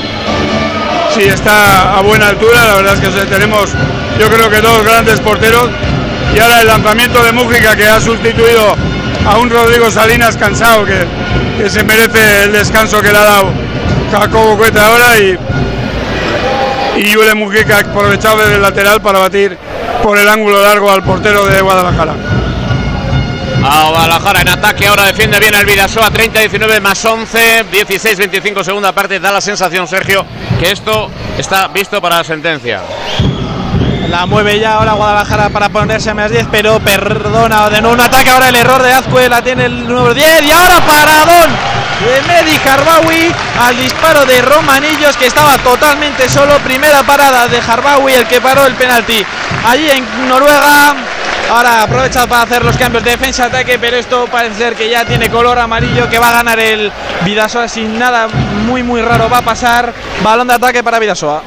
si 1.13 1.23
está 1.23 1.97
a 1.97 2.01
buena 2.01 2.27
altura. 2.27 2.65
La 2.65 2.75
verdad 2.75 2.93
es 2.93 2.99
que 2.99 3.25
tenemos, 3.25 3.71
yo 4.19 4.29
creo 4.29 4.49
que 4.49 4.61
dos 4.61 4.83
grandes 4.83 5.19
porteros. 5.19 5.69
Y 6.35 6.39
ahora 6.39 6.61
el 6.61 6.67
lanzamiento 6.67 7.23
de 7.23 7.31
Mújica 7.33 7.75
que 7.75 7.87
ha 7.87 7.99
sustituido 7.99 8.75
a 9.25 9.37
un 9.37 9.49
Rodrigo 9.49 9.91
Salinas 9.91 10.37
cansado 10.37 10.85
que, 10.85 11.05
que 11.57 11.69
se 11.69 11.83
merece 11.83 12.43
el 12.43 12.53
descanso 12.53 13.01
que 13.01 13.11
le 13.11 13.17
ha 13.17 13.23
dado 13.23 13.49
Jacobo 14.11 14.57
Cueta 14.57 14.87
ahora 14.87 15.19
y, 15.19 15.37
y 16.97 17.11
Yule 17.11 17.35
Mujica 17.35 17.79
aprovechado 17.79 18.37
desde 18.37 18.55
el 18.55 18.61
lateral 18.61 19.01
para 19.01 19.19
batir 19.19 19.57
por 20.01 20.17
el 20.17 20.27
ángulo 20.27 20.61
largo 20.61 20.91
al 20.91 21.03
portero 21.03 21.45
de 21.45 21.61
Guadalajara. 21.61 22.13
A 23.63 23.89
Guadalajara 23.89 24.41
en 24.41 24.49
ataque, 24.49 24.87
ahora 24.87 25.05
defiende 25.05 25.39
bien 25.39 25.53
el 25.53 25.65
Vidasoa, 25.65 26.09
30-19 26.09 26.81
más 26.81 27.05
11, 27.05 27.65
16-25 27.69 28.63
segunda 28.63 28.91
parte, 28.91 29.19
da 29.19 29.31
la 29.31 29.39
sensación, 29.39 29.87
Sergio, 29.87 30.25
que 30.59 30.71
esto 30.71 31.11
está 31.37 31.67
visto 31.67 32.01
para 32.01 32.17
la 32.17 32.23
sentencia. 32.23 32.81
La 34.09 34.25
mueve 34.25 34.59
ya 34.59 34.73
ahora 34.73 34.93
Guadalajara 34.93 35.49
para 35.49 35.69
ponerse 35.69 36.09
a 36.09 36.15
más 36.15 36.31
10, 36.31 36.47
pero 36.51 36.79
perdona 36.79 37.69
de 37.69 37.81
nuevo 37.81 37.95
un 37.95 38.01
ataque. 38.01 38.29
Ahora 38.29 38.49
el 38.49 38.55
error 38.55 38.81
de 38.81 38.91
Azcue 38.91 39.29
la 39.29 39.41
tiene 39.41 39.65
el 39.65 39.87
número 39.87 40.13
10 40.13 40.41
y 40.41 40.51
ahora 40.51 40.81
paradón 40.85 41.51
de 42.01 42.21
Medi 42.27 42.57
Harbawi 42.67 43.31
al 43.61 43.77
disparo 43.77 44.25
de 44.25 44.41
Romanillos 44.41 45.15
que 45.15 45.27
estaba 45.27 45.57
totalmente 45.59 46.27
solo. 46.27 46.57
Primera 46.59 47.03
parada 47.03 47.47
de 47.47 47.59
Harbawi, 47.59 48.13
el 48.13 48.25
que 48.25 48.41
paró 48.41 48.65
el 48.65 48.73
penalti 48.73 49.23
allí 49.65 49.89
en 49.91 50.27
Noruega. 50.27 50.95
Ahora 51.51 51.83
aprovecha 51.83 52.25
para 52.27 52.43
hacer 52.43 52.63
los 52.63 52.77
cambios 52.77 53.03
de 53.03 53.11
defensa-ataque, 53.11 53.77
pero 53.77 53.97
esto 53.97 54.25
parece 54.31 54.55
ser 54.55 54.73
que 54.73 54.89
ya 54.89 55.03
tiene 55.03 55.29
color 55.29 55.59
amarillo 55.59 56.09
que 56.09 56.17
va 56.17 56.29
a 56.29 56.31
ganar 56.31 56.57
el 56.61 56.89
Vidasoa 57.25 57.67
sin 57.67 57.99
nada 57.99 58.29
muy 58.29 58.83
muy 58.83 59.01
raro 59.01 59.29
va 59.29 59.39
a 59.39 59.41
pasar. 59.41 59.93
Balón 60.23 60.47
de 60.47 60.53
ataque 60.53 60.81
para 60.81 60.97
Vidasoa. 60.97 61.43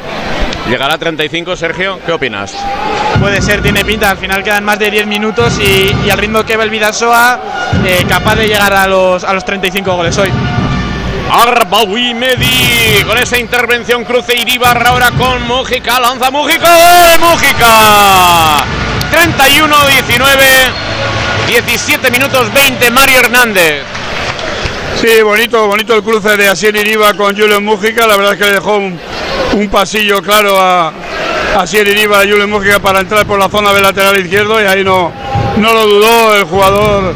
Llegará 0.69 0.95
a 0.95 0.99
35, 0.99 1.57
Sergio, 1.57 2.01
¿qué 2.05 2.13
opinas? 2.13 2.55
Puede 3.19 3.41
ser, 3.41 3.63
tiene 3.63 3.83
pinta. 3.83 4.11
Al 4.11 4.19
final 4.19 4.45
quedan 4.45 4.63
más 4.63 4.79
de 4.79 4.91
10 4.91 5.07
minutos 5.07 5.59
y, 5.59 5.97
y 6.07 6.11
al 6.11 6.19
ritmo 6.19 6.45
que 6.45 6.59
va 6.59 6.65
el 6.65 6.71
Vidasoa, 6.71 7.41
eh, 7.87 8.05
capaz 8.07 8.35
de 8.35 8.47
llegar 8.47 8.75
a 8.75 8.87
los, 8.87 9.25
a 9.25 9.33
los 9.33 9.43
35 9.43 9.91
goles 9.91 10.19
hoy. 10.19 10.31
Arbawi 11.33 12.13
Medi 12.13 13.03
con 13.07 13.17
esa 13.17 13.39
intervención 13.39 14.05
cruce 14.05 14.37
Iribar 14.37 14.87
ahora 14.87 15.13
con 15.13 15.47
Mújica, 15.47 15.99
lanza 15.99 16.31
Mújica, 16.31 16.69
¡gol! 16.69 17.21
Mújica 17.21 18.65
31-19, 19.13 20.35
17 21.49 22.11
minutos 22.11 22.53
20, 22.53 22.91
Mario 22.91 23.19
Hernández. 23.21 23.83
Sí, 25.01 25.23
bonito, 25.23 25.67
bonito 25.67 25.95
el 25.95 26.03
cruce 26.03 26.37
de 26.37 26.49
Asier 26.49 26.75
Iriba 26.77 27.15
con 27.15 27.37
Julio 27.37 27.61
Mújica. 27.61 28.07
La 28.07 28.17
verdad 28.17 28.33
es 28.33 28.39
que 28.39 28.45
le 28.47 28.53
dejó 28.53 28.77
un, 28.77 29.69
pasillo 29.71 30.23
claro 30.23 30.59
a 30.59 30.93
Asier 31.57 31.87
Iriba 31.89 32.25
y 32.25 32.31
Julio 32.31 32.49
Mújica 32.49 32.79
para 32.79 33.01
entrar 33.01 33.27
por 33.27 33.39
la 33.39 33.49
zona 33.49 33.73
del 33.73 33.83
lateral 33.83 34.19
izquierdo 34.19 34.63
y 34.63 34.65
ahí 34.65 34.83
no, 34.83 35.13
no 35.57 35.73
lo 35.75 35.87
dudó 35.87 36.37
el 36.37 36.45
jugador 36.45 37.15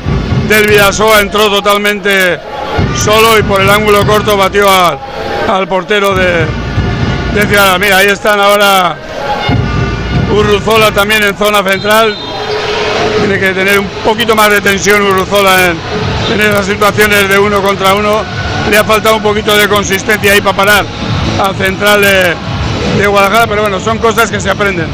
del 0.49 0.67
Vidasoa, 0.67 1.21
entró 1.21 1.49
totalmente 1.51 2.39
solo 2.97 3.39
y 3.39 3.43
por 3.43 3.61
el 3.61 3.71
ángulo 3.71 4.07
corto 4.07 4.37
batió 4.37 4.69
al, 4.69 4.99
al 5.49 5.69
portero 5.69 6.15
de, 6.15 6.47
de 7.35 7.47
Ciudad. 7.47 7.79
Mira, 7.79 7.99
ahí 7.99 8.09
están 8.09 8.41
ahora 8.41 8.97
Urruzola 10.31 10.93
también 10.93 11.23
en 11.23 11.37
zona 11.37 11.63
central. 11.63 12.17
Tiene 13.19 13.39
que 13.39 13.53
tener 13.53 13.79
un 13.79 13.89
poquito 14.05 14.37
más 14.37 14.51
de 14.51 14.61
tensión 14.61 15.03
Urruzola 15.03 15.67
en, 15.67 16.41
esas 16.41 16.67
situaciones 16.67 17.29
de 17.29 17.39
uno 17.39 17.63
contra 17.63 17.95
uno. 17.95 18.23
Le 18.71 18.77
ha 18.77 18.85
faltado 18.85 19.17
un 19.17 19.23
poquito 19.23 19.57
de 19.57 19.69
consistencia 19.69 20.33
ahí 20.33 20.41
para 20.41 20.57
parar 20.57 20.85
al 21.43 21.57
central 21.57 22.03
de, 22.03 22.35
de 22.99 23.07
Guadalajara, 23.07 23.47
pero 23.47 23.63
bueno, 23.63 23.81
son 23.81 23.99
cosas 23.99 24.31
que 24.31 24.41
se 24.41 24.51
aprenden. 24.51 24.87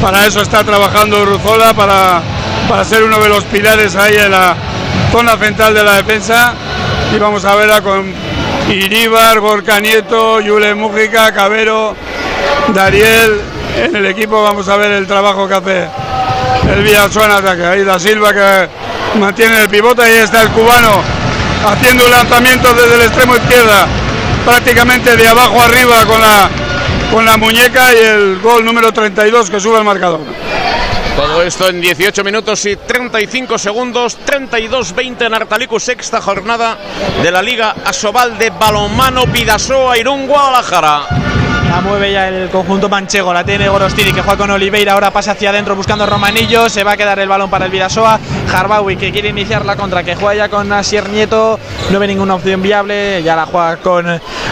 Para 0.00 0.26
eso 0.26 0.42
está 0.42 0.62
trabajando 0.62 1.22
Urruzola, 1.22 1.72
para, 1.72 2.20
para 2.68 2.84
ser 2.84 3.02
uno 3.02 3.18
de 3.18 3.28
los 3.28 3.44
pilares 3.44 3.96
ahí 3.96 4.16
en 4.16 4.30
la 4.30 4.54
zona 5.10 5.36
central 5.38 5.74
de 5.74 5.82
la 5.82 5.94
defensa. 5.94 6.54
Y 7.14 7.18
vamos 7.18 7.44
a 7.44 7.54
verla 7.54 7.80
con 7.80 8.12
Iríbar, 8.68 9.40
Gorka 9.40 9.80
Nieto, 9.80 10.40
Yule 10.40 10.74
Mújica, 10.74 11.32
Cabero, 11.32 11.94
Dariel. 12.74 13.53
En 13.84 13.96
el 13.96 14.06
equipo 14.06 14.42
vamos 14.42 14.68
a 14.68 14.76
ver 14.76 14.92
el 14.92 15.06
trabajo 15.06 15.48
que 15.48 15.54
hace 15.54 15.88
el 16.72 16.82
Villasoa 16.82 17.26
en 17.26 17.32
ataque. 17.32 17.64
Ahí 17.64 17.84
Da 17.84 17.98
Silva 17.98 18.32
que 18.32 18.68
mantiene 19.18 19.62
el 19.62 19.68
pivote. 19.68 20.02
Ahí 20.02 20.14
está 20.14 20.42
el 20.42 20.50
cubano 20.50 21.02
haciendo 21.66 22.04
un 22.04 22.10
lanzamiento 22.10 22.72
desde 22.74 22.94
el 22.96 23.02
extremo 23.02 23.36
izquierda, 23.36 23.86
prácticamente 24.44 25.16
de 25.16 25.26
abajo 25.26 25.60
arriba 25.60 26.04
con 26.04 26.20
la, 26.20 26.50
con 27.10 27.24
la 27.24 27.36
muñeca 27.36 27.92
y 27.94 27.98
el 27.98 28.38
gol 28.40 28.64
número 28.64 28.92
32 28.92 29.50
que 29.50 29.60
sube 29.60 29.78
el 29.78 29.84
marcador. 29.84 30.20
Todo 31.16 31.42
esto 31.42 31.68
en 31.68 31.80
18 31.80 32.24
minutos 32.24 32.66
y 32.66 32.76
35 32.76 33.56
segundos, 33.56 34.18
32-20 34.26 35.26
en 35.26 35.34
Artalicu, 35.34 35.78
sexta 35.78 36.20
jornada 36.20 36.76
de 37.22 37.30
la 37.30 37.40
Liga 37.40 37.76
Asobal 37.84 38.36
de 38.36 38.50
Balonmano 38.50 39.24
Pidasoa 39.26 39.96
Irún 39.96 40.26
Guadalajara. 40.26 41.06
La 41.74 41.80
mueve 41.80 42.12
ya 42.12 42.28
el 42.28 42.50
conjunto 42.50 42.88
manchego, 42.88 43.34
la 43.34 43.42
tiene 43.42 43.68
Gorostiri 43.68 44.12
que 44.12 44.22
juega 44.22 44.36
con 44.36 44.48
Oliveira, 44.48 44.92
ahora 44.92 45.10
pasa 45.10 45.32
hacia 45.32 45.50
adentro 45.50 45.74
buscando 45.74 46.06
Romanillo, 46.06 46.68
se 46.68 46.84
va 46.84 46.92
a 46.92 46.96
quedar 46.96 47.18
el 47.18 47.28
balón 47.28 47.50
para 47.50 47.64
el 47.64 47.72
Vidasoa, 47.72 48.20
Harbawi 48.54 48.96
que 48.96 49.10
quiere 49.10 49.30
iniciar 49.30 49.66
la 49.66 49.74
contra, 49.74 50.04
que 50.04 50.14
juega 50.14 50.36
ya 50.36 50.48
con 50.48 50.72
Asier 50.72 51.08
Nieto, 51.08 51.58
no 51.90 51.98
ve 51.98 52.06
ninguna 52.06 52.36
opción 52.36 52.62
viable, 52.62 53.24
ya 53.24 53.34
la 53.34 53.46
juega 53.46 53.78
con 53.78 54.06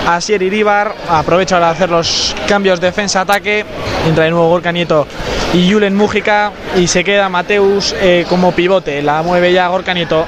Asier 0.05 0.43
Iribar, 0.43 0.97
aprovecha 1.09 1.59
para 1.59 1.71
hacer 1.71 1.91
los 1.91 2.35
cambios 2.49 2.81
defensa-ataque, 2.81 3.67
entra 4.05 4.25
de 4.25 4.31
nuevo 4.33 4.49
Gorka 4.49 4.73
Nieto 4.73 5.07
y 5.55 5.71
Julen 5.71 5.95
Mújica 5.95 6.51
y 6.75 6.89
se 6.89 7.05
queda 7.05 7.29
Mateus 7.29 7.95
eh, 8.01 8.27
como 8.29 8.51
pivote, 8.51 9.01
la 9.01 9.23
mueve 9.23 9.53
ya 9.53 9.69
Gorka 9.69 9.95
Nieto. 9.95 10.27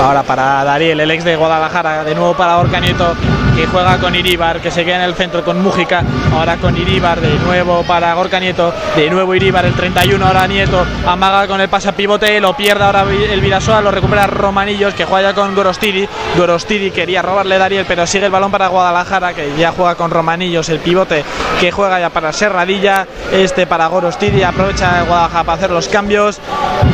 Ahora 0.00 0.22
para 0.22 0.64
Dariel, 0.64 0.98
el 1.00 1.10
ex 1.10 1.24
de 1.24 1.36
Guadalajara, 1.36 2.04
de 2.04 2.14
nuevo 2.14 2.34
para 2.34 2.56
Gorka 2.56 2.80
Nieto, 2.80 3.14
que 3.54 3.66
juega 3.66 3.98
con 3.98 4.14
Iribar, 4.14 4.60
que 4.60 4.70
se 4.70 4.82
queda 4.82 4.96
en 4.96 5.02
el 5.02 5.14
centro 5.14 5.44
con 5.44 5.60
Mújica, 5.62 6.02
ahora 6.32 6.56
con 6.56 6.74
Iribar, 6.74 7.20
de 7.20 7.38
nuevo 7.40 7.82
para 7.82 8.14
Gorka 8.14 8.40
Nieto, 8.40 8.72
de 8.96 9.10
nuevo 9.10 9.34
Iribar, 9.34 9.66
el 9.66 9.74
31, 9.74 10.26
ahora 10.26 10.46
Nieto, 10.46 10.86
amaga 11.06 11.46
con 11.46 11.60
el 11.60 11.68
pasa 11.68 11.92
pivote, 11.92 12.40
lo 12.40 12.56
pierde 12.56 12.84
ahora 12.84 13.02
el 13.02 13.40
Vidasoa, 13.42 13.82
lo 13.82 13.90
recupera 13.90 14.26
Romanillos, 14.26 14.94
que 14.94 15.04
juega 15.04 15.30
ya 15.30 15.34
con 15.34 15.54
Gorostidi, 15.54 16.08
Gorostidi 16.34 16.90
quería 16.90 17.20
robarle 17.20 17.58
Dariel, 17.58 17.84
pero 17.86 18.06
sigue 18.06 18.24
el 18.24 18.32
balón 18.32 18.50
para 18.50 18.68
Guadalajara, 18.68 19.34
que 19.34 19.54
ya 19.58 19.72
juega 19.72 19.96
con 19.96 20.10
Romanillos, 20.10 20.70
el 20.70 20.78
pivote, 20.78 21.24
que 21.60 21.70
juega 21.70 22.00
ya 22.00 22.08
para 22.08 22.32
Serradilla, 22.32 23.06
este 23.32 23.66
para 23.66 23.86
Gorostidi, 23.88 24.42
aprovecha 24.42 25.02
Guadalajara 25.02 25.44
para 25.44 25.58
hacer 25.58 25.70
los 25.70 25.88
cambios, 25.88 26.40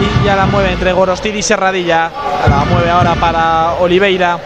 y 0.00 0.26
ya 0.26 0.34
la 0.34 0.46
mueve 0.46 0.72
entre 0.72 0.92
Gorostidi 0.92 1.38
y 1.38 1.42
Serradilla, 1.42 2.10
la 2.48 2.64
mueve 2.64 2.95
ahora 2.96 3.14
para 3.14 3.74
Oliveira, 3.74 4.38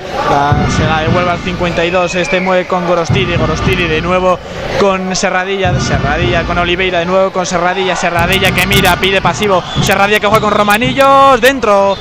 se 0.76 0.84
la 0.84 1.00
devuelve 1.02 1.30
al 1.30 1.38
52, 1.38 2.16
este 2.16 2.40
mueve 2.40 2.66
con 2.66 2.84
Gorostiri, 2.84 3.36
Gorostiri 3.36 3.86
de 3.86 4.00
nuevo 4.00 4.40
con 4.80 5.14
Serradilla, 5.14 5.78
Serradilla 5.78 6.42
con 6.42 6.58
Oliveira, 6.58 6.98
de 6.98 7.06
nuevo 7.06 7.30
con 7.30 7.46
Serradilla, 7.46 7.94
Serradilla 7.94 8.50
que 8.50 8.66
mira, 8.66 8.96
pide 8.96 9.22
pasivo, 9.22 9.62
Serradilla 9.82 10.18
que 10.18 10.26
juega 10.26 10.40
con 10.40 10.52
Romanillos, 10.52 11.40
dentro, 11.40 11.96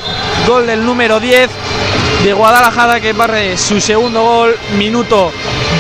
gol 0.47 0.65
del 0.65 0.83
número 0.83 1.19
10 1.19 1.51
de 2.23 2.33
Guadalajara 2.33 2.99
que 2.99 3.13
barre 3.13 3.55
su 3.55 3.79
segundo 3.79 4.23
gol, 4.23 4.55
minuto 4.75 5.31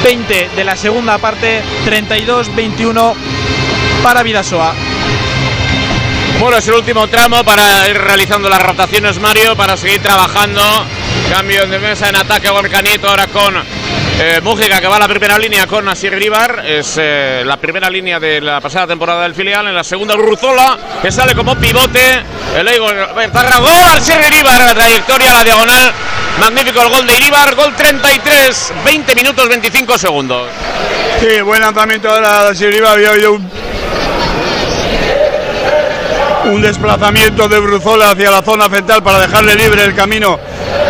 20 0.03 0.49
de 0.55 0.63
la 0.63 0.75
segunda 0.75 1.17
parte, 1.17 1.63
32-21 1.87 3.13
para 4.03 4.21
Vidasoa. 4.21 4.88
Bueno, 6.39 6.55
es 6.55 6.67
el 6.69 6.75
último 6.75 7.05
tramo 7.09 7.43
para 7.43 7.89
ir 7.89 7.97
realizando 7.97 8.47
las 8.47 8.61
rotaciones, 8.61 9.19
Mario, 9.19 9.57
para 9.57 9.75
seguir 9.75 10.01
trabajando. 10.01 10.61
Cambio 11.29 11.63
en 11.63 11.71
defensa, 11.71 12.07
en 12.07 12.15
ataque, 12.15 12.49
Gorka 12.49 12.81
Nieto 12.81 13.09
ahora 13.09 13.27
con 13.27 13.53
eh, 13.57 14.39
Mújica, 14.41 14.79
que 14.79 14.87
va 14.87 14.95
a 14.95 14.99
la 14.99 15.07
primera 15.09 15.37
línea 15.37 15.67
con 15.67 15.87
Asier 15.89 16.15
Ribar. 16.15 16.63
Es 16.65 16.95
eh, 16.97 17.43
la 17.45 17.57
primera 17.57 17.89
línea 17.89 18.21
de 18.21 18.39
la 18.39 18.61
pasada 18.61 18.87
temporada 18.87 19.23
del 19.23 19.35
filial. 19.35 19.67
En 19.67 19.75
la 19.75 19.83
segunda, 19.83 20.15
Ruzola, 20.15 20.77
que 21.01 21.11
sale 21.11 21.35
como 21.35 21.57
pivote. 21.57 22.23
El 22.55 22.69
Eigo 22.69 22.87
Tarragó, 23.33 23.67
Asier 23.67 24.21
Ribar, 24.31 24.61
la 24.61 24.73
trayectoria, 24.73 25.33
la 25.33 25.43
diagonal. 25.43 25.91
Magnífico 26.39 26.81
el 26.81 26.89
gol 26.89 27.05
de 27.05 27.17
Iribar, 27.17 27.53
gol 27.53 27.75
33, 27.75 28.73
20 28.85 29.15
minutos 29.15 29.49
25 29.49 29.97
segundos. 29.97 30.47
Sí, 31.19 31.41
buen 31.41 31.59
lanzamiento 31.59 32.09
ahora 32.09 32.53
de 32.53 32.67
Iribar. 32.67 32.93
Había 32.93 33.09
habido 33.09 33.33
un 33.33 33.68
un 36.49 36.61
desplazamiento 36.61 37.47
de 37.47 37.59
Bruzola 37.59 38.11
hacia 38.11 38.31
la 38.31 38.41
zona 38.41 38.69
central 38.69 39.03
para 39.03 39.21
dejarle 39.21 39.55
libre 39.55 39.83
el 39.83 39.93
camino 39.93 40.39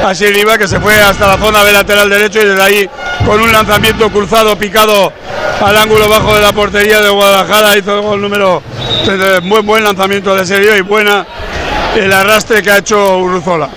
a 0.04 0.16
Siriba 0.16 0.58
que 0.58 0.68
se 0.68 0.80
fue 0.80 1.00
hasta 1.02 1.28
la 1.28 1.38
zona 1.38 1.64
de 1.64 1.74
lateral 1.74 2.10
derecho 2.10 2.40
y 2.40 2.46
desde 2.46 2.62
ahí 2.62 2.90
con 3.26 3.40
un 3.42 3.52
lanzamiento 3.52 4.10
cruzado 4.10 4.58
picado 4.58 5.12
al 5.62 5.78
ángulo 5.78 6.08
bajo 6.08 6.34
de 6.34 6.42
la 6.42 6.54
portería 6.54 7.02
de 7.02 7.10
Guadalajara 7.10 7.78
hizo 7.78 8.14
el 8.14 8.22
número 8.22 8.64
muy 9.44 9.62
buen 9.62 9.84
lanzamiento 9.84 10.36
de 10.36 10.46
Siriba 10.46 10.78
y 10.78 10.82
buena 10.82 11.26
el 11.96 12.12
arrastre 12.12 12.62
que 12.62 12.72
ha 12.72 12.78
hecho 12.78 13.22
Bruzola. 13.22 13.70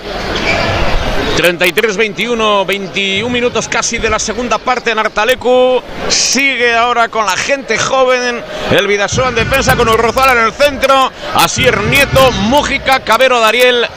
33-21, 1.37 2.65
21 2.65 3.29
minutos 3.29 3.67
casi 3.67 3.97
de 3.97 4.09
la 4.09 4.19
segunda 4.19 4.59
parte 4.59 4.91
en 4.91 4.99
Artalecu. 4.99 5.81
Sigue 6.07 6.75
ahora 6.75 7.09
con 7.09 7.25
la 7.25 7.35
gente 7.35 7.77
joven. 7.77 8.41
El 8.71 8.87
Vidasoa 8.87 9.29
en 9.29 9.35
defensa 9.35 9.75
con 9.75 9.89
Urrozola 9.89 10.33
en 10.33 10.45
el 10.45 10.53
centro. 10.53 11.11
Asier 11.35 11.81
Nieto, 11.83 12.31
Mújica, 12.43 12.99
Cabero 12.99 13.39
Dariel 13.39 13.87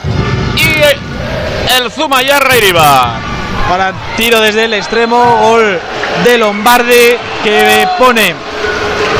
y 0.56 1.74
el 1.78 1.90
Zumayarra 1.90 2.56
Iribar. 2.56 3.20
Para 3.68 3.92
tiro 4.16 4.40
desde 4.40 4.64
el 4.64 4.74
extremo, 4.74 5.38
gol 5.42 5.78
de 6.24 6.38
Lombardi 6.38 7.16
que 7.44 7.88
pone 7.98 8.34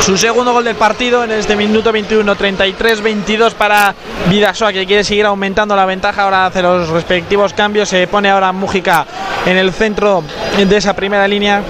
su 0.01 0.17
segundo 0.17 0.53
gol 0.53 0.63
del 0.63 0.75
partido 0.75 1.23
en 1.23 1.31
este 1.31 1.55
minuto 1.55 1.91
21, 1.91 2.35
33-22 2.35 3.53
para 3.53 3.93
Vidasoa 4.29 4.71
que 4.71 4.85
quiere 4.85 5.03
seguir 5.03 5.25
aumentando 5.25 5.75
la 5.75 5.85
ventaja. 5.85 6.23
Ahora 6.23 6.45
hace 6.45 6.61
los 6.61 6.89
respectivos 6.89 7.53
cambios. 7.53 7.89
Se 7.89 8.07
pone 8.07 8.29
ahora 8.29 8.51
Mújica 8.51 9.05
en 9.45 9.57
el 9.57 9.73
centro 9.73 10.23
de 10.57 10.77
esa 10.77 10.95
primera 10.95 11.27
línea. 11.27 11.61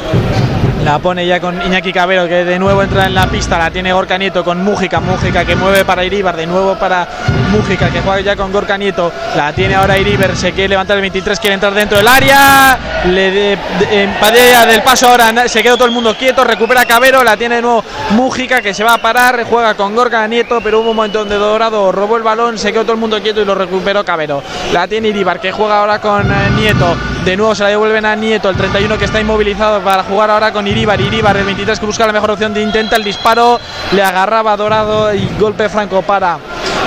La 0.88 1.00
pone 1.00 1.28
ya 1.28 1.42
con 1.42 1.62
Iñaki 1.62 1.92
Cabero 1.92 2.30
que 2.30 2.46
de 2.46 2.58
nuevo 2.58 2.82
entra 2.82 3.08
en 3.08 3.14
la 3.14 3.28
pista. 3.28 3.58
La 3.58 3.70
tiene 3.70 3.92
Gorka 3.92 4.18
Nieto 4.18 4.42
con 4.42 4.64
Mújica. 4.64 5.02
Mújica 5.02 5.44
que 5.44 5.54
mueve 5.54 5.84
para 5.84 6.06
Iribar. 6.06 6.38
De 6.38 6.48
nuevo 6.48 6.76
para 6.76 7.06
Mújica 7.52 7.90
que 7.90 8.00
juega 8.00 8.22
ya 8.22 8.38
con 8.38 8.54
Gorka 8.54 8.78
Nieto. 8.78 9.12
La 9.36 9.52
tiene 9.52 9.76
ahora 9.76 9.98
Iribar. 9.98 10.38
Se 10.38 10.54
quiere 10.54 10.70
levantar 10.70 10.96
el 10.96 11.02
23. 11.02 11.42
Quiere 11.42 11.56
entrar 11.56 11.74
dentro 11.74 11.98
del 11.98 12.08
área. 12.08 12.80
Le 13.06 13.32
de, 13.32 13.58
de, 13.80 14.04
empadea 14.04 14.66
del 14.66 14.82
paso 14.82 15.10
ahora. 15.10 15.50
Se 15.50 15.62
quedó 15.62 15.76
todo 15.76 15.88
el 15.88 15.94
mundo 15.94 16.16
quieto. 16.16 16.46
Recupera 16.46 16.86
Cabero. 16.86 17.22
La 17.22 17.36
tiene 17.36 17.56
de 17.56 17.64
nuevo 17.64 17.84
Mújica 18.12 18.62
que 18.62 18.74
se 18.74 18.86
va 18.86 18.94
a 18.94 18.98
parar. 18.98 19.44
Juega 19.44 19.74
con 19.74 19.94
Gorka 19.94 20.26
Nieto. 20.26 20.62
Pero 20.62 20.80
hubo 20.80 20.92
un 20.92 20.96
momento 20.96 21.20
donde 21.20 21.36
Dorado 21.36 21.92
robó 21.92 22.16
el 22.16 22.24
balón. 22.24 22.58
Se 22.58 22.72
quedó 22.72 22.84
todo 22.84 22.94
el 22.94 23.00
mundo 23.00 23.22
quieto 23.22 23.42
y 23.42 23.46
lo 23.46 23.56
recuperó 23.56 24.06
Cabero. 24.06 24.42
La 24.72 24.88
tiene 24.88 25.10
Iribar 25.10 25.42
que 25.42 25.52
juega 25.52 25.82
ahora 25.82 26.00
con 26.00 26.24
Nieto. 26.56 26.96
De 27.26 27.36
nuevo 27.36 27.54
se 27.54 27.64
la 27.64 27.70
devuelven 27.70 28.06
a 28.06 28.16
Nieto. 28.16 28.50
El 28.50 28.56
31 28.56 28.98
que 28.98 29.04
está 29.04 29.20
inmovilizado 29.20 29.82
para 29.82 30.04
jugar 30.04 30.32
ahora 30.32 30.54
con 30.54 30.66
Iribar. 30.78 31.02
Iribar, 31.02 31.36
el 31.38 31.46
23 31.46 31.80
que 31.80 31.86
busca 31.88 32.06
la 32.06 32.14
mejor 32.14 32.30
opción 32.30 32.54
de 32.54 32.62
intenta 32.62 32.98
el 32.98 33.04
disparo, 33.04 33.60
le 33.94 34.04
agarraba 34.04 34.56
Dorado 34.56 35.12
y 35.12 35.28
golpe 35.40 35.70
franco 35.70 36.04
para 36.04 36.38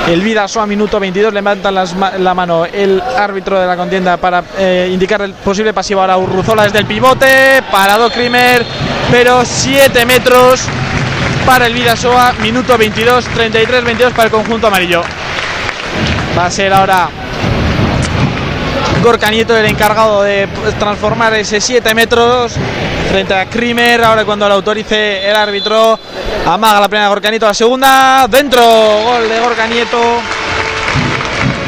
el 0.06 0.20
Vidasoa, 0.22 0.64
minuto 0.64 1.00
22, 1.00 1.34
levanta 1.34 1.72
las, 1.72 1.96
la 1.96 2.32
mano 2.32 2.64
el 2.66 3.00
árbitro 3.00 3.58
de 3.58 3.66
la 3.66 3.76
contienda 3.76 4.16
para 4.16 4.44
eh, 4.56 4.88
indicar 4.92 5.22
el 5.22 5.32
posible 5.32 5.74
pasivo 5.74 6.02
ahora 6.02 6.18
Urruzola 6.18 6.62
desde 6.62 6.78
el 6.78 6.86
pivote, 6.86 7.64
parado 7.68 8.10
Krimer, 8.10 8.64
pero 9.10 9.44
7 9.44 10.06
metros 10.06 10.62
para 11.44 11.66
el 11.66 11.74
Vidasoa, 11.74 12.34
minuto 12.40 12.78
22, 12.78 13.28
33-22 13.28 14.12
para 14.12 14.24
el 14.26 14.30
conjunto 14.30 14.68
amarillo. 14.68 15.02
Va 16.38 16.46
a 16.46 16.50
ser 16.50 16.72
ahora 16.72 17.08
Gorka 19.02 19.30
Nieto 19.30 19.56
el 19.56 19.66
encargado 19.66 20.22
de 20.22 20.46
transformar 20.78 21.34
ese 21.34 21.60
7 21.60 21.94
metros 21.94 22.52
frente 23.10 23.34
a 23.34 23.46
Krimer. 23.46 24.04
Ahora 24.04 24.24
cuando 24.24 24.46
lo 24.48 24.54
autorice 24.54 25.28
el 25.28 25.34
árbitro, 25.34 25.98
amaga 26.46 26.80
la 26.80 26.88
primera 26.88 27.08
Gorka 27.08 27.30
Nieto, 27.30 27.46
la 27.46 27.54
segunda, 27.54 28.26
dentro, 28.28 28.62
gol 28.62 29.28
de 29.28 29.40
Gorka 29.40 29.66
Nieto 29.66 29.98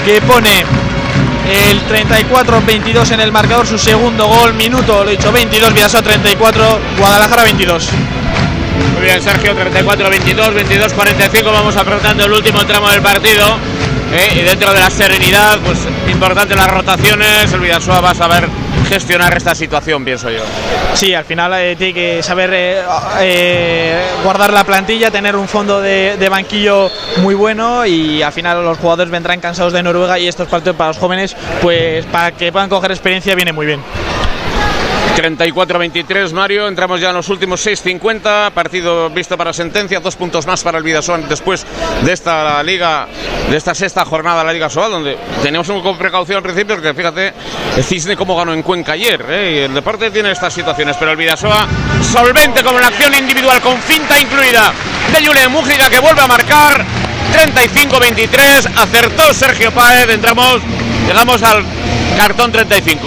que 0.04 0.20
pone 0.22 0.64
el 1.48 1.80
34-22 1.86 3.12
en 3.12 3.20
el 3.20 3.32
marcador, 3.32 3.66
su 3.66 3.78
segundo 3.78 4.26
gol, 4.26 4.54
minuto, 4.54 5.04
lo 5.04 5.10
he 5.10 5.16
dicho, 5.16 5.32
22, 5.32 5.74
Vidasoa 5.74 6.02
34, 6.02 6.80
Guadalajara 6.98 7.44
22. 7.44 7.88
Muy 8.94 9.02
bien, 9.02 9.22
Sergio, 9.22 9.54
34-22, 9.54 10.54
22-45, 10.54 11.44
vamos 11.44 11.76
apretando 11.76 12.24
el 12.24 12.32
último 12.32 12.64
tramo 12.66 12.90
del 12.90 13.02
partido. 13.02 13.46
¿eh? 14.12 14.40
Y 14.40 14.42
dentro 14.42 14.72
de 14.72 14.80
la 14.80 14.90
serenidad, 14.90 15.59
pues 15.64 15.78
importante 16.23 16.55
las 16.55 16.69
rotaciones, 16.69 17.53
el 17.53 17.59
Vidasoa 17.59 18.01
va 18.01 18.11
a 18.11 18.15
saber 18.15 18.49
gestionar 18.89 19.36
esta 19.36 19.57
situación, 19.57 20.05
pienso 20.05 20.31
yo. 20.31 20.39
Sí, 20.94 21.12
al 21.12 21.24
final 21.24 21.53
eh, 21.55 21.74
tiene 21.74 21.93
que 21.93 22.23
saber 22.23 22.51
eh, 22.55 22.82
eh, 23.23 24.05
guardar 24.23 24.53
la 24.53 24.62
plantilla, 24.62 25.11
tener 25.11 25.35
un 25.35 25.49
fondo 25.49 25.81
de, 25.81 26.16
de, 26.16 26.28
banquillo 26.28 26.93
muy 27.16 27.35
bueno 27.35 27.85
y 27.85 28.23
al 28.23 28.32
final 28.32 28.62
los 28.62 28.78
jugadores 28.78 29.11
vendrán 29.11 29.40
cansados 29.40 29.73
de 29.73 29.82
Noruega 29.82 30.16
y 30.16 30.28
estos 30.28 30.47
partidos 30.47 30.77
para 30.77 30.90
los 30.90 30.99
jóvenes, 30.99 31.36
pues 31.61 32.07
para 32.07 32.31
que 32.31 32.53
puedan 32.53 32.69
coger 32.69 32.93
experiencia 32.93 33.35
viene 33.35 33.53
muy 33.53 33.66
bien. 33.66 33.81
34-23, 35.16 36.32
Mario. 36.32 36.68
Entramos 36.68 37.01
ya 37.01 37.10
en 37.10 37.16
los 37.16 37.28
últimos 37.28 37.64
6.50. 37.64 38.51
Partido 38.52 39.10
visto 39.10 39.36
para 39.36 39.52
sentencia. 39.52 40.01
Dos 40.01 40.16
puntos 40.16 40.47
más 40.47 40.62
para 40.62 40.78
el 40.78 40.84
Vidasoa 40.84 41.18
después 41.18 41.66
de 42.02 42.12
esta 42.12 42.62
liga, 42.62 43.06
de 43.51 43.56
esta 43.56 43.74
sexta 43.74 44.05
jornada 44.05 44.40
de 44.40 44.47
la 44.47 44.52
Liga 44.52 44.68
Sobal, 44.70 44.90
donde 44.90 45.18
tenemos 45.43 45.68
un 45.68 45.82
con 45.82 45.98
precaución 45.98 46.39
al 46.39 46.43
principio, 46.43 46.76
porque 46.76 46.94
fíjate, 46.94 47.32
el 47.76 47.84
Cisne 47.84 48.16
como 48.16 48.36
ganó 48.36 48.52
en 48.52 48.62
Cuenca 48.62 48.93
ayer. 48.93 49.24
¿eh? 49.28 49.64
El 49.66 49.74
deporte 49.74 50.10
tiene 50.10 50.30
estas 50.30 50.52
situaciones, 50.52 50.97
pero 50.98 51.10
el 51.10 51.16
Vidasoa 51.16 51.66
solvente 52.02 52.62
como 52.62 52.78
en 52.78 52.84
acción 52.84 53.14
individual, 53.14 53.60
con 53.60 53.76
finta 53.78 54.20
incluida 54.20 54.72
de 55.12 55.26
Julián 55.26 55.52
Mújica, 55.52 55.90
que 55.90 55.98
vuelve 56.01 56.22
a 56.22 56.26
marcar. 56.26 56.84
35-23. 57.32 58.70
Acertó 58.76 59.32
Sergio 59.32 59.72
Páez. 59.72 60.09
Entramos, 60.10 60.60
llegamos 61.06 61.43
al 61.43 61.64
cartón 62.18 62.52
35. 62.52 63.01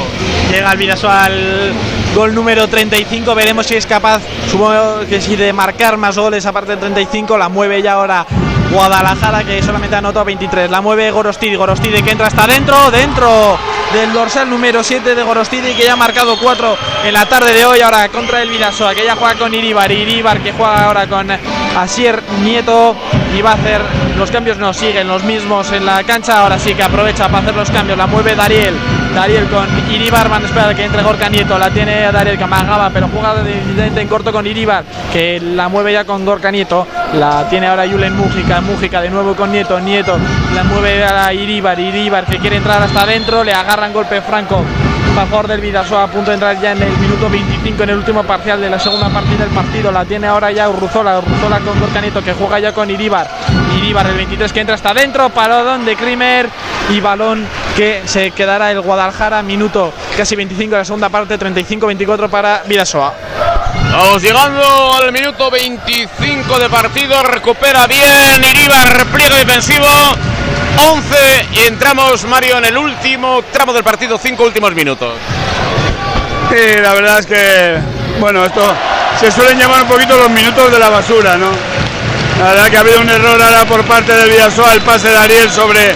Llega 0.51 0.71
el 0.71 0.77
Vidaso 0.77 1.09
al 1.09 1.73
gol 2.15 2.33
número 2.33 2.67
35. 2.67 3.35
Veremos 3.35 3.67
si 3.67 3.75
es 3.75 3.85
capaz, 3.85 4.21
supongo 4.49 5.01
que 5.07 5.19
sí, 5.19 5.35
de 5.35 5.51
marcar 5.51 5.97
más 5.97 6.17
goles 6.17 6.45
aparte 6.45 6.71
del 6.71 6.79
35. 6.79 7.37
La 7.37 7.49
mueve 7.49 7.81
ya 7.81 7.93
ahora 7.93 8.25
Guadalajara, 8.71 9.43
que 9.43 9.61
solamente 9.61 9.95
anotó 9.97 10.23
23. 10.23 10.71
La 10.71 10.81
mueve 10.81 11.11
Gorostidi. 11.11 11.55
Gorostidi 11.55 12.01
que 12.01 12.11
entra 12.11 12.27
hasta 12.27 12.47
dentro, 12.47 12.89
dentro 12.89 13.57
del 13.93 14.13
dorsal 14.13 14.49
número 14.49 14.83
7 14.83 15.13
de 15.13 15.23
Gorostidi, 15.23 15.73
que 15.73 15.83
ya 15.83 15.93
ha 15.93 15.97
marcado 15.97 16.37
4 16.41 16.77
en 17.03 17.13
la 17.13 17.25
tarde 17.25 17.53
de 17.53 17.65
hoy. 17.65 17.81
Ahora 17.81 18.07
contra 18.09 18.41
el 18.41 18.49
Vidasoa, 18.49 18.95
que 18.95 19.05
ya 19.05 19.15
juega 19.15 19.35
con 19.35 19.53
Iribar. 19.53 19.91
Iribar 19.91 20.41
que 20.41 20.53
juega 20.53 20.85
ahora 20.85 21.07
con 21.07 21.29
Asier 21.77 22.23
Nieto 22.43 22.95
y 23.37 23.41
va 23.41 23.51
a 23.51 23.55
hacer 23.55 23.81
los 24.17 24.31
cambios. 24.31 24.57
No 24.57 24.73
siguen 24.73 25.07
los 25.07 25.23
mismos 25.23 25.71
en 25.73 25.85
la 25.85 26.03
cancha. 26.03 26.39
Ahora 26.39 26.57
sí 26.59 26.73
que 26.73 26.83
aprovecha 26.83 27.27
para 27.27 27.39
hacer 27.39 27.55
los 27.55 27.69
cambios. 27.69 27.97
La 27.97 28.07
mueve 28.07 28.35
Dariel. 28.35 28.73
Dariel 29.15 29.47
con 29.47 29.65
Iribar. 29.89 30.29
Van 30.29 30.43
a 30.43 30.45
esperar 30.45 30.75
que 30.75 30.83
entre 30.83 31.01
Gorka 31.01 31.29
Nieto. 31.29 31.57
La 31.57 31.69
tiene 31.69 32.11
Dariel 32.11 32.37
Camagaba, 32.37 32.89
pero 32.89 33.07
juega 33.07 33.35
de, 33.35 34.01
en 34.01 34.07
corto 34.09 34.31
con 34.33 34.45
Iribar, 34.45 34.83
que 35.13 35.39
la 35.39 35.69
mueve 35.69 35.93
ya 35.93 36.03
con 36.03 36.25
Gorka 36.25 36.51
Nieto. 36.51 36.85
La 37.13 37.47
tiene 37.49 37.67
ahora 37.67 37.87
Julen 37.87 38.15
Mújica. 38.15 38.59
Mújica 38.59 39.01
de 39.01 39.09
nuevo 39.09 39.33
con 39.33 39.51
Nieto. 39.51 39.79
Nieto 39.79 40.17
la 40.53 40.63
mueve 40.65 41.03
a 41.05 41.33
Iribar. 41.33 41.79
Iribar 41.79 42.25
que 42.25 42.37
quiere 42.39 42.57
entrar 42.57 42.81
hasta 42.81 43.03
adentro. 43.03 43.43
Le 43.43 43.53
agarran 43.53 43.93
golpe 43.93 44.21
franco 44.21 44.61
favor 45.15 45.47
del 45.47 45.61
Vidasoa 45.61 46.03
a 46.03 46.07
punto 46.07 46.29
de 46.31 46.33
entrar 46.33 46.59
ya 46.59 46.73
en 46.73 46.83
el 46.83 46.91
minuto 46.97 47.29
25 47.29 47.83
en 47.83 47.89
el 47.89 47.97
último 47.97 48.23
parcial 48.23 48.59
de 48.59 48.69
la 48.69 48.77
segunda 48.77 49.07
partida 49.07 49.45
del 49.45 49.55
partido. 49.55 49.89
La 49.89 50.03
tiene 50.03 50.27
ahora 50.27 50.51
ya 50.51 50.69
Urruzola, 50.69 51.19
Urruzola 51.19 51.61
con 51.61 51.79
Gorcanito 51.79 52.21
que 52.21 52.33
juega 52.33 52.59
ya 52.59 52.73
con 52.73 52.91
Iribar. 52.91 53.25
Iribar 53.77 54.07
el 54.07 54.17
23 54.17 54.51
que 54.51 54.59
entra 54.59 54.75
hasta 54.75 54.89
adentro, 54.89 55.29
parodón 55.29 55.85
de 55.85 55.95
Krimer 55.95 56.49
y 56.89 56.99
balón 56.99 57.45
que 57.75 58.03
se 58.05 58.31
quedará 58.31 58.71
el 58.71 58.79
Guadalajara, 58.81 59.43
minuto 59.43 59.93
casi 60.15 60.35
25 60.35 60.71
de 60.71 60.77
la 60.77 60.85
segunda 60.85 61.09
parte, 61.09 61.37
35-24 61.37 62.29
para 62.29 62.63
Vidasoa. 62.65 63.13
Vamos 63.91 64.21
llegando 64.21 64.95
al 64.95 65.11
minuto 65.11 65.51
25 65.51 66.59
de 66.59 66.69
partido, 66.69 67.21
recupera 67.23 67.85
bien 67.87 68.43
Iribar, 68.43 69.05
pliegue 69.07 69.35
defensivo. 69.45 69.87
11 70.77 71.47
y 71.53 71.59
entramos, 71.67 72.25
Mario, 72.25 72.57
en 72.57 72.65
el 72.65 72.77
último 72.77 73.43
tramo 73.51 73.73
del 73.73 73.83
partido, 73.83 74.17
cinco 74.17 74.43
últimos 74.43 74.73
minutos. 74.73 75.13
Sí, 76.49 76.81
la 76.81 76.93
verdad 76.93 77.19
es 77.19 77.25
que, 77.25 77.77
bueno, 78.19 78.45
esto 78.45 78.61
se 79.19 79.31
suelen 79.31 79.57
llamar 79.57 79.83
un 79.83 79.87
poquito 79.87 80.17
los 80.17 80.29
minutos 80.29 80.71
de 80.71 80.79
la 80.79 80.89
basura, 80.89 81.37
¿no? 81.37 81.49
La 82.39 82.49
verdad 82.49 82.69
que 82.69 82.77
ha 82.77 82.81
habido 82.81 83.01
un 83.01 83.09
error 83.09 83.41
ahora 83.41 83.65
por 83.65 83.83
parte 83.85 84.13
del 84.13 84.29
Villasoa, 84.29 84.73
el 84.73 84.81
pase 84.81 85.09
de 85.09 85.17
Ariel 85.17 85.49
sobre 85.49 85.95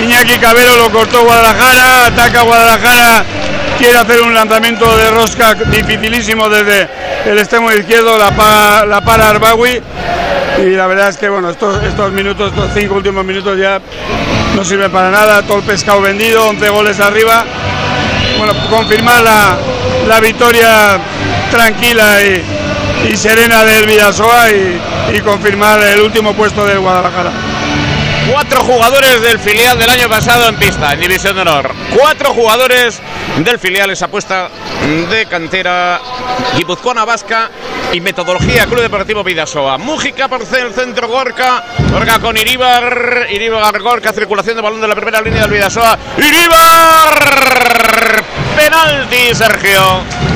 Iñaki 0.00 0.38
Cabero, 0.38 0.76
lo 0.76 0.90
cortó 0.90 1.22
Guadalajara, 1.24 2.06
ataca 2.06 2.42
Guadalajara, 2.42 3.24
quiere 3.78 3.98
hacer 3.98 4.20
un 4.22 4.34
lanzamiento 4.34 4.96
de 4.96 5.10
rosca 5.10 5.54
dificilísimo 5.54 6.48
desde 6.48 6.88
el 7.26 7.38
extremo 7.38 7.72
izquierdo, 7.72 8.16
la, 8.18 8.30
para, 8.30 8.86
la 8.86 9.00
para 9.00 9.28
Arbawi 9.30 9.80
y 10.58 10.70
la 10.70 10.86
verdad 10.86 11.08
es 11.08 11.16
que 11.16 11.28
bueno, 11.28 11.50
estos, 11.50 11.82
estos 11.82 12.12
minutos, 12.12 12.52
estos 12.52 12.70
cinco 12.74 12.94
últimos 12.94 13.24
minutos 13.24 13.58
ya 13.58 13.80
no 14.54 14.64
sirve 14.64 14.88
para 14.88 15.10
nada, 15.10 15.42
todo 15.42 15.58
el 15.58 15.64
pescado 15.64 16.00
vendido, 16.00 16.46
11 16.48 16.68
goles 16.68 17.00
arriba. 17.00 17.44
Bueno, 18.38 18.54
confirmar 18.68 19.22
la, 19.22 19.56
la 20.08 20.20
victoria 20.20 20.98
tranquila 21.50 22.22
y, 22.22 23.16
serena 23.16 23.64
del 23.64 23.86
Vidasoa 23.86 24.50
y, 24.50 24.80
y 25.16 25.20
confirmar 25.20 25.82
el 25.82 26.00
último 26.00 26.34
puesto 26.34 26.64
del 26.64 26.80
Guadalajara. 26.80 27.51
Cuatro 28.30 28.62
jugadores 28.62 29.20
del 29.20 29.38
filial 29.38 29.78
del 29.78 29.90
año 29.90 30.08
pasado 30.08 30.48
en 30.48 30.56
pista, 30.56 30.92
en 30.92 31.00
División 31.00 31.34
de 31.34 31.42
Honor. 31.42 31.74
Cuatro 31.96 32.32
jugadores 32.32 33.00
del 33.38 33.58
filial, 33.58 33.90
esa 33.90 34.06
apuesta 34.06 34.48
de 35.10 35.26
cantera 35.26 36.00
guipuzcoana 36.56 37.04
vasca 37.04 37.50
y 37.92 38.00
metodología 38.00 38.66
Club 38.66 38.82
Deportivo 38.82 39.24
Vidasoa. 39.24 39.78
Mújica 39.78 40.28
por 40.28 40.42
el 40.42 40.72
centro 40.72 41.08
Gorka, 41.08 41.64
Gorka 41.90 42.20
con 42.20 42.36
Iribar, 42.36 43.26
Iribar 43.30 43.80
Gorka, 43.80 44.12
circulación 44.12 44.56
de 44.56 44.62
balón 44.62 44.80
de 44.80 44.88
la 44.88 44.94
primera 44.94 45.20
línea 45.20 45.42
del 45.42 45.50
Vidasoa. 45.50 45.98
Iribar, 46.16 47.14
penalti 48.56 49.34
Sergio. 49.34 50.31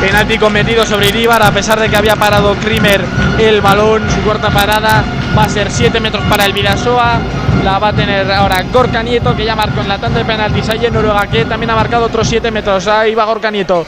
Penalti 0.00 0.38
cometido 0.38 0.84
sobre 0.84 1.08
Iribar, 1.08 1.42
a 1.42 1.50
pesar 1.50 1.80
de 1.80 1.88
que 1.88 1.96
había 1.96 2.16
parado 2.16 2.54
Krimer 2.56 3.02
el 3.38 3.60
balón, 3.60 4.08
su 4.10 4.20
cuarta 4.20 4.50
parada 4.50 5.02
va 5.36 5.44
a 5.44 5.48
ser 5.48 5.70
7 5.70 6.00
metros 6.00 6.24
para 6.28 6.44
el 6.44 6.52
Vidasoa. 6.52 7.18
La 7.64 7.78
va 7.78 7.88
a 7.88 7.92
tener 7.92 8.30
ahora 8.30 8.62
Gorka 8.72 9.02
Nieto, 9.02 9.34
que 9.34 9.44
ya 9.44 9.56
marcó 9.56 9.80
en 9.80 9.88
la 9.88 9.98
tanda 9.98 10.18
de 10.18 10.24
penaltis 10.24 10.68
en 10.68 10.92
Noruega, 10.92 11.26
que 11.26 11.44
también 11.46 11.70
ha 11.70 11.74
marcado 11.74 12.06
otros 12.06 12.28
7 12.28 12.50
metros. 12.50 12.86
Ahí 12.86 13.14
va 13.14 13.24
Gorka 13.24 13.50
Nieto. 13.50 13.86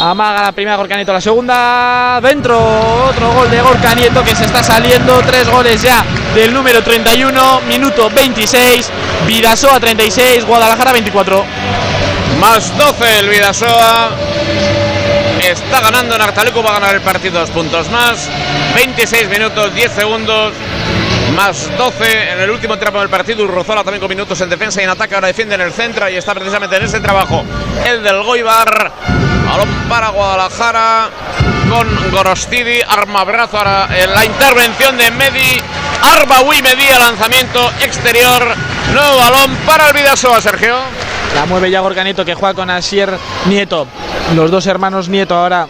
Amaga 0.00 0.44
la 0.44 0.52
primera 0.52 0.76
Gorka 0.76 0.96
Nieto, 0.96 1.12
la 1.12 1.20
segunda 1.20 2.18
dentro, 2.22 2.58
otro 3.06 3.32
gol 3.32 3.50
de 3.50 3.60
Gorka 3.60 3.94
Nieto 3.94 4.24
que 4.24 4.34
se 4.34 4.46
está 4.46 4.62
saliendo, 4.62 5.20
tres 5.20 5.46
goles 5.48 5.82
ya 5.82 6.02
del 6.34 6.54
número 6.54 6.82
31, 6.82 7.60
minuto 7.68 8.08
26, 8.08 8.90
Vidasoa 9.26 9.78
36, 9.78 10.46
Guadalajara 10.46 10.92
24. 10.92 11.44
Más 12.40 12.74
12 12.78 13.18
el 13.18 13.28
Vidasoa, 13.28 14.10
está 15.50 15.80
ganando 15.80 16.14
en 16.14 16.20
Artaleco, 16.20 16.62
va 16.62 16.70
a 16.70 16.80
ganar 16.80 16.94
el 16.94 17.00
partido 17.00 17.40
dos 17.40 17.50
puntos 17.50 17.90
más. 17.90 18.28
26 18.74 19.28
minutos, 19.28 19.74
10 19.74 19.92
segundos, 19.92 20.52
más 21.34 21.70
12 21.76 22.32
en 22.32 22.40
el 22.40 22.50
último 22.50 22.78
tramo 22.78 23.00
del 23.00 23.08
partido. 23.08 23.44
Urrozola 23.44 23.82
también 23.82 24.00
con 24.00 24.08
minutos 24.08 24.40
en 24.40 24.48
defensa 24.48 24.80
y 24.80 24.84
en 24.84 24.90
ataque. 24.90 25.14
Ahora 25.14 25.28
defiende 25.28 25.56
en 25.56 25.62
el 25.62 25.72
centro 25.72 26.08
y 26.08 26.16
está 26.16 26.34
precisamente 26.34 26.76
en 26.76 26.84
ese 26.84 27.00
trabajo 27.00 27.44
el 27.84 28.02
del 28.02 28.22
Goibar. 28.22 28.92
Balón 29.46 29.68
para 29.88 30.10
Guadalajara 30.10 31.10
con 31.68 32.10
Gorostidi, 32.12 32.80
arma 32.86 33.24
brazo 33.24 33.58
ahora 33.58 33.88
en 33.96 34.12
la 34.12 34.24
intervención 34.24 34.96
de 34.96 35.10
Medi. 35.10 35.60
Arbaui 36.02 36.62
Medía, 36.62 36.98
lanzamiento 36.98 37.70
exterior. 37.80 38.54
Nuevo 38.92 39.16
balón 39.16 39.56
para 39.66 39.88
el 39.88 39.94
Vidasoa, 39.94 40.40
Sergio. 40.40 41.09
La 41.34 41.46
mueve 41.46 41.70
ya 41.70 41.80
Gorganito 41.80 42.24
que 42.24 42.34
juega 42.34 42.54
con 42.54 42.70
Asier 42.70 43.16
Nieto. 43.46 43.86
Los 44.34 44.50
dos 44.50 44.66
hermanos 44.66 45.08
Nieto 45.08 45.34
ahora 45.34 45.68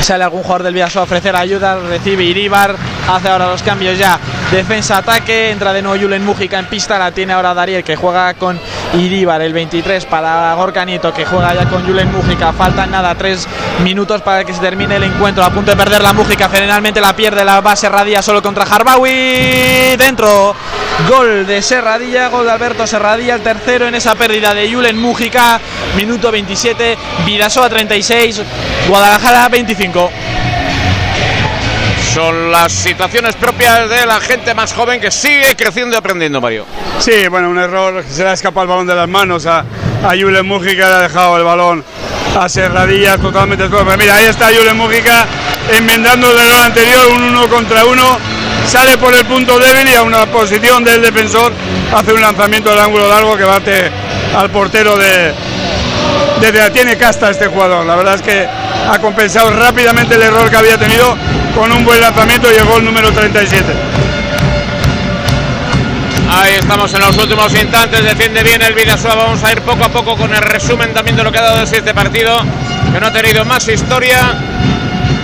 sale 0.00 0.24
algún 0.24 0.42
jugador 0.42 0.62
del 0.62 0.74
Vidasoa 0.74 1.02
a 1.02 1.04
ofrecer 1.04 1.34
ayuda, 1.36 1.76
recibe 1.76 2.24
Iribar, 2.24 2.76
hace 3.08 3.28
ahora 3.28 3.48
los 3.48 3.62
cambios 3.62 3.98
ya, 3.98 4.18
defensa, 4.50 4.98
ataque, 4.98 5.50
entra 5.50 5.72
de 5.72 5.82
nuevo 5.82 6.00
Julen 6.00 6.24
Mújica 6.24 6.58
en 6.58 6.66
pista, 6.66 6.98
la 6.98 7.12
tiene 7.12 7.32
ahora 7.32 7.54
Dariel 7.54 7.82
que 7.82 7.96
juega 7.96 8.34
con 8.34 8.58
Iribar, 8.94 9.40
el 9.42 9.52
23 9.52 10.04
para 10.06 10.54
Gorka 10.54 10.84
Nieto 10.84 11.12
que 11.12 11.24
juega 11.24 11.54
ya 11.54 11.68
con 11.68 11.84
Julen 11.84 12.12
Mújica, 12.12 12.52
faltan 12.52 12.90
nada, 12.90 13.14
tres 13.14 13.48
minutos 13.82 14.22
para 14.22 14.44
que 14.44 14.52
se 14.52 14.60
termine 14.60 14.96
el 14.96 15.04
encuentro, 15.04 15.42
a 15.44 15.50
punto 15.50 15.70
de 15.70 15.76
perder 15.76 16.02
la 16.02 16.12
Mújica, 16.12 16.48
generalmente 16.48 17.00
la 17.00 17.14
pierde 17.16 17.44
la 17.44 17.60
base 17.60 17.86
Serradilla 17.86 18.22
solo 18.22 18.42
contra 18.42 18.64
Harbawi, 18.64 19.96
dentro, 19.96 20.54
gol 21.08 21.46
de 21.46 21.62
Serradilla, 21.62 22.28
gol 22.28 22.46
de 22.46 22.52
Alberto 22.52 22.86
Serradilla, 22.86 23.34
el 23.34 23.42
tercero 23.42 23.86
en 23.86 23.94
esa 23.94 24.14
pérdida 24.14 24.54
de 24.54 24.72
Julen 24.72 24.98
Mújica, 24.98 25.60
minuto 25.96 26.30
27, 26.30 26.96
Vidasoa 27.24 27.68
36, 27.68 28.42
Guadalajara 28.88 29.48
25 29.48 30.10
son 32.16 32.50
las 32.50 32.72
situaciones 32.72 33.36
propias 33.36 33.90
de 33.90 34.06
la 34.06 34.18
gente 34.20 34.54
más 34.54 34.72
joven 34.72 34.98
que 35.02 35.10
sigue 35.10 35.54
creciendo 35.54 35.96
y 35.96 35.98
aprendiendo, 35.98 36.40
Mario. 36.40 36.64
Sí, 36.98 37.28
bueno, 37.28 37.50
un 37.50 37.58
error, 37.58 38.02
se 38.08 38.22
le 38.22 38.30
ha 38.30 38.32
escapado 38.32 38.62
el 38.62 38.68
balón 38.70 38.86
de 38.86 38.94
las 38.94 39.06
manos 39.06 39.44
a, 39.44 39.58
a 40.02 40.08
Julen 40.18 40.46
Mújica, 40.46 40.88
le 40.88 40.94
ha 40.94 41.00
dejado 41.00 41.36
el 41.36 41.44
balón 41.44 41.84
a 42.34 42.48
Serradilla 42.48 43.18
totalmente 43.18 43.68
todo. 43.68 43.84
Pero 43.84 43.98
mira, 43.98 44.14
ahí 44.14 44.24
está 44.24 44.46
Julen 44.46 44.78
Mújica 44.78 45.26
enmendando 45.76 46.30
el 46.30 46.38
error 46.38 46.64
anterior, 46.64 47.06
un 47.14 47.22
uno 47.22 47.48
contra 47.48 47.84
uno, 47.84 48.18
sale 48.66 48.98
por 48.98 49.14
el 49.14 49.24
punto 49.24 49.58
débil 49.58 49.88
y 49.88 49.94
a 49.94 50.02
una 50.02 50.26
posición 50.26 50.82
del 50.84 51.00
defensor 51.00 51.52
hace 51.94 52.12
un 52.12 52.20
lanzamiento 52.20 52.70
del 52.70 52.80
ángulo 52.80 53.08
largo 53.08 53.36
que 53.36 53.44
bate 53.44 53.90
al 54.36 54.50
portero 54.50 54.96
de, 54.96 55.32
desde 56.40 56.70
tiene 56.70 56.96
casta 56.96 57.30
este 57.30 57.46
jugador. 57.46 57.86
La 57.86 57.94
verdad 57.94 58.14
es 58.16 58.22
que 58.22 58.46
ha 58.46 58.98
compensado 58.98 59.50
rápidamente 59.50 60.16
el 60.16 60.22
error 60.22 60.50
que 60.50 60.56
había 60.56 60.76
tenido 60.76 61.16
con 61.54 61.70
un 61.70 61.84
buen 61.84 62.00
lanzamiento 62.00 62.48
y 62.52 62.56
el 62.56 62.64
gol 62.64 62.84
número 62.84 63.12
37. 63.12 63.64
Ahí 66.28 66.54
estamos 66.58 66.92
en 66.92 67.00
los 67.00 67.16
últimos 67.16 67.54
instantes, 67.54 68.02
defiende 68.02 68.42
bien 68.42 68.60
el 68.60 68.74
Vidasoa, 68.74 69.14
vamos 69.14 69.42
a 69.44 69.52
ir 69.52 69.62
poco 69.62 69.84
a 69.84 69.88
poco 69.88 70.16
con 70.16 70.34
el 70.34 70.42
resumen 70.42 70.92
también 70.92 71.16
de 71.16 71.22
lo 71.22 71.30
que 71.30 71.38
ha 71.38 71.42
dado 71.42 71.62
este 71.62 71.94
partido, 71.94 72.42
que 72.92 73.00
no 73.00 73.06
ha 73.06 73.12
tenido 73.12 73.44
más 73.44 73.66
historia 73.68 74.34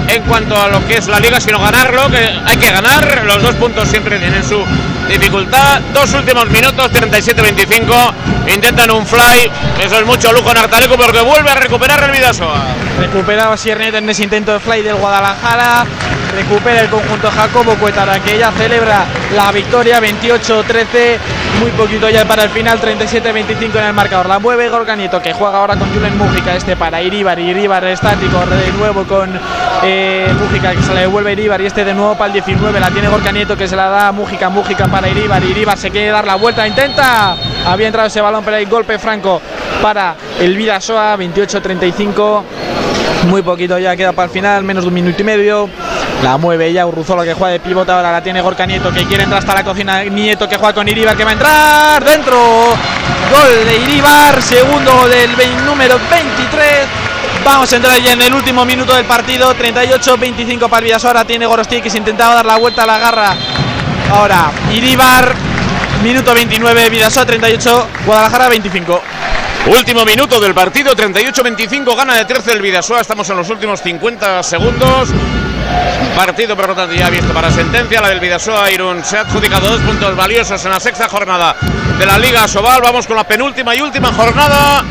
en 0.09 0.23
cuanto 0.23 0.61
a 0.61 0.69
lo 0.69 0.87
que 0.87 0.99
es 0.99 1.07
la 1.07 1.21
liga, 1.21 1.41
sino 1.41 1.59
ganarlo, 1.61 2.11
que 2.11 2.19
hay 2.19 2.57
que 2.57 2.71
ganar, 2.71 3.25
los 3.25 3.43
dos 3.43 3.55
puntos 3.57 3.89
siempre 3.89 4.19
tienen 4.19 4.43
su 4.45 4.65
dificultad, 5.09 5.81
dos 5.93 6.13
últimos 6.15 6.49
minutos, 6.51 6.91
37-25, 6.93 8.13
Intentan 8.47 8.91
un 8.91 9.07
fly. 9.07 9.51
Eso 9.85 9.99
es 9.99 10.07
mucho 10.07 10.33
lujo 10.33 10.51
en 10.51 10.59
Artaleco 10.59 10.97
porque 10.97 11.21
vuelve 11.21 11.51
a 11.51 11.55
recuperar 11.55 12.03
el 12.03 12.11
Vidasoa. 12.11 12.65
Recuperado 12.99 13.57
Siernet 13.57 13.95
en 13.95 14.09
ese 14.11 14.25
intento 14.25 14.53
de 14.53 14.61
fly 14.61 14.83
del 14.83 14.97
Guadalajara. 14.97 15.87
Recupera 16.35 16.81
el 16.81 16.89
conjunto 16.89 17.31
Jacobo 17.31 17.75
Cuetara 17.77 18.19
que 18.21 18.39
ya 18.39 18.51
celebra 18.53 19.05
la 19.35 19.53
victoria 19.53 20.01
28-13. 20.01 21.19
Muy 21.61 21.71
poquito 21.73 22.09
ya 22.09 22.25
para 22.25 22.45
el 22.45 22.51
final, 22.51 22.81
37-25 22.81 23.77
en 23.77 23.85
el 23.85 23.93
marcador. 23.93 24.27
La 24.27 24.39
mueve 24.39 24.69
Gorka 24.69 24.97
Nieto 24.97 25.21
que 25.21 25.33
juega 25.33 25.59
ahora 25.59 25.77
con 25.77 25.93
Julen 25.93 26.17
Mújica. 26.19 26.57
Este 26.57 26.77
para 26.77 27.01
Iribar. 27.01 27.39
Iribar 27.39 27.85
estático 27.85 28.45
de 28.47 28.73
nuevo 28.73 29.05
con 29.05 29.39
eh, 29.85 30.35
Mújica 30.39 30.75
que 30.75 30.83
se 30.83 30.95
le 30.95 31.03
devuelve 31.03 31.33
Iribar. 31.33 31.61
Y 31.61 31.67
este 31.67 31.85
de 31.85 31.95
nuevo 31.95 32.17
para 32.17 32.27
el 32.29 32.33
19. 32.33 32.81
La 32.81 32.91
tiene 32.91 33.09
Gorka 33.09 33.31
Nieto 33.31 33.57
que 33.57 33.69
se 33.69 33.77
la 33.77 33.89
da 33.89 34.09
a 34.09 34.13
Mújica. 34.13 34.49
Mújica 34.49 34.87
para 34.89 35.09
Iribar. 35.09 35.43
Iribar 35.45 35.79
se 35.79 35.91
quiere 35.91 36.11
dar 36.11 36.27
la 36.27 36.35
vuelta. 36.35 36.67
Intenta. 36.67 37.37
Había 37.67 37.87
entrado 37.87 38.09
ese 38.09 38.21
balón, 38.21 38.45
pero 38.45 38.57
hay 38.57 38.65
golpe 38.65 38.99
franco 38.99 39.41
para 39.81 40.17
el 40.41 40.57
Vidasoa. 40.57 41.17
28-35. 41.17 42.43
Muy 43.29 43.43
poquito 43.43 43.79
ya 43.79 43.97
queda 43.97 44.13
para 44.13 44.27
el 44.27 44.31
final, 44.31 44.65
menos 44.65 44.85
de 44.85 44.89
un 44.89 44.95
minuto 44.95 45.21
y 45.21 45.25
medio. 45.25 45.69
La 46.23 46.37
mueve 46.37 46.73
ya 46.73 46.87
Urruzola 46.87 47.25
que 47.25 47.35
juega 47.35 47.53
de 47.53 47.61
pivote. 47.61 47.93
Ahora 47.93 48.13
la 48.13 48.23
tiene 48.23 48.41
Gorka 48.41 48.67
Nieto 48.67 48.93
que 48.93 49.05
quiere 49.05 49.25
entrar 49.25 49.41
hasta 49.41 49.55
la 49.55 49.65
cocina. 49.65 50.03
Nieto 50.05 50.49
que 50.49 50.57
juega 50.57 50.75
con 50.75 50.89
Iribar 50.89 51.17
que 51.17 51.25
va 51.25 51.31
a 51.31 51.33
entrar 51.33 52.05
dentro. 52.05 52.39
Gol 52.39 53.65
de 53.65 53.77
Iribar, 53.77 54.43
segundo 54.43 55.09
del 55.09 55.31
número 55.65 55.99
23. 56.11 56.69
Vamos 57.45 57.73
a 57.73 57.77
entrar 57.77 58.01
ya 58.01 58.13
en 58.13 58.23
el 58.23 58.35
último 58.35 58.65
minuto 58.65 58.95
del 58.95 59.05
partido. 59.05 59.55
38-25 59.55 60.69
para 60.69 60.79
el 60.79 60.85
Vidasoa. 60.85 61.11
Ahora 61.11 61.25
tiene 61.25 61.47
Gorosti 61.47 61.81
que 61.81 61.91
se 61.91 61.99
intentaba 61.99 62.35
dar 62.35 62.47
la 62.47 62.57
vuelta 62.57 62.85
a 62.85 62.87
la 62.87 62.99
garra. 62.99 63.37
Ahora 64.13 64.53
Iribar, 64.73 65.35
minuto 66.03 66.35
29. 66.35 66.91
Vidasoa 66.91 67.25
38, 67.25 67.89
Guadalajara 68.05 68.49
25. 68.49 69.03
Último 69.67 70.05
minuto 70.05 70.41
del 70.41 70.53
partido, 70.53 70.97
38-25, 70.97 71.97
gana 71.97 72.17
de 72.17 72.25
13 72.25 72.53
el 72.53 72.63
Vidasoa. 72.63 73.01
Estamos 73.01 73.31
en 73.31 73.37
los 73.37 73.49
últimos 73.49 73.81
50 73.81 74.43
segundos. 74.43 75.11
Partido, 76.17 76.57
por 76.57 76.69
lo 76.69 76.75
tanto, 76.75 76.95
ya 76.95 77.09
visto 77.09 77.33
para 77.33 77.51
sentencia. 77.51 78.01
La 78.01 78.09
del 78.09 78.19
Vidasoa 78.19 78.71
Irún 78.73 79.05
se 79.05 79.17
ha 79.17 79.21
adjudicado 79.21 79.69
dos 79.69 79.81
puntos 79.83 80.17
valiosos 80.17 80.65
en 80.65 80.73
la 80.73 80.81
sexta 80.81 81.09
jornada 81.09 81.55
de 81.97 82.05
la 82.05 82.19
Liga 82.19 82.49
Sobal. 82.49 82.83
Vamos 82.83 83.07
con 83.07 83.17
la 83.17 83.25
penúltima 83.25 83.75
y 83.77 83.81
última 83.81 84.13
jornada. 84.13 84.85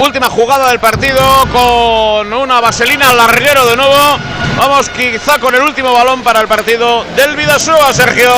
Última 0.00 0.28
jugada 0.28 0.68
del 0.68 0.78
partido 0.78 1.18
con 1.50 2.32
una 2.32 2.60
vaselina 2.60 3.10
al 3.10 3.16
larguero 3.16 3.66
de 3.66 3.76
nuevo. 3.76 4.18
Vamos 4.58 4.90
quizá 4.90 5.38
con 5.38 5.54
el 5.54 5.62
último 5.62 5.92
balón 5.94 6.22
para 6.22 6.40
el 6.40 6.48
partido 6.48 7.04
del 7.16 7.34
Vidasoa, 7.34 7.94
Sergio. 7.94 8.28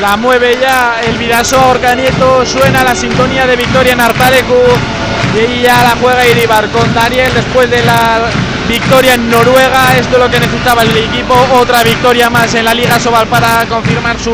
La 0.00 0.16
mueve 0.16 0.56
ya 0.60 1.00
el 1.04 1.18
Vidasoa 1.18 1.66
Orcanieto, 1.66 2.46
suena 2.46 2.84
la 2.84 2.94
sintonía 2.94 3.46
de 3.46 3.56
Victoria 3.56 3.94
en 3.94 4.00
Artalecu. 4.00 4.54
Y 5.34 5.62
ya 5.62 5.82
la 5.82 5.96
juega 6.00 6.26
Iribar 6.26 6.68
con 6.68 6.94
Daniel 6.94 7.30
después 7.34 7.68
de 7.68 7.82
la 7.84 8.30
victoria 8.68 9.14
en 9.14 9.28
Noruega. 9.28 9.96
Esto 9.98 10.16
es 10.16 10.22
lo 10.22 10.30
que 10.30 10.38
necesitaba 10.38 10.82
el 10.82 10.96
equipo, 10.96 11.34
otra 11.52 11.82
victoria 11.82 12.30
más 12.30 12.54
en 12.54 12.64
la 12.64 12.74
Liga 12.74 13.00
Sobal 13.00 13.26
para 13.26 13.66
confirmar 13.66 14.18
su 14.20 14.32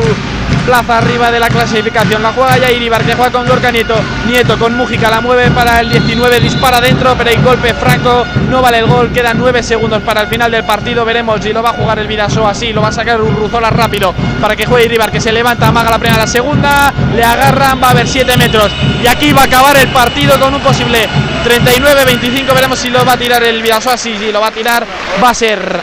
plaza 0.65 0.97
arriba 0.97 1.31
de 1.31 1.39
la 1.39 1.47
clasificación. 1.47 2.23
La 2.23 2.33
juega 2.33 2.57
ya 2.57 2.71
Iribar 2.71 3.03
que 3.03 3.13
juega 3.13 3.31
con 3.31 3.47
Gorka 3.47 3.71
Nieto, 3.71 3.95
Nieto 4.27 4.57
con 4.57 4.75
Mújica, 4.75 5.09
la 5.09 5.21
mueve 5.21 5.51
para 5.51 5.79
el 5.79 5.89
19, 5.89 6.39
dispara 6.39 6.81
dentro, 6.81 7.15
pero 7.15 7.29
hay 7.29 7.37
golpe 7.37 7.73
franco, 7.73 8.25
no 8.49 8.61
vale 8.61 8.79
el 8.79 8.87
gol, 8.87 9.11
quedan 9.11 9.37
9 9.37 9.61
segundos 9.61 10.01
para 10.01 10.21
el 10.21 10.27
final 10.27 10.51
del 10.51 10.63
partido, 10.63 11.05
veremos 11.05 11.41
si 11.41 11.53
lo 11.53 11.61
va 11.61 11.69
a 11.69 11.73
jugar 11.73 11.99
el 11.99 12.07
Vidasoa 12.07 12.51
así, 12.51 12.73
lo 12.73 12.81
va 12.81 12.87
a 12.89 12.91
sacar 12.91 13.21
Urruzola 13.21 13.69
rápido 13.69 14.13
para 14.41 14.55
que 14.55 14.65
juegue 14.65 14.85
Iribar 14.85 15.11
que 15.11 15.21
se 15.21 15.31
levanta, 15.31 15.67
amaga 15.67 15.91
la 15.91 15.99
primera, 15.99 16.21
la 16.21 16.27
segunda, 16.27 16.93
le 17.15 17.23
agarran, 17.23 17.81
va 17.81 17.87
a 17.87 17.91
haber 17.91 18.07
7 18.07 18.35
metros. 18.37 18.71
Y 19.03 19.07
aquí 19.07 19.31
va 19.33 19.43
a 19.43 19.45
acabar 19.45 19.77
el 19.77 19.89
partido 19.89 20.39
con 20.39 20.53
un 20.53 20.61
posible 20.61 21.07
39-25, 21.45 22.53
veremos 22.55 22.79
si 22.79 22.89
lo 22.89 23.05
va 23.05 23.13
a 23.13 23.17
tirar 23.17 23.43
el 23.43 23.61
Vidasoa, 23.61 23.97
si, 23.97 24.17
si 24.17 24.31
lo 24.31 24.41
va 24.41 24.47
a 24.47 24.51
tirar. 24.51 24.85
Va 25.23 25.29
a 25.29 25.33
ser 25.33 25.81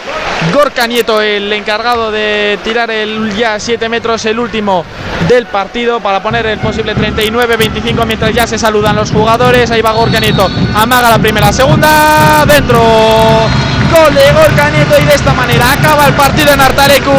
Gorka 0.52 0.86
Nieto 0.86 1.20
el 1.20 1.52
encargado 1.52 2.10
de 2.10 2.58
tirar 2.64 2.90
el 2.90 3.34
ya 3.36 3.60
7 3.60 3.88
metros, 3.88 4.24
el 4.24 4.38
último 4.38 4.84
del 5.28 5.46
partido 5.46 6.00
para 6.00 6.22
poner 6.22 6.46
el 6.46 6.58
posible 6.58 6.96
39-25 6.96 8.06
mientras 8.06 8.34
ya 8.34 8.46
se 8.46 8.58
saludan 8.58 8.96
los 8.96 9.10
jugadores. 9.10 9.70
Ahí 9.70 9.82
va 9.82 9.92
Gorka 9.92 10.20
Nieto, 10.20 10.50
amaga 10.74 11.10
la 11.10 11.18
primera, 11.18 11.52
segunda, 11.52 12.44
dentro. 12.46 12.80
Gol 12.80 14.14
de 14.14 14.32
Gorka 14.32 14.70
Nieto 14.70 14.94
y 15.00 15.04
de 15.04 15.14
esta 15.14 15.32
manera 15.34 15.72
acaba 15.72 16.06
el 16.06 16.14
partido 16.14 16.52
en 16.52 16.60
Artarecu. 16.60 17.12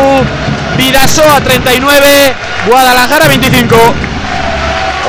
Vidasoa 0.78 1.40
39, 1.41 2.34
Guadalajara 2.68 3.28
25. 3.28 3.76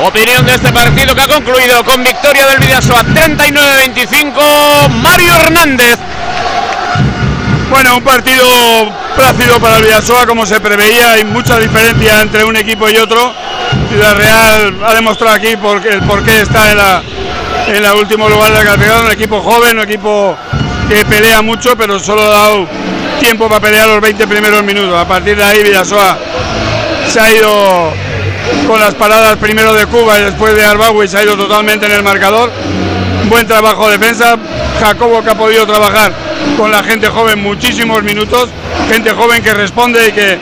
Opinión 0.03 0.45
de 0.45 0.53
este 0.53 0.71
partido 0.71 1.15
que 1.15 1.21
ha 1.21 1.27
concluido 1.27 1.83
con 1.83 2.03
victoria 2.03 2.45
del 2.47 2.59
Vidasoa 2.59 3.03
39-25. 3.03 4.89
Mario 4.89 5.33
Hernández. 5.35 5.97
Bueno, 7.75 7.97
un 7.97 8.03
partido 8.05 8.45
plácido 9.17 9.59
para 9.59 9.75
el 9.75 9.83
Villasoa, 9.83 10.25
como 10.25 10.45
se 10.45 10.61
preveía, 10.61 11.11
hay 11.11 11.25
mucha 11.25 11.59
diferencia 11.59 12.21
entre 12.21 12.45
un 12.45 12.55
equipo 12.55 12.89
y 12.89 12.95
otro. 12.95 13.33
Ciudad 13.89 14.15
Real 14.15 14.77
ha 14.81 14.93
demostrado 14.93 15.35
aquí 15.35 15.57
por 15.57 15.85
el 15.85 16.01
por 16.03 16.23
qué 16.23 16.39
está 16.39 16.71
en 16.71 16.77
la, 16.77 17.03
en 17.67 17.83
la 17.83 17.95
último 17.95 18.29
lugar 18.29 18.53
de 18.53 18.59
la 18.59 18.61
clasificación, 18.61 19.05
un 19.07 19.11
equipo 19.11 19.41
joven, 19.41 19.77
un 19.77 19.83
equipo 19.83 20.37
que 20.87 21.03
pelea 21.03 21.41
mucho, 21.41 21.75
pero 21.75 21.99
solo 21.99 22.21
ha 22.21 22.29
dado 22.29 22.67
tiempo 23.19 23.49
para 23.49 23.59
pelear 23.59 23.89
los 23.89 23.99
20 23.99 24.25
primeros 24.25 24.63
minutos. 24.63 24.97
A 24.97 25.05
partir 25.05 25.35
de 25.35 25.43
ahí 25.43 25.61
Villasoa 25.61 26.17
se 27.09 27.19
ha 27.19 27.35
ido 27.35 27.91
con 28.67 28.79
las 28.79 28.93
paradas 28.93 29.35
primero 29.35 29.73
de 29.73 29.85
Cuba 29.87 30.17
y 30.17 30.23
después 30.23 30.55
de 30.55 30.63
Arbawi, 30.63 31.09
se 31.09 31.17
ha 31.17 31.23
ido 31.23 31.35
totalmente 31.35 31.87
en 31.87 31.91
el 31.91 32.03
marcador. 32.03 32.53
Buen 33.25 33.45
trabajo 33.45 33.89
de 33.89 33.97
defensa, 33.97 34.37
Jacobo 34.79 35.21
que 35.21 35.31
ha 35.31 35.35
podido 35.35 35.67
trabajar 35.67 36.24
con 36.57 36.71
la 36.71 36.83
gente 36.83 37.07
joven 37.07 37.41
muchísimos 37.41 38.03
minutos, 38.03 38.49
gente 38.89 39.11
joven 39.11 39.43
que 39.43 39.53
responde 39.53 40.07
y 40.07 40.11
que, 40.11 40.37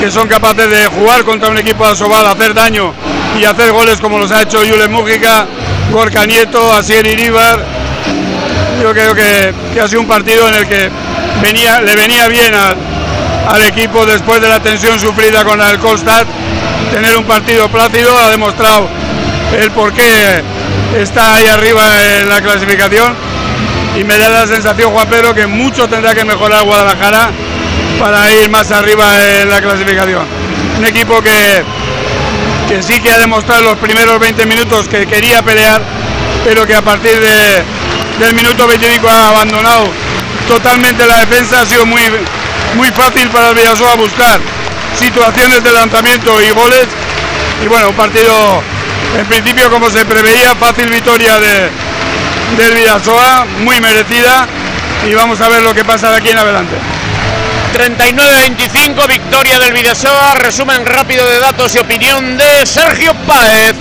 que 0.00 0.10
son 0.10 0.28
capaces 0.28 0.70
de 0.70 0.86
jugar 0.86 1.24
contra 1.24 1.48
un 1.50 1.58
equipo 1.58 1.84
de 1.84 1.92
Asobal, 1.92 2.26
hacer 2.26 2.54
daño 2.54 2.92
y 3.38 3.44
hacer 3.44 3.72
goles 3.72 4.00
como 4.00 4.18
los 4.18 4.30
ha 4.30 4.42
hecho 4.42 4.62
Yule 4.62 4.88
Mújica, 4.88 5.46
Gorka 5.90 6.24
Nieto, 6.26 6.72
Asier 6.72 7.06
Iríbar. 7.06 7.58
Yo 8.80 8.92
creo 8.92 9.14
que, 9.14 9.52
que 9.72 9.80
ha 9.80 9.88
sido 9.88 10.00
un 10.00 10.06
partido 10.06 10.48
en 10.48 10.54
el 10.54 10.68
que 10.68 10.90
venía, 11.42 11.80
le 11.80 11.96
venía 11.96 12.28
bien 12.28 12.54
al, 12.54 12.76
al 13.48 13.62
equipo 13.62 14.06
después 14.06 14.40
de 14.40 14.48
la 14.48 14.60
tensión 14.60 14.98
sufrida 14.98 15.44
con 15.44 15.60
el 15.60 15.78
Colstad, 15.78 16.24
tener 16.92 17.16
un 17.16 17.24
partido 17.24 17.68
plácido, 17.68 18.16
ha 18.18 18.30
demostrado 18.30 18.88
el 19.58 19.70
por 19.70 19.92
qué 19.92 20.42
está 20.98 21.34
ahí 21.34 21.46
arriba 21.46 21.82
en 22.20 22.28
la 22.28 22.40
clasificación 22.40 23.33
y 23.96 24.02
me 24.02 24.18
da 24.18 24.28
la 24.28 24.46
sensación, 24.46 24.92
Juan 24.92 25.08
Pedro, 25.08 25.34
que 25.34 25.46
mucho 25.46 25.88
tendrá 25.88 26.14
que 26.14 26.24
mejorar 26.24 26.64
Guadalajara 26.64 27.30
para 28.00 28.32
ir 28.32 28.50
más 28.50 28.70
arriba 28.72 29.06
en 29.40 29.48
la 29.48 29.60
clasificación. 29.60 30.26
Un 30.78 30.84
equipo 30.84 31.22
que, 31.22 31.62
que 32.68 32.82
sí 32.82 33.00
que 33.00 33.10
ha 33.12 33.18
demostrado 33.18 33.60
en 33.60 33.66
los 33.66 33.78
primeros 33.78 34.18
20 34.18 34.46
minutos 34.46 34.88
que 34.88 35.06
quería 35.06 35.42
pelear, 35.42 35.80
pero 36.44 36.66
que 36.66 36.74
a 36.74 36.82
partir 36.82 37.20
de, 37.20 37.62
del 38.18 38.34
minuto 38.34 38.66
25 38.66 39.08
ha 39.08 39.28
abandonado 39.28 39.88
totalmente 40.48 41.06
la 41.06 41.18
defensa, 41.20 41.60
ha 41.60 41.66
sido 41.66 41.86
muy, 41.86 42.02
muy 42.74 42.88
fácil 42.88 43.28
para 43.28 43.50
el 43.50 43.54
Villasoa 43.54 43.94
buscar 43.94 44.40
situaciones 44.98 45.62
de 45.62 45.72
lanzamiento 45.72 46.42
y 46.42 46.50
goles. 46.50 46.86
Y 47.62 47.68
bueno, 47.68 47.90
un 47.90 47.94
partido 47.94 48.60
en 49.16 49.26
principio 49.26 49.70
como 49.70 49.88
se 49.88 50.04
preveía, 50.04 50.56
fácil 50.56 50.88
victoria 50.88 51.38
de, 51.38 51.70
del 52.56 52.74
Villasoa, 52.74 53.46
muy 53.60 53.80
merecida. 53.80 54.46
Y 55.08 55.14
vamos 55.14 55.40
a 55.40 55.48
ver 55.48 55.62
lo 55.62 55.74
que 55.74 55.84
pasa 55.84 56.10
de 56.10 56.16
aquí 56.16 56.30
en 56.30 56.38
adelante. 56.38 56.76
39-25, 57.74 59.08
victoria 59.08 59.58
del 59.58 59.72
Vidasoa. 59.72 60.34
Resumen 60.36 60.86
rápido 60.86 61.26
de 61.26 61.40
datos 61.40 61.74
y 61.74 61.78
opinión 61.78 62.36
de 62.36 62.64
Sergio 62.64 63.14
Páez. 63.26 63.74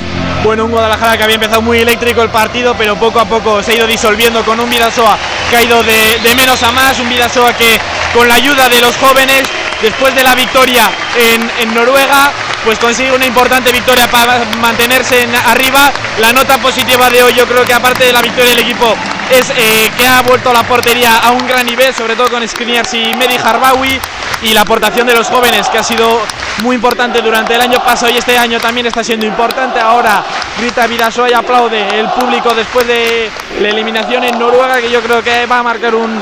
Bueno, 0.43 0.65
un 0.65 0.71
Guadalajara 0.71 1.15
que 1.15 1.23
había 1.23 1.35
empezado 1.35 1.61
muy 1.61 1.79
eléctrico 1.79 2.21
el 2.21 2.29
partido, 2.29 2.75
pero 2.77 2.97
poco 2.97 3.19
a 3.19 3.25
poco 3.25 3.63
se 3.63 3.71
ha 3.71 3.75
ido 3.75 3.87
disolviendo 3.87 4.43
con 4.43 4.59
un 4.59 4.69
Vidasoa 4.69 5.17
que 5.49 5.55
ha 5.55 5.63
ido 5.63 5.81
de, 5.83 6.19
de 6.21 6.35
menos 6.35 6.61
a 6.63 6.71
más, 6.71 6.99
un 6.99 7.07
Vidasoa 7.07 7.53
que 7.53 7.79
con 8.13 8.27
la 8.27 8.35
ayuda 8.35 8.67
de 8.67 8.81
los 8.81 8.95
jóvenes, 8.97 9.43
después 9.81 10.13
de 10.15 10.23
la 10.23 10.35
victoria 10.35 10.89
en, 11.17 11.49
en 11.59 11.73
Noruega, 11.73 12.31
pues 12.63 12.79
consigue 12.79 13.11
una 13.11 13.25
importante 13.25 13.71
victoria 13.71 14.09
para 14.09 14.43
mantenerse 14.61 15.23
en 15.23 15.35
arriba. 15.35 15.91
La 16.19 16.31
nota 16.31 16.57
positiva 16.57 17.09
de 17.09 17.23
hoy 17.23 17.33
yo 17.33 17.45
creo 17.45 17.65
que 17.65 17.73
aparte 17.73 18.05
de 18.05 18.13
la 18.13 18.21
victoria 18.21 18.51
del 18.51 18.59
equipo 18.59 18.95
es 19.29 19.49
eh, 19.55 19.91
que 19.97 20.07
ha 20.07 20.21
vuelto 20.21 20.53
la 20.53 20.63
portería 20.63 21.17
a 21.17 21.31
un 21.31 21.45
gran 21.47 21.65
nivel, 21.65 21.93
sobre 21.93 22.15
todo 22.15 22.29
con 22.29 22.47
Skriniars 22.47 22.93
y 22.93 23.13
Medi 23.15 23.35
Harbawi 23.37 23.99
y 24.43 24.53
la 24.53 24.61
aportación 24.61 25.07
de 25.07 25.13
los 25.13 25.27
jóvenes 25.27 25.67
que 25.69 25.79
ha 25.79 25.83
sido 25.83 26.21
muy 26.61 26.75
importante 26.75 27.21
durante 27.21 27.55
el 27.55 27.61
año 27.61 27.83
pasado 27.83 28.11
y 28.11 28.17
este 28.17 28.37
año 28.37 28.59
también 28.59 28.85
está 28.85 29.03
siendo 29.03 29.25
importante. 29.25 29.79
Ahora 29.79 30.23
grita 30.57 30.87
Vidasoa 30.87 31.29
y 31.29 31.33
aplaude 31.33 31.99
el 31.99 32.09
público 32.09 32.53
después 32.53 32.87
de 32.87 33.29
la 33.59 33.69
eliminación 33.69 34.23
en 34.23 34.37
Noruega 34.37 34.79
que 34.79 34.89
yo 34.89 35.01
creo 35.01 35.23
que 35.23 35.45
va 35.45 35.59
a 35.59 35.63
marcar 35.63 35.95
un 35.95 36.21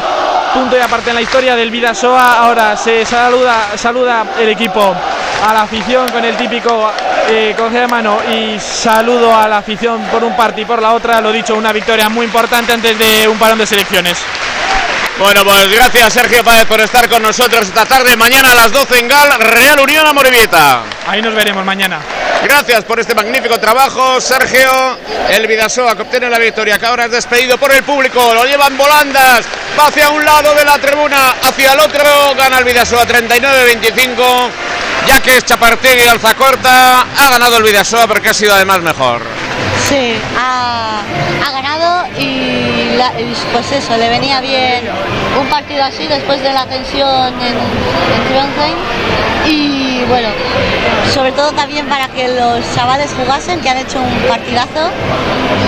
punto 0.54 0.78
y 0.78 0.80
aparte 0.80 1.10
en 1.10 1.16
la 1.16 1.22
historia 1.22 1.56
del 1.56 1.70
Vidasoa. 1.70 2.40
Ahora 2.40 2.78
se 2.78 3.06
saluda, 3.06 3.78
saluda 3.78 4.26
el 4.40 4.50
equipo 4.50 4.96
a 5.44 5.54
la 5.54 5.64
afición 5.64 6.08
con 6.10 6.24
el 6.24 6.38
típico 6.38 6.92
eh, 7.28 7.56
de 7.72 7.88
mano 7.88 8.20
y 8.32 8.60
saludo 8.60 9.36
a 9.36 9.48
la 9.48 9.58
afición 9.58 10.02
por 10.12 10.24
un 10.24 10.36
parte 10.36 10.62
y 10.62 10.66
por 10.66 10.82
la 10.82 10.94
otra. 10.94 11.20
Lo 11.22 11.32
dicho, 11.32 11.56
una 11.56 11.72
victoria 11.72 12.10
muy 12.10 12.26
importante 12.26 12.74
antes 12.74 12.98
de 12.98 13.28
un 13.28 13.38
parón 13.40 13.58
de 13.58 13.66
selecciones. 13.66 14.18
Bueno, 15.18 15.44
pues 15.44 15.72
gracias 15.72 16.14
Sergio 16.14 16.44
Páez 16.44 16.66
por 16.66 16.80
estar 16.80 17.08
con 17.10 17.22
nosotros 17.22 17.68
esta 17.68 17.86
tarde. 17.86 18.16
Mañana 18.16 18.52
a 18.52 18.56
las 18.56 18.72
12 18.72 19.00
en 19.00 19.08
Gal, 19.08 19.30
Real 19.40 19.80
Unión 19.80 20.08
a 20.08 20.14
Morivieta. 20.14 20.84
Ahí 21.08 21.22
nos 21.22 21.34
veremos 21.34 21.64
mañana. 21.64 22.00
Gracias 22.44 22.84
por 22.86 23.00
este 23.00 23.14
magnífico 23.14 23.60
trabajo, 23.60 24.20
Sergio. 24.20 24.98
El 25.30 25.46
Vidasoa 25.46 25.96
que 25.96 26.02
obtiene 26.02 26.30
la 26.30 26.40
victoria, 26.40 26.80
que 26.80 26.86
ahora 26.88 27.06
es 27.06 27.12
despedido 27.12 27.58
por 27.58 27.72
el 27.72 27.84
público. 27.84 28.34
Lo 28.34 28.46
llevan 28.46 28.76
volandas, 28.78 29.46
va 29.78 29.88
hacia 29.88 30.10
un 30.10 30.26
lado 30.26 30.56
de 30.56 30.66
la 30.66 30.80
tribuna, 30.80 31.36
hacia 31.44 31.74
el 31.74 31.80
otro. 31.80 32.34
Gana 32.36 32.58
el 32.58 32.66
Vidasoa 32.66 33.06
39-25. 33.06 34.50
Ya 35.08 35.20
que 35.22 35.38
es 35.38 35.46
Chapartegui 35.46 36.04
y 36.04 36.08
Alzacorta, 36.08 37.02
ha 37.02 37.30
ganado 37.30 37.58
el 37.58 37.64
Vidasoa 37.64 38.08
porque 38.08 38.30
ha 38.30 38.34
sido 38.34 38.54
además 38.54 38.82
mejor. 38.82 39.22
Sí, 39.90 40.14
ha, 40.38 41.02
ganado 41.52 42.06
y, 42.18 42.96
pues 43.52 43.72
eso, 43.72 43.98
le 43.98 44.10
venía 44.10 44.40
bien 44.42 44.84
un 45.40 45.48
partido 45.50 45.84
así 45.84 46.08
después 46.08 46.42
de 46.42 46.54
la 46.54 46.66
tensión 46.66 47.34
en, 47.42 47.58
en 47.58 49.52
y 49.52 50.04
bueno, 50.08 50.30
sobre 51.14 51.32
todo 51.32 51.52
también 51.52 51.88
para 51.88 52.08
que 52.08 52.28
los 52.28 52.76
chavales 52.76 53.12
jugasen, 53.18 53.60
que 53.60 53.70
han 53.70 53.78
hecho 53.78 54.00
un 54.00 54.28
partidazo 54.28 54.90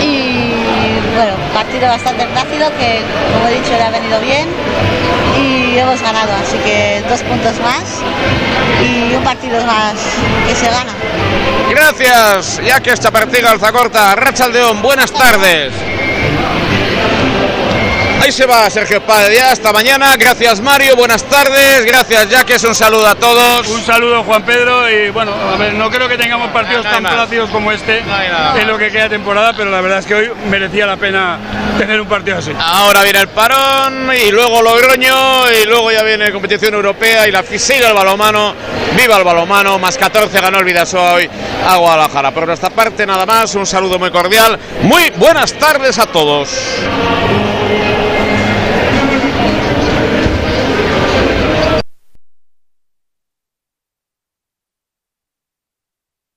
y 0.02 0.53
bueno, 1.16 1.34
partido 1.54 1.88
bastante 1.88 2.26
plácido 2.28 2.70
que 2.78 3.02
como 3.34 3.48
he 3.48 3.54
dicho 3.54 3.72
le 3.72 3.84
ha 3.84 3.90
venido 3.92 4.20
bien 4.20 4.48
y 5.38 5.78
hemos 5.78 6.02
ganado, 6.02 6.32
así 6.34 6.58
que 6.58 7.04
dos 7.08 7.22
puntos 7.22 7.60
más 7.60 7.84
y 8.84 9.16
un 9.16 9.24
partido 9.24 9.64
más 9.66 9.94
que 10.48 10.56
se 10.56 10.66
gana. 10.70 10.94
Gracias, 11.70 12.62
ya 12.64 12.80
que 12.80 12.92
esta 12.92 13.12
partida 13.12 13.52
Alzacorta, 13.52 14.16
Rachaldeón, 14.16 14.82
buenas 14.82 15.12
tardes. 15.12 15.74
Ahí 18.24 18.32
se 18.32 18.46
va 18.46 18.70
Sergio 18.70 19.02
Padre, 19.02 19.36
ya 19.36 19.52
hasta 19.52 19.74
mañana. 19.74 20.16
Gracias 20.16 20.62
Mario, 20.62 20.96
buenas 20.96 21.26
tardes. 21.26 21.84
Gracias 21.84 22.30
Jaques, 22.32 22.64
un 22.64 22.74
saludo 22.74 23.06
a 23.06 23.16
todos. 23.16 23.68
Un 23.68 23.84
saludo 23.84 24.24
Juan 24.24 24.44
Pedro 24.44 24.90
y 24.90 25.10
bueno, 25.10 25.34
a 25.34 25.58
ver, 25.58 25.74
no 25.74 25.90
creo 25.90 26.08
que 26.08 26.18
tengamos 26.18 26.50
partidos 26.52 26.86
tan 26.86 27.04
plácidos 27.04 27.50
como 27.50 27.74
este 27.74 28.02
en 28.56 28.66
lo 28.66 28.78
que 28.78 28.92
queda 28.92 29.10
temporada, 29.10 29.52
pero 29.52 29.70
la 29.70 29.82
verdad 29.82 30.00
es 30.00 30.06
que 30.06 30.16
hoy 30.16 30.32
merecía 30.50 30.86
la 30.86 30.96
pena 30.96 31.38
tener 31.78 32.00
un 32.00 32.08
partido 32.08 32.38
así. 32.38 32.54
Ahora 32.58 33.04
viene 33.04 33.20
el 33.20 33.28
parón 33.28 34.10
y 34.16 34.32
luego 34.32 34.62
Logroño 34.62 35.52
y 35.62 35.66
luego 35.66 35.92
ya 35.92 36.04
viene 36.04 36.32
competición 36.32 36.76
europea 36.76 37.28
y 37.28 37.32
la 37.34 37.44
fisiga 37.44 37.90
el 37.90 37.94
balomano. 37.94 38.56
Viva 38.96 39.18
el 39.18 39.26
balomano, 39.26 39.78
más 39.80 39.98
14 39.98 40.40
ganó 40.40 40.60
el 40.60 40.64
Vidasoa 40.64 41.16
hoy 41.16 41.30
a 41.68 41.76
Guadalajara. 41.76 42.32
Por 42.32 42.48
nuestra 42.48 42.70
parte 42.70 43.06
nada 43.06 43.26
más, 43.26 43.54
un 43.56 43.66
saludo 43.66 44.00
muy 44.00 44.12
cordial. 44.12 44.58
Muy 44.84 45.10
buenas 45.18 45.52
tardes 45.56 46.00
a 46.00 46.06
todos. 46.06 46.48